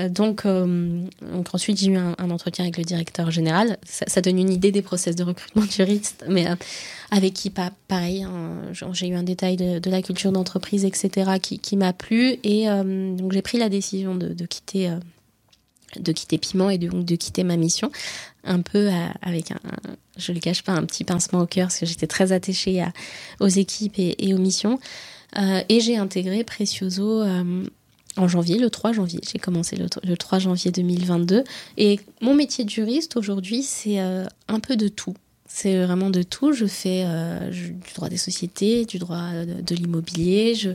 Donc, 0.08 0.46
donc 0.46 1.54
ensuite 1.54 1.78
j'ai 1.78 1.88
eu 1.88 1.96
un, 1.96 2.14
un, 2.18 2.30
entretien 2.30 2.64
avec 2.64 2.78
le 2.78 2.84
directeur 2.84 3.30
général. 3.30 3.78
Ça, 3.84 4.06
ça 4.08 4.20
donne 4.20 4.38
une 4.38 4.50
idée 4.50 4.72
des 4.72 4.82
process 4.82 5.16
de 5.16 5.24
recrutement 5.24 5.64
du 5.64 5.81
juriste, 5.84 6.24
mais 6.28 6.46
avec 7.10 7.34
qui, 7.34 7.50
pas 7.50 7.72
pareil, 7.88 8.22
hein, 8.22 8.72
j'ai 8.92 9.08
eu 9.08 9.14
un 9.14 9.22
détail 9.22 9.56
de, 9.56 9.90
la 9.90 10.02
culture 10.02 10.32
d'entreprise, 10.32 10.84
etc., 10.84 11.32
qui, 11.40 11.76
m'a 11.76 11.92
plu. 11.92 12.36
Et 12.44 12.66
donc, 12.66 13.32
j'ai 13.32 13.42
pris 13.42 13.58
la 13.58 13.68
décision 13.68 14.14
de, 14.14 14.46
quitter 14.46 14.90
de 15.96 16.12
quitter 16.12 16.38
Piment 16.38 16.70
et 16.70 16.78
donc 16.78 17.04
de, 17.04 17.16
quitter 17.16 17.44
ma 17.44 17.56
mission, 17.56 17.90
un 18.44 18.60
peu 18.60 18.88
avec 19.22 19.50
un, 19.50 19.60
je 20.16 20.32
le 20.32 20.40
cache 20.40 20.62
pas, 20.62 20.72
un 20.72 20.84
petit 20.84 21.04
pincement 21.04 21.40
au 21.40 21.46
cœur 21.46 21.68
parce 21.68 21.78
que 21.78 21.86
j'étais 21.86 22.06
très 22.06 22.32
attachée 22.32 22.84
aux 23.40 23.48
équipes 23.48 23.98
et, 23.98 24.34
aux 24.34 24.38
missions. 24.38 24.78
Euh, 25.38 25.62
et 25.68 25.80
j'ai 25.80 25.96
intégré 25.96 26.44
Precioso 26.44 27.22
euh, 27.22 27.64
en 28.16 28.28
janvier, 28.28 28.58
le 28.58 28.70
3 28.70 28.92
janvier. 28.92 29.20
J'ai 29.30 29.38
commencé 29.38 29.76
le, 29.76 30.16
3 30.16 30.38
janvier 30.38 30.70
2022. 30.70 31.44
Et 31.78 32.00
mon 32.20 32.34
métier 32.34 32.64
de 32.64 32.70
juriste 32.70 33.16
aujourd'hui, 33.16 33.62
c'est 33.62 34.00
euh, 34.00 34.26
un 34.48 34.60
peu 34.60 34.76
de 34.76 34.88
tout. 34.88 35.14
C'est 35.54 35.84
vraiment 35.84 36.08
de 36.08 36.22
tout. 36.22 36.52
Je 36.52 36.64
fais 36.64 37.04
du 37.50 37.74
droit 37.94 38.08
des 38.08 38.16
sociétés, 38.16 38.86
du 38.86 38.98
droit 38.98 39.30
de, 39.44 39.74
l'immobilier, 39.74 40.54
je 40.54 40.70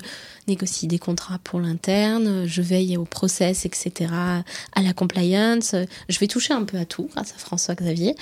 négocie 0.47 0.85
des 0.85 0.99
contrats 0.99 1.39
pour 1.43 1.59
l'interne, 1.59 2.45
je 2.45 2.61
veille 2.61 2.95
au 2.95 3.03
process, 3.03 3.65
etc., 3.65 4.11
à 4.13 4.81
la 4.81 4.93
compliance. 4.93 5.73
Je 6.09 6.19
vais 6.19 6.27
toucher 6.27 6.53
un 6.53 6.63
peu 6.63 6.77
à 6.77 6.85
tout 6.85 7.09
grâce 7.11 7.33
à 7.33 7.39
François 7.39 7.73
Xavier. 7.73 8.15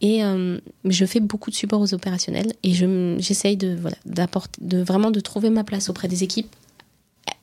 Et 0.00 0.24
euh, 0.24 0.58
je 0.84 1.06
fais 1.06 1.20
beaucoup 1.20 1.50
de 1.50 1.56
support 1.56 1.80
aux 1.80 1.94
opérationnels 1.94 2.52
et 2.62 2.72
j'essaye 2.72 3.56
de, 3.56 3.76
voilà, 3.80 3.96
de 4.60 4.82
vraiment 4.82 5.10
de 5.10 5.20
trouver 5.20 5.50
ma 5.50 5.64
place 5.64 5.88
auprès 5.88 6.08
des 6.08 6.22
équipes 6.22 6.54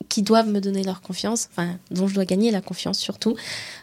qui 0.08 0.22
doivent 0.22 0.48
me 0.48 0.60
donner 0.60 0.82
leur 0.82 1.00
confiance, 1.00 1.48
dont 1.90 2.06
je 2.06 2.14
dois 2.14 2.24
gagner 2.24 2.50
la 2.50 2.60
confiance 2.60 2.98
surtout, 2.98 3.36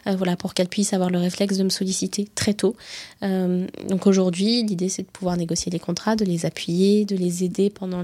euh, 0.06 0.16
voilà, 0.16 0.36
pour 0.36 0.54
qu'elles 0.54 0.68
puissent 0.68 0.92
avoir 0.92 1.10
le 1.10 1.18
réflexe 1.18 1.56
de 1.58 1.64
me 1.64 1.68
solliciter 1.68 2.28
très 2.34 2.54
tôt. 2.54 2.76
Euh, 3.22 3.66
donc 3.88 4.06
aujourd'hui, 4.06 4.62
l'idée 4.62 4.88
c'est 4.88 5.02
de 5.02 5.08
pouvoir 5.08 5.36
négocier 5.36 5.70
les 5.70 5.78
contrats, 5.78 6.16
de 6.16 6.24
les 6.24 6.46
appuyer, 6.46 7.04
de 7.04 7.16
les 7.16 7.44
aider 7.44 7.70
pendant 7.70 8.02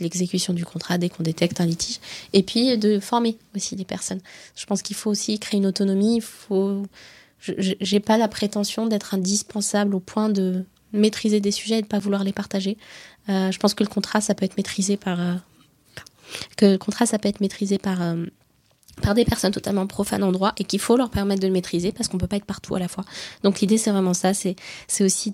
l'exécution 0.00 0.52
du 0.52 0.64
contrat 0.64 0.98
dès 0.98 1.08
qu'on 1.08 1.22
détecte 1.22 1.60
un 1.60 1.66
litige, 1.66 1.98
et 2.32 2.42
puis 2.42 2.78
de 2.78 3.00
former 3.00 3.36
aussi 3.54 3.76
les 3.76 3.84
personnes. 3.84 4.20
Je 4.54 4.66
pense 4.66 4.82
qu'il 4.82 4.96
faut 4.96 5.10
aussi 5.10 5.38
créer 5.38 5.58
une 5.58 5.66
autonomie, 5.66 6.16
il 6.16 6.22
faut 6.22 6.82
je 7.38 7.74
n'ai 7.94 8.00
pas 8.00 8.16
la 8.16 8.28
prétention 8.28 8.86
d'être 8.86 9.14
indispensable 9.14 9.94
au 9.94 10.00
point 10.00 10.30
de 10.30 10.64
maîtriser 10.92 11.38
des 11.40 11.50
sujets 11.50 11.80
et 11.80 11.82
de 11.82 11.86
pas 11.86 11.98
vouloir 11.98 12.24
les 12.24 12.32
partager. 12.32 12.78
Euh, 13.28 13.52
je 13.52 13.58
pense 13.58 13.74
que 13.74 13.84
le 13.84 13.88
contrat, 13.88 14.20
ça 14.20 14.34
peut 14.34 14.44
être 14.44 14.56
maîtrisé 14.56 14.96
par 14.96 15.20
que 16.56 16.66
le 16.66 16.78
contrat, 16.78 17.06
ça 17.06 17.18
peut 17.18 17.28
être 17.28 17.40
maîtrisé 17.40 17.78
par 17.78 18.02
euh, 18.02 18.24
par 19.02 19.14
des 19.14 19.26
personnes 19.26 19.52
totalement 19.52 19.86
profanes 19.86 20.22
en 20.22 20.32
droit 20.32 20.54
et 20.56 20.64
qu'il 20.64 20.80
faut 20.80 20.96
leur 20.96 21.10
permettre 21.10 21.42
de 21.42 21.46
le 21.46 21.52
maîtriser 21.52 21.92
parce 21.92 22.08
qu'on 22.08 22.16
peut 22.16 22.26
pas 22.26 22.36
être 22.36 22.46
partout 22.46 22.76
à 22.76 22.78
la 22.78 22.88
fois. 22.88 23.04
Donc 23.42 23.60
l'idée 23.60 23.76
c'est 23.76 23.90
vraiment 23.90 24.14
ça, 24.14 24.32
c'est 24.32 24.56
aussi 25.00 25.32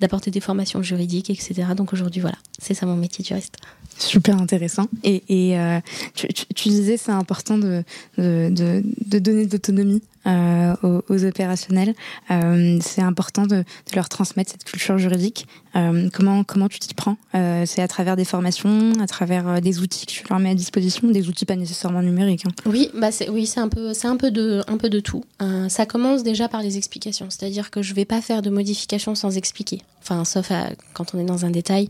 d'apporter 0.00 0.32
des 0.32 0.40
formations 0.40 0.82
juridiques, 0.82 1.30
etc. 1.30 1.54
Donc 1.76 1.92
aujourd'hui 1.92 2.20
voilà, 2.20 2.36
c'est 2.58 2.74
ça 2.74 2.86
mon 2.86 2.96
métier 2.96 3.22
de 3.22 3.28
juriste. 3.28 3.58
Super 3.96 4.40
intéressant. 4.40 4.88
Et, 5.04 5.22
et 5.28 5.80
tu, 6.14 6.26
tu, 6.32 6.68
disais 6.68 6.96
c'est 6.96 7.12
important 7.12 7.58
de, 7.58 7.84
de, 8.18 8.48
de, 8.50 8.82
de 9.06 9.18
donner 9.20 9.46
de 9.46 9.52
l'autonomie 9.52 10.02
euh, 10.26 10.74
aux, 10.82 11.24
opérationnels. 11.24 11.94
Euh, 12.30 12.78
c'est 12.82 13.00
important 13.00 13.46
de, 13.46 13.64
leur 13.94 14.10
transmettre 14.10 14.50
cette 14.50 14.64
culture 14.64 14.98
juridique. 14.98 15.46
Euh, 15.76 16.10
comment 16.12 16.44
comment 16.44 16.68
tu 16.68 16.78
t'y 16.78 16.92
prends? 16.92 17.16
C'est 17.32 17.80
à 17.80 17.88
travers 17.88 18.16
des 18.16 18.26
formations, 18.26 18.92
à 19.00 19.06
travers 19.06 19.62
des 19.62 19.80
outils 19.80 20.04
que 20.04 20.12
tu 20.12 20.24
leur 20.28 20.38
mets 20.38 20.50
à 20.50 20.54
disposition, 20.54 21.08
des 21.08 21.28
outils 21.28 21.46
pas 21.46 21.56
nécessairement 21.56 22.02
numériques. 22.02 22.44
Hein. 22.46 22.50
Oui, 22.66 22.90
bah 22.94 23.12
c'est 23.12 23.30
oui 23.30 23.46
c'est 23.46 23.60
un 23.60 23.68
peu 23.68 23.94
c'est 23.94 24.08
un 24.08 24.16
peu 24.16 24.30
de 24.30 24.62
un 24.66 24.76
peu 24.76 24.90
de 24.90 25.00
tout. 25.00 25.24
ça 25.68 25.86
commence 25.86 26.22
déjà 26.22 26.48
par 26.48 26.60
les 26.60 26.76
explications, 26.76 27.26
c'est-à-dire 27.30 27.70
que 27.70 27.80
je 27.80 27.94
vais 27.94 28.04
pas 28.04 28.20
faire 28.20 28.42
de 28.42 28.50
modifications 28.50 29.14
sans 29.14 29.36
expliquer. 29.38 29.80
Enfin, 30.02 30.24
sauf 30.24 30.52
quand 30.92 31.14
on 31.14 31.18
est 31.18 31.24
dans 31.24 31.46
un 31.46 31.50
détail. 31.50 31.88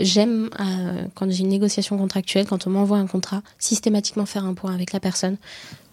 J'aime 0.00 0.50
quand 1.14 1.30
j'ai 1.30 1.40
une 1.40 1.48
négociation 1.48 1.96
contractuelle, 1.96 2.46
quand 2.46 2.66
on 2.66 2.70
m'envoie 2.70 2.98
un 2.98 3.06
contrat, 3.06 3.42
systématiquement 3.58 4.26
faire 4.26 4.44
un 4.44 4.54
point 4.54 4.74
avec 4.74 4.92
la 4.92 5.00
personne 5.00 5.36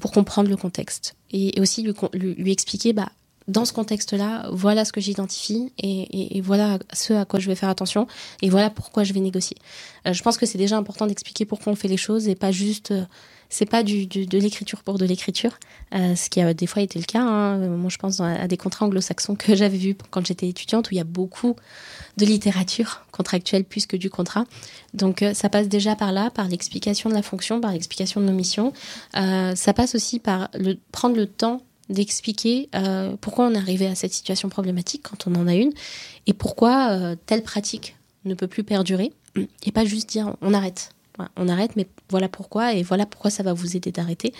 pour 0.05 0.11
comprendre 0.11 0.51
le 0.51 0.55
contexte 0.55 1.15
et, 1.31 1.59
aussi 1.59 1.81
lui, 1.81 1.93
lui, 2.13 2.51
expliquer 2.51 2.93
bah, 2.93 3.09
dans 3.47 3.65
ce 3.65 3.73
contexte-là, 3.73 4.47
voilà 4.51 4.85
ce 4.85 4.91
que 4.91 5.01
j'identifie 5.01 5.73
et, 5.79 6.41
voilà 6.41 6.77
ce 6.93 7.13
à 7.13 7.25
quoi 7.25 7.39
je 7.39 7.47
vais 7.47 7.55
faire 7.55 7.69
attention 7.69 8.05
et 8.43 8.51
voilà 8.51 8.69
pourquoi 8.69 9.03
je 9.03 9.13
vais 9.13 9.19
négocier. 9.19 9.57
Euh, 10.05 10.13
je 10.13 10.21
pense 10.21 10.37
que 10.37 10.45
c'est 10.45 10.59
déjà 10.59 10.77
important 10.77 11.07
d'expliquer 11.07 11.45
pourquoi 11.45 11.73
on 11.73 11.75
fait 11.75 11.87
les 11.87 11.97
choses 11.97 12.27
et 12.27 12.35
pas 12.35 12.51
juste. 12.51 12.93
Euh, 13.45 13.49
c'est 13.49 13.65
pas 13.65 13.83
du, 13.83 14.05
de 14.07 14.37
l'écriture 14.37 14.83
pour 14.83 14.97
de 14.97 15.05
l'écriture, 15.05 15.57
euh, 15.93 16.15
ce 16.15 16.29
qui 16.29 16.41
a 16.41 16.53
des 16.53 16.67
fois 16.67 16.81
été 16.81 16.99
le 16.99 17.05
cas. 17.05 17.21
Hein. 17.21 17.57
Moi, 17.57 17.89
je 17.89 17.97
pense 17.97 18.19
à, 18.19 18.47
des 18.47 18.57
contrats 18.57 18.85
anglo-saxons 18.85 19.35
que 19.35 19.55
j'avais 19.55 19.77
vus 19.77 19.95
quand 20.11 20.25
j'étais 20.25 20.47
étudiante 20.47 20.89
où 20.89 20.93
il 20.93 20.97
y 20.97 21.01
a 21.01 21.05
beaucoup 21.05 21.55
de 22.17 22.25
littérature 22.25 23.05
contractuelle 23.11 23.63
plus 23.63 23.85
que 23.85 23.97
du 23.97 24.09
contrat. 24.09 24.45
Donc, 24.93 25.23
ça 25.33 25.49
passe 25.49 25.67
déjà 25.67 25.95
par 25.95 26.11
là, 26.11 26.29
par 26.29 26.47
l'explication 26.47 27.09
de 27.09 27.15
la 27.15 27.21
fonction, 27.21 27.59
par 27.59 27.71
l'explication 27.71 28.21
de 28.21 28.25
nos 28.25 28.33
missions. 28.33 28.73
ça 29.13 29.73
passe 29.73 29.95
aussi 29.95 30.19
par 30.19 30.49
prendre 30.91 31.15
le 31.15 31.27
temps 31.27 31.61
d'expliquer 31.89 32.69
euh, 32.75 33.15
pourquoi 33.21 33.45
on 33.45 33.53
est 33.53 33.57
arrivé 33.57 33.87
à 33.87 33.95
cette 33.95 34.13
situation 34.13 34.49
problématique 34.49 35.03
quand 35.03 35.27
on 35.27 35.35
en 35.35 35.47
a 35.47 35.55
une 35.55 35.71
et 36.25 36.33
pourquoi 36.33 36.91
euh, 36.91 37.15
telle 37.25 37.43
pratique 37.43 37.95
ne 38.25 38.33
peut 38.33 38.47
plus 38.47 38.63
perdurer 38.63 39.13
et 39.63 39.71
pas 39.71 39.85
juste 39.85 40.09
dire 40.09 40.35
on 40.41 40.53
arrête. 40.53 40.89
On 41.35 41.47
arrête, 41.47 41.75
mais 41.75 41.87
voilà 42.09 42.29
pourquoi 42.29 42.73
et 42.73 42.83
voilà 42.83 43.05
pourquoi 43.05 43.31
ça 43.31 43.43
va 43.43 43.53
vous 43.53 43.75
aider 43.75 43.91
d'arrêter. 43.91 44.33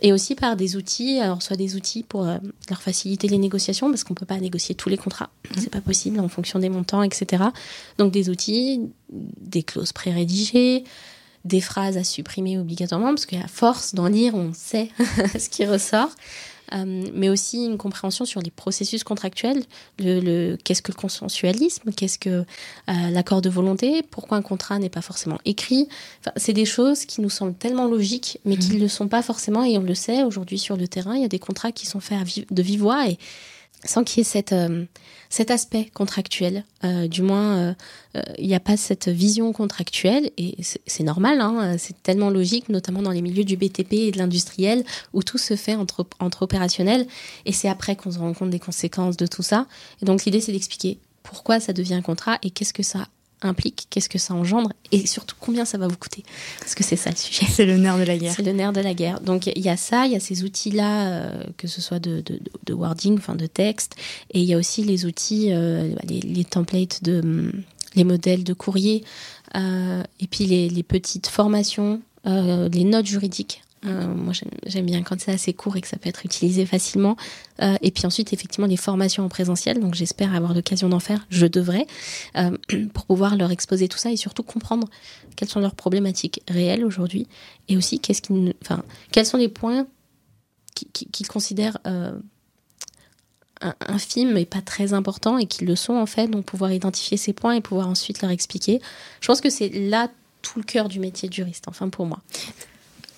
Et 0.00 0.12
aussi 0.12 0.34
par 0.34 0.56
des 0.56 0.76
outils, 0.76 1.18
alors 1.20 1.42
soit 1.42 1.56
des 1.56 1.76
outils 1.76 2.02
pour 2.02 2.26
euh, 2.26 2.38
leur 2.68 2.82
faciliter 2.82 3.28
les 3.28 3.38
négociations 3.38 3.90
parce 3.90 4.04
qu'on 4.04 4.14
peut 4.14 4.26
pas 4.26 4.38
négocier 4.38 4.74
tous 4.74 4.88
les 4.88 4.96
contrats, 4.96 5.30
mmh. 5.50 5.54
c'est 5.58 5.70
pas 5.70 5.80
possible 5.80 6.20
en 6.20 6.28
fonction 6.28 6.58
des 6.58 6.68
montants, 6.68 7.02
etc. 7.02 7.44
Donc 7.98 8.12
des 8.12 8.30
outils, 8.30 8.80
des 9.10 9.62
clauses 9.62 9.92
pré-rédigées, 9.92 10.84
des 11.44 11.60
phrases 11.60 11.96
à 11.96 12.04
supprimer 12.04 12.58
obligatoirement 12.58 13.08
parce 13.08 13.26
qu'à 13.26 13.46
force 13.46 13.94
d'en 13.94 14.08
lire, 14.08 14.34
on 14.34 14.52
sait 14.52 14.90
ce 15.38 15.48
qui 15.48 15.64
ressort. 15.64 16.10
Euh, 16.74 17.04
mais 17.14 17.28
aussi 17.28 17.64
une 17.64 17.78
compréhension 17.78 18.24
sur 18.24 18.40
les 18.40 18.50
processus 18.50 19.04
contractuels, 19.04 19.62
le, 19.98 20.56
qu'est-ce 20.56 20.82
que 20.82 20.92
le 20.92 20.96
consensualisme, 20.96 21.92
qu'est-ce 21.92 22.18
que 22.18 22.30
euh, 22.30 22.44
l'accord 23.10 23.42
de 23.42 23.48
volonté, 23.48 24.02
pourquoi 24.02 24.38
un 24.38 24.42
contrat 24.42 24.78
n'est 24.78 24.88
pas 24.88 25.02
forcément 25.02 25.38
écrit. 25.44 25.88
Enfin, 26.20 26.32
c'est 26.36 26.52
des 26.52 26.64
choses 26.64 27.04
qui 27.04 27.20
nous 27.20 27.30
semblent 27.30 27.54
tellement 27.54 27.86
logiques, 27.86 28.40
mais 28.44 28.56
qui 28.56 28.70
ne 28.70 28.78
mmh. 28.78 28.80
le 28.80 28.88
sont 28.88 29.08
pas 29.08 29.22
forcément, 29.22 29.64
et 29.64 29.78
on 29.78 29.82
le 29.82 29.94
sait 29.94 30.24
aujourd'hui 30.24 30.58
sur 30.58 30.76
le 30.76 30.88
terrain, 30.88 31.14
il 31.14 31.22
y 31.22 31.24
a 31.24 31.28
des 31.28 31.38
contrats 31.38 31.72
qui 31.72 31.86
sont 31.86 32.00
faits 32.00 32.18
de 32.50 32.62
vive 32.62 32.80
voix 32.80 33.08
et 33.08 33.18
sans 33.86 34.04
qu'il 34.04 34.22
y 34.22 34.38
ait 34.38 34.52
euh, 34.52 34.84
cet 35.30 35.50
aspect 35.50 35.90
contractuel. 35.94 36.64
Euh, 36.84 37.08
du 37.08 37.22
moins, 37.22 37.74
euh, 38.14 38.22
il 38.38 38.46
n'y 38.46 38.54
a 38.54 38.60
pas 38.60 38.76
cette 38.76 39.08
vision 39.08 39.52
contractuelle, 39.52 40.30
et 40.36 40.56
c'est 40.86 41.02
normal, 41.02 41.40
hein, 41.40 41.76
c'est 41.78 42.02
tellement 42.02 42.30
logique, 42.30 42.68
notamment 42.68 43.02
dans 43.02 43.10
les 43.10 43.22
milieux 43.22 43.44
du 43.44 43.56
BTP 43.56 43.92
et 43.94 44.10
de 44.10 44.18
l'industriel, 44.18 44.84
où 45.12 45.22
tout 45.22 45.38
se 45.38 45.56
fait 45.56 45.74
entre, 45.74 46.06
entre 46.20 46.42
opérationnels, 46.42 47.06
et 47.44 47.52
c'est 47.52 47.68
après 47.68 47.96
qu'on 47.96 48.10
se 48.10 48.18
rend 48.18 48.32
compte 48.34 48.50
des 48.50 48.60
conséquences 48.60 49.16
de 49.16 49.26
tout 49.26 49.42
ça. 49.42 49.66
Et 50.02 50.04
donc 50.04 50.24
l'idée, 50.24 50.40
c'est 50.40 50.52
d'expliquer 50.52 50.98
pourquoi 51.22 51.60
ça 51.60 51.72
devient 51.72 51.94
un 51.94 52.02
contrat 52.02 52.38
et 52.42 52.50
qu'est-ce 52.50 52.72
que 52.72 52.82
ça 52.82 53.08
implique, 53.42 53.86
qu'est-ce 53.90 54.08
que 54.08 54.18
ça 54.18 54.34
engendre 54.34 54.72
et 54.92 55.06
surtout 55.06 55.36
combien 55.38 55.64
ça 55.64 55.78
va 55.78 55.88
vous 55.88 55.96
coûter. 55.96 56.24
Parce 56.60 56.74
que 56.74 56.82
c'est 56.82 56.96
ça 56.96 57.10
le 57.10 57.16
sujet. 57.16 57.46
C'est 57.50 57.66
le 57.66 57.76
nerf 57.76 57.98
de 57.98 58.04
la 58.04 58.16
guerre. 58.16 58.32
C'est 58.34 58.42
le 58.42 58.52
nerf 58.52 58.72
de 58.72 58.80
la 58.80 58.94
guerre. 58.94 59.20
Donc 59.20 59.46
il 59.46 59.62
y 59.62 59.68
a 59.68 59.76
ça, 59.76 60.06
il 60.06 60.12
y 60.12 60.16
a 60.16 60.20
ces 60.20 60.44
outils-là, 60.44 61.08
euh, 61.08 61.44
que 61.56 61.68
ce 61.68 61.80
soit 61.80 61.98
de, 61.98 62.20
de, 62.20 62.40
de, 62.64 62.74
wording, 62.74 63.18
enfin 63.18 63.34
de 63.34 63.46
texte, 63.46 63.96
et 64.30 64.40
il 64.40 64.46
y 64.46 64.54
a 64.54 64.58
aussi 64.58 64.82
les 64.82 65.04
outils, 65.04 65.52
euh, 65.52 65.94
les, 66.04 66.44
templates 66.44 67.02
de 67.02 67.52
les 67.94 68.04
modèles 68.04 68.44
de 68.44 68.52
courrier, 68.52 69.04
euh, 69.54 70.02
et 70.20 70.26
puis 70.26 70.44
les, 70.44 70.68
les 70.68 70.82
petites 70.82 71.28
formations, 71.28 72.00
les 72.24 72.84
notes 72.84 73.06
juridiques 73.06 73.62
euh, 73.86 74.06
moi, 74.06 74.32
j'aime 74.66 74.86
bien 74.86 75.02
quand 75.02 75.20
c'est 75.20 75.32
assez 75.32 75.52
court 75.52 75.76
et 75.76 75.80
que 75.80 75.88
ça 75.88 75.96
peut 75.96 76.08
être 76.08 76.24
utilisé 76.24 76.66
facilement. 76.66 77.16
Euh, 77.62 77.76
et 77.82 77.90
puis 77.90 78.06
ensuite, 78.06 78.32
effectivement, 78.32 78.66
les 78.66 78.76
formations 78.76 79.24
en 79.24 79.28
présentiel. 79.28 79.80
Donc, 79.80 79.94
j'espère 79.94 80.34
avoir 80.34 80.54
l'occasion 80.54 80.88
d'en 80.88 81.00
faire. 81.00 81.26
Je 81.30 81.46
devrais 81.46 81.86
euh, 82.36 82.56
pour 82.94 83.06
pouvoir 83.06 83.36
leur 83.36 83.50
exposer 83.50 83.88
tout 83.88 83.98
ça 83.98 84.10
et 84.10 84.16
surtout 84.16 84.42
comprendre 84.42 84.88
quelles 85.36 85.48
sont 85.48 85.60
leurs 85.60 85.74
problématiques 85.74 86.42
réelles 86.48 86.84
aujourd'hui 86.84 87.26
et 87.68 87.76
aussi 87.76 88.00
qu'est-ce 88.00 88.22
qui, 88.22 88.54
enfin, 88.62 88.82
quels 89.12 89.26
sont 89.26 89.38
les 89.38 89.48
points 89.48 89.86
qu'ils 90.92 91.26
considèrent 91.26 91.78
infimes 93.62 94.32
mais 94.34 94.44
pas 94.44 94.60
très 94.60 94.92
importants 94.92 95.38
et 95.38 95.46
qu'ils 95.46 95.66
le 95.66 95.76
sont 95.76 95.94
en 95.94 96.06
fait. 96.06 96.28
Donc, 96.28 96.44
pouvoir 96.44 96.72
identifier 96.72 97.16
ces 97.16 97.32
points 97.32 97.54
et 97.54 97.60
pouvoir 97.60 97.88
ensuite 97.88 98.20
leur 98.20 98.30
expliquer. 98.30 98.80
Je 99.20 99.26
pense 99.26 99.40
que 99.40 99.50
c'est 99.50 99.70
là 99.70 100.10
tout 100.42 100.58
le 100.58 100.64
cœur 100.64 100.88
du 100.88 101.00
métier 101.00 101.28
de 101.28 101.34
juriste. 101.34 101.64
Enfin, 101.68 101.88
pour 101.88 102.06
moi. 102.06 102.20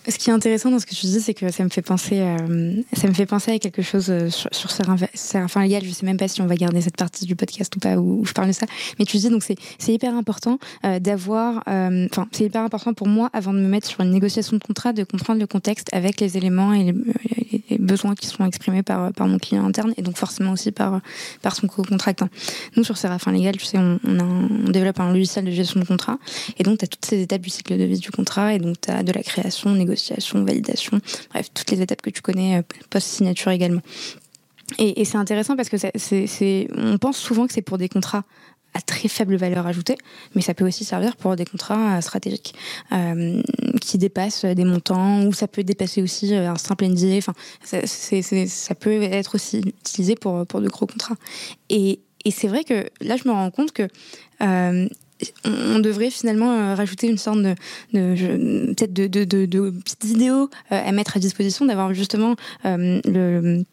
Ce 0.09 0.17
qui 0.17 0.31
est 0.31 0.33
intéressant 0.33 0.71
dans 0.71 0.79
ce 0.79 0.87
que 0.87 0.95
tu 0.95 1.05
dis, 1.05 1.21
c'est 1.21 1.35
que 1.35 1.51
ça 1.51 1.65
me 1.65 1.69
fait 1.69 1.83
penser, 1.83 2.21
euh, 2.21 2.81
ça 2.95 3.09
me 3.09 3.13
fait 3.13 3.27
penser 3.27 3.53
à 3.53 3.59
quelque 3.59 3.83
chose 3.83 4.07
euh, 4.09 4.31
sur, 4.31 4.49
sur 4.53 4.71
Séraphin 4.71 5.63
Légal. 5.63 5.85
Je 5.85 5.91
sais 5.91 6.07
même 6.07 6.17
pas 6.17 6.29
si 6.29 6.41
on 6.41 6.47
va 6.47 6.55
garder 6.55 6.81
cette 6.81 6.97
partie 6.97 7.27
du 7.27 7.37
podcast 7.37 7.77
ou 7.77 7.79
pas 7.79 7.97
où, 7.97 8.25
je 8.25 8.33
parle 8.33 8.49
de 8.49 8.53
ça. 8.53 8.65
Mais 8.99 9.05
tu 9.05 9.19
dis 9.19 9.29
donc 9.29 9.43
c'est 9.43 9.93
hyper 9.93 10.15
important 10.15 10.59
euh, 10.87 10.99
d'avoir, 10.99 11.59
enfin 11.67 12.27
c'est 12.33 12.45
hyper 12.45 12.63
important 12.63 12.95
pour 12.95 13.07
moi 13.07 13.29
avant 13.35 13.53
de 13.53 13.59
me 13.59 13.69
mettre 13.69 13.87
sur 13.87 14.01
une 14.01 14.11
négociation 14.11 14.57
de 14.57 14.63
contrat 14.63 14.95
de 14.95 15.05
comprendre 15.05 15.41
le 15.41 15.47
contexte 15.47 15.89
avec 15.93 16.21
les 16.21 16.39
éléments 16.39 16.73
et 16.73 16.85
les, 16.85 16.95
besoins 17.79 18.15
qui 18.15 18.27
sont 18.27 18.45
exprimés 18.45 18.83
par, 18.83 19.11
mon 19.21 19.39
client 19.39 19.65
interne 19.65 19.95
et 19.97 20.03
donc 20.03 20.17
forcément 20.17 20.53
aussi 20.53 20.73
par, 20.73 21.01
par 21.43 21.57
son 21.57 21.67
co-contractant. 21.69 22.29
Nous, 22.77 22.85
sur 22.85 22.99
Séraphin 22.99 23.33
Légal, 23.33 23.57
tu 23.57 23.65
sais, 23.65 23.79
on, 23.79 23.99
on, 24.05 24.71
développe 24.71 25.01
un 25.01 25.11
logiciel 25.11 25.45
de 25.45 25.51
gestion 25.51 25.81
de 25.81 25.87
contrat 25.87 26.19
et 26.59 26.65
donc 26.65 26.79
tu 26.79 26.85
as 26.85 26.89
toutes 26.89 27.07
ces 27.07 27.23
étapes 27.23 27.41
du 27.41 27.51
cycle 27.51 27.79
de 27.79 27.85
vie 27.85 27.99
du 27.99 28.11
contrat 28.11 28.53
et 28.53 28.59
donc 28.59 28.81
tu 28.81 28.91
as 28.91 29.03
de 29.03 29.13
la 29.13 29.23
création, 29.23 29.71
négociation, 29.75 29.98
validation, 30.45 31.01
bref, 31.31 31.49
toutes 31.55 31.71
les 31.71 31.83
étapes 31.83 32.03
que 32.03 32.11
tu 32.11 32.23
connais 32.23 32.63
post-signature 32.91 33.51
également. 33.51 33.83
Et, 34.79 35.05
c'est 35.05 35.17
intéressant 35.17 35.57
parce 35.57 35.69
que 35.71 35.77
c'est, 35.79 36.69
on 36.77 36.99
pense 36.99 37.17
souvent 37.17 37.47
que 37.47 37.53
c'est 37.55 37.63
pour 37.63 37.79
des 37.79 37.89
contrats 37.89 38.25
à 38.75 38.83
très 38.83 39.09
faible 39.09 39.37
valeur 39.37 39.67
ajoutée, 39.67 39.97
mais 40.35 40.43
ça 40.43 40.53
peut 40.53 40.67
aussi 40.67 40.85
servir 40.85 41.17
pour 41.17 41.37
des 41.37 41.47
contrats 41.47 42.03
stratégiques 42.03 42.55
euh, 42.93 43.43
qui 43.81 43.97
dépassent 43.97 44.45
des 44.45 44.65
montants, 44.65 45.25
ou 45.25 45.33
ça 45.33 45.49
peut 45.49 45.65
dépasser 45.65 46.03
aussi 46.03 46.35
euh, 46.35 46.51
un 46.51 46.57
simple 46.57 46.85
NDA. 46.85 47.17
Enfin, 47.17 47.33
ça, 47.63 48.75
peut 48.75 49.03
être 49.03 49.37
aussi 49.37 49.61
utilisé 49.61 50.17
pour, 50.17 50.47
pour 50.47 50.61
de 50.61 50.69
gros 50.69 50.87
contrats. 50.87 51.17
Et, 51.71 52.01
c'est 52.31 52.49
vrai 52.49 52.63
que 52.63 52.91
là, 53.01 53.17
je 53.17 53.27
me 53.27 53.33
rends 53.33 53.51
compte 53.51 53.73
que 53.73 53.89
euh, 54.43 54.87
on 55.45 55.79
devrait 55.79 56.11
finalement 56.11 56.53
euh, 56.53 56.75
rajouter 56.75 57.09
une 57.09 57.19
sorte 57.19 57.39
de, 57.39 57.55
de 57.93 58.73
peut-être 58.75 58.93
de, 58.93 59.07
de, 59.07 59.25
de, 59.25 59.47
de, 59.47 59.71
petites 59.71 60.05
vidéos 60.05 60.51
à 60.71 60.93
mettre 60.93 61.17
à 61.17 61.21
disposition, 61.21 61.67
d'avoir 61.67 61.93
justement 61.95 62.37
le 62.65 63.65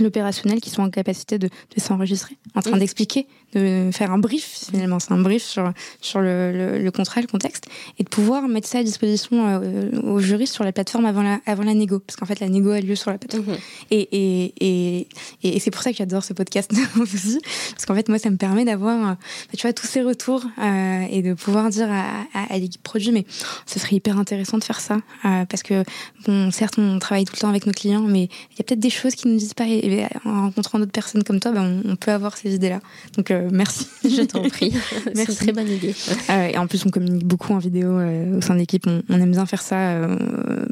l'opérationnel 0.00 0.60
qui 0.60 0.70
sont 0.70 0.82
en 0.82 0.90
capacité 0.90 1.38
de, 1.38 1.48
de 1.48 1.80
s'enregistrer, 1.80 2.36
en 2.54 2.62
train 2.62 2.76
d'expliquer, 2.76 3.26
de 3.54 3.90
faire 3.92 4.10
un 4.10 4.18
brief 4.18 4.66
finalement, 4.70 4.98
c'est 4.98 5.12
un 5.12 5.20
brief 5.20 5.42
sur, 5.42 5.72
sur 6.00 6.20
le, 6.20 6.78
le, 6.78 6.90
contrat, 6.90 7.20
le 7.20 7.26
contexte, 7.26 7.64
et 7.98 8.04
de 8.04 8.08
pouvoir 8.08 8.46
mettre 8.48 8.68
ça 8.68 8.78
à 8.78 8.82
disposition 8.82 9.62
euh, 9.62 9.90
aux 10.02 10.20
juristes 10.20 10.54
sur 10.54 10.64
la 10.64 10.72
plateforme 10.72 11.06
avant 11.06 11.22
la, 11.22 11.40
avant 11.46 11.62
la 11.62 11.74
négo, 11.74 11.98
parce 12.00 12.16
qu'en 12.16 12.26
fait 12.26 12.40
la 12.40 12.48
négo 12.48 12.70
a 12.70 12.80
lieu 12.80 12.94
sur 12.94 13.10
la 13.10 13.18
plateforme. 13.18 13.46
Mhm. 13.46 13.58
Et, 13.90 14.08
et, 14.12 14.54
et, 14.60 15.06
et 15.42 15.60
c'est 15.60 15.70
pour 15.70 15.82
ça 15.82 15.90
que 15.90 15.96
j'adore 15.96 16.24
ce 16.24 16.32
podcast 16.32 16.72
aussi, 17.00 17.40
parce 17.70 17.86
qu'en 17.86 17.94
fait 17.94 18.08
moi 18.08 18.18
ça 18.18 18.30
me 18.30 18.36
permet 18.36 18.64
d'avoir, 18.64 18.98
bah, 18.98 19.18
tu 19.56 19.62
vois, 19.62 19.72
tous 19.72 19.86
ces 19.86 20.02
retours 20.02 20.44
euh, 20.58 21.02
et 21.10 21.22
de 21.22 21.34
pouvoir 21.34 21.70
dire 21.70 21.88
à, 21.90 22.24
à, 22.34 22.58
l'équipe 22.58 22.82
produit, 22.82 23.12
mais 23.12 23.24
ce 23.66 23.78
serait 23.78 23.96
hyper 23.96 24.18
intéressant 24.18 24.58
de 24.58 24.64
faire 24.64 24.80
ça, 24.80 24.96
euh, 25.24 25.44
parce 25.46 25.62
que 25.62 25.84
bon, 26.26 26.50
certes 26.50 26.78
on 26.78 26.98
travaille 26.98 27.24
tout 27.24 27.34
le 27.34 27.40
temps 27.40 27.48
avec 27.48 27.66
nos 27.66 27.72
clients, 27.72 28.02
mais 28.02 28.24
il 28.24 28.58
y 28.58 28.60
a 28.60 28.64
peut-être 28.64 28.80
des 28.80 28.90
choses 28.90 29.14
qui 29.14 29.28
nous 29.28 29.36
disent 29.36 29.54
pas 29.54 29.66
et 29.66 30.06
en 30.24 30.42
rencontrant 30.42 30.78
d'autres 30.78 30.92
personnes 30.92 31.24
comme 31.24 31.40
toi, 31.40 31.52
ben, 31.52 31.82
on, 31.84 31.96
peut 31.96 32.12
avoir 32.12 32.36
ces 32.36 32.54
idées-là. 32.54 32.80
Donc 33.16 33.30
euh, 33.30 33.37
merci. 33.52 33.86
Je 34.04 34.22
t'en 34.22 34.42
prie. 34.48 34.72
C'est 35.14 35.28
une 35.28 35.34
très 35.34 35.52
bonne 35.52 35.68
idée. 35.68 35.94
Euh, 36.30 36.48
et 36.48 36.58
en 36.58 36.66
plus, 36.66 36.84
on 36.86 36.90
communique 36.90 37.26
beaucoup 37.26 37.52
en 37.52 37.58
vidéo 37.58 37.90
euh, 37.90 38.38
au 38.38 38.40
sein 38.40 38.54
de 38.54 38.60
l'équipe. 38.60 38.86
On, 38.86 39.02
on, 39.08 39.20
aime 39.20 39.32
bien 39.32 39.46
faire 39.46 39.62
ça, 39.62 40.08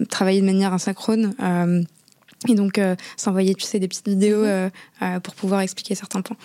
travailler 0.08 0.40
de 0.40 0.46
manière 0.46 0.72
asynchrone. 0.72 1.34
Et 2.48 2.54
donc 2.54 2.78
euh, 2.78 2.96
s'envoyer, 3.16 3.54
tu 3.54 3.64
sais, 3.64 3.78
des 3.78 3.88
petites 3.88 4.08
vidéos 4.08 4.38
mhm. 4.38 4.46
euh, 4.46 4.68
euh, 5.02 5.20
pour 5.20 5.34
pouvoir 5.34 5.60
expliquer 5.60 5.94
certains 5.94 6.22
points. 6.22 6.36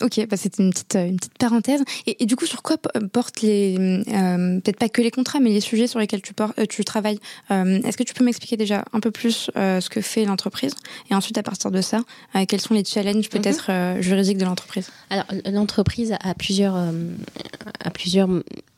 Ok, 0.00 0.26
bah, 0.28 0.36
c'était 0.36 0.62
une 0.62 0.70
petite 0.70 0.96
une 0.96 1.16
petite 1.16 1.38
parenthèse. 1.38 1.82
Et, 2.06 2.22
et, 2.22 2.26
du 2.26 2.36
coup, 2.36 2.46
sur 2.46 2.62
quoi 2.62 2.76
portent 3.12 3.40
les 3.42 3.76
peut-être 4.06 4.78
pas 4.78 4.88
que 4.88 5.02
les 5.02 5.10
contrats, 5.10 5.40
mais 5.40 5.50
les 5.50 5.60
sujets 5.60 5.86
sur 5.86 5.98
lesquels 5.98 6.22
tu 6.22 6.34
portes, 6.34 6.66
tu 6.68 6.84
travailles. 6.84 7.18
Est-ce 7.50 7.96
que 7.96 8.02
tu 8.02 8.14
peux 8.14 8.24
m'expliquer 8.24 8.56
déjà 8.56 8.84
un 8.92 9.00
peu 9.00 9.10
plus 9.10 9.50
ce 9.54 9.88
que 9.88 10.00
fait 10.00 10.24
l'entreprise 10.24 10.74
et 11.10 11.14
ensuite 11.14 11.38
à 11.38 11.42
partir 11.42 11.70
de 11.70 11.80
ça, 11.80 12.00
quels 12.48 12.60
sont 12.60 12.74
les 12.74 12.84
challenges 12.84 13.28
peut-être 13.28 13.70
mhm. 13.70 14.00
juridiques 14.00 14.38
de 14.38 14.44
l'entreprise? 14.44 14.90
Alors 15.10 15.26
l'entreprise 15.46 16.14
a 16.20 16.34
plusieurs 16.34 16.76
a 16.76 17.90
plusieurs 17.90 18.28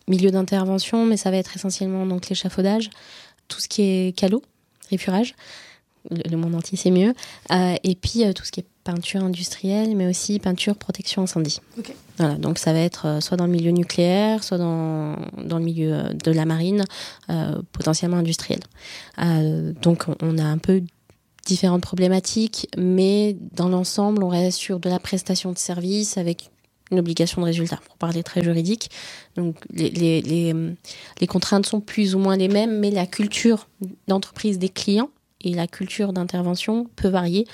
milieux 0.08 0.30
d'intervention, 0.30 1.04
mais 1.04 1.16
ça 1.16 1.30
va 1.30 1.36
être 1.36 1.54
essentiellement 1.56 2.06
donc 2.06 2.28
l'échafaudage, 2.28 2.90
tout 3.46 3.60
ce 3.60 3.68
qui 3.68 3.82
est 3.82 4.16
calot, 4.16 4.42
rifurage 4.90 5.34
le, 6.10 6.36
monde 6.36 6.54
entier 6.54 6.76
c'est 6.76 6.90
mieux. 6.90 7.14
Euh, 7.50 7.74
et 7.82 7.94
puis 7.94 8.24
euh, 8.24 8.32
tout 8.32 8.44
ce 8.44 8.52
qui 8.52 8.60
est 8.60 8.66
peinture 8.84 9.22
industrielle, 9.22 9.94
mais 9.96 10.06
aussi 10.06 10.38
peinture 10.38 10.76
protection 10.76 11.22
incendie. 11.22 11.60
Voilà, 12.16 12.34
donc 12.34 12.58
ça 12.58 12.72
va 12.72 12.80
être 12.80 13.06
euh, 13.06 13.20
soit 13.20 13.36
dans 13.36 13.46
le 13.46 13.52
milieu 13.52 13.70
nucléaire, 13.70 14.42
soit 14.42 14.58
dans, 14.58 15.16
dans 15.36 15.58
le 15.58 15.64
milieu 15.64 16.14
de 16.14 16.30
la 16.30 16.44
marine, 16.44 16.84
potentiellement 17.72 18.16
industriel. 18.18 18.60
donc 19.82 20.06
on 20.22 20.38
a 20.38 20.44
un 20.44 20.58
peu 20.58 20.82
différentes 21.46 21.82
problématiques, 21.82 22.68
mais 22.76 23.36
dans 23.54 23.68
l'ensemble, 23.68 24.22
on 24.22 24.28
reste 24.28 24.58
sur 24.58 24.80
de 24.80 24.88
la 24.88 24.98
prestation 24.98 25.52
de 25.52 25.58
service 25.58 26.18
avec 26.18 26.50
une 26.90 26.98
obligation 26.98 27.42
de 27.42 27.46
résultat, 27.46 27.78
pour 27.86 27.96
parler 27.96 28.22
très 28.22 28.42
juridique. 28.42 28.90
Donc 29.36 29.56
les, 29.70 29.90
les, 29.90 30.22
les, 30.22 30.54
les 31.20 31.26
contraintes 31.26 31.66
sont 31.66 31.80
plus 31.80 32.14
ou 32.14 32.18
moins 32.18 32.36
les 32.36 32.48
mêmes, 32.48 32.78
mais 32.78 32.90
la 32.90 33.06
culture 33.06 33.68
d'entreprise 34.06 34.58
des 34.58 34.68
clients 34.68 35.10
et 35.48 35.54
la 35.54 35.66
culture 35.66 36.12
d'intervention 36.12 36.86
peut 36.96 37.08
varier. 37.08 37.46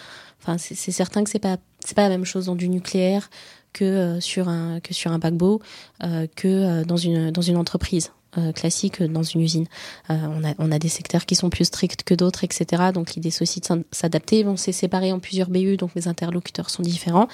Enfin, 0.42 0.59
c'est 0.59 0.92
certain 0.92 1.24
que 1.24 1.30
c'est 1.30 1.38
pas 1.38 1.57
c'est 1.80 1.95
pas 1.95 2.03
la 2.03 2.11
même 2.11 2.24
chose 2.24 2.47
dans 2.47 2.55
du 2.55 2.68
nucléaire 2.68 3.30
que 3.72 3.84
euh, 3.84 4.20
sur 4.20 4.49
un 4.49 4.80
que 4.80 4.92
sur 4.92 5.12
un 5.12 5.20
paquebot 5.20 5.61
euh, 6.03 6.26
que 6.34 6.49
euh, 6.49 6.84
dans 6.84 6.97
une 6.97 7.30
dans 7.30 7.42
une 7.42 7.57
entreprise. 7.57 8.12
Classique 8.57 9.01
dans 9.01 9.22
une 9.22 9.42
usine. 9.42 9.66
On, 10.09 10.42
a, 10.42 10.55
on 10.59 10.72
a 10.72 10.80
des 10.80 10.88
secteurs 10.88 11.24
qui 11.24 11.36
sont 11.36 11.51
plus 11.51 11.66
stricts 11.66 12.03
que 12.03 12.14
d'autres, 12.14 12.42
etc. 12.42 12.90
Donc 12.92 13.14
l'idée 13.14 13.30
c'est 13.30 13.42
aussi 13.42 13.61
de 13.61 13.84
s'adapter. 13.92 14.42
Bon, 14.42 14.57
c'est 14.57 14.72
séparé 14.72 15.12
en 15.12 15.20
plusieurs 15.20 15.49
BU, 15.49 15.76
donc 15.76 15.95
mes 15.95 16.09
interlocuteurs 16.09 16.68
sont 16.68 16.82
différents. 16.82 17.28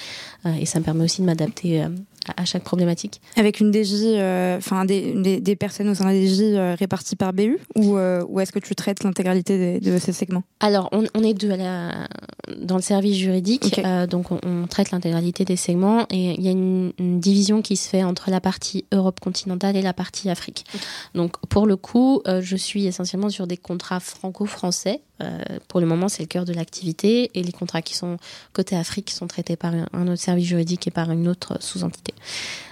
et 0.44 0.66
ça 0.66 0.78
me 0.78 0.84
permet 0.84 1.02
aussi 1.02 1.22
de 1.22 1.26
m'adapter 1.26 1.86
à 2.36 2.44
chaque 2.44 2.64
problématique. 2.64 3.20
Avec 3.36 3.60
une 3.60 3.72
DJ, 3.72 4.02
euh, 4.04 4.58
enfin 4.58 4.84
des, 4.84 5.40
des, 5.40 5.56
personnes 5.56 5.88
au 5.88 5.94
sein 5.94 6.04
de 6.04 6.10
la 6.10 6.26
DJ 6.26 6.40
euh, 6.42 6.76
réparties 6.78 7.16
par 7.16 7.32
BU 7.32 7.58
ou, 7.76 7.96
euh, 7.96 8.24
ou 8.28 8.40
est-ce 8.40 8.52
que 8.52 8.58
tu 8.58 8.74
traites 8.74 9.02
l'intégralité 9.04 9.80
de, 9.80 9.98
ces 9.98 10.12
segments? 10.12 10.42
Alors, 10.60 10.88
on, 10.92 11.04
on, 11.14 11.22
est 11.22 11.34
deux 11.34 11.50
à 11.50 11.56
la, 11.56 12.08
dans 12.58 12.76
le 12.76 12.82
service 12.82 13.16
juridique, 13.16 13.80
donc 14.08 14.30
on, 14.30 14.66
traite 14.68 14.90
l'intégralité 14.90 15.44
des 15.44 15.56
segments 15.56 16.06
et 16.10 16.34
il 16.34 16.42
y 16.42 16.48
a 16.48 16.52
une, 16.52 16.92
division 16.98 17.62
qui 17.62 17.76
se 17.76 17.88
fait 17.88 18.04
entre 18.04 18.30
la 18.30 18.40
partie 18.40 18.84
Europe 18.92 19.20
continentale 19.20 19.76
et 19.76 19.82
la 19.82 19.92
partie 19.92 20.30
Afrique. 20.30 20.64
Donc, 21.14 21.34
pour 21.48 21.66
le 21.66 21.76
coup, 21.76 22.22
je 22.26 22.56
suis 22.56 22.86
essentiellement 22.86 23.30
sur 23.30 23.46
des 23.46 23.56
contrats 23.56 24.00
franco-français 24.00 25.00
euh, 25.00 25.09
pour 25.68 25.80
le 25.80 25.86
moment, 25.86 26.08
c'est 26.08 26.22
le 26.22 26.28
cœur 26.28 26.44
de 26.44 26.52
l'activité 26.52 27.30
et 27.34 27.42
les 27.42 27.52
contrats 27.52 27.82
qui 27.82 27.94
sont 27.94 28.16
côté 28.52 28.76
Afrique 28.76 29.10
sont 29.10 29.26
traités 29.26 29.56
par 29.56 29.72
un 29.92 30.08
autre 30.08 30.20
service 30.20 30.46
juridique 30.46 30.86
et 30.86 30.90
par 30.90 31.10
une 31.10 31.28
autre 31.28 31.58
sous-entité. 31.60 32.14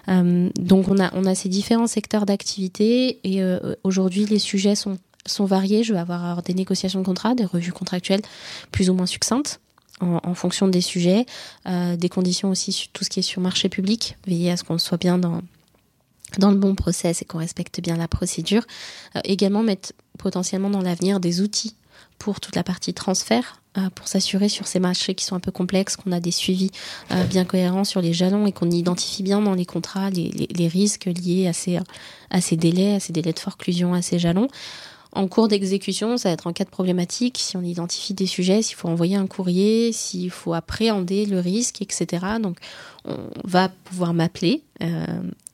Euh, 0.09 0.51
donc 0.59 0.87
on 0.89 0.99
a, 0.99 1.35
ces 1.35 1.49
différents 1.49 1.87
secteurs 1.87 2.27
d'activité 2.27 3.21
et 3.25 3.43
euh, 3.43 3.75
aujourd'hui 3.85 4.27
les 4.27 4.39
sujets 4.39 4.75
sont, 4.75 4.99
variés. 5.41 5.85
Je 5.85 5.93
vais 5.93 5.99
avoir 5.99 6.43
des 6.43 6.55
négociations 6.55 7.01
de 7.01 7.05
contrats, 7.05 7.35
des 7.35 7.45
revues 7.45 7.73
contractuelles 7.73 8.23
plus 8.73 8.89
ou 8.89 8.95
moins 8.95 9.07
succinctes. 9.07 9.61
En, 10.01 10.35
fonction 10.35 10.69
des 10.69 10.81
sujets, 10.81 11.27
des 11.67 12.09
conditions 12.09 12.51
aussi, 12.51 12.89
tout 12.93 13.03
ce 13.03 13.11
qui 13.11 13.19
est 13.19 13.23
sur 13.23 13.43
marché 13.43 13.69
public, 13.69 14.17
veiller 14.29 14.53
à 14.53 14.57
ce 14.57 14.63
qu'on 14.63 14.79
soit 14.79 14.97
bien 14.97 15.19
dans 15.19 15.43
le 16.39 16.57
bon 16.57 16.77
process 16.77 17.21
et 17.21 17.25
qu'on 17.25 17.39
respecte 17.39 17.81
bien 17.81 17.97
la 17.97 18.07
procédure. 18.07 18.65
également 19.25 19.65
mettre 19.65 19.93
potentiellement 20.17 20.71
dans 20.71 20.83
l'avenir 20.83 21.19
des 21.19 21.41
outils 21.41 21.75
pour 22.19 22.41
toute 22.41 22.57
la 22.57 22.63
partie 22.63 22.95
transfert, 22.95 23.61
euh, 23.77 23.91
pour 23.95 24.09
s'assurer 24.09 24.49
sur 24.49 24.67
ces 24.67 24.81
marchés 24.81 25.15
qui 25.15 25.25
sont 25.25 25.37
un 25.37 25.41
peu 25.41 25.53
complexes, 25.53 25.97
qu'on 25.97 26.13
a 26.13 26.21
des 26.21 26.31
suivis 26.31 26.71
euh, 27.11 27.25
bien 27.25 27.45
cohérents 27.45 27.85
sur 27.85 28.01
les 28.01 28.13
jalons 28.13 28.47
et 28.47 28.53
qu'on 28.53 28.71
identifie 28.71 29.23
bien 29.23 29.41
dans 29.41 29.55
les 29.55 29.67
contrats 29.67 30.11
les, 30.11 30.31
les, 30.31 30.69
risques 30.69 31.07
liés 31.07 31.47
à 31.47 31.53
ces, 31.53 31.79
à 32.31 32.41
ces 32.41 32.57
délais, 32.57 32.95
à 32.95 33.01
ces 33.01 33.13
délais 33.13 33.33
de 33.33 33.39
forclusion, 33.39 33.95
à 33.95 34.03
ces 34.03 34.19
jalons. 34.19 34.49
En 35.13 35.27
cours 35.27 35.49
d'exécution, 35.49 36.19
ça 36.19 36.29
va 36.29 36.35
être 36.35 36.47
en 36.47 36.53
cas 36.53 36.65
de 36.65 36.71
problématique, 36.71 37.39
si 37.39 37.57
on 37.57 37.63
identifie 37.63 38.13
des 38.13 38.27
sujets, 38.27 38.61
s'il 38.61 38.77
faut 38.77 38.89
envoyer 38.89 39.17
un 39.17 39.27
courrier, 39.27 39.91
s'il 39.93 40.31
faut 40.31 40.53
appréhender 40.53 41.25
le 41.25 41.41
risque, 41.41 41.81
etc. 41.81 42.27
Donc, 42.43 42.59
on 43.07 43.17
va 43.43 43.71
pouvoir 43.85 44.13
m'appeler. 44.13 44.63
Euh, 44.83 45.07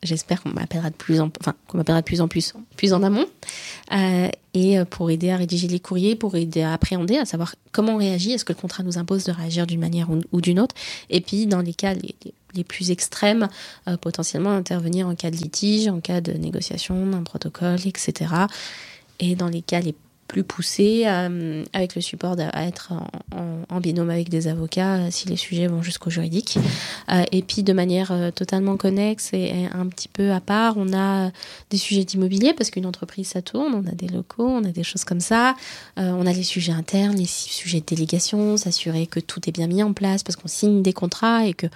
j'espère 0.04 0.42
qu'on 0.42 0.50
m'appellera 0.50 0.90
de 0.90 0.94
plus 0.94 1.20
en, 1.20 1.30
enfin, 1.40 1.54
qu'on 1.66 1.78
m'appellera 1.78 2.00
de 2.00 2.06
plus 2.06 2.20
en 2.20 2.28
plus, 2.28 2.54
plus 2.76 2.92
en 2.92 3.02
amont, 3.02 3.26
euh, 3.92 4.28
et 4.54 4.78
euh, 4.78 4.84
pour 4.84 5.10
aider 5.10 5.30
à 5.30 5.36
rédiger 5.36 5.66
les 5.66 5.80
courriers, 5.80 6.14
pour 6.14 6.36
aider 6.36 6.62
à 6.62 6.72
appréhender, 6.72 7.16
à 7.16 7.24
savoir 7.24 7.54
comment 7.72 7.94
on 7.94 7.98
réagit, 7.98 8.32
est-ce 8.32 8.44
que 8.44 8.52
le 8.52 8.60
contrat 8.60 8.82
nous 8.82 8.98
impose 8.98 9.24
de 9.24 9.32
réagir 9.32 9.66
d'une 9.66 9.80
manière 9.80 10.08
ou, 10.10 10.40
d'une 10.40 10.60
autre, 10.60 10.74
et 11.10 11.20
puis 11.20 11.46
dans 11.46 11.60
les 11.60 11.74
cas 11.74 11.94
les, 11.94 12.14
les 12.54 12.64
plus 12.64 12.90
extrêmes, 12.90 13.48
euh, 13.88 13.96
potentiellement 13.96 14.52
intervenir 14.52 15.08
en 15.08 15.14
cas 15.14 15.30
de 15.30 15.36
litige, 15.36 15.88
en 15.88 16.00
cas 16.00 16.20
de 16.20 16.32
négociation 16.32 17.06
d'un 17.06 17.22
protocole, 17.22 17.80
etc. 17.84 18.34
Et 19.20 19.34
dans 19.34 19.48
les 19.48 19.62
cas 19.62 19.80
les 19.80 19.94
plus 20.26 20.44
poussé, 20.44 21.04
euh, 21.06 21.64
avec 21.72 21.94
le 21.94 22.00
support 22.00 22.36
à 22.38 22.66
être 22.66 22.92
en, 23.70 23.80
binôme 23.80 24.10
avec 24.10 24.28
des 24.28 24.46
avocats 24.48 24.94
euh, 24.94 25.08
si 25.10 25.28
les 25.28 25.36
sujets 25.36 25.66
vont 25.66 25.82
jusqu'au 25.82 26.10
juridique. 26.10 26.58
Euh, 27.10 27.24
et 27.32 27.42
puis 27.42 27.62
de 27.62 27.72
manière 27.72 28.12
totalement 28.34 28.76
connexe 28.76 29.30
et, 29.32 29.68
un 29.72 29.86
petit 29.86 30.08
peu 30.08 30.32
à 30.32 30.40
part, 30.40 30.74
on 30.76 30.92
a 30.92 31.30
des 31.70 31.76
sujets 31.76 32.04
d'immobilier 32.04 32.54
parce 32.54 32.70
qu'une 32.70 32.86
entreprise 32.86 33.28
ça 33.28 33.42
tourne, 33.42 33.74
on 33.74 33.86
a 33.88 33.94
des 33.94 34.08
locaux, 34.08 34.46
on 34.46 34.64
a 34.64 34.70
des 34.70 34.84
choses 34.84 35.04
comme 35.04 35.20
ça. 35.20 35.54
on 35.96 36.26
a 36.26 36.32
les 36.32 36.42
sujets 36.42 36.72
internes, 36.72 37.16
les 37.16 37.26
sujets 37.26 37.80
de 37.80 37.86
délégation, 37.86 38.56
s'assurer 38.56 39.06
que 39.06 39.20
tout 39.20 39.48
est 39.48 39.52
bien 39.52 39.66
mis 39.66 39.82
en 39.82 39.92
place 39.92 40.22
parce 40.22 40.36
qu'on 40.36 40.48
signe 40.48 40.82
des 40.82 40.92
contrats 40.92 41.46
et 41.46 41.54
que 41.54 41.66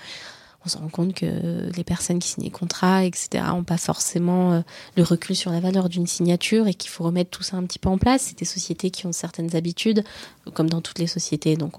on 0.65 0.69
se 0.69 0.77
rend 0.77 0.89
compte 0.89 1.15
que 1.15 1.71
les 1.77 1.85
personnes 1.85 2.19
qui 2.19 2.29
signent 2.29 2.45
les 2.45 2.51
contrats, 2.51 3.05
etc., 3.05 3.45
n'ont 3.49 3.63
pas 3.63 3.79
forcément 3.79 4.53
euh, 4.53 4.61
le 4.97 5.05
recul 5.05 5.37
sur 5.37 5.53
la 5.53 5.61
valeur 5.61 5.89
d'une 5.89 6.07
signature 6.09 6.67
et 6.67 6.75
qu'il 6.75 6.91
faut 6.91 7.05
remettre 7.05 7.31
tout 7.31 7.45
ça 7.45 7.57
un 7.57 7.63
petit 7.63 7.79
peu 7.79 7.89
en 7.89 7.97
place. 7.97 8.23
C'est 8.23 8.39
des 8.39 8.45
sociétés 8.45 8.91
qui 8.91 9.07
ont 9.07 9.13
certaines 9.13 9.55
habitudes, 9.55 10.03
comme 10.55 10.69
dans 10.69 10.81
toutes 10.81 10.99
les 10.99 11.07
sociétés. 11.07 11.57
Donc 11.57 11.75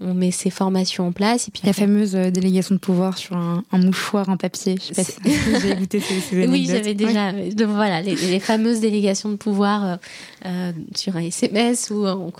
on, 0.00 0.14
met 0.14 0.32
ces 0.32 0.50
formations 0.50 1.06
en 1.06 1.12
place. 1.12 1.46
Et 1.46 1.52
puis 1.52 1.62
la 1.64 1.72
fameuse 1.72 2.16
euh, 2.16 2.30
délégation 2.30 2.74
de 2.74 2.80
pouvoir 2.80 3.18
sur 3.18 3.36
un, 3.36 3.62
mouchoir 3.72 4.28
en 4.28 4.36
papier. 4.36 4.76
Je 4.80 4.92
sais 4.92 4.94
pas 4.94 5.04
si 5.04 5.20
vous 5.20 5.54
avez 5.54 5.76
goûté 5.76 6.00
ces, 6.00 6.20
ces 6.20 6.46
Oui, 6.48 6.66
j'avais 6.68 6.94
déjà. 6.94 7.32
Donc 7.32 7.68
voilà, 7.68 8.02
les, 8.02 8.40
fameuses 8.40 8.80
délégations 8.80 9.28
de 9.28 9.36
pouvoir 9.36 9.98
euh, 10.44 10.72
sur 10.94 11.16
un 11.16 11.22
SMS 11.22 11.90
où 11.90 12.04
on, 12.06 12.32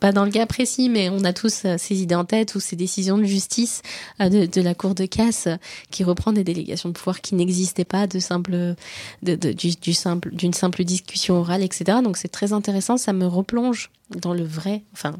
pas 0.00 0.12
dans 0.12 0.24
le 0.24 0.30
cas 0.30 0.46
précis, 0.46 0.88
mais 0.88 1.08
on 1.08 1.24
a 1.24 1.32
tous 1.32 1.62
euh, 1.64 1.76
ces 1.78 2.02
idées 2.02 2.14
en 2.14 2.24
tête 2.24 2.54
ou 2.54 2.60
ces 2.60 2.76
décisions 2.76 3.18
de 3.18 3.24
justice 3.24 3.82
euh, 4.20 4.46
de, 4.46 4.60
la 4.60 4.74
Cour 4.74 4.94
de 4.94 5.06
casse 5.06 5.48
qui 5.90 6.04
reprend 6.04 6.32
des 6.32 6.44
délégations 6.44 6.88
de 6.88 6.94
pouvoir 6.94 7.20
qui 7.20 7.34
n'existaient 7.34 7.84
pas 7.84 8.06
de 8.06 8.18
simple, 8.18 8.74
de, 9.22 9.92
simple, 9.92 10.34
d'une 10.34 10.54
simple 10.54 10.84
discussion 10.84 11.36
orale, 11.36 11.62
etc. 11.62 11.98
Donc 12.02 12.16
c'est 12.16 12.28
très 12.28 12.52
intéressant, 12.52 12.96
ça 12.96 13.12
me 13.12 13.26
replonge 13.26 13.90
dans 14.10 14.34
le 14.34 14.44
vrai, 14.44 14.82
enfin 14.92 15.14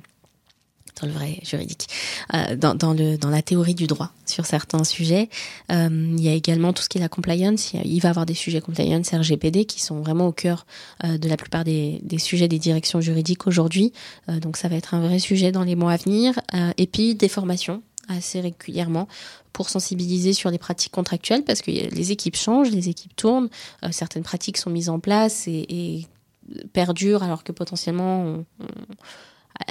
dans 1.00 1.06
le 1.06 1.12
vrai 1.12 1.38
juridique, 1.42 1.88
euh, 2.34 2.56
dans, 2.56 3.30
la 3.30 3.42
théorie 3.42 3.74
du 3.74 3.86
droit 3.86 4.10
sur 4.26 4.46
certains 4.46 4.84
sujets. 4.84 5.28
Euh, 5.70 5.88
il 5.90 6.22
y 6.22 6.28
a 6.28 6.32
également 6.32 6.72
tout 6.72 6.82
ce 6.82 6.88
qui 6.88 6.98
est 6.98 7.00
la 7.00 7.08
compliance. 7.08 7.72
Il, 7.72 8.00
va 8.00 8.08
y 8.08 8.10
avoir 8.10 8.26
des 8.26 8.34
sujets 8.34 8.60
compliance 8.60 9.10
RGPD 9.10 9.64
qui 9.64 9.80
sont 9.80 10.00
vraiment 10.00 10.26
au 10.26 10.32
cœur 10.32 10.66
euh, 11.04 11.18
de 11.18 11.28
la 11.28 11.36
plupart 11.36 11.64
des, 11.64 12.00
sujets 12.18 12.48
des 12.48 12.58
directions 12.58 13.00
juridiques 13.00 13.46
aujourd'hui. 13.46 13.92
Donc 14.26 14.56
ça 14.56 14.68
va 14.68 14.76
être 14.76 14.94
un 14.94 15.00
vrai 15.00 15.18
sujet 15.18 15.52
dans 15.52 15.62
les 15.62 15.76
mois 15.76 15.92
à 15.92 15.96
venir. 15.96 16.40
Et 16.76 16.86
puis 16.86 17.14
des 17.14 17.28
formations 17.28 17.82
assez 18.08 18.40
régulièrement 18.40 19.06
pour 19.52 19.68
sensibiliser 19.68 20.32
sur 20.32 20.50
les 20.50 20.58
pratiques 20.58 20.92
contractuelles 20.92 21.44
parce 21.44 21.62
que 21.62 21.70
les 21.70 22.12
équipes 22.12 22.36
changent, 22.36 22.70
les 22.70 22.88
équipes 22.88 23.14
tournent, 23.14 23.48
certaines 23.92 24.22
pratiques 24.22 24.56
sont 24.56 24.70
mises 24.70 24.88
en 24.88 24.98
place 24.98 25.46
et, 25.46 25.66
et 25.68 26.06
perdurent 26.72 27.22
alors 27.22 27.44
que 27.44 27.52
potentiellement 27.52 28.24
on 28.24 28.44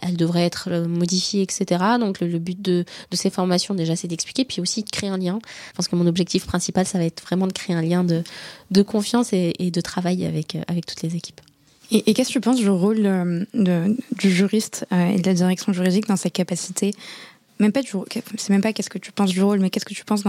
elle 0.01 0.17
devrait 0.17 0.45
être 0.45 0.69
euh, 0.71 0.87
modifiée, 0.87 1.41
etc. 1.41 1.83
Donc 1.99 2.19
le, 2.19 2.39
but 2.39 2.61
de, 2.61 2.85
ces 3.11 3.29
formations, 3.29 3.73
déjà, 3.73 3.95
c'est 3.95 4.07
d'expliquer, 4.07 4.45
puis 4.45 4.61
aussi 4.61 4.83
de 4.83 4.89
créer 4.89 5.09
un 5.09 5.17
lien. 5.17 5.39
Je 5.69 5.73
pense 5.73 5.87
que 5.87 5.95
mon 5.95 6.07
objectif 6.07 6.45
principal, 6.45 6.85
ça 6.85 6.97
va 6.97 7.05
être 7.05 7.21
vraiment 7.21 7.47
de 7.47 7.53
créer 7.53 7.75
un 7.75 7.81
lien 7.81 8.03
de, 8.03 8.23
confiance 8.81 9.33
et, 9.33 9.53
de 9.59 9.81
travail 9.81 10.25
avec, 10.25 10.55
euh, 10.55 10.61
toutes 10.85 11.01
les 11.01 11.15
équipes. 11.15 11.41
Et, 11.89 12.13
qu'est-ce 12.13 12.29
que 12.29 12.33
tu 12.33 12.41
penses 12.41 12.57
du 12.57 12.69
rôle 12.69 13.05
euh, 13.05 13.93
du 14.11 14.31
juriste 14.31 14.85
et 14.91 15.19
de 15.19 15.25
la 15.25 15.33
direction 15.33 15.71
juridique 15.71 16.07
dans 16.07 16.17
sa 16.17 16.29
capacité 16.29 16.93
même 17.59 17.71
pas 17.71 17.81
c'est 18.37 18.49
même 18.49 18.61
pas 18.61 18.73
qu'est-ce 18.73 18.89
que 18.89 18.97
tu 18.97 19.11
penses 19.11 19.31
du 19.31 19.41
rôle, 19.41 19.59
mais 19.59 19.69
qu'est-ce 19.69 19.85
que 19.85 19.93
tu 19.93 20.05
penses 20.05 20.23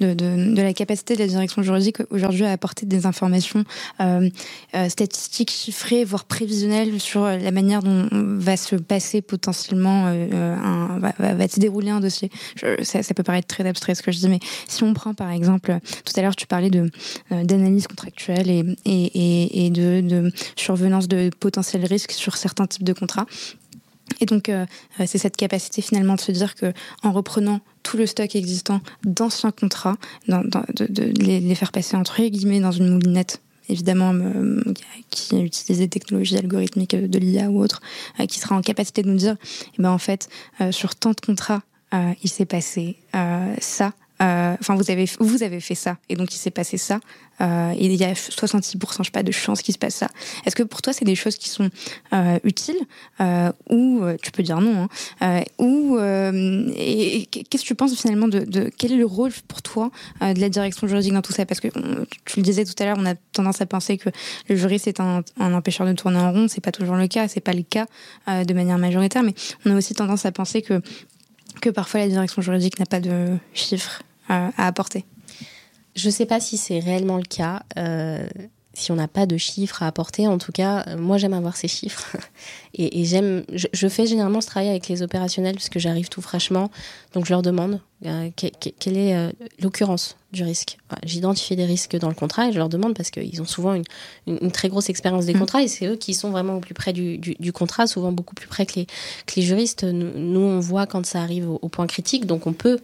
de, 0.00 0.14
de, 0.14 0.54
de, 0.54 0.62
la 0.62 0.72
capacité 0.72 1.14
de 1.14 1.20
la 1.20 1.26
direction 1.26 1.62
juridique 1.62 1.98
aujourd'hui 2.10 2.44
à 2.44 2.52
apporter 2.52 2.86
des 2.86 3.06
informations 3.06 3.64
euh, 4.00 4.28
euh, 4.74 4.88
statistiques 4.88 5.50
chiffrées, 5.50 6.04
voire 6.04 6.24
prévisionnelles 6.24 7.00
sur 7.00 7.24
la 7.24 7.50
manière 7.50 7.82
dont 7.82 8.08
va 8.12 8.56
se 8.56 8.76
passer 8.76 9.22
potentiellement, 9.22 10.06
euh, 10.06 10.56
un, 10.56 10.98
va, 10.98 11.34
va, 11.34 11.48
se 11.48 11.60
dérouler 11.60 11.90
un 11.90 12.00
dossier. 12.00 12.30
ça, 12.82 13.02
ça, 13.02 13.14
peut 13.14 13.22
paraître 13.22 13.48
très 13.48 13.66
abstrait 13.66 13.94
ce 13.94 14.02
que 14.02 14.12
je 14.12 14.18
dis, 14.18 14.28
mais 14.28 14.40
si 14.68 14.82
on 14.82 14.94
prend 14.94 15.14
par 15.14 15.30
exemple, 15.30 15.78
tout 16.04 16.12
à 16.16 16.22
l'heure 16.22 16.36
tu 16.36 16.46
parlais 16.46 16.70
de 16.70 16.90
d'analyse 17.30 17.86
contractuelle 17.86 18.50
et, 18.50 18.64
et, 18.84 19.04
et, 19.04 19.66
et 19.66 19.70
de, 19.70 20.00
de 20.00 20.32
survenance 20.56 21.08
de 21.08 21.30
potentiels 21.38 21.84
risques 21.84 22.12
sur 22.12 22.36
certains 22.36 22.66
types 22.66 22.84
de 22.84 22.92
contrats. 22.92 23.26
Et 24.20 24.26
donc, 24.26 24.48
euh, 24.48 24.66
euh, 25.00 25.04
c'est 25.06 25.18
cette 25.18 25.36
capacité 25.36 25.82
finalement 25.82 26.14
de 26.14 26.20
se 26.20 26.32
dire 26.32 26.54
que 26.54 26.72
en 27.02 27.12
reprenant 27.12 27.60
tout 27.82 27.96
le 27.96 28.06
stock 28.06 28.34
existant 28.36 28.80
d'anciens 29.04 29.50
contrats, 29.50 29.96
de, 30.28 31.12
les, 31.22 31.54
faire 31.54 31.72
passer 31.72 31.96
entre 31.96 32.22
guillemets 32.22 32.60
dans 32.60 32.72
une 32.72 32.90
moulinette 32.90 33.42
évidemment 33.68 34.12
euh, 34.12 34.62
qui 35.10 35.40
utilise 35.40 35.78
des 35.78 35.88
technologies 35.88 36.36
algorithmiques 36.36 36.96
de 36.96 37.18
l'IA 37.18 37.48
ou 37.48 37.62
autre, 37.62 37.80
qui 38.28 38.38
sera 38.38 38.56
en 38.56 38.60
capacité 38.60 39.02
de 39.02 39.08
nous 39.08 39.16
dire, 39.16 39.36
eh 39.78 39.82
ben 39.82 39.90
en 39.90 39.98
fait, 39.98 40.28
sur 40.72 40.94
tant 40.94 41.10
de 41.10 41.20
contrats, 41.24 41.62
il 42.22 42.28
s'est 42.28 42.44
passé 42.44 42.96
ça, 43.12 43.86
euh, 43.86 43.90
enfin, 44.20 44.74
vous 44.74 44.90
avez 44.90 45.08
vous 45.18 45.42
avez 45.42 45.60
fait 45.60 45.74
ça, 45.74 45.96
et 46.08 46.16
donc 46.16 46.34
il 46.34 46.38
s'est 46.38 46.50
passé 46.50 46.78
ça. 46.78 47.00
Euh, 47.40 47.72
et 47.72 47.86
il 47.86 47.94
y 47.94 48.04
a 48.04 48.12
66%, 48.12 48.98
je 48.98 49.02
sais 49.04 49.10
pas, 49.10 49.22
de 49.22 49.32
chances 49.32 49.62
qu'il 49.62 49.74
se 49.74 49.78
passe 49.78 49.96
ça. 49.96 50.08
Est-ce 50.46 50.54
que 50.54 50.62
pour 50.62 50.82
toi, 50.82 50.92
c'est 50.92 51.04
des 51.04 51.14
choses 51.14 51.36
qui 51.36 51.48
sont 51.48 51.70
euh, 52.12 52.38
utiles? 52.44 52.78
Ou 53.70 54.02
tu 54.22 54.30
peux 54.30 54.42
dire 54.42 54.60
non 54.60 54.88
hein, 55.20 55.42
Ou 55.58 55.98
et, 55.98 57.26
qu'est-ce 57.26 57.62
que 57.62 57.68
tu 57.68 57.74
penses 57.74 57.94
finalement 58.00 58.28
de, 58.28 58.40
de, 58.40 58.70
quel 58.76 58.92
est 58.92 58.96
le 58.96 59.06
rôle 59.06 59.32
pour 59.48 59.62
toi 59.62 59.90
de 60.20 60.40
la 60.40 60.48
direction 60.48 60.86
juridique 60.86 61.12
dans 61.12 61.22
tout 61.22 61.32
ça? 61.32 61.46
Parce 61.46 61.60
que 61.60 61.68
tu 62.24 62.36
le 62.36 62.42
disais 62.42 62.64
tout 62.64 62.74
à 62.80 62.84
l'heure, 62.84 62.96
on 62.98 63.06
a 63.06 63.14
tendance 63.14 63.60
à 63.60 63.66
penser 63.66 63.96
que 63.96 64.10
le 64.48 64.56
juriste 64.56 64.86
est 64.86 65.00
un, 65.00 65.22
un 65.38 65.54
empêcheur 65.54 65.86
de 65.86 65.92
tourner 65.92 66.18
en 66.18 66.32
rond. 66.32 66.46
C'est 66.48 66.60
pas 66.60 66.72
toujours 66.72 66.96
le 66.96 67.06
cas, 67.06 67.28
c'est 67.28 67.40
pas 67.40 67.52
le 67.52 67.62
cas 67.62 67.86
de 68.26 68.54
manière 68.54 68.78
majoritaire, 68.78 69.22
mais 69.22 69.34
on 69.64 69.72
a 69.72 69.76
aussi 69.76 69.94
tendance 69.94 70.26
à 70.26 70.32
penser 70.32 70.62
que 70.62 70.80
que 71.62 71.70
parfois 71.70 72.00
la 72.00 72.08
direction 72.08 72.42
juridique 72.42 72.78
n'a 72.78 72.84
pas 72.84 73.00
de 73.00 73.38
chiffres 73.54 74.02
à, 74.28 74.50
apporter 74.58 75.06
Je 75.96 76.08
ne 76.08 76.12
sais 76.12 76.26
pas 76.26 76.40
si 76.40 76.58
c'est 76.58 76.80
réellement 76.80 77.16
le 77.16 77.22
cas. 77.22 77.62
Euh, 78.72 78.78
si 78.82 78.92
on 78.92 78.96
n'a 78.96 79.08
pas 79.08 79.26
de 79.26 79.36
chiffres 79.36 79.82
à 79.82 79.86
apporter, 79.86 80.26
en 80.26 80.38
tout 80.38 80.52
cas, 80.52 80.84
euh, 80.88 80.96
moi 80.96 81.18
j'aime 81.18 81.34
avoir 81.34 81.56
ces 81.56 81.68
chiffres. 81.68 82.16
Et, 82.74 83.04
j'aime, 83.04 83.44
je, 83.52 83.88
fais 83.88 84.06
généralement 84.06 84.40
ce 84.40 84.46
travail 84.46 84.70
avec 84.70 84.88
les 84.88 85.02
opérationnels 85.02 85.54
parce 85.54 85.68
que 85.68 85.78
j'arrive 85.78 86.08
tout 86.08 86.22
fraîchement. 86.22 86.70
Donc 87.12 87.26
je 87.26 87.30
leur 87.30 87.42
demande 87.42 87.80
euh, 88.06 88.30
quelle 88.34 88.96
est 88.96 89.34
l'occurrence 89.60 90.16
du 90.32 90.42
risque. 90.42 90.78
J'identifie 91.04 91.54
des 91.54 91.66
risques 91.66 91.96
dans 91.98 92.08
le 92.08 92.14
contrat 92.14 92.48
et 92.48 92.52
je 92.52 92.56
leur 92.56 92.70
demande 92.70 92.94
parce 92.94 93.10
qu'ils 93.10 93.42
ont 93.42 93.46
souvent 93.46 93.74
une, 93.74 94.50
très 94.52 94.70
grosse 94.70 94.88
expérience 94.88 95.26
des 95.26 95.34
mmh. 95.34 95.38
contrats 95.38 95.62
et 95.62 95.68
c'est 95.68 95.86
eux 95.86 95.96
qui 95.96 96.14
sont 96.14 96.30
vraiment 96.30 96.56
au 96.56 96.60
plus 96.60 96.72
près 96.72 96.94
du, 96.94 97.52
contrat, 97.52 97.86
souvent 97.86 98.10
beaucoup 98.10 98.34
plus 98.34 98.48
près 98.48 98.64
que 98.64 98.76
les, 98.76 98.86
que 98.86 99.34
les 99.36 99.42
juristes. 99.42 99.84
Nous, 99.84 100.40
on 100.40 100.60
voit 100.60 100.86
quand 100.86 101.04
ça 101.04 101.20
arrive 101.20 101.50
au 101.50 101.68
point 101.68 101.86
critique, 101.86 102.24
donc 102.24 102.46
on 102.46 102.54
peut 102.54 102.80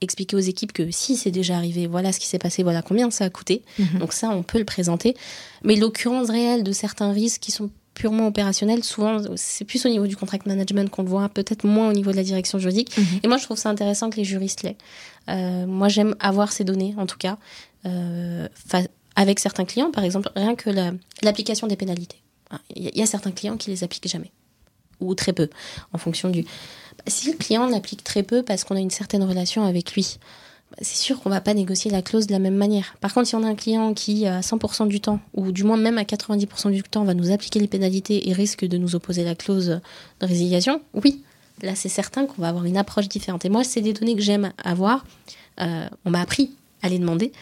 expliquer 0.00 0.36
aux 0.36 0.40
équipes 0.40 0.72
que 0.72 0.90
si 0.90 1.16
c'est 1.16 1.30
déjà 1.30 1.56
arrivé, 1.56 1.86
voilà 1.86 2.12
ce 2.12 2.20
qui 2.20 2.26
s'est 2.26 2.38
passé, 2.38 2.62
voilà 2.62 2.82
combien 2.82 3.10
ça 3.10 3.24
a 3.24 3.30
coûté. 3.30 3.62
Mhm. 3.78 3.98
Donc 4.00 4.12
ça, 4.12 4.30
on 4.30 4.42
peut 4.42 4.58
le 4.58 4.64
présenter. 4.64 5.16
Mais 5.64 5.76
l'occurrence 5.76 6.30
réelle 6.30 6.62
de 6.62 6.72
certains 6.72 7.12
risques 7.12 7.40
qui 7.40 7.50
sont 7.50 7.70
purement 7.94 8.26
opérationnels, 8.26 8.84
souvent, 8.84 9.22
c'est 9.36 9.64
plus 9.64 9.84
au 9.86 9.88
niveau 9.88 10.06
du 10.06 10.16
contract 10.16 10.46
management 10.46 10.90
qu'on 10.90 11.02
le 11.02 11.08
voit, 11.08 11.30
peut-être 11.30 11.64
moins 11.64 11.88
au 11.88 11.92
niveau 11.94 12.10
de 12.10 12.16
la 12.16 12.22
direction 12.22 12.58
juridique. 12.58 12.96
Mhm. 12.96 13.04
Et 13.22 13.28
moi, 13.28 13.38
je 13.38 13.44
trouve 13.44 13.56
ça 13.56 13.70
intéressant 13.70 14.10
que 14.10 14.16
les 14.16 14.24
juristes 14.24 14.62
l'aient. 14.62 14.76
Euh, 15.30 15.66
moi, 15.66 15.88
j'aime 15.88 16.14
avoir 16.20 16.52
ces 16.52 16.62
données, 16.62 16.94
en 16.98 17.06
tout 17.06 17.16
cas, 17.16 17.38
euh, 17.86 18.48
avec 19.16 19.40
certains 19.40 19.64
clients, 19.64 19.90
par 19.90 20.04
exemple, 20.04 20.30
rien 20.36 20.54
que 20.54 20.70
l'application 21.22 21.66
des 21.66 21.76
pénalités. 21.76 22.20
Il 22.74 22.96
y, 22.96 23.02
a 23.02 23.06
certains 23.06 23.32
clients 23.32 23.56
qui 23.56 23.70
les 23.70 23.82
appliquent 23.82 24.08
jamais, 24.08 24.30
ou 25.00 25.14
très 25.14 25.32
peu, 25.32 25.48
en 25.92 25.98
fonction 25.98 26.28
du 26.28 26.44
si 27.06 27.30
le 27.30 27.36
client 27.36 27.66
l'applique 27.66 28.04
très 28.04 28.22
peu 28.22 28.42
parce 28.42 28.64
qu'on 28.64 28.76
a 28.76 28.80
une 28.80 28.90
certaine 28.90 29.22
relation 29.22 29.64
avec 29.64 29.92
lui, 29.94 30.18
bah, 30.70 30.78
c'est 30.80 30.96
sûr 30.96 31.20
qu'on 31.20 31.30
va 31.30 31.40
pas 31.40 31.54
négocier 31.54 31.90
la 31.90 32.02
clause 32.02 32.26
de 32.26 32.32
la 32.32 32.38
même 32.38 32.56
manière. 32.56 32.96
Par 33.00 33.14
contre, 33.14 33.28
si 33.28 33.36
on 33.36 33.42
a 33.44 33.46
un 33.46 33.54
client 33.54 33.94
qui, 33.94 34.26
à 34.26 34.40
100% 34.40 34.88
du 34.88 35.00
temps, 35.00 35.20
ou 35.34 35.52
du 35.52 35.64
moins 35.64 35.76
même 35.76 35.98
à 35.98 36.02
90% 36.02 36.72
du 36.72 36.82
temps, 36.82 37.04
va 37.04 37.14
nous 37.14 37.30
appliquer 37.30 37.60
les 37.60 37.68
pénalités 37.68 38.28
et 38.28 38.32
risque 38.32 38.64
de 38.64 38.76
nous 38.76 38.94
opposer 38.94 39.24
la 39.24 39.34
clause 39.34 39.80
de 40.20 40.26
résiliation, 40.26 40.80
oui, 40.94 41.22
là 41.62 41.74
c'est 41.74 41.88
certain 41.88 42.26
qu'on 42.26 42.42
va 42.42 42.48
avoir 42.48 42.64
une 42.64 42.76
approche 42.76 43.08
différente. 43.08 43.44
Et 43.44 43.48
moi, 43.48 43.62
c'est 43.62 43.80
des 43.80 43.92
données 43.92 44.16
que 44.16 44.22
j'aime 44.22 44.52
avoir. 44.62 45.04
Euh, 45.60 45.88
on 46.04 46.10
m'a 46.10 46.20
appris 46.20 46.50
à 46.82 46.88
les 46.88 46.98
demander. 46.98 47.32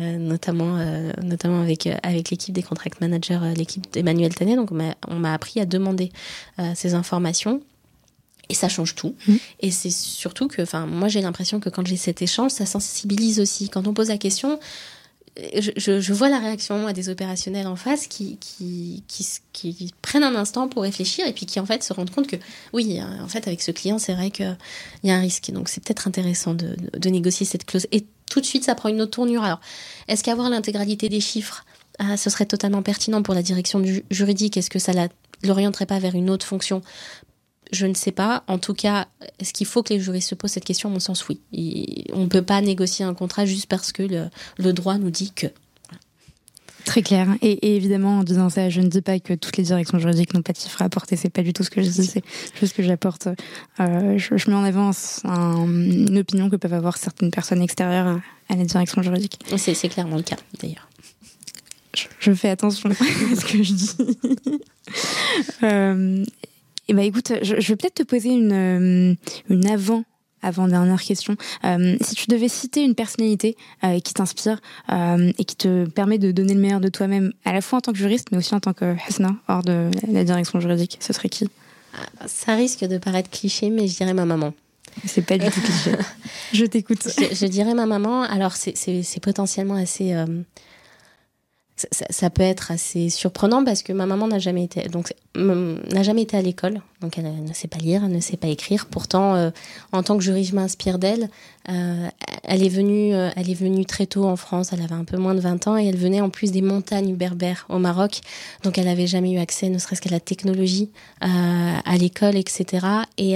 Euh, 0.00 0.16
notamment, 0.16 0.76
euh, 0.78 1.10
notamment 1.24 1.60
avec, 1.60 1.88
avec 2.04 2.30
l'équipe 2.30 2.54
des 2.54 2.62
contract 2.62 3.00
managers, 3.00 3.40
l'équipe 3.56 3.92
d'Emmanuel 3.92 4.32
Tanet. 4.32 4.54
Donc, 4.54 4.70
on 4.70 5.16
m'a 5.16 5.34
appris 5.34 5.58
à 5.58 5.64
demander 5.64 6.12
ces 6.76 6.94
informations 6.94 7.60
et 8.48 8.54
ça 8.54 8.68
change 8.68 8.94
tout. 8.94 9.14
Mmh. 9.26 9.34
Et 9.60 9.70
c'est 9.70 9.90
surtout 9.90 10.48
que, 10.48 10.62
enfin, 10.62 10.86
moi 10.86 11.08
j'ai 11.08 11.20
l'impression 11.20 11.60
que 11.60 11.68
quand 11.68 11.86
j'ai 11.86 11.96
cet 11.96 12.22
échange, 12.22 12.50
ça 12.50 12.66
sensibilise 12.66 13.40
aussi. 13.40 13.68
Quand 13.68 13.86
on 13.86 13.94
pose 13.94 14.08
la 14.08 14.18
question, 14.18 14.58
je, 15.56 15.70
je, 15.76 16.00
je, 16.00 16.12
vois 16.12 16.28
la 16.28 16.38
réaction 16.38 16.86
à 16.86 16.92
des 16.92 17.08
opérationnels 17.08 17.66
en 17.66 17.76
face 17.76 18.06
qui, 18.06 18.38
qui, 18.38 19.04
qui, 19.06 19.26
qui, 19.52 19.94
prennent 20.02 20.24
un 20.24 20.34
instant 20.34 20.68
pour 20.68 20.82
réfléchir 20.82 21.26
et 21.26 21.32
puis 21.32 21.46
qui 21.46 21.60
en 21.60 21.66
fait 21.66 21.82
se 21.82 21.92
rendent 21.92 22.10
compte 22.10 22.26
que 22.26 22.36
oui, 22.72 23.00
en 23.22 23.28
fait 23.28 23.46
avec 23.46 23.62
ce 23.62 23.70
client 23.70 23.98
c'est 23.98 24.14
vrai 24.14 24.30
qu'il 24.30 24.56
y 25.04 25.10
a 25.10 25.14
un 25.14 25.20
risque. 25.20 25.50
Donc 25.52 25.68
c'est 25.68 25.82
peut-être 25.82 26.08
intéressant 26.08 26.54
de, 26.54 26.76
de, 26.92 27.08
négocier 27.08 27.46
cette 27.46 27.64
clause. 27.64 27.86
Et 27.92 28.04
tout 28.30 28.40
de 28.40 28.46
suite 28.46 28.64
ça 28.64 28.74
prend 28.74 28.88
une 28.88 29.00
autre 29.00 29.12
tournure. 29.12 29.44
Alors 29.44 29.60
est-ce 30.08 30.24
qu'avoir 30.24 30.50
l'intégralité 30.50 31.08
des 31.08 31.20
chiffres, 31.20 31.64
ah, 31.98 32.16
ce 32.16 32.30
serait 32.30 32.46
totalement 32.46 32.82
pertinent 32.82 33.22
pour 33.22 33.34
la 33.34 33.42
direction 33.42 33.78
du 33.78 34.04
juridique? 34.10 34.56
Est-ce 34.56 34.70
que 34.70 34.78
ça 34.78 34.92
la 34.92 35.08
l'orienterait 35.44 35.86
pas 35.86 36.00
vers 36.00 36.16
une 36.16 36.30
autre 36.30 36.46
fonction? 36.46 36.82
Je 37.72 37.86
ne 37.86 37.94
sais 37.94 38.12
pas. 38.12 38.44
En 38.46 38.58
tout 38.58 38.74
cas, 38.74 39.08
est-ce 39.38 39.52
qu'il 39.52 39.66
faut 39.66 39.82
que 39.82 39.92
les 39.92 40.00
juristes 40.00 40.28
se 40.28 40.34
posent 40.34 40.52
cette 40.52 40.64
question? 40.64 40.88
À 40.88 40.92
mon 40.92 41.00
sens, 41.00 41.26
oui. 41.28 41.40
on 42.12 42.22
ne 42.22 42.26
peut 42.26 42.42
pas 42.42 42.60
négocier 42.60 43.04
un 43.04 43.14
contrat 43.14 43.46
juste 43.46 43.66
parce 43.66 43.92
que 43.92 44.02
le, 44.58 44.72
droit 44.72 44.98
nous 44.98 45.10
dit 45.10 45.32
que. 45.32 45.46
Très 46.84 47.02
clair. 47.02 47.28
Et, 47.42 47.76
évidemment, 47.76 48.20
en 48.20 48.24
disant 48.24 48.48
ça, 48.48 48.70
je 48.70 48.80
ne 48.80 48.88
dis 48.88 49.02
pas 49.02 49.18
que 49.20 49.34
toutes 49.34 49.58
les 49.58 49.64
directions 49.64 49.98
juridiques 49.98 50.32
n'ont 50.32 50.42
pas 50.42 50.54
de 50.54 50.58
chiffres 50.58 50.80
à 50.80 50.86
apporter. 50.86 51.16
C'est 51.16 51.28
pas 51.28 51.42
du 51.42 51.52
tout 51.52 51.62
ce 51.62 51.70
que 51.70 51.82
je 51.82 51.90
dis. 51.90 52.06
C'est 52.06 52.24
juste 52.58 52.74
que 52.74 52.82
j'apporte. 52.82 53.28
Euh, 53.80 54.16
je, 54.16 54.50
mets 54.50 54.56
en 54.56 54.64
avant 54.64 54.92
une 55.24 56.18
opinion 56.18 56.48
que 56.48 56.56
peuvent 56.56 56.72
avoir 56.72 56.96
certaines 56.96 57.30
personnes 57.30 57.60
extérieures 57.60 58.20
à, 58.48 58.56
la 58.56 58.64
direction 58.64 59.02
juridique. 59.02 59.38
C'est 59.56 59.88
clairement 59.88 60.16
le 60.16 60.22
cas, 60.22 60.36
d'ailleurs. 60.60 60.88
Je, 62.20 62.32
fais 62.32 62.48
attention 62.48 62.90
à 62.90 62.94
ce 62.94 63.44
que 63.44 63.62
je 63.62 63.72
dis. 63.72 63.96
euh, 65.62 66.24
et 66.88 66.94
bah 66.94 67.02
écoute, 67.02 67.32
je, 67.42 67.54
vais 67.54 67.76
peut-être 67.76 67.94
te 67.94 68.02
poser 68.02 68.30
une, 68.30 68.52
euh, 68.52 69.14
une 69.48 69.66
avant 69.66 70.04
avant-dernière 70.42 71.02
question. 71.02 71.36
Euh, 71.64 71.96
si 72.00 72.14
tu 72.14 72.26
devais 72.28 72.48
citer 72.48 72.84
une 72.84 72.94
personnalité 72.94 73.56
euh, 73.84 74.00
qui 74.00 74.14
t'inspire 74.14 74.60
euh, 74.90 75.32
et 75.38 75.44
qui 75.44 75.56
te 75.56 75.86
permet 75.86 76.18
de 76.18 76.30
donner 76.30 76.54
le 76.54 76.60
meilleur 76.60 76.80
de 76.80 76.88
toi-même, 76.88 77.32
à 77.44 77.52
la 77.52 77.60
fois 77.60 77.78
en 77.78 77.80
tant 77.80 77.92
que 77.92 77.98
juriste, 77.98 78.28
mais 78.30 78.38
aussi 78.38 78.54
en 78.54 78.60
tant 78.60 78.72
que 78.72 78.94
Hasna, 79.08 79.34
hors 79.48 79.62
de 79.62 79.90
la 80.10 80.24
direction 80.24 80.60
juridique, 80.60 80.98
ce 81.00 81.12
serait 81.12 81.28
qui? 81.28 81.48
Ça 82.26 82.54
risque 82.54 82.84
de 82.84 82.98
paraître 82.98 83.30
cliché, 83.30 83.70
mais 83.70 83.88
je 83.88 83.96
dirais 83.96 84.14
ma 84.14 84.24
maman. 84.24 84.52
C'est 85.04 85.22
pas 85.22 85.38
du 85.38 85.50
tout 85.50 85.60
cliché. 85.60 85.92
je 86.52 86.64
t'écoute. 86.64 87.08
Je, 87.18 87.34
je, 87.34 87.46
dirais 87.46 87.74
ma 87.74 87.86
maman. 87.86 88.22
Alors, 88.22 88.54
c'est 88.56 89.20
potentiellement 89.20 89.74
assez 89.74 90.14
ça, 92.10 92.30
peut 92.30 92.42
être 92.42 92.70
assez 92.70 93.08
surprenant 93.10 93.64
parce 93.64 93.82
que 93.82 93.92
ma 93.92 94.06
maman 94.06 94.28
n'a 94.28 94.38
jamais 94.38 94.64
été 94.64 94.88
donc 94.88 95.14
n'a 95.34 96.02
jamais 96.02 96.22
été 96.22 96.36
à 96.36 96.42
l'école. 96.42 96.80
Donc 97.00 97.16
elle, 97.18 97.44
ne 97.44 97.52
sait 97.52 97.68
pas 97.68 97.78
lire 97.78 98.02
elle 98.04 98.12
ne 98.12 98.20
sait 98.20 98.36
pas 98.36 98.48
écrire. 98.48 98.86
Pourtant 98.86 99.34
euh, 99.34 99.50
en 99.92 100.02
tant 100.02 100.16
que 100.16 100.24
juriste 100.24 100.50
je 100.50 100.56
m'inspire 100.56 100.98
d'elle. 100.98 101.28
Euh, 101.68 102.08
elle 102.44 102.64
est 102.64 102.68
venue 102.68 103.14
euh, 103.14 103.30
elle 103.36 103.50
est 103.50 103.54
venue 103.54 103.86
très 103.86 104.06
tôt 104.06 104.24
en 104.24 104.36
France. 104.36 104.72
Elle 104.72 104.82
avait 104.82 104.94
un 104.94 105.04
peu 105.04 105.16
moins 105.16 105.34
de 105.34 105.40
20 105.40 105.68
ans 105.68 105.78
et 105.78 105.86
elle 105.86 105.96
venait 105.96 106.20
en 106.20 106.30
plus 106.30 106.50
des 106.50 106.62
montagnes 106.62 107.14
berbères 107.14 107.66
au 107.68 107.78
Maroc. 107.78 108.20
Donc 108.64 108.78
elle 108.78 108.86
n'avait 108.86 109.06
jamais 109.06 109.32
eu 109.32 109.38
accès 109.38 109.68
ne 109.68 109.78
serait-ce 109.78 110.00
qu'à 110.00 110.10
la 110.10 110.20
technologie 110.20 110.90
à 111.20 111.96
l'école 111.98 112.36
etc 112.36 112.86
et 113.16 113.32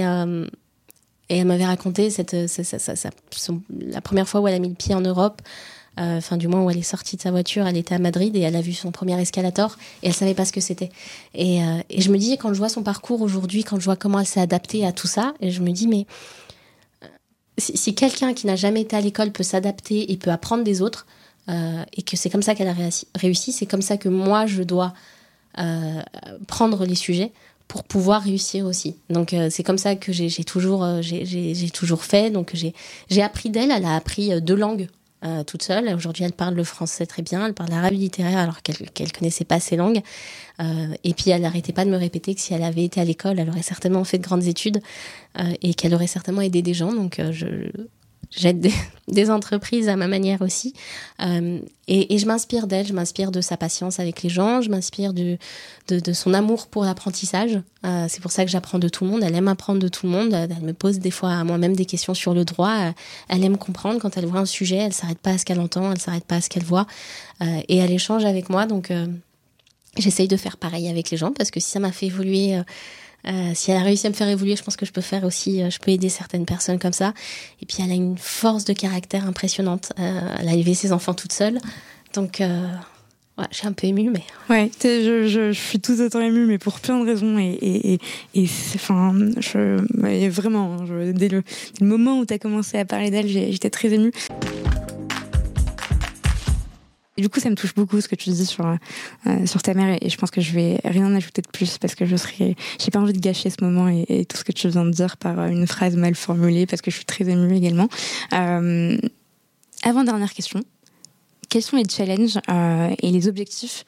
elle 1.29 1.47
m'avait 1.47 1.65
raconté 1.65 2.09
cette, 2.09 2.35
la 3.69 4.01
première 4.01 4.27
fois 4.27 4.41
où 4.41 4.47
elle 4.47 4.55
a 4.55 4.59
mis 4.59 4.69
le 4.69 4.75
pied 4.75 4.93
en 4.93 5.01
Europe 5.01 5.41
enfin 5.97 6.37
du 6.37 6.47
moins 6.47 6.63
où 6.63 6.69
elle 6.69 6.77
est 6.77 6.81
sortie 6.81 7.17
de 7.17 7.21
sa 7.21 7.31
voiture, 7.31 7.67
elle 7.67 7.77
était 7.77 7.95
à 7.95 7.99
Madrid 7.99 8.35
et 8.35 8.39
elle 8.39 8.55
a 8.55 8.61
vu 8.61 8.73
son 8.73 8.91
premier 8.91 9.19
escalator 9.21 9.77
et 10.01 10.07
elle 10.07 10.13
savait 10.13 10.33
pas 10.33 10.45
ce 10.45 10.51
que 10.51 10.61
c'était. 10.61 10.89
Et, 11.35 11.63
euh, 11.63 11.79
je 11.95 12.09
me 12.09 12.17
dis 12.17 12.37
quand 12.37 12.53
je 12.53 12.57
vois 12.57 12.69
son 12.69 12.83
parcours 12.83 13.21
aujourd'hui, 13.21 13.63
quand 13.63 13.79
je 13.79 13.85
vois 13.85 13.95
comment 13.95 14.19
elle 14.19 14.25
s'est 14.25 14.41
adaptée 14.41 14.85
à 14.85 14.91
tout 14.91 15.07
ça, 15.07 15.33
et 15.39 15.51
je 15.51 15.61
me 15.61 15.71
dis 15.71 15.87
mais 15.87 16.07
euh, 17.03 17.07
si, 17.57 17.93
quelqu'un 17.93 18.33
qui 18.33 18.47
n'a 18.47 18.55
jamais 18.55 18.81
été 18.81 18.95
à 18.95 19.01
l'école 19.01 19.31
peut 19.31 19.43
s'adapter 19.43 20.11
et 20.11 20.17
peut 20.17 20.31
apprendre 20.31 20.63
des 20.63 20.81
autres 20.81 21.05
et 21.97 22.03
que 22.03 22.15
c'est 22.15 22.29
comme 22.29 22.41
ça 22.41 22.55
qu'elle 22.55 22.69
a 22.69 22.75
réussi, 23.15 23.51
c'est 23.51 23.65
comme 23.65 23.81
ça 23.81 23.97
que 23.97 24.07
moi 24.07 24.45
je 24.45 24.63
dois 24.63 24.93
prendre 26.47 26.85
les 26.85 26.95
sujets 26.95 27.33
pour 27.67 27.83
pouvoir 27.83 28.23
réussir 28.23 28.65
aussi. 28.65 28.95
Donc 29.09 29.35
c'est 29.49 29.61
comme 29.61 29.77
ça 29.77 29.97
que 29.97 30.13
j'ai 30.13 30.43
toujours, 30.45 30.87
j'ai 31.01 31.69
toujours 31.69 32.05
fait. 32.05 32.29
Donc 32.31 32.53
j'ai 33.09 33.21
appris 33.21 33.49
d'elle. 33.49 33.71
Elle 33.71 33.83
a 33.83 33.97
appris 33.97 34.41
deux 34.41 34.55
langues 34.55 34.87
euh, 35.23 35.43
toute 35.43 35.63
seule. 35.63 35.93
Aujourd'hui, 35.95 36.23
elle 36.23 36.33
parle 36.33 36.53
le 36.55 36.63
français 36.63 37.05
très 37.05 37.21
bien, 37.21 37.45
elle 37.45 37.53
parle 37.53 37.69
l'arabe 37.69 37.93
littéraire 37.93 38.37
alors 38.37 38.61
qu'elle 38.61 38.75
ne 38.81 39.09
connaissait 39.11 39.45
pas 39.45 39.59
ces 39.59 39.75
langues. 39.75 40.01
Euh, 40.59 40.93
et 41.03 41.13
puis, 41.13 41.31
elle 41.31 41.41
n'arrêtait 41.41 41.73
pas 41.73 41.85
de 41.85 41.89
me 41.89 41.97
répéter 41.97 42.35
que 42.35 42.41
si 42.41 42.53
elle 42.53 42.63
avait 42.63 42.83
été 42.83 42.99
à 42.99 43.05
l'école, 43.05 43.39
elle 43.39 43.49
aurait 43.49 43.61
certainement 43.61 44.03
fait 44.03 44.17
de 44.17 44.23
grandes 44.23 44.43
études 44.43 44.81
euh, 45.39 45.53
et 45.61 45.73
qu'elle 45.73 45.93
aurait 45.93 46.07
certainement 46.07 46.41
aidé 46.41 46.61
des 46.61 46.73
gens. 46.73 46.93
Donc, 46.93 47.21
je, 47.31 47.69
j'aide 48.35 48.67
des, 49.07 49.29
entreprises 49.29 49.89
à 49.89 49.95
ma 49.95 50.07
manière 50.07 50.41
aussi. 50.41 50.73
Euh, 51.21 51.59
et, 51.87 52.17
je 52.17 52.25
m'inspire 52.25 52.67
d'elle, 52.67 52.87
je 52.87 52.93
m'inspire 52.93 53.31
de 53.31 53.41
sa 53.41 53.57
patience 53.57 53.99
avec 53.99 54.23
les 54.23 54.29
gens, 54.29 54.61
je 54.61 54.69
m'inspire 54.69 55.13
de, 55.13 55.37
son 56.13 56.33
amour 56.33 56.67
pour 56.67 56.85
l'apprentissage. 56.85 57.59
Euh, 57.85 58.05
c'est 58.09 58.21
pour 58.21 58.31
ça 58.31 58.45
que 58.45 58.51
j'apprends 58.51 58.79
de 58.79 58.87
tout 58.87 59.03
le 59.03 59.11
monde. 59.11 59.23
Elle 59.23 59.35
aime 59.35 59.47
apprendre 59.47 59.79
de 59.79 59.87
tout 59.87 60.05
le 60.05 60.11
monde. 60.11 60.33
Elle 60.33 60.61
me 60.61 60.73
pose 60.73 60.99
des 60.99 61.11
fois 61.11 61.31
à 61.31 61.43
moi-même 61.43 61.75
des 61.75 61.85
questions 61.85 62.13
sur 62.13 62.33
le 62.33 62.45
droit. 62.45 62.93
Elle 63.27 63.43
aime 63.43 63.57
comprendre 63.57 63.99
quand 63.99 64.17
elle 64.17 64.25
voit 64.25 64.39
un 64.39 64.45
sujet. 64.45 64.77
Elle 64.77 64.93
s'arrête 64.93 65.19
pas 65.19 65.31
à 65.31 65.37
ce 65.37 65.45
qu'elle 65.45 65.59
entend, 65.59 65.91
elle 65.91 65.99
s'arrête 65.99 66.25
pas 66.25 66.35
à 66.35 66.41
ce 66.41 66.49
qu'elle 66.49 66.63
voit. 66.63 66.87
Euh, 67.41 67.61
et 67.67 67.77
elle 67.77 67.91
échange 67.91 68.25
avec 68.25 68.49
moi. 68.49 68.65
Donc, 68.65 68.91
j'essaye 69.97 70.27
de 70.27 70.37
faire 70.37 70.57
pareil 70.57 70.87
avec 70.87 71.11
les 71.11 71.17
gens 71.17 71.31
parce 71.31 71.51
que 71.51 71.59
si 71.59 71.69
ça 71.69 71.79
m'a 71.79 71.91
fait 71.91 72.07
évoluer 72.07 72.61
euh, 73.27 73.51
si 73.53 73.71
elle 73.71 73.77
a 73.77 73.83
réussi 73.83 74.07
à 74.07 74.09
me 74.09 74.15
faire 74.15 74.27
évoluer, 74.27 74.55
je 74.55 74.63
pense 74.63 74.75
que 74.75 74.85
je 74.85 74.91
peux 74.91 75.01
faire 75.01 75.23
aussi, 75.23 75.61
euh, 75.61 75.69
je 75.69 75.79
peux 75.79 75.91
aider 75.91 76.09
certaines 76.09 76.45
personnes 76.45 76.79
comme 76.79 76.93
ça. 76.93 77.13
Et 77.61 77.65
puis 77.65 77.77
elle 77.83 77.91
a 77.91 77.95
une 77.95 78.17
force 78.17 78.65
de 78.65 78.73
caractère 78.73 79.27
impressionnante. 79.27 79.93
Euh, 79.99 80.35
elle 80.39 80.49
a 80.49 80.53
élevé 80.53 80.73
ses 80.73 80.91
enfants 80.91 81.13
toute 81.13 81.31
seule. 81.31 81.59
Donc 82.13 82.39
ouais, 82.41 83.45
je 83.51 83.67
un 83.67 83.71
peu 83.71 83.87
émue, 83.87 84.11
mais. 84.11 84.23
Ouais, 84.49 84.69
je, 84.83 85.27
je, 85.27 85.51
je, 85.51 85.59
suis 85.59 85.79
tout 85.79 85.99
autant 85.99 86.19
émue, 86.19 86.45
mais 86.45 86.57
pour 86.57 86.79
plein 86.79 86.99
de 86.99 87.05
raisons. 87.05 87.39
Et, 87.39 87.57
et, 87.61 87.99
et, 88.35 88.47
enfin, 88.75 89.13
vraiment, 90.29 90.77
dès, 90.83 90.93
le, 90.93 91.13
dès, 91.13 91.29
le, 91.29 91.43
moment 91.81 92.19
où 92.19 92.25
tu 92.25 92.33
as 92.33 92.39
commencé 92.39 92.77
à 92.77 92.85
parler 92.85 93.09
d'elle, 93.09 93.27
j'étais 93.27 93.71
très 93.71 93.91
émue. 93.93 94.11
Du 97.17 97.29
coup, 97.29 97.39
ça 97.39 97.49
me 97.49 97.55
touche 97.55 97.75
beaucoup 97.75 98.01
ce 98.01 98.07
que 98.07 98.15
tu 98.15 98.31
dis 98.31 98.45
sur 98.45 98.65
euh, 98.65 99.45
sur 99.45 99.61
ta 99.61 99.75
mère 99.75 99.97
et 100.01 100.09
je 100.09 100.17
pense 100.17 100.31
que 100.31 100.41
je 100.41 100.51
vais 100.51 100.79
rien 100.83 101.13
ajouter 101.13 101.43
de 101.43 101.47
plus 101.47 101.77
parce 101.77 101.93
que 101.93 102.05
je 102.05 102.15
serais, 102.15 102.55
j'ai 102.79 102.89
pas 102.91 102.99
envie 102.99 103.13
de 103.13 103.19
gâcher 103.19 103.51
ce 103.51 103.63
moment 103.63 103.87
et, 103.87 104.25
tout 104.25 104.37
ce 104.37 104.43
que 104.43 104.51
tu 104.51 104.67
viens 104.67 104.85
de 104.85 104.89
dire 104.89 105.17
par 105.17 105.39
euh, 105.39 105.47
une 105.47 105.67
phrase 105.67 105.95
mal 105.95 106.15
formulée 106.15 106.65
parce 106.65 106.81
que 106.81 106.89
je 106.89 106.95
suis 106.95 107.05
très 107.05 107.29
émue 107.29 107.55
également. 107.55 107.87
Euh, 108.33 108.97
avant 109.83 110.03
dernière 110.03 110.33
question, 110.33 110.61
quels 111.49 111.61
sont 111.61 111.77
les 111.77 111.87
challenges 111.87 112.39
et 112.47 113.11
les 113.11 113.27
objectifs 113.27 113.85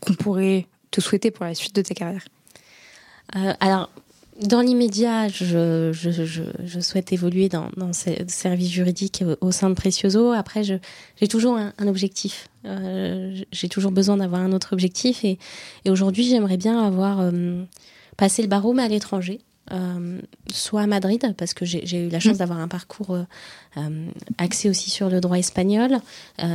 qu'on 0.00 0.14
pourrait 0.14 0.66
te 0.90 1.00
souhaiter 1.00 1.30
pour 1.30 1.46
la 1.46 1.54
suite 1.54 1.74
de 1.74 1.82
ta 1.82 1.94
carrière? 1.94 2.24
Alors 3.60 3.90
dans 4.42 4.60
l'immédiat, 4.60 5.28
je, 5.28 5.90
je, 5.92 6.10
je, 6.10 6.42
je, 6.64 6.80
souhaite 6.80 7.12
évoluer 7.12 7.48
dans, 7.48 7.70
dans 7.76 7.92
ce 7.92 8.10
service 8.28 8.70
juridique 8.70 9.24
au 9.40 9.50
sein 9.50 9.70
de 9.70 9.74
Precioso. 9.74 10.32
Après, 10.32 10.62
j'ai 10.64 11.28
toujours 11.28 11.56
un, 11.56 11.72
un 11.78 11.88
objectif. 11.88 12.48
Euh, 12.64 13.36
j'ai 13.52 13.68
toujours 13.68 13.92
besoin 13.92 14.16
d'avoir 14.16 14.40
un 14.40 14.52
autre 14.52 14.72
objectif. 14.72 15.24
Et, 15.24 15.38
et 15.84 15.90
aujourd'hui, 15.90 16.24
j'aimerais 16.24 16.56
bien 16.56 16.82
avoir 16.84 17.20
euh, 17.20 17.64
passé 18.16 18.42
le 18.42 18.48
barreau, 18.48 18.72
mais 18.72 18.82
à 18.82 18.88
l'étranger. 18.88 19.40
Euh, 19.72 20.18
soit 20.52 20.80
à 20.80 20.86
Madrid, 20.88 21.34
parce 21.36 21.54
que 21.54 21.64
j'ai 21.64 22.06
eu 22.06 22.08
la 22.08 22.18
chance 22.18 22.34
mmh. 22.34 22.38
d'avoir 22.38 22.58
un 22.58 22.66
parcours 22.66 23.12
euh, 23.12 23.22
euh, 23.76 24.06
axé 24.36 24.68
aussi 24.68 24.90
sur 24.90 25.08
le 25.08 25.20
droit 25.20 25.38
espagnol, 25.38 25.98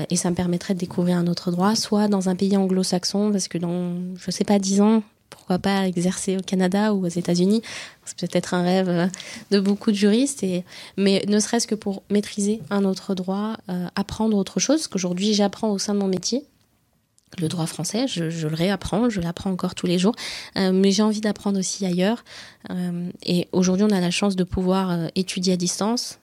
et 0.09 0.17
ça 0.17 0.29
me 0.31 0.35
permettrait 0.35 0.73
de 0.73 0.79
découvrir 0.79 1.17
un 1.17 1.27
autre 1.27 1.49
droit, 1.51 1.75
soit 1.75 2.09
dans 2.09 2.27
un 2.27 2.35
pays 2.35 2.57
anglo-saxon, 2.57 3.31
parce 3.31 3.47
que 3.47 3.57
dans, 3.57 3.93
je 4.17 4.31
sais 4.31 4.43
pas, 4.43 4.59
dix 4.59 4.81
ans, 4.81 5.01
pourquoi 5.35 5.59
pas 5.59 5.87
exercer 5.87 6.37
au 6.37 6.41
Canada 6.41 6.93
ou 6.93 7.05
aux 7.05 7.09
États-Unis 7.09 7.61
C'est 8.05 8.17
peut-être 8.27 8.53
un 8.53 8.63
rêve 8.63 8.89
euh, 8.89 9.07
de 9.51 9.59
beaucoup 9.59 9.91
de 9.91 9.95
juristes, 9.95 10.43
et, 10.43 10.63
mais 10.97 11.23
ne 11.27 11.39
serait-ce 11.39 11.67
que 11.67 11.75
pour 11.75 12.03
maîtriser 12.09 12.61
un 12.69 12.83
autre 12.83 13.13
droit, 13.13 13.57
euh, 13.69 13.87
apprendre 13.95 14.37
autre 14.37 14.59
chose, 14.59 14.87
qu'aujourd'hui 14.87 15.33
j'apprends 15.33 15.69
au 15.69 15.77
sein 15.77 15.93
de 15.93 15.99
mon 15.99 16.07
métier. 16.07 16.43
Le 17.37 17.47
droit 17.47 17.65
français, 17.65 18.07
je, 18.07 18.47
le 18.47 18.55
réapprends, 18.55 19.09
je 19.09 19.19
l'apprends 19.19 19.51
encore 19.51 19.75
tous 19.75 19.87
les 19.87 19.99
jours, 19.99 20.15
euh, 20.57 20.71
mais 20.71 20.91
j'ai 20.91 21.03
envie 21.03 21.21
d'apprendre 21.21 21.59
aussi 21.59 21.85
ailleurs. 21.85 22.23
et 23.23 23.47
aujourd'hui, 23.51 23.85
on 23.87 23.93
a 23.93 23.99
la 23.99 24.11
chance 24.11 24.35
de 24.35 24.43
pouvoir 24.43 25.09
étudier 25.15 25.53
à 25.53 25.57
distance. 25.57 26.19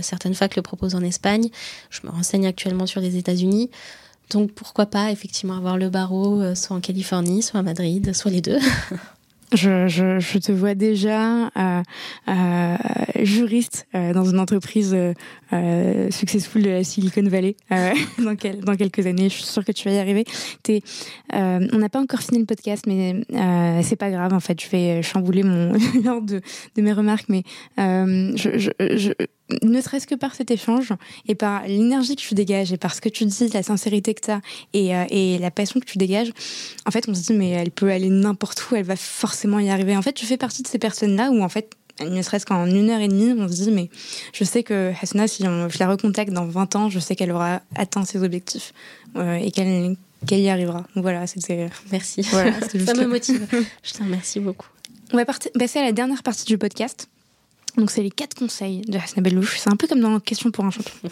certaines 0.00 0.34
facs 0.34 0.56
le 0.56 0.62
proposent 0.62 0.94
en 0.94 1.02
Espagne. 1.02 1.50
Je 1.90 2.00
me 2.04 2.10
renseigne 2.10 2.46
actuellement 2.46 2.86
sur 2.86 3.00
les 3.00 3.16
États-Unis. 3.16 3.70
Donc 4.34 4.50
pourquoi 4.50 4.86
pas 4.86 5.12
effectivement 5.12 5.56
avoir 5.56 5.78
le 5.78 5.90
barreau 5.90 6.40
euh, 6.40 6.56
soit 6.56 6.74
en 6.76 6.80
Californie, 6.80 7.40
soit 7.40 7.60
à 7.60 7.62
Madrid, 7.62 8.12
soit 8.12 8.32
les 8.32 8.40
deux. 8.40 8.58
Je, 9.52 10.38
te 10.40 10.50
vois 10.50 10.74
déjà 10.74 11.46
euh, 11.46 11.82
euh, 12.28 12.76
juriste 13.22 13.86
dans 13.92 14.24
une 14.24 14.40
entreprise 14.40 14.96
successful 16.10 16.60
de 16.60 16.70
la 16.70 16.82
Silicon 16.82 17.22
Valley 17.22 17.54
dans, 17.70 18.34
quel, 18.34 18.58
dans, 18.64 18.74
quelques 18.74 19.06
années. 19.06 19.28
Je 19.28 19.34
suis 19.34 19.44
sûre 19.44 19.64
que 19.64 19.70
tu 19.70 19.88
vas 19.88 19.94
y 19.94 19.98
arriver. 19.98 20.24
On 21.32 21.78
n'a 21.78 21.88
pas 21.88 22.00
encore 22.00 22.18
fini 22.18 22.40
le 22.40 22.46
podcast, 22.46 22.86
mais 22.88 23.22
c'est 23.84 23.94
pas 23.94 24.10
grave. 24.10 24.32
En 24.32 24.40
fait, 24.40 24.60
je 24.60 24.68
vais 24.70 25.02
chambouler 25.02 25.44
mon 25.44 25.72
de, 26.20 26.40
de, 26.74 26.82
mes 26.82 26.92
remarques, 26.92 27.28
mais 27.28 27.44
je 27.76 29.12
ne 29.62 29.80
serait-ce 29.80 30.06
que 30.06 30.14
par 30.14 30.34
cet 30.34 30.50
échange 30.50 30.92
et 31.28 31.34
par 31.34 31.66
l'énergie 31.66 32.16
que 32.16 32.22
tu 32.22 32.34
dégages 32.34 32.72
et 32.72 32.76
par 32.76 32.94
ce 32.94 33.00
que 33.00 33.08
tu 33.08 33.24
dis, 33.26 33.48
la 33.48 33.62
sincérité 33.62 34.14
que 34.14 34.20
tu 34.22 34.30
as 34.30 34.40
et, 34.72 34.96
euh, 34.96 35.04
et, 35.10 35.38
la 35.38 35.50
passion 35.50 35.80
que 35.80 35.84
tu 35.84 35.98
dégages, 35.98 36.32
en 36.86 36.90
fait, 36.90 37.08
on 37.08 37.14
se 37.14 37.22
dit, 37.22 37.34
mais 37.34 37.50
elle 37.50 37.70
peut 37.70 37.90
aller 37.90 38.08
n'importe 38.08 38.66
où, 38.70 38.76
elle 38.76 38.84
va 38.84 38.96
forcément 38.96 39.58
y 39.58 39.68
arriver. 39.68 39.96
En 39.96 40.02
fait, 40.02 40.12
tu 40.12 40.26
fais 40.26 40.38
partie 40.38 40.62
de 40.62 40.68
ces 40.68 40.78
personnes-là 40.78 41.30
où, 41.30 41.42
en 41.42 41.48
fait, 41.48 41.74
ne 42.00 42.22
serait-ce 42.22 42.46
qu'en 42.46 42.66
une 42.66 42.90
heure 42.90 43.00
et 43.00 43.08
demie, 43.08 43.34
on 43.38 43.48
se 43.48 43.54
dit, 43.54 43.70
mais 43.70 43.90
je 44.32 44.44
sais 44.44 44.62
que 44.62 44.92
Hasna, 45.00 45.28
si 45.28 45.44
je 45.44 45.78
la 45.78 45.88
recontacte 45.88 46.32
dans 46.32 46.46
20 46.46 46.76
ans, 46.76 46.88
je 46.88 46.98
sais 46.98 47.14
qu'elle 47.14 47.30
aura 47.30 47.60
atteint 47.76 48.04
ses 48.04 48.22
objectifs 48.22 48.72
euh, 49.16 49.34
et 49.34 49.50
qu'elle 49.50 49.96
qu'elle 50.26 50.40
y 50.40 50.48
arrivera. 50.48 50.86
Voilà, 50.96 51.26
c'était. 51.26 51.68
Merci. 51.92 52.22
Voilà, 52.22 52.52
Ça 52.86 52.94
me 52.94 53.06
motive. 53.06 53.46
je 53.82 53.92
te 53.92 54.02
remercie 54.02 54.40
beaucoup. 54.40 54.68
On 55.12 55.16
va 55.18 55.26
passer 55.26 55.78
à 55.78 55.82
la 55.82 55.92
dernière 55.92 56.22
partie 56.22 56.46
du 56.46 56.56
podcast. 56.56 57.08
Donc, 57.76 57.90
c'est 57.90 58.02
les 58.02 58.10
quatre 58.10 58.34
conseils 58.34 58.82
de 58.82 58.98
Hasna 58.98 59.22
Bellouche. 59.22 59.58
C'est 59.58 59.70
un 59.70 59.76
peu 59.76 59.86
comme 59.86 60.00
dans 60.00 60.20
Question 60.20 60.50
pour 60.50 60.64
un 60.64 60.70
champion. 60.70 60.92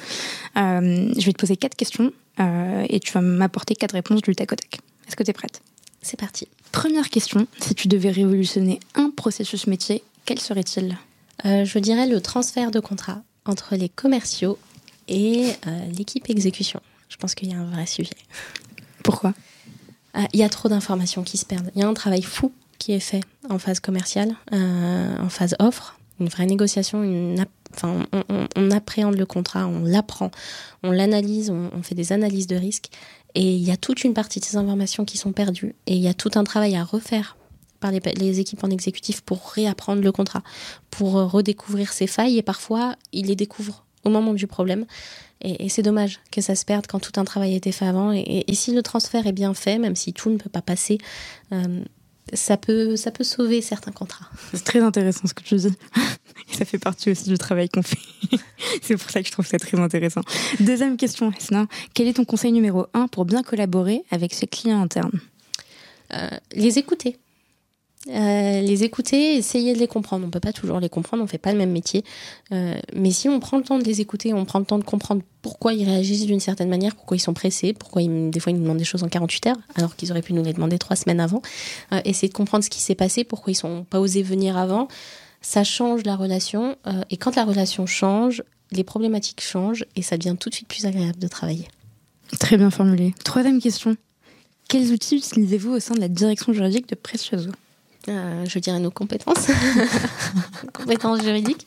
Euh, 0.58 1.10
je 1.18 1.24
vais 1.24 1.32
te 1.32 1.38
poser 1.38 1.56
quatre 1.56 1.76
questions 1.76 2.12
euh, 2.38 2.84
et 2.90 3.00
tu 3.00 3.10
vas 3.12 3.22
m'apporter 3.22 3.74
quatre 3.74 3.92
réponses 3.92 4.20
du 4.20 4.34
tac 4.34 4.52
au 4.52 4.54
tac. 4.54 4.80
Est-ce 5.08 5.16
que 5.16 5.22
tu 5.22 5.30
es 5.30 5.32
prête? 5.32 5.62
C'est 6.02 6.20
parti. 6.20 6.46
Première 6.72 7.08
question. 7.08 7.46
Si 7.58 7.74
tu 7.74 7.88
devais 7.88 8.10
révolutionner 8.10 8.78
un 8.94 9.08
processus 9.08 9.66
métier, 9.66 10.04
quel 10.26 10.38
serait-il? 10.38 10.98
Euh, 11.46 11.64
Je 11.64 11.78
dirais 11.78 12.06
le 12.06 12.20
transfert 12.20 12.70
de 12.70 12.80
contrat 12.80 13.22
entre 13.46 13.76
les 13.76 13.88
commerciaux 13.88 14.58
et 15.08 15.52
l'équipe 15.96 16.28
exécution. 16.28 16.80
Je 17.08 17.16
pense 17.16 17.34
qu'il 17.34 17.48
y 17.48 17.54
a 17.54 17.58
un 17.58 17.70
vrai 17.70 17.86
sujet. 17.86 18.10
Pourquoi? 19.02 19.32
Il 20.34 20.38
y 20.38 20.42
a 20.42 20.50
trop 20.50 20.68
d'informations 20.68 21.22
qui 21.22 21.38
se 21.38 21.46
perdent. 21.46 21.70
Il 21.74 21.80
y 21.80 21.82
a 21.82 21.88
un 21.88 21.94
travail 21.94 22.22
fou 22.22 22.52
qui 22.78 22.92
est 22.92 23.00
fait 23.00 23.22
en 23.48 23.58
phase 23.58 23.80
commerciale, 23.80 24.36
en 24.52 25.28
phase 25.30 25.56
offre, 25.58 25.98
une 26.22 26.28
vraie 26.28 26.46
négociation, 26.46 27.34
enfin, 27.74 28.06
on, 28.56 28.70
appréhende 28.70 29.16
le 29.16 29.26
contrat, 29.26 29.66
on 29.66 29.84
l'apprend, 29.84 30.30
on 30.82 30.90
l'analyse, 30.90 31.50
on, 31.50 31.82
fait 31.82 31.94
des 31.94 32.12
analyses 32.12 32.46
de 32.46 32.56
risque. 32.56 32.88
Et 33.34 33.54
il 33.54 33.62
y 33.62 33.70
a 33.70 33.76
toute 33.76 34.04
une 34.04 34.14
partie 34.14 34.40
de 34.40 34.44
ces 34.44 34.56
informations 34.56 35.04
qui 35.04 35.18
sont 35.18 35.32
perdues. 35.32 35.74
Et 35.86 35.94
il 35.94 36.02
y 36.02 36.08
a 36.08 36.14
tout 36.14 36.30
un 36.34 36.44
travail 36.44 36.76
à 36.76 36.84
refaire 36.84 37.36
par 37.80 37.90
les, 37.90 38.40
équipes 38.40 38.62
en 38.62 38.70
exécutif 38.70 39.22
pour 39.22 39.50
réapprendre 39.50 40.02
le 40.02 40.12
contrat, 40.12 40.42
pour 40.90 41.12
redécouvrir 41.12 41.92
ses 41.92 42.06
failles. 42.06 42.38
Et 42.38 42.42
parfois, 42.42 42.96
ils 43.12 43.26
les 43.26 43.36
découvrent 43.36 43.84
au 44.04 44.10
moment 44.10 44.34
du 44.34 44.46
problème. 44.46 44.86
Et, 45.40 45.68
c'est 45.68 45.82
dommage 45.82 46.20
que 46.30 46.40
ça 46.40 46.54
se 46.54 46.64
perde 46.64 46.86
quand 46.86 47.00
tout 47.00 47.18
un 47.20 47.24
travail 47.24 47.54
a 47.54 47.56
été 47.56 47.72
fait 47.72 47.86
avant. 47.86 48.12
Et, 48.12 48.44
si 48.52 48.72
le 48.72 48.82
transfert 48.82 49.26
est 49.26 49.32
bien 49.32 49.54
fait, 49.54 49.78
même 49.78 49.96
si 49.96 50.12
tout 50.12 50.30
ne 50.30 50.36
peut 50.36 50.50
pas 50.50 50.62
passer, 50.62 50.98
euh, 51.52 51.82
ça 52.32 52.56
peut, 52.56 52.96
ça 52.96 53.10
peut 53.10 53.24
sauver 53.24 53.60
certains 53.60 53.92
contrats. 53.92 54.26
C'est 54.52 54.64
très 54.64 54.80
intéressant 54.80 55.26
ce 55.26 55.34
que 55.34 55.42
tu 55.42 55.56
dis. 55.56 55.68
Et 56.52 56.54
ça 56.54 56.64
fait 56.64 56.78
partie 56.78 57.10
aussi 57.10 57.28
du 57.28 57.38
travail 57.38 57.68
qu'on 57.68 57.82
fait. 57.82 57.98
C'est 58.82 58.96
pour 58.96 59.10
ça 59.10 59.20
que 59.20 59.26
je 59.26 59.32
trouve 59.32 59.46
ça 59.46 59.58
très 59.58 59.78
intéressant. 59.78 60.22
Deuxième 60.60 60.96
question, 60.96 61.32
Esna. 61.32 61.66
Quel 61.94 62.08
est 62.08 62.14
ton 62.14 62.24
conseil 62.24 62.52
numéro 62.52 62.86
un 62.94 63.06
pour 63.08 63.24
bien 63.24 63.42
collaborer 63.42 64.02
avec 64.10 64.34
ses 64.34 64.46
clients 64.46 64.82
internes 64.82 65.20
euh, 66.14 66.28
Les 66.54 66.78
écouter. 66.78 67.18
Euh, 68.08 68.60
les 68.60 68.82
écouter, 68.82 69.36
essayer 69.36 69.74
de 69.74 69.78
les 69.78 69.86
comprendre. 69.86 70.26
On 70.26 70.30
peut 70.30 70.40
pas 70.40 70.52
toujours 70.52 70.80
les 70.80 70.88
comprendre, 70.88 71.22
on 71.22 71.26
fait 71.26 71.38
pas 71.38 71.52
le 71.52 71.58
même 71.58 71.70
métier. 71.70 72.04
Euh, 72.52 72.74
mais 72.94 73.12
si 73.12 73.28
on 73.28 73.38
prend 73.38 73.58
le 73.58 73.62
temps 73.62 73.78
de 73.78 73.84
les 73.84 74.00
écouter, 74.00 74.34
on 74.34 74.44
prend 74.44 74.58
le 74.58 74.64
temps 74.64 74.78
de 74.78 74.84
comprendre 74.84 75.22
pourquoi 75.40 75.72
ils 75.72 75.84
réagissent 75.84 76.26
d'une 76.26 76.40
certaine 76.40 76.68
manière, 76.68 76.96
pourquoi 76.96 77.16
ils 77.16 77.20
sont 77.20 77.34
pressés, 77.34 77.72
pourquoi 77.72 78.02
ils, 78.02 78.30
des 78.30 78.40
fois 78.40 78.50
ils 78.50 78.56
nous 78.56 78.62
demandent 78.62 78.78
des 78.78 78.84
choses 78.84 79.04
en 79.04 79.08
48 79.08 79.46
heures, 79.46 79.56
alors 79.76 79.94
qu'ils 79.94 80.10
auraient 80.10 80.22
pu 80.22 80.32
nous 80.32 80.42
les 80.42 80.52
demander 80.52 80.78
trois 80.78 80.96
semaines 80.96 81.20
avant. 81.20 81.42
Euh, 81.92 82.00
essayer 82.04 82.28
de 82.28 82.34
comprendre 82.34 82.64
ce 82.64 82.70
qui 82.70 82.80
s'est 82.80 82.96
passé, 82.96 83.22
pourquoi 83.22 83.52
ils 83.52 83.56
sont 83.56 83.84
pas 83.88 84.00
osés 84.00 84.22
venir 84.22 84.56
avant. 84.56 84.88
Ça 85.40 85.64
change 85.64 86.04
la 86.04 86.14
relation. 86.14 86.76
et 87.10 87.16
quand 87.16 87.34
la 87.34 87.44
relation 87.44 87.84
change, 87.84 88.44
les 88.70 88.84
problématiques 88.84 89.40
changent 89.40 89.84
et 89.96 90.02
ça 90.02 90.16
devient 90.16 90.36
tout 90.38 90.50
de 90.50 90.54
suite 90.54 90.68
plus 90.68 90.86
agréable 90.86 91.18
de 91.18 91.26
travailler. 91.26 91.66
Très 92.38 92.56
bien 92.56 92.70
formulé. 92.70 93.12
Troisième 93.24 93.60
question. 93.60 93.96
Quels 94.68 94.92
outils 94.92 95.16
utilisez-vous 95.16 95.72
au 95.72 95.80
sein 95.80 95.94
de 95.94 96.00
la 96.00 96.08
direction 96.08 96.52
juridique 96.52 96.88
de 96.88 96.94
Precioso 96.94 97.50
euh, 97.50 97.52
je 98.06 98.58
dirais 98.58 98.80
nos 98.80 98.90
compétences, 98.90 99.48
compétences 100.72 101.22
juridiques. 101.22 101.66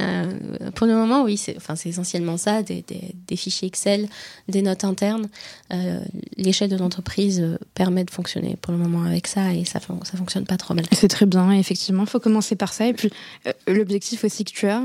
Euh, 0.00 0.32
pour 0.74 0.86
le 0.86 0.94
moment, 0.94 1.22
oui, 1.22 1.36
c'est 1.36 1.56
enfin, 1.56 1.74
essentiellement 1.74 2.36
ça, 2.36 2.62
des, 2.62 2.84
des, 2.86 3.36
fichiers 3.36 3.68
Excel, 3.68 4.08
des 4.48 4.62
notes 4.62 4.84
internes. 4.84 5.28
Euh, 5.72 6.00
l'échelle 6.36 6.70
de 6.70 6.76
l'entreprise 6.76 7.44
permet 7.74 8.04
de 8.04 8.10
fonctionner 8.10 8.56
pour 8.60 8.72
le 8.72 8.78
moment 8.78 9.04
avec 9.04 9.26
ça 9.26 9.52
et 9.52 9.64
ça, 9.64 9.80
ça 9.80 10.16
fonctionne 10.16 10.44
pas 10.44 10.56
trop 10.56 10.74
mal. 10.74 10.84
C'est 10.92 11.08
très 11.08 11.26
bien, 11.26 11.50
effectivement, 11.52 12.04
il 12.04 12.08
faut 12.08 12.20
commencer 12.20 12.56
par 12.56 12.72
ça. 12.72 12.86
Et 12.86 12.92
puis, 12.92 13.10
l'objectif 13.66 14.24
aussi 14.24 14.44
que 14.44 14.52
tu 14.52 14.66
as 14.68 14.82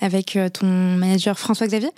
avec 0.00 0.38
ton 0.52 0.66
manager 0.66 1.38
François-Xavier, 1.38 1.90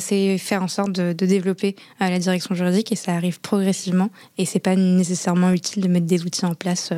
c'est 0.00 0.38
faire 0.38 0.62
en 0.62 0.68
sorte 0.68 0.92
de, 0.92 1.12
de 1.12 1.26
développer 1.26 1.76
la 2.00 2.18
direction 2.18 2.54
juridique 2.54 2.92
et 2.92 2.96
ça 2.96 3.12
arrive 3.12 3.40
progressivement 3.40 4.10
et 4.38 4.44
c'est 4.44 4.58
pas 4.58 4.76
nécessairement 4.76 5.50
utile 5.52 5.82
de 5.82 5.88
mettre 5.88 6.06
des 6.06 6.22
outils 6.22 6.46
en 6.46 6.54
place 6.54 6.92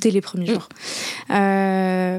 dès 0.00 0.10
les 0.10 0.20
premiers 0.20 0.46
jours. 0.46 0.68
Euh, 1.30 2.18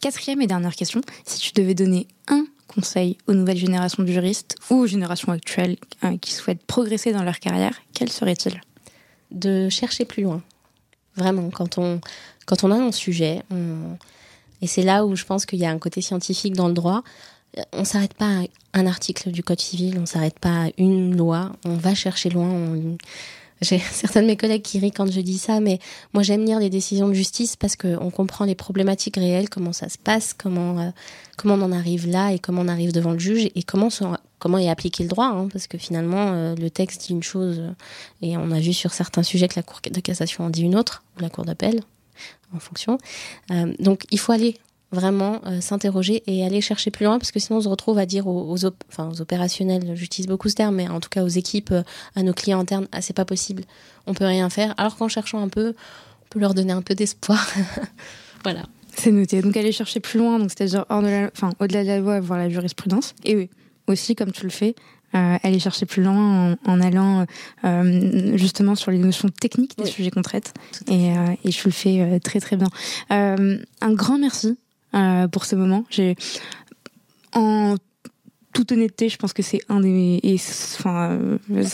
quatrième 0.00 0.40
et 0.40 0.46
dernière 0.46 0.74
question, 0.74 1.00
si 1.24 1.38
tu 1.38 1.52
devais 1.52 1.74
donner 1.74 2.06
un 2.28 2.44
conseil 2.68 3.18
aux 3.26 3.34
nouvelles 3.34 3.58
générations 3.58 4.02
de 4.02 4.08
juristes 4.10 4.56
ou 4.70 4.76
aux 4.76 4.86
générations 4.86 5.32
actuelles 5.32 5.76
euh, 6.04 6.16
qui 6.18 6.32
souhaitent 6.32 6.64
progresser 6.64 7.12
dans 7.12 7.22
leur 7.22 7.38
carrière, 7.38 7.74
quel 7.94 8.10
serait-il? 8.10 8.60
De 9.30 9.68
chercher 9.68 10.04
plus 10.04 10.22
loin. 10.22 10.42
Vraiment, 11.16 11.50
quand 11.50 11.78
on, 11.78 12.00
quand 12.46 12.64
on 12.64 12.70
a 12.70 12.76
un 12.76 12.92
sujet, 12.92 13.42
et 14.62 14.66
c'est 14.66 14.82
là 14.82 15.04
où 15.04 15.16
je 15.16 15.24
pense 15.24 15.44
qu'il 15.44 15.58
y 15.58 15.66
a 15.66 15.70
un 15.70 15.78
côté 15.78 16.00
scientifique 16.00 16.54
dans 16.54 16.68
le 16.68 16.74
droit, 16.74 17.02
on 17.72 17.84
s'arrête 17.84 18.14
pas 18.14 18.40
à 18.72 18.78
un 18.78 18.86
article 18.86 19.30
du 19.30 19.42
Code 19.42 19.60
civil, 19.60 19.98
on 19.98 20.06
s'arrête 20.06 20.38
pas 20.38 20.66
à 20.66 20.68
une 20.78 21.16
loi, 21.16 21.52
on 21.64 21.74
va 21.74 21.94
chercher 21.94 22.30
loin, 22.30 22.48
on 22.48 22.96
j'ai 23.62 23.78
certains 23.92 24.22
de 24.22 24.26
mes 24.26 24.36
collègues 24.36 24.62
qui 24.62 24.78
rient 24.78 24.92
quand 24.92 25.10
je 25.10 25.20
dis 25.20 25.38
ça, 25.38 25.60
mais 25.60 25.78
moi 26.12 26.22
j'aime 26.22 26.44
lire 26.44 26.58
les 26.58 26.70
décisions 26.70 27.08
de 27.08 27.14
justice 27.14 27.56
parce 27.56 27.76
qu'on 27.76 28.10
comprend 28.10 28.44
les 28.44 28.54
problématiques 28.54 29.16
réelles, 29.16 29.48
comment 29.48 29.72
ça 29.72 29.88
se 29.88 29.98
passe, 29.98 30.34
comment, 30.34 30.78
euh, 30.78 30.90
comment 31.36 31.54
on 31.54 31.62
en 31.62 31.72
arrive 31.72 32.08
là 32.08 32.32
et 32.32 32.38
comment 32.38 32.62
on 32.62 32.68
arrive 32.68 32.92
devant 32.92 33.12
le 33.12 33.18
juge 33.18 33.48
et 33.54 33.62
comment, 33.62 33.88
comment 34.38 34.58
est 34.58 34.68
appliqué 34.68 35.02
le 35.02 35.08
droit. 35.08 35.26
Hein, 35.26 35.48
parce 35.52 35.66
que 35.66 35.78
finalement, 35.78 36.32
euh, 36.32 36.54
le 36.54 36.70
texte 36.70 37.06
dit 37.06 37.12
une 37.12 37.22
chose 37.22 37.60
euh, 37.60 37.72
et 38.20 38.36
on 38.36 38.50
a 38.50 38.60
vu 38.60 38.72
sur 38.72 38.92
certains 38.92 39.22
sujets 39.22 39.48
que 39.48 39.56
la 39.56 39.62
Cour 39.62 39.80
de 39.90 40.00
cassation 40.00 40.44
en 40.44 40.50
dit 40.50 40.62
une 40.62 40.76
autre, 40.76 41.02
ou 41.16 41.22
la 41.22 41.30
Cour 41.30 41.44
d'appel, 41.44 41.80
en 42.54 42.58
fonction. 42.58 42.98
donc 43.78 44.04
il 44.10 44.18
faut 44.18 44.32
aller 44.32 44.56
vraiment 44.92 45.40
euh, 45.46 45.60
s'interroger 45.60 46.22
et 46.26 46.44
aller 46.44 46.60
chercher 46.60 46.90
plus 46.90 47.04
loin 47.04 47.18
parce 47.18 47.32
que 47.32 47.40
sinon 47.40 47.58
on 47.58 47.62
se 47.62 47.68
retrouve 47.68 47.98
à 47.98 48.06
dire 48.06 48.26
aux, 48.26 48.56
enfin, 48.88 49.08
aux 49.10 49.20
opérationnels, 49.20 49.92
j'utilise 49.94 50.28
beaucoup 50.28 50.48
ce 50.48 50.54
terme, 50.54 50.76
mais 50.76 50.88
en 50.88 51.00
tout 51.00 51.08
cas 51.08 51.24
aux 51.24 51.28
équipes, 51.28 51.72
euh, 51.72 51.82
à 52.14 52.22
nos 52.22 52.34
clients 52.34 52.60
internes, 52.60 52.86
ah, 52.92 53.00
c'est 53.00 53.16
pas 53.16 53.24
possible, 53.24 53.64
on 54.06 54.14
peut 54.14 54.26
rien 54.26 54.50
faire. 54.50 54.74
Alors 54.76 54.96
qu'en 54.96 55.08
cherchant 55.08 55.42
un 55.42 55.48
peu, 55.48 55.74
on 56.22 56.28
peut 56.28 56.38
leur 56.38 56.54
donner 56.54 56.72
un 56.72 56.82
peu 56.82 56.94
d'espoir. 56.94 57.50
voilà. 58.44 58.62
C'est 58.94 59.10
noté. 59.10 59.40
Donc 59.40 59.56
aller 59.56 59.72
chercher 59.72 60.00
plus 60.00 60.18
loin, 60.18 60.38
donc 60.38 60.50
c'est-à-dire 60.50 60.84
hors 60.90 61.00
de 61.00 61.08
la, 61.08 61.30
enfin 61.34 61.50
au-delà 61.58 61.82
de 61.82 61.88
la 61.88 61.98
loi, 61.98 62.20
voir 62.20 62.38
la 62.38 62.50
jurisprudence. 62.50 63.14
Et 63.24 63.34
oui, 63.34 63.48
aussi 63.86 64.14
comme 64.14 64.32
tu 64.32 64.44
le 64.44 64.50
fais, 64.50 64.74
euh, 65.14 65.38
aller 65.42 65.58
chercher 65.58 65.86
plus 65.86 66.02
loin 66.02 66.56
en, 66.66 66.80
allant 66.82 67.24
justement 68.34 68.74
sur 68.74 68.90
les 68.90 68.98
notions 68.98 69.30
techniques 69.30 69.78
des 69.78 69.86
sujets 69.86 70.10
qu'on 70.10 70.20
traite. 70.20 70.52
Et, 70.90 71.12
et, 71.44 71.50
je 71.50 71.64
le 71.64 71.70
fais 71.70 72.20
très 72.20 72.40
très 72.40 72.56
bien. 72.56 72.68
un 73.08 73.92
grand 73.92 74.18
merci 74.18 74.48
euh, 74.48 74.61
pour 75.30 75.44
ce 75.44 75.56
moment. 75.56 75.84
J'ai 75.90 76.16
en 77.34 77.76
toute 78.52 78.72
honnêteté, 78.72 79.08
je 79.08 79.16
pense 79.16 79.32
que 79.32 79.42
c'est 79.42 79.60
un 79.68 79.80
des. 79.80 80.20
enfin, 80.78 81.18
euh, 81.50 81.64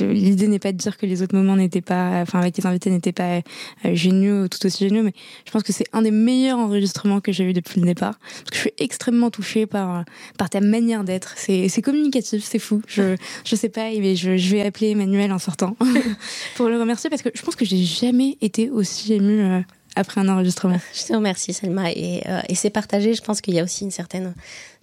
l'idée 0.00 0.48
n'est 0.48 0.58
pas 0.58 0.72
de 0.72 0.78
dire 0.78 0.96
que 0.96 1.04
les 1.04 1.22
autres 1.22 1.36
moments 1.36 1.56
n'étaient 1.56 1.82
pas, 1.82 2.22
enfin, 2.22 2.40
avec 2.40 2.56
les 2.56 2.66
invités 2.66 2.90
n'étaient 2.90 3.12
pas 3.12 3.40
euh, 3.84 3.94
géniaux, 3.94 4.48
tout 4.48 4.64
aussi 4.64 4.88
géniaux, 4.88 5.02
mais 5.02 5.12
je 5.44 5.50
pense 5.50 5.62
que 5.62 5.72
c'est 5.72 5.84
un 5.92 6.02
des 6.02 6.10
meilleurs 6.10 6.58
enregistrements 6.58 7.20
que 7.20 7.32
j'ai 7.32 7.44
eu 7.44 7.52
depuis 7.52 7.80
le 7.80 7.86
départ. 7.86 8.18
Parce 8.18 8.50
que 8.50 8.56
je 8.56 8.60
suis 8.60 8.72
extrêmement 8.78 9.30
touchée 9.30 9.66
par, 9.66 10.04
par 10.38 10.48
ta 10.48 10.60
manière 10.60 11.04
d'être. 11.04 11.34
C'est, 11.36 11.68
c'est 11.68 11.82
communicatif, 11.82 12.42
c'est 12.44 12.58
fou. 12.58 12.80
Je, 12.86 13.16
je 13.44 13.56
sais 13.56 13.68
pas, 13.68 13.90
mais 13.90 14.16
je, 14.16 14.36
je 14.36 14.50
vais 14.50 14.62
appeler 14.62 14.90
Emmanuel 14.90 15.32
en 15.32 15.38
sortant 15.38 15.76
pour 16.56 16.68
le 16.68 16.80
remercier 16.80 17.10
parce 17.10 17.22
que 17.22 17.30
je 17.34 17.42
pense 17.42 17.56
que 17.56 17.64
j'ai 17.64 17.84
jamais 17.84 18.38
été 18.40 18.70
aussi 18.70 19.12
émue 19.12 19.62
après 19.96 20.20
un 20.20 20.28
enregistrement. 20.28 20.80
Je 20.94 21.04
te 21.04 21.12
remercie 21.12 21.52
Selma 21.52 21.90
et, 21.90 22.22
euh, 22.26 22.40
et 22.48 22.54
c'est 22.54 22.70
partagé. 22.70 23.14
Je 23.14 23.22
pense 23.22 23.40
qu'il 23.40 23.54
y 23.54 23.60
a 23.60 23.64
aussi 23.64 23.84
une 23.84 23.90
certaine 23.90 24.34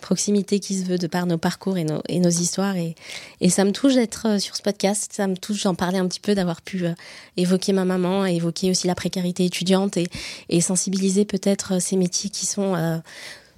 proximité 0.02 0.60
qui 0.60 0.78
se 0.78 0.86
veut 0.86 0.98
de 0.98 1.08
par 1.08 1.26
nos 1.26 1.38
parcours 1.38 1.78
et 1.78 1.84
nos, 1.84 2.02
et 2.08 2.20
nos 2.20 2.30
histoires 2.30 2.76
et, 2.76 2.94
et 3.42 3.50
ça 3.50 3.66
me 3.66 3.72
touche 3.72 3.96
d'être 3.96 4.28
euh, 4.28 4.40
sur 4.40 4.56
ce 4.56 4.62
podcast. 4.62 5.12
Ça 5.14 5.28
me 5.28 5.36
touche 5.36 5.64
d'en 5.64 5.76
parler 5.76 5.98
un 5.98 6.08
petit 6.08 6.20
peu, 6.20 6.36
d'avoir 6.36 6.62
pu 6.62 6.86
euh, 6.86 6.94
évoquer 7.38 7.74
ma 7.74 7.86
maman, 7.86 8.26
évoquer 8.26 8.70
aussi 8.70 8.88
la 8.88 8.96
précarité 8.96 9.46
étudiante 9.46 9.98
et, 9.98 10.62
sensibiliser 10.62 11.24
peut-être 11.24 11.80
ces 11.80 11.96
métiers 11.96 12.30
qui 12.30 12.46
sont 12.46 13.02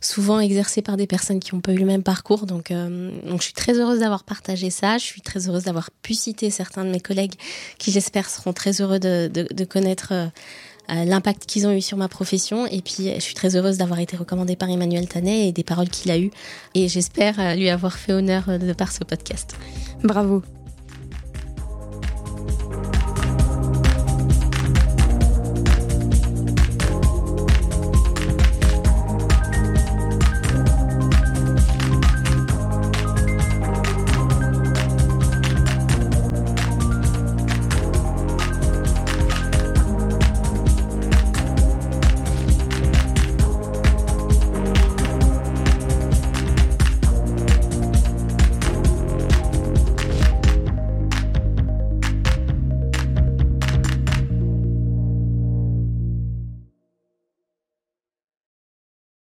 souvent 0.01 0.39
exercés 0.39 0.83
par 0.83 0.95
des 0.95 1.07
personnes 1.07 1.39
qui 1.39 1.55
n'ont 1.55 1.61
pas 1.61 1.71
eu 1.71 1.77
le 1.77 1.85
même 1.85 2.03
parcours. 2.03 2.45
Donc, 2.45 2.71
donc 2.71 3.39
je 3.39 3.43
suis 3.43 3.53
très 3.53 3.79
heureuse 3.79 3.99
d'avoir 3.99 4.23
partagé 4.23 4.69
ça. 4.69 4.97
Je 4.97 5.05
suis 5.05 5.21
très 5.21 5.47
heureuse 5.47 5.63
d'avoir 5.63 5.89
pu 6.03 6.13
citer 6.13 6.51
certains 6.51 6.85
de 6.85 6.91
mes 6.91 6.99
collègues 6.99 7.33
qui, 7.79 7.91
j'espère, 7.91 8.29
seront 8.29 8.53
très 8.53 8.81
heureux 8.81 8.99
de, 8.99 9.27
de, 9.33 9.65
connaître 9.65 10.13
l'impact 10.89 11.45
qu'ils 11.45 11.67
ont 11.67 11.71
eu 11.71 11.81
sur 11.81 11.97
ma 11.97 12.07
profession. 12.07 12.65
Et 12.67 12.81
puis, 12.81 13.11
je 13.15 13.19
suis 13.19 13.35
très 13.35 13.55
heureuse 13.55 13.77
d'avoir 13.77 13.99
été 13.99 14.17
recommandée 14.17 14.55
par 14.55 14.69
Emmanuel 14.69 15.07
Tanet 15.07 15.47
et 15.47 15.51
des 15.51 15.63
paroles 15.63 15.89
qu'il 15.89 16.11
a 16.11 16.17
eues. 16.17 16.31
Et 16.75 16.87
j'espère 16.87 17.39
euh, 17.39 17.55
lui 17.55 17.69
avoir 17.69 17.97
fait 17.97 18.13
honneur 18.13 18.49
euh, 18.49 18.57
de 18.57 18.73
par 18.73 18.91
ce 18.91 19.03
podcast. 19.03 19.55
Bravo. 20.03 20.43